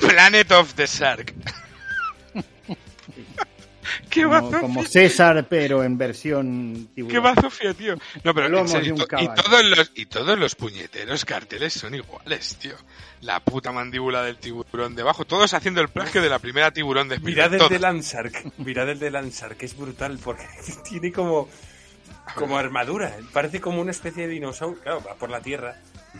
Planet 0.00 0.52
of 0.52 0.74
the 0.74 0.86
Shark. 0.86 1.34
Qué 4.10 4.22
como, 4.24 4.34
bazofia. 4.34 4.60
como 4.60 4.84
César, 4.84 5.46
pero 5.48 5.82
en 5.82 5.96
versión 5.96 6.88
Qué 6.94 7.02
tiburón. 7.02 7.22
bazofia, 7.22 7.72
tío. 7.72 7.94
No, 8.22 8.34
pero 8.34 8.46
en 8.46 8.52
Lomos 8.52 8.70
serio, 8.70 8.86
de 8.86 8.92
un 8.92 8.98
to- 8.98 9.04
y 9.04 9.08
caballo. 9.08 9.42
todos 9.42 9.64
los 9.64 9.92
y 9.94 10.06
todos 10.06 10.38
los 10.38 10.54
puñeteros 10.54 11.24
carteles 11.24 11.72
son 11.72 11.94
iguales, 11.94 12.56
tío. 12.56 12.74
La 13.22 13.40
puta 13.40 13.72
mandíbula 13.72 14.22
del 14.22 14.36
tiburón 14.36 14.94
debajo, 14.94 15.24
todos 15.24 15.54
haciendo 15.54 15.80
el 15.80 15.88
plagio 15.88 16.20
de 16.20 16.28
la 16.28 16.38
primera 16.38 16.70
tiburón 16.70 17.08
de 17.08 17.18
Mirad 17.18 17.54
el 17.54 17.66
de 17.68 17.78
Landshark, 17.78 18.52
mirad 18.58 18.90
el 18.90 18.98
de 18.98 19.10
Landshark, 19.10 19.56
que 19.56 19.64
es 19.66 19.76
brutal 19.76 20.18
porque 20.22 20.44
tiene 20.88 21.10
como, 21.10 21.48
como 22.34 22.58
armadura, 22.58 23.16
parece 23.32 23.60
como 23.60 23.80
una 23.80 23.90
especie 23.90 24.26
de 24.26 24.34
dinosaurio, 24.34 24.80
claro, 24.82 25.02
va 25.06 25.14
por 25.14 25.30
la 25.30 25.40
tierra, 25.40 25.76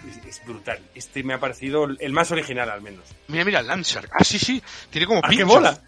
es, 0.09 0.25
es 0.25 0.45
brutal. 0.47 0.79
Este 0.95 1.23
me 1.23 1.35
ha 1.35 1.41
parecido 1.41 1.85
el 1.85 2.13
más 2.13 2.31
original 2.31 2.71
al 2.71 2.83
menos. 2.83 3.05
Mira, 3.29 3.45
mira, 3.45 3.61
el 3.61 3.67
Landshark. 3.67 4.11
Ah, 4.13 4.25
sí, 4.25 4.39
sí. 4.39 4.63
Tiene 4.91 5.07
como 5.07 5.21
¡Ah, 5.23 5.29
qué 5.31 5.37
pinchos. 5.45 5.81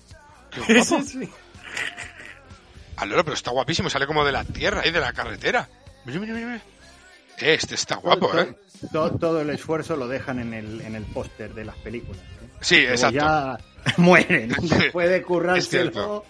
Qué 0.50 0.60
guapo. 0.74 1.02
Sí, 1.02 1.20
sí. 1.22 1.30
Ah, 2.96 3.06
pero 3.06 3.32
está 3.32 3.50
guapísimo, 3.50 3.88
sale 3.88 4.06
como 4.06 4.24
de 4.24 4.32
la 4.32 4.44
tierra 4.44 4.86
y 4.86 4.90
de 4.90 5.00
la 5.00 5.12
carretera. 5.12 5.68
Mira, 6.04 6.20
mira, 6.20 6.34
mira. 6.34 6.54
Eh, 7.38 7.54
Este 7.54 7.74
está 7.74 7.96
guapo, 7.96 8.28
todo, 8.28 8.40
¿eh? 8.42 8.54
todo- 8.92 9.10
todo 9.18 9.40
el 9.40 9.50
esfuerzo 9.50 9.96
lo 9.96 10.06
dejan 10.08 10.38
en 10.40 10.52
el, 10.52 10.80
en 10.82 10.94
el 10.94 11.04
póster 11.04 11.54
de 11.54 11.64
las 11.64 11.76
películas. 11.76 12.20
¿eh? 12.20 12.48
Sí, 12.60 12.76
Luego 12.80 12.92
exacto. 12.92 13.16
ya 13.18 13.58
mueren. 13.96 14.48
Después 14.60 15.08
de 15.08 15.16
Es 15.16 15.24
currárselo, 15.24 15.90
cierto. 15.92 16.26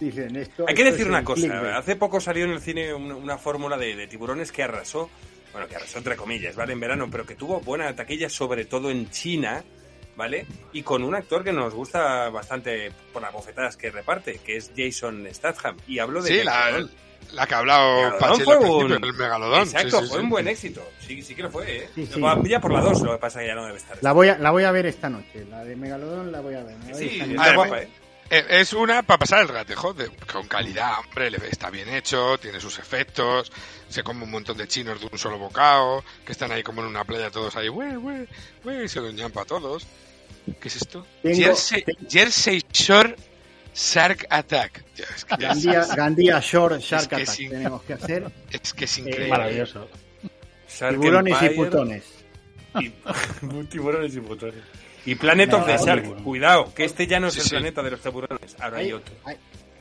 Dicen 0.00 0.34
esto. 0.36 0.64
Hay 0.68 0.74
que 0.74 0.82
esto 0.82 0.92
decir 0.94 1.08
una 1.08 1.22
cosa, 1.24 1.40
clickbait. 1.42 1.74
hace 1.74 1.96
poco 1.96 2.20
salió 2.20 2.44
en 2.44 2.52
el 2.52 2.60
cine 2.60 2.92
una, 2.94 3.14
una 3.16 3.38
fórmula 3.38 3.76
de, 3.76 3.94
de 3.94 4.06
tiburones 4.06 4.50
que 4.52 4.62
arrasó, 4.62 5.08
bueno, 5.52 5.68
que 5.68 5.76
arrasó 5.76 5.98
entre 5.98 6.16
comillas, 6.16 6.56
¿vale? 6.56 6.72
En 6.72 6.80
verano, 6.80 7.08
pero 7.10 7.24
que 7.26 7.34
tuvo 7.34 7.60
buena 7.60 7.94
taquilla, 7.94 8.28
sobre 8.28 8.64
todo 8.64 8.90
en 8.90 9.10
China, 9.10 9.62
¿vale? 10.16 10.46
Y 10.72 10.82
con 10.82 11.02
un 11.04 11.14
actor 11.14 11.42
que 11.44 11.52
nos 11.52 11.74
gusta 11.74 12.28
bastante 12.30 12.90
por 13.12 13.22
las 13.22 13.32
bofetadas 13.32 13.76
que 13.76 13.90
reparte, 13.90 14.40
que 14.44 14.56
es 14.56 14.70
Jason 14.76 15.26
Statham. 15.32 15.76
Y 15.86 15.98
hablo 15.98 16.22
de... 16.22 16.38
Sí, 16.40 16.44
la, 17.32 17.46
que 17.46 17.54
ha 17.54 17.58
hablado 17.58 18.18
fue 18.42 18.58
un- 18.58 18.92
el 18.92 19.00
megalodón. 19.14 19.62
Exacto, 19.62 19.98
sí, 20.00 20.04
sí, 20.04 20.08
fue 20.08 20.18
sí. 20.18 20.24
un 20.24 20.30
buen 20.30 20.48
éxito. 20.48 20.82
Sí, 21.06 21.22
sí 21.22 21.34
que 21.34 21.42
lo 21.42 21.50
fue, 21.50 21.76
¿eh? 21.84 21.88
Sí, 21.94 22.06
sí. 22.12 22.20
Va 22.20 22.36
Ya 22.44 22.60
por 22.60 22.72
la 22.72 22.80
2, 22.80 23.02
lo 23.02 23.12
que 23.12 23.18
pasa 23.18 23.40
es 23.40 23.44
que 23.44 23.48
ya 23.48 23.54
no 23.54 23.66
debe 23.66 23.76
estar. 23.78 23.98
La 24.00 24.12
voy, 24.12 24.28
a, 24.28 24.38
la 24.38 24.50
voy 24.50 24.64
a 24.64 24.72
ver 24.72 24.86
esta 24.86 25.08
noche. 25.10 25.44
La 25.48 25.62
de 25.64 25.76
Megalodón 25.76 26.32
la 26.32 26.40
voy 26.40 26.54
a 26.54 26.64
ver. 26.64 26.76
voy 26.78 26.94
Sí, 27.08 27.20
a 27.20 27.24
está 27.26 27.54
guapa, 27.54 27.82
¿eh? 27.82 27.88
Eh, 28.30 28.46
Es 28.60 28.72
una 28.72 29.02
para 29.02 29.18
pasar 29.18 29.42
el 29.42 29.48
ratejo, 29.48 29.92
de- 29.92 30.08
con 30.32 30.46
calidad, 30.46 31.00
hombre, 31.00 31.30
le- 31.30 31.38
está 31.50 31.68
bien 31.70 31.88
hecho, 31.88 32.38
tiene 32.38 32.60
sus 32.60 32.78
efectos, 32.78 33.50
se 33.88 34.02
come 34.04 34.22
un 34.24 34.30
montón 34.30 34.56
de 34.56 34.68
chinos 34.68 35.00
de 35.00 35.08
un 35.10 35.18
solo 35.18 35.36
bocado, 35.38 36.04
que 36.24 36.32
están 36.32 36.52
ahí 36.52 36.62
como 36.62 36.80
en 36.82 36.88
una 36.88 37.04
playa 37.04 37.30
todos 37.30 37.56
ahí, 37.56 37.68
güey, 37.68 37.96
güey, 37.96 38.26
güey, 38.62 38.84
y 38.84 38.88
se 38.88 39.00
los 39.00 39.12
ñampa 39.14 39.42
a 39.42 39.44
todos. 39.46 39.86
¿Qué 40.60 40.68
es 40.68 40.76
esto? 40.76 41.06
Tengo- 41.22 41.54
Jersey, 42.08 42.64
Shore 42.72 43.16
Shark 43.74 44.26
Attack. 44.30 44.84
Es, 44.96 45.24
que 45.24 45.36
Gandía, 45.36 45.84
Gandía 45.96 46.40
Shore 46.40 46.78
Shark 46.80 47.08
que 47.08 47.14
Attack 47.16 47.36
tenemos 47.36 47.82
que 47.82 47.92
hacer. 47.94 48.30
es 48.50 48.72
que 48.72 48.84
es 48.84 48.96
Eh, 48.96 49.00
increíble. 49.00 49.28
Maravilloso. 49.28 49.88
Shark 50.68 50.92
Tiburones 51.00 51.42
y 51.42 51.48
putones. 51.50 52.04
Y, 52.78 52.90
tiburones 53.68 54.14
y 54.14 54.20
putones. 54.20 54.62
Y 55.06 55.14
Planet 55.14 55.52
of 55.54 55.66
the 55.66 55.76
Shark, 55.78 56.22
cuidado, 56.22 56.72
que 56.74 56.84
este 56.84 57.06
ya 57.06 57.18
no 57.20 57.28
es 57.28 57.34
Sí, 57.34 57.40
el 57.40 57.44
sí. 57.44 57.50
planeta 57.50 57.82
de 57.82 57.90
los 57.92 58.00
tiburones, 58.00 58.56
ahora 58.60 58.78
hay 58.78 58.86
Hay, 58.86 58.92
otro. 58.92 59.14
hay- 59.24 59.36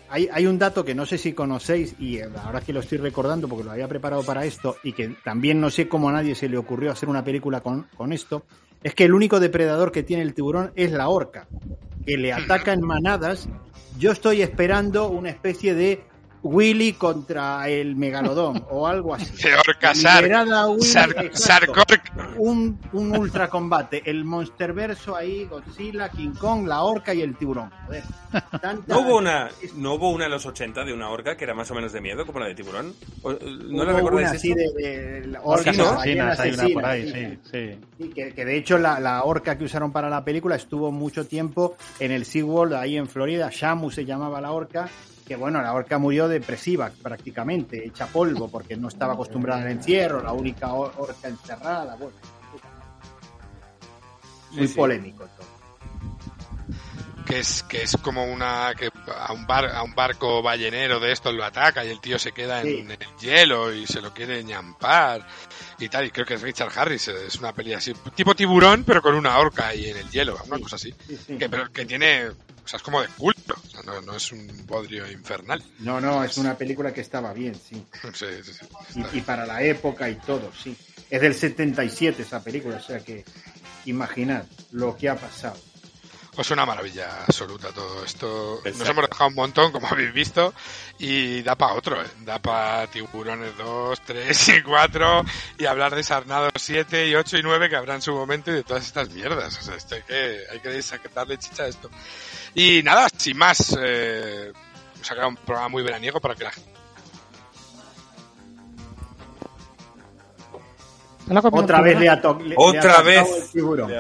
hay- 0.10 0.30
hay 0.32 0.46
un 0.48 0.58
dato 0.58 0.84
que 0.86 0.96
no 0.96 1.06
sé 1.06 1.18
si 1.18 1.34
conocéis 1.34 1.96
y 2.00 2.18
eh, 2.18 2.30
ahora 2.44 2.62
que 2.62 2.74
lo 2.74 2.80
estoy 2.80 2.98
recordando 3.00 3.48
porque 3.48 3.66
lo 3.66 3.72
había 3.72 3.88
preparado 3.88 4.24
para 4.24 4.46
esto 4.46 4.78
y 4.84 4.94
que 4.94 5.16
también 5.24 5.60
no 5.62 5.70
sé 5.70 5.88
cómo 5.88 6.10
a 6.10 6.14
nadie 6.14 6.36
se 6.36 6.50
le 6.50 6.58
ocurrió 6.58 6.92
hacer 6.92 7.10
una 7.10 7.24
película 7.24 7.62
con, 7.62 7.84
con 7.96 8.12
esto, 8.14 8.44
es 8.82 8.96
que 8.96 9.04
el 9.04 9.14
único 9.14 9.40
depredador 9.40 9.92
que 9.92 10.04
tiene 10.04 10.24
el 10.24 10.34
tiburón 10.34 10.72
es 10.76 10.92
la 10.92 11.10
orca, 11.10 11.48
que 12.06 12.18
le 12.18 12.32
ataca 12.34 12.72
en 12.74 12.82
manadas. 12.82 13.48
Yo 14.00 14.12
estoy 14.14 14.42
esperando 14.42 15.10
una 15.10 15.30
especie 15.30 15.76
de 15.76 16.02
Willy 16.42 16.94
contra 16.94 17.68
el 17.70 17.96
megalodón 17.96 18.66
o 18.70 18.88
algo 18.88 19.14
así. 19.16 19.26
De 19.44 19.56
orca 19.56 19.92
Willy, 19.92 21.26
exacto. 21.26 21.72
Orc. 21.74 22.12
un, 22.38 22.80
un 22.94 23.18
ultra 23.18 23.50
combate. 23.50 24.02
El 24.06 24.24
Monsterverso 24.26 25.16
ahí, 25.16 25.46
Godzilla, 25.46 26.10
King 26.10 26.32
Kong, 26.40 26.68
la 26.68 26.84
orca 26.84 27.14
y 27.14 27.22
el 27.22 27.36
tiburón. 27.36 27.72
Joder. 27.88 28.04
Tanta- 28.62 28.84
¿No 28.88 29.00
hubo, 29.02 29.18
una, 29.18 29.50
¿No 29.76 29.94
hubo 29.96 30.12
una 30.12 30.26
en 30.26 30.32
los 30.32 30.46
80 30.46 30.86
de 30.86 30.94
una 30.94 31.10
orca 31.10 31.36
que 31.36 31.44
era 31.44 31.54
más 31.54 31.70
o 31.72 31.76
menos 31.76 31.92
de 31.92 32.00
miedo, 32.02 32.26
como 32.26 32.40
la 32.40 32.48
de 32.48 32.56
tiburón? 32.56 32.94
¿O- 33.24 33.34
¿No 33.34 33.84
la 33.84 33.94
recordáis 33.94 34.30
así 34.30 34.54
de, 34.54 34.72
de 34.74 35.28
la 35.28 35.42
Orcas 35.42 35.78
hay 36.00 36.14
una 36.20 36.36
por 36.74 36.86
ahí, 36.86 37.12
sí, 37.12 37.40
sí. 37.52 37.80
Sí, 37.98 38.10
que, 38.10 38.34
que 38.34 38.46
de 38.46 38.58
hecho 38.58 38.78
la, 38.78 39.00
la 39.00 39.24
orca 39.24 39.58
que 39.58 39.64
usaron 39.66 39.92
para 39.92 40.10
la 40.10 40.24
película 40.24 40.56
estuvo 40.56 40.92
mucho 40.92 41.26
tiempo 41.26 41.76
en 42.00 42.12
el 42.12 42.26
SeaWorld 42.26 42.74
ahí 42.76 42.98
en 42.98 43.08
Florida. 43.08 43.50
Shamu 43.52 43.92
se 43.92 44.06
llamaba 44.06 44.40
la 44.40 44.52
orca. 44.52 44.88
Que 45.30 45.36
bueno, 45.36 45.62
la 45.62 45.74
orca 45.74 45.98
murió 46.00 46.28
depresiva 46.28 46.92
prácticamente, 47.04 47.86
hecha 47.86 48.08
polvo, 48.08 48.50
porque 48.50 48.76
no 48.76 48.88
estaba 48.90 49.14
acostumbrada 49.14 49.62
al 49.62 49.70
encierro, 49.70 50.22
la 50.24 50.34
única 50.34 50.74
or- 50.74 50.92
orca 50.98 51.28
encerrada. 51.30 51.96
Bueno, 51.96 52.18
muy 54.52 54.68
Sí, 54.68 54.74
sí. 54.74 54.78
polémico 54.80 55.26
todo. 55.38 55.48
que 57.28 57.38
es 57.42 57.62
que 57.62 57.84
es 57.84 57.96
como 57.98 58.24
una 58.26 58.74
que 58.76 58.90
a 59.16 59.34
un 59.34 59.46
bar 59.46 59.68
a 59.68 59.84
un 59.84 59.94
barco 59.94 60.42
ballenero 60.42 61.00
de 61.00 61.12
estos 61.12 61.32
lo 61.36 61.46
ataca 61.46 61.86
y 61.86 61.90
el 61.90 62.00
tío 62.00 62.18
se 62.18 62.32
queda 62.32 62.62
en 62.64 62.90
el 62.90 62.98
hielo 63.22 63.72
y 63.72 63.86
se 63.86 64.02
lo 64.02 64.12
quiere 64.16 64.44
ñampar 64.44 65.28
y 65.78 65.90
tal 65.90 66.06
y 66.08 66.10
creo 66.10 66.26
que 66.26 66.34
es 66.34 66.42
Richard 66.42 66.72
Harris 66.76 67.08
es 67.10 67.36
una 67.36 67.54
peli 67.54 67.74
así 67.76 67.94
tipo 68.16 68.34
tiburón 68.34 68.84
pero 68.84 69.04
con 69.04 69.14
una 69.14 69.38
orca 69.38 69.68
ahí 69.68 69.92
en 69.92 69.98
el 69.98 70.10
hielo 70.10 70.40
una 70.48 70.58
cosa 70.58 70.78
así 70.78 70.92
Sí, 71.08 71.18
sí. 71.18 71.38
que 71.38 71.48
pero 71.48 71.72
que 71.72 71.86
tiene 71.86 72.32
sea 72.70 72.78
es 72.78 72.84
como 72.84 73.02
de 73.02 73.08
culto 73.18 73.56
o 73.56 73.68
sea, 73.70 73.82
no, 73.84 74.02
no 74.02 74.16
es 74.16 74.32
un 74.32 74.48
bodrio 74.68 75.10
infernal 75.12 75.64
No, 75.80 76.00
no, 76.00 76.24
es 76.24 76.38
una 76.38 76.56
película 76.58 76.94
que 76.94 77.02
estaba 77.02 77.34
bien, 77.34 77.56
sí. 77.56 77.84
Sí, 78.14 78.26
sí, 78.44 78.54
sí. 78.54 79.02
Y, 79.14 79.18
y 79.18 79.22
para 79.22 79.46
la 79.46 79.64
época 79.64 80.10
y 80.10 80.16
todo, 80.16 80.52
sí. 80.54 80.76
Es 81.10 81.22
del 81.22 81.34
77 81.34 82.22
esa 82.22 82.44
película, 82.44 82.78
o 82.78 82.82
sea 82.82 83.00
que 83.00 83.26
imaginad 83.86 84.44
lo 84.72 84.96
que 84.96 85.10
ha 85.10 85.16
pasado. 85.16 85.58
Pues 86.40 86.52
una 86.52 86.66
maravilla 86.66 87.24
absoluta 87.28 87.68
todo 87.74 88.02
esto. 88.06 88.62
Nos 88.64 88.66
Exacto. 88.66 88.92
hemos 88.94 89.10
dejado 89.10 89.28
un 89.28 89.36
montón, 89.36 89.72
como 89.74 89.88
habéis 89.90 90.14
visto, 90.14 90.54
y 90.98 91.42
da 91.42 91.56
para 91.56 91.74
otro, 91.74 92.02
¿eh? 92.02 92.08
Da 92.22 92.40
para 92.40 92.88
Tiburones 92.88 93.58
2, 93.58 94.00
3 94.06 94.48
y 94.48 94.62
4, 94.64 95.26
y 95.58 95.66
hablar 95.66 95.94
de 95.96 96.02
Sarnado 96.02 96.48
7 96.56 97.10
y 97.10 97.16
8 97.16 97.40
y 97.40 97.44
9 97.44 97.68
que 97.70 97.76
habrá 97.76 97.96
en 97.96 98.02
su 98.02 98.14
momento 98.14 98.52
y 98.52 98.54
de 98.54 98.64
todas 98.64 98.86
estas 98.86 99.10
mierdas. 99.10 99.58
O 99.60 99.62
sea, 99.62 99.76
esto 99.76 99.96
hay 99.96 100.04
que, 100.04 100.44
hay 100.50 100.60
que 100.62 101.10
darle 101.14 101.38
chicha 101.40 101.64
a 101.64 101.68
esto. 101.68 101.90
Y 102.56 102.84
nada, 102.84 103.10
sin 103.18 103.38
más, 103.38 103.76
eh, 103.78 104.54
sacar 105.02 105.26
un 105.26 105.36
programa 105.36 105.68
muy 105.68 105.84
veraniego 105.84 106.22
para 106.22 106.36
que 106.36 106.46
la 106.46 106.52
gente... 106.52 106.70
Otra 111.52 111.82
vez 111.82 112.00
le 112.00 112.08
ha, 112.10 112.22
to- 112.22 112.40
le- 112.40 112.48
le 112.50 112.56
ha 112.56 112.60
Otra 112.60 113.02
vez. 113.02 113.28
el 113.44 113.50
tiburón. 113.52 113.92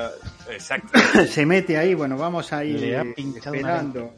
Exacto. 0.49 0.97
Se 1.29 1.45
mete 1.45 1.77
ahí, 1.77 1.93
bueno, 1.93 2.17
vamos 2.17 2.51
a 2.53 2.63
ir 2.63 2.79
Le 2.79 3.13
esperando. 3.17 4.13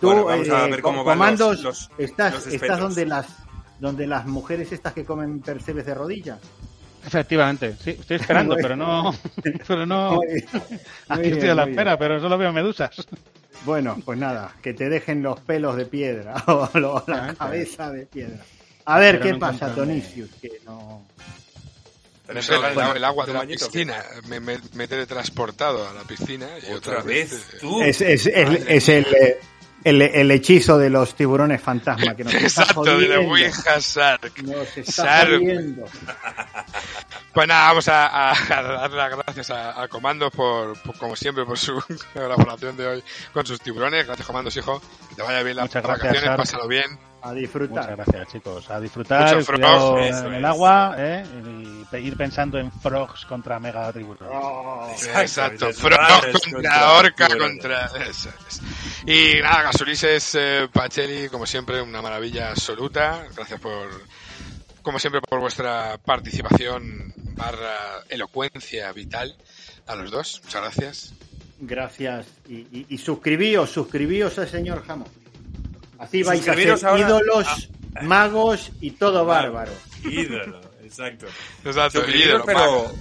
Tú, 0.00 0.08
Bueno, 0.08 0.24
vamos 0.24 0.48
a 0.48 0.66
eh, 0.66 0.70
ver 0.70 0.82
van 0.82 0.94
comandos, 1.04 1.62
los- 1.62 1.90
los- 1.90 1.90
estás, 1.98 2.32
los 2.34 2.46
estás 2.48 2.78
donde 2.80 3.06
las 3.06 3.26
donde 3.78 4.06
las 4.06 4.26
mujeres 4.26 4.72
estas 4.72 4.92
que 4.94 5.04
comen 5.04 5.40
percebes 5.40 5.84
de 5.86 5.94
rodillas. 5.94 6.38
Efectivamente, 7.06 7.76
sí, 7.78 7.90
estoy 7.90 8.16
esperando, 8.16 8.56
pero 8.56 8.74
no, 8.74 9.14
pero 9.68 9.86
no, 9.86 10.14
Muy 10.14 10.26
bien, 10.26 10.46
aquí 11.08 11.22
estoy 11.24 11.32
bien, 11.40 11.50
a 11.50 11.54
la 11.54 11.64
espera, 11.64 11.98
pero 11.98 12.18
solo 12.20 12.36
veo 12.38 12.52
medusas. 12.52 13.06
Bueno, 13.64 13.96
pues 14.04 14.18
nada, 14.18 14.52
que 14.62 14.74
te 14.74 14.88
dejen 14.88 15.22
los 15.22 15.38
pelos 15.40 15.76
de 15.76 15.86
piedra 15.86 16.34
o 16.48 16.68
lo- 16.74 17.04
la 17.06 17.32
cabeza 17.34 17.90
de 17.92 18.06
piedra. 18.06 18.42
A 18.86 18.98
ver 18.98 19.16
Pero 19.18 19.24
qué 19.24 19.32
no 19.32 19.38
pasa, 19.38 19.74
Tonicius, 19.74 20.30
que 20.40 20.50
no. 20.64 21.02
No 22.32 22.42
sé, 22.42 22.54
el, 22.54 22.60
Bueno, 22.74 22.94
el 22.94 23.04
agua 23.04 23.24
de 23.26 23.32
la 23.32 23.38
bañito, 23.40 23.66
piscina 23.66 24.02
me, 24.28 24.40
me, 24.40 24.58
me 24.74 24.88
teletransportado 24.88 25.88
a 25.88 25.92
la 25.92 26.02
piscina 26.02 26.46
y 26.62 26.72
otra, 26.72 26.94
Otra 26.98 27.02
vez, 27.04 27.32
eh, 27.32 27.58
tú. 27.60 27.80
Es, 27.82 28.00
es, 28.00 28.26
es, 28.26 28.46
Madre 28.48 28.64
es 28.76 28.88
el, 28.88 29.06
eh, 29.14 29.40
el, 29.84 30.02
el 30.02 30.30
hechizo 30.32 30.76
de 30.78 30.90
los 30.90 31.14
tiburones 31.14 31.60
fantasma 31.62 32.16
que 32.16 32.24
nos 32.24 32.34
está 32.34 32.62
Exacto, 32.62 32.82
de 32.84 32.90
la 33.08 33.16
jodiendo. 33.16 33.30
Ouija 33.32 33.78
Shark. 33.78 34.42
Nos 34.42 34.76
está 34.76 35.04
Shark. 35.04 35.30
jodiendo. 35.40 35.84
Pues 37.32 37.46
nada, 37.48 37.68
vamos 37.68 37.86
a, 37.88 38.06
a- 38.06 38.32
a 38.32 38.62
dar 38.62 38.90
las 38.90 39.10
gracias 39.10 39.50
a, 39.50 39.82
a 39.82 39.88
Comandos 39.88 40.30
por, 40.32 40.80
por, 40.82 40.96
como 40.98 41.14
siempre, 41.14 41.44
por 41.44 41.58
su 41.58 41.80
colaboración 42.14 42.76
de 42.76 42.86
hoy 42.86 43.04
con 43.32 43.46
sus 43.46 43.60
tiburones. 43.60 44.06
Gracias, 44.06 44.26
Comandos, 44.26 44.56
hijo. 44.56 44.80
Que 45.10 45.14
te 45.16 45.22
vaya 45.22 45.42
bien 45.42 45.56
las 45.56 45.66
Muchas 45.66 45.82
gracias, 45.82 46.08
vacaciones, 46.08 46.36
pásalo 46.36 46.66
bien. 46.66 46.98
A 47.22 47.28
Muchas 47.28 47.40
disfrutar. 47.40 47.96
gracias, 47.96 48.28
chicos. 48.32 48.70
A 48.70 48.78
disfrutar, 48.80 49.44
cuidado 49.44 49.98
en 49.98 50.04
es. 50.14 50.22
el 50.22 50.44
agua, 50.44 50.94
¿eh? 50.96 51.24
y 51.92 51.96
ir 51.98 52.16
pensando 52.16 52.58
en 52.58 52.70
frogs 52.70 53.24
contra 53.24 53.58
mega 53.58 53.92
tiburones. 53.92 54.28
Oh, 54.32 54.88
Exacto, 54.92 55.20
Exacto, 55.22 55.72
Frog 55.72 55.98
tiburones 55.98 56.52
contra, 56.52 56.92
Orca 56.92 57.28
contra... 57.36 57.90
Y 59.06 59.40
nada, 59.42 59.62
Gasulises, 59.62 60.34
eh, 60.34 60.68
Pacheli, 60.72 61.28
como 61.28 61.46
siempre, 61.46 61.80
una 61.80 62.02
maravilla 62.02 62.50
absoluta. 62.50 63.26
Gracias 63.34 63.60
por, 63.60 63.88
como 64.82 64.98
siempre, 64.98 65.20
por 65.20 65.40
vuestra 65.40 65.98
participación 66.04 67.12
barra 67.34 68.02
elocuencia 68.08 68.92
vital 68.92 69.36
a 69.86 69.94
los 69.96 70.10
dos. 70.10 70.40
Muchas 70.44 70.62
gracias. 70.62 71.14
Gracias. 71.58 72.26
Y, 72.48 72.54
y, 72.70 72.86
y 72.90 72.98
suscribíos, 72.98 73.70
suscribíos 73.70 74.38
al 74.38 74.48
señor 74.48 74.84
Jamón. 74.86 75.08
Así 75.98 76.22
vais 76.22 76.46
a 76.46 76.54
ser 76.54 76.86
ahora 76.86 77.00
ídolos, 77.00 77.68
magos 78.02 78.72
y 78.80 78.92
todo 78.92 79.24
bárbaro. 79.24 79.72
Ídolo, 80.04 80.60
exacto. 80.84 81.26
Exacto, 81.64 82.08
ídolo, 82.08 82.44
pero, 82.44 82.58
mago. 82.58 82.94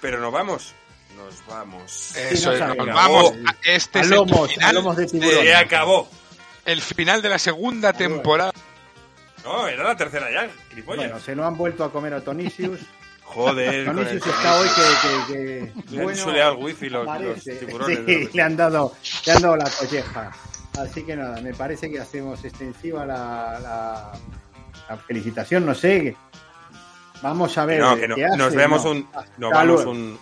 pero 0.00 0.20
nos 0.20 0.32
vamos. 0.32 0.74
Nos 1.16 1.46
vamos. 1.46 2.16
Eso 2.16 2.50
no 2.50 2.72
es, 2.72 2.76
nos 2.76 2.86
vamos. 2.86 3.32
Este 3.64 3.98
a 3.98 4.02
es 4.02 4.10
el 4.10 4.16
lomos, 4.16 4.50
a 4.50 4.54
final, 4.54 4.74
lomos 4.74 4.96
de 4.96 5.06
tiburón. 5.06 5.42
Se 5.42 5.54
acabó. 5.54 6.08
el 6.64 6.80
final 6.80 7.22
de 7.22 7.28
la 7.28 7.38
segunda 7.38 7.92
temporada. 7.92 8.52
No, 9.44 9.66
era 9.66 9.82
la 9.84 9.96
tercera 9.96 10.30
ya, 10.30 10.48
gilipollas. 10.70 11.06
Bueno, 11.06 11.20
se 11.20 11.34
lo 11.34 11.44
han 11.44 11.56
vuelto 11.56 11.84
a 11.84 11.92
comer 11.92 12.14
a 12.14 12.20
Tonisius. 12.20 12.80
Joder, 13.22 13.84
con 13.84 13.98
el 13.98 14.06
Tonisius 14.06 14.34
está 14.34 14.58
hoy 14.58 14.68
que, 14.68 15.32
que, 15.32 15.72
que 15.82 15.96
Le 15.96 16.02
han 16.02 16.16
chuleado 16.16 16.52
el 16.52 16.64
wifi 16.64 16.88
los, 16.88 17.06
los 17.06 17.44
tiburones. 17.44 18.00
Sí, 18.06 18.28
le 18.32 18.42
han 18.42 18.56
dado, 18.56 18.94
le 19.26 19.32
han 19.32 19.42
dado 19.42 19.56
la 19.56 19.70
colleja. 19.70 20.32
Así 20.78 21.02
que 21.04 21.16
nada, 21.16 21.40
me 21.40 21.54
parece 21.54 21.90
que 21.90 21.98
hacemos 22.00 22.44
extensiva 22.44 23.04
la, 23.04 23.58
la, 23.60 24.12
la 24.88 24.96
felicitación, 24.98 25.66
no 25.66 25.74
sé. 25.74 26.16
Vamos 27.22 27.56
a 27.58 27.64
ver. 27.64 27.80
no, 27.80 27.96
que 27.96 28.06
no- 28.08 28.14
qué 28.14 28.24
hace, 28.26 28.36
nos 28.36 28.54
vemos 28.54 28.84
no. 28.84 28.90
un, 28.92 29.08
nos 29.38 29.50
vamos 29.50 29.84
un, 29.86 30.18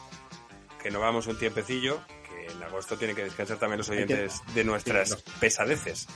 que 0.83 0.91
nos 0.91 1.01
vamos 1.03 1.27
un 1.27 1.39
tiempecillo, 1.39 2.01
que 2.29 2.53
en 2.53 2.63
agosto 2.63 2.97
tienen 2.97 3.15
que 3.15 3.25
descansar 3.25 3.59
también 3.59 3.79
los 3.79 3.89
oyentes 3.91 4.41
de 4.55 4.65
nuestras 4.65 5.11
sí, 5.11 5.17
pesadeces. 5.41 6.07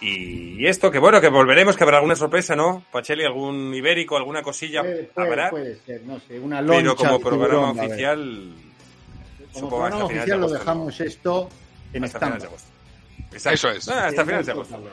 Y 0.00 0.66
esto, 0.66 0.90
que 0.90 0.98
bueno, 0.98 1.20
que 1.20 1.28
volveremos, 1.28 1.76
que 1.76 1.84
habrá 1.84 1.98
alguna 1.98 2.16
sorpresa, 2.16 2.56
¿no? 2.56 2.84
Pacheli, 2.90 3.24
algún 3.24 3.72
ibérico, 3.72 4.16
alguna 4.16 4.42
cosilla 4.42 4.80
Puede, 4.82 5.04
puede- 5.04 5.28
habrá, 5.28 5.50
puede 5.50 5.76
ser, 5.86 6.02
no 6.02 6.18
sé, 6.20 6.40
una 6.40 6.60
loncha 6.60 6.80
pero 6.82 6.96
como 6.96 7.20
programa 7.20 7.68
tiburón, 7.72 7.86
oficial, 7.90 8.54
Como 9.52 9.68
programa 9.68 10.04
oficial 10.04 10.40
lo 10.40 10.48
dejamos 10.50 11.00
esto 11.00 11.48
en 11.92 12.02
¿no? 12.02 12.71
Exacto. 13.32 13.54
Eso 13.54 13.70
es. 13.70 13.88
Ah, 13.88 14.06
hasta. 14.06 14.24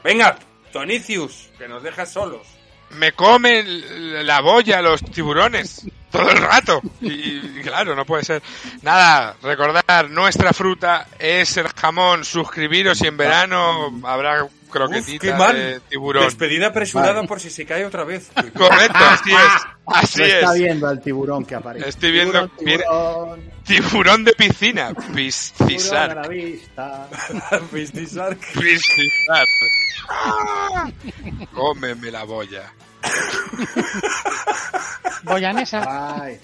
Venga, 0.03 0.37
Tonicius, 0.71 1.49
que 1.57 1.67
nos 1.67 1.83
dejas 1.83 2.11
solos. 2.11 2.47
Me 2.91 3.11
comen 3.11 4.25
la 4.25 4.41
boya 4.41 4.81
los 4.81 5.03
tiburones 5.03 5.85
todo 6.11 6.29
el 6.29 6.37
rato. 6.37 6.81
Y, 7.01 7.07
y 7.11 7.61
claro, 7.63 7.95
no 7.95 8.05
puede 8.05 8.23
ser. 8.23 8.41
Nada, 8.81 9.35
recordar, 9.41 10.09
nuestra 10.09 10.53
fruta 10.53 11.07
es 11.17 11.57
el 11.57 11.67
jamón. 11.69 12.23
Suscribiros 12.25 13.01
y 13.01 13.07
en 13.07 13.17
verano 13.17 13.99
habrá 14.03 14.43
Uf, 14.43 14.51
croquetita 14.69 15.35
mal. 15.37 15.55
de 15.55 15.79
tiburón. 15.81 16.23
Despedida 16.25 16.67
apresurada 16.67 17.13
Vale. 17.13 17.27
por 17.27 17.39
si 17.39 17.49
se 17.49 17.65
cae 17.65 17.85
otra 17.85 18.03
vez. 18.03 18.29
Correcto, 18.55 18.97
así 18.99 19.31
es. 19.31 19.63
Así 19.87 20.19
Lo 20.19 20.25
está 20.25 20.53
es. 20.53 20.59
viendo 20.59 20.87
al 20.87 21.01
tiburón 21.01 21.43
que 21.45 21.55
aparece. 21.55 21.89
Estoy 21.89 22.11
viendo- 22.11 22.47
Tiburón, 22.49 22.79
tiburón, 22.85 23.59
Tiburón 23.65 24.23
de 24.23 24.33
piscina. 24.33 24.93
Piscisar. 25.15 26.27
Vistizar. 27.71 28.37
Piscisar. 28.37 29.45
Cómeme 31.53 32.11
la 32.11 32.23
boya. 32.23 32.71
Boyanesa. 35.23 36.23
Ay, 36.23 36.39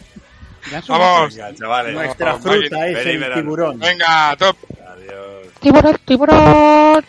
Vamos. 0.88 1.36
Venga, 1.36 1.56
chavales. 1.56 1.94
nuestra 1.94 2.26
vamos, 2.34 2.42
fruta 2.42 2.88
es 2.88 3.06
el 3.06 3.18
verano. 3.20 3.42
tiburón. 3.42 3.80
Venga, 3.80 4.36
top. 4.38 4.58
Adiós. 4.88 5.48
Tiburón, 5.60 5.98
tiburón. 6.06 7.06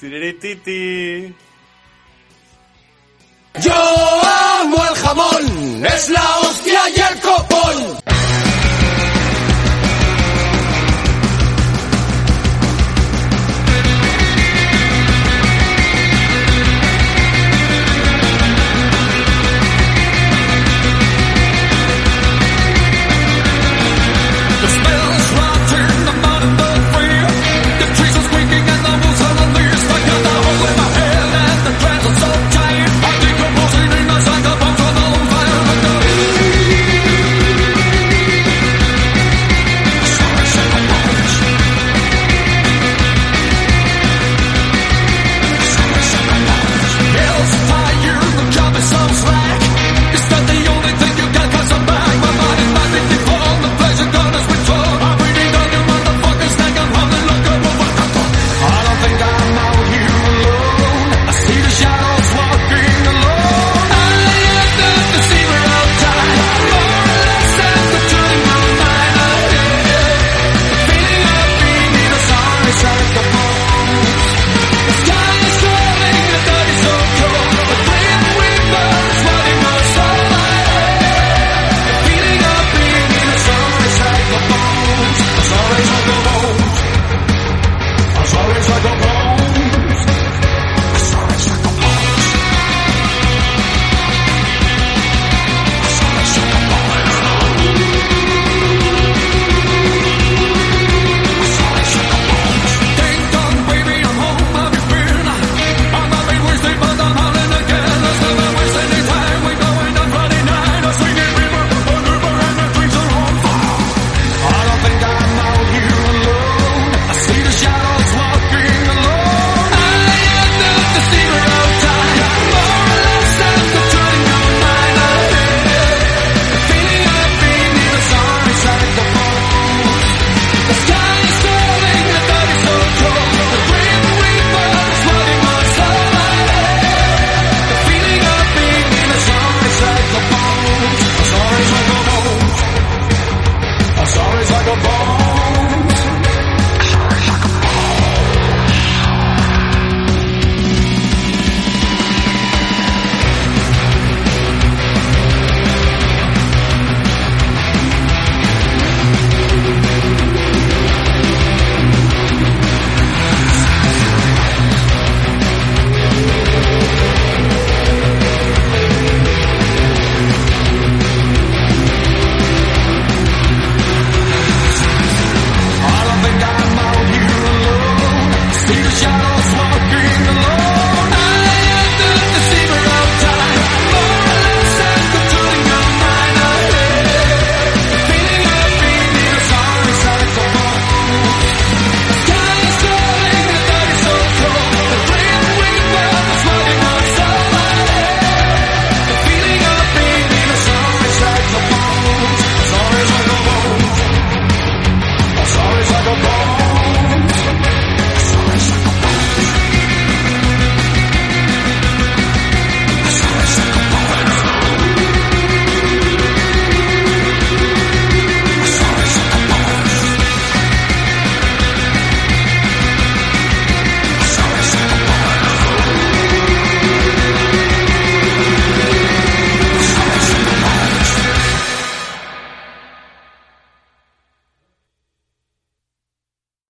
Tirirititi. 0.00 1.34
Yo 3.60 3.72
amo 3.72 4.76
el 4.88 4.94
jamón, 4.96 5.86
es 5.86 6.10
la 6.10 6.38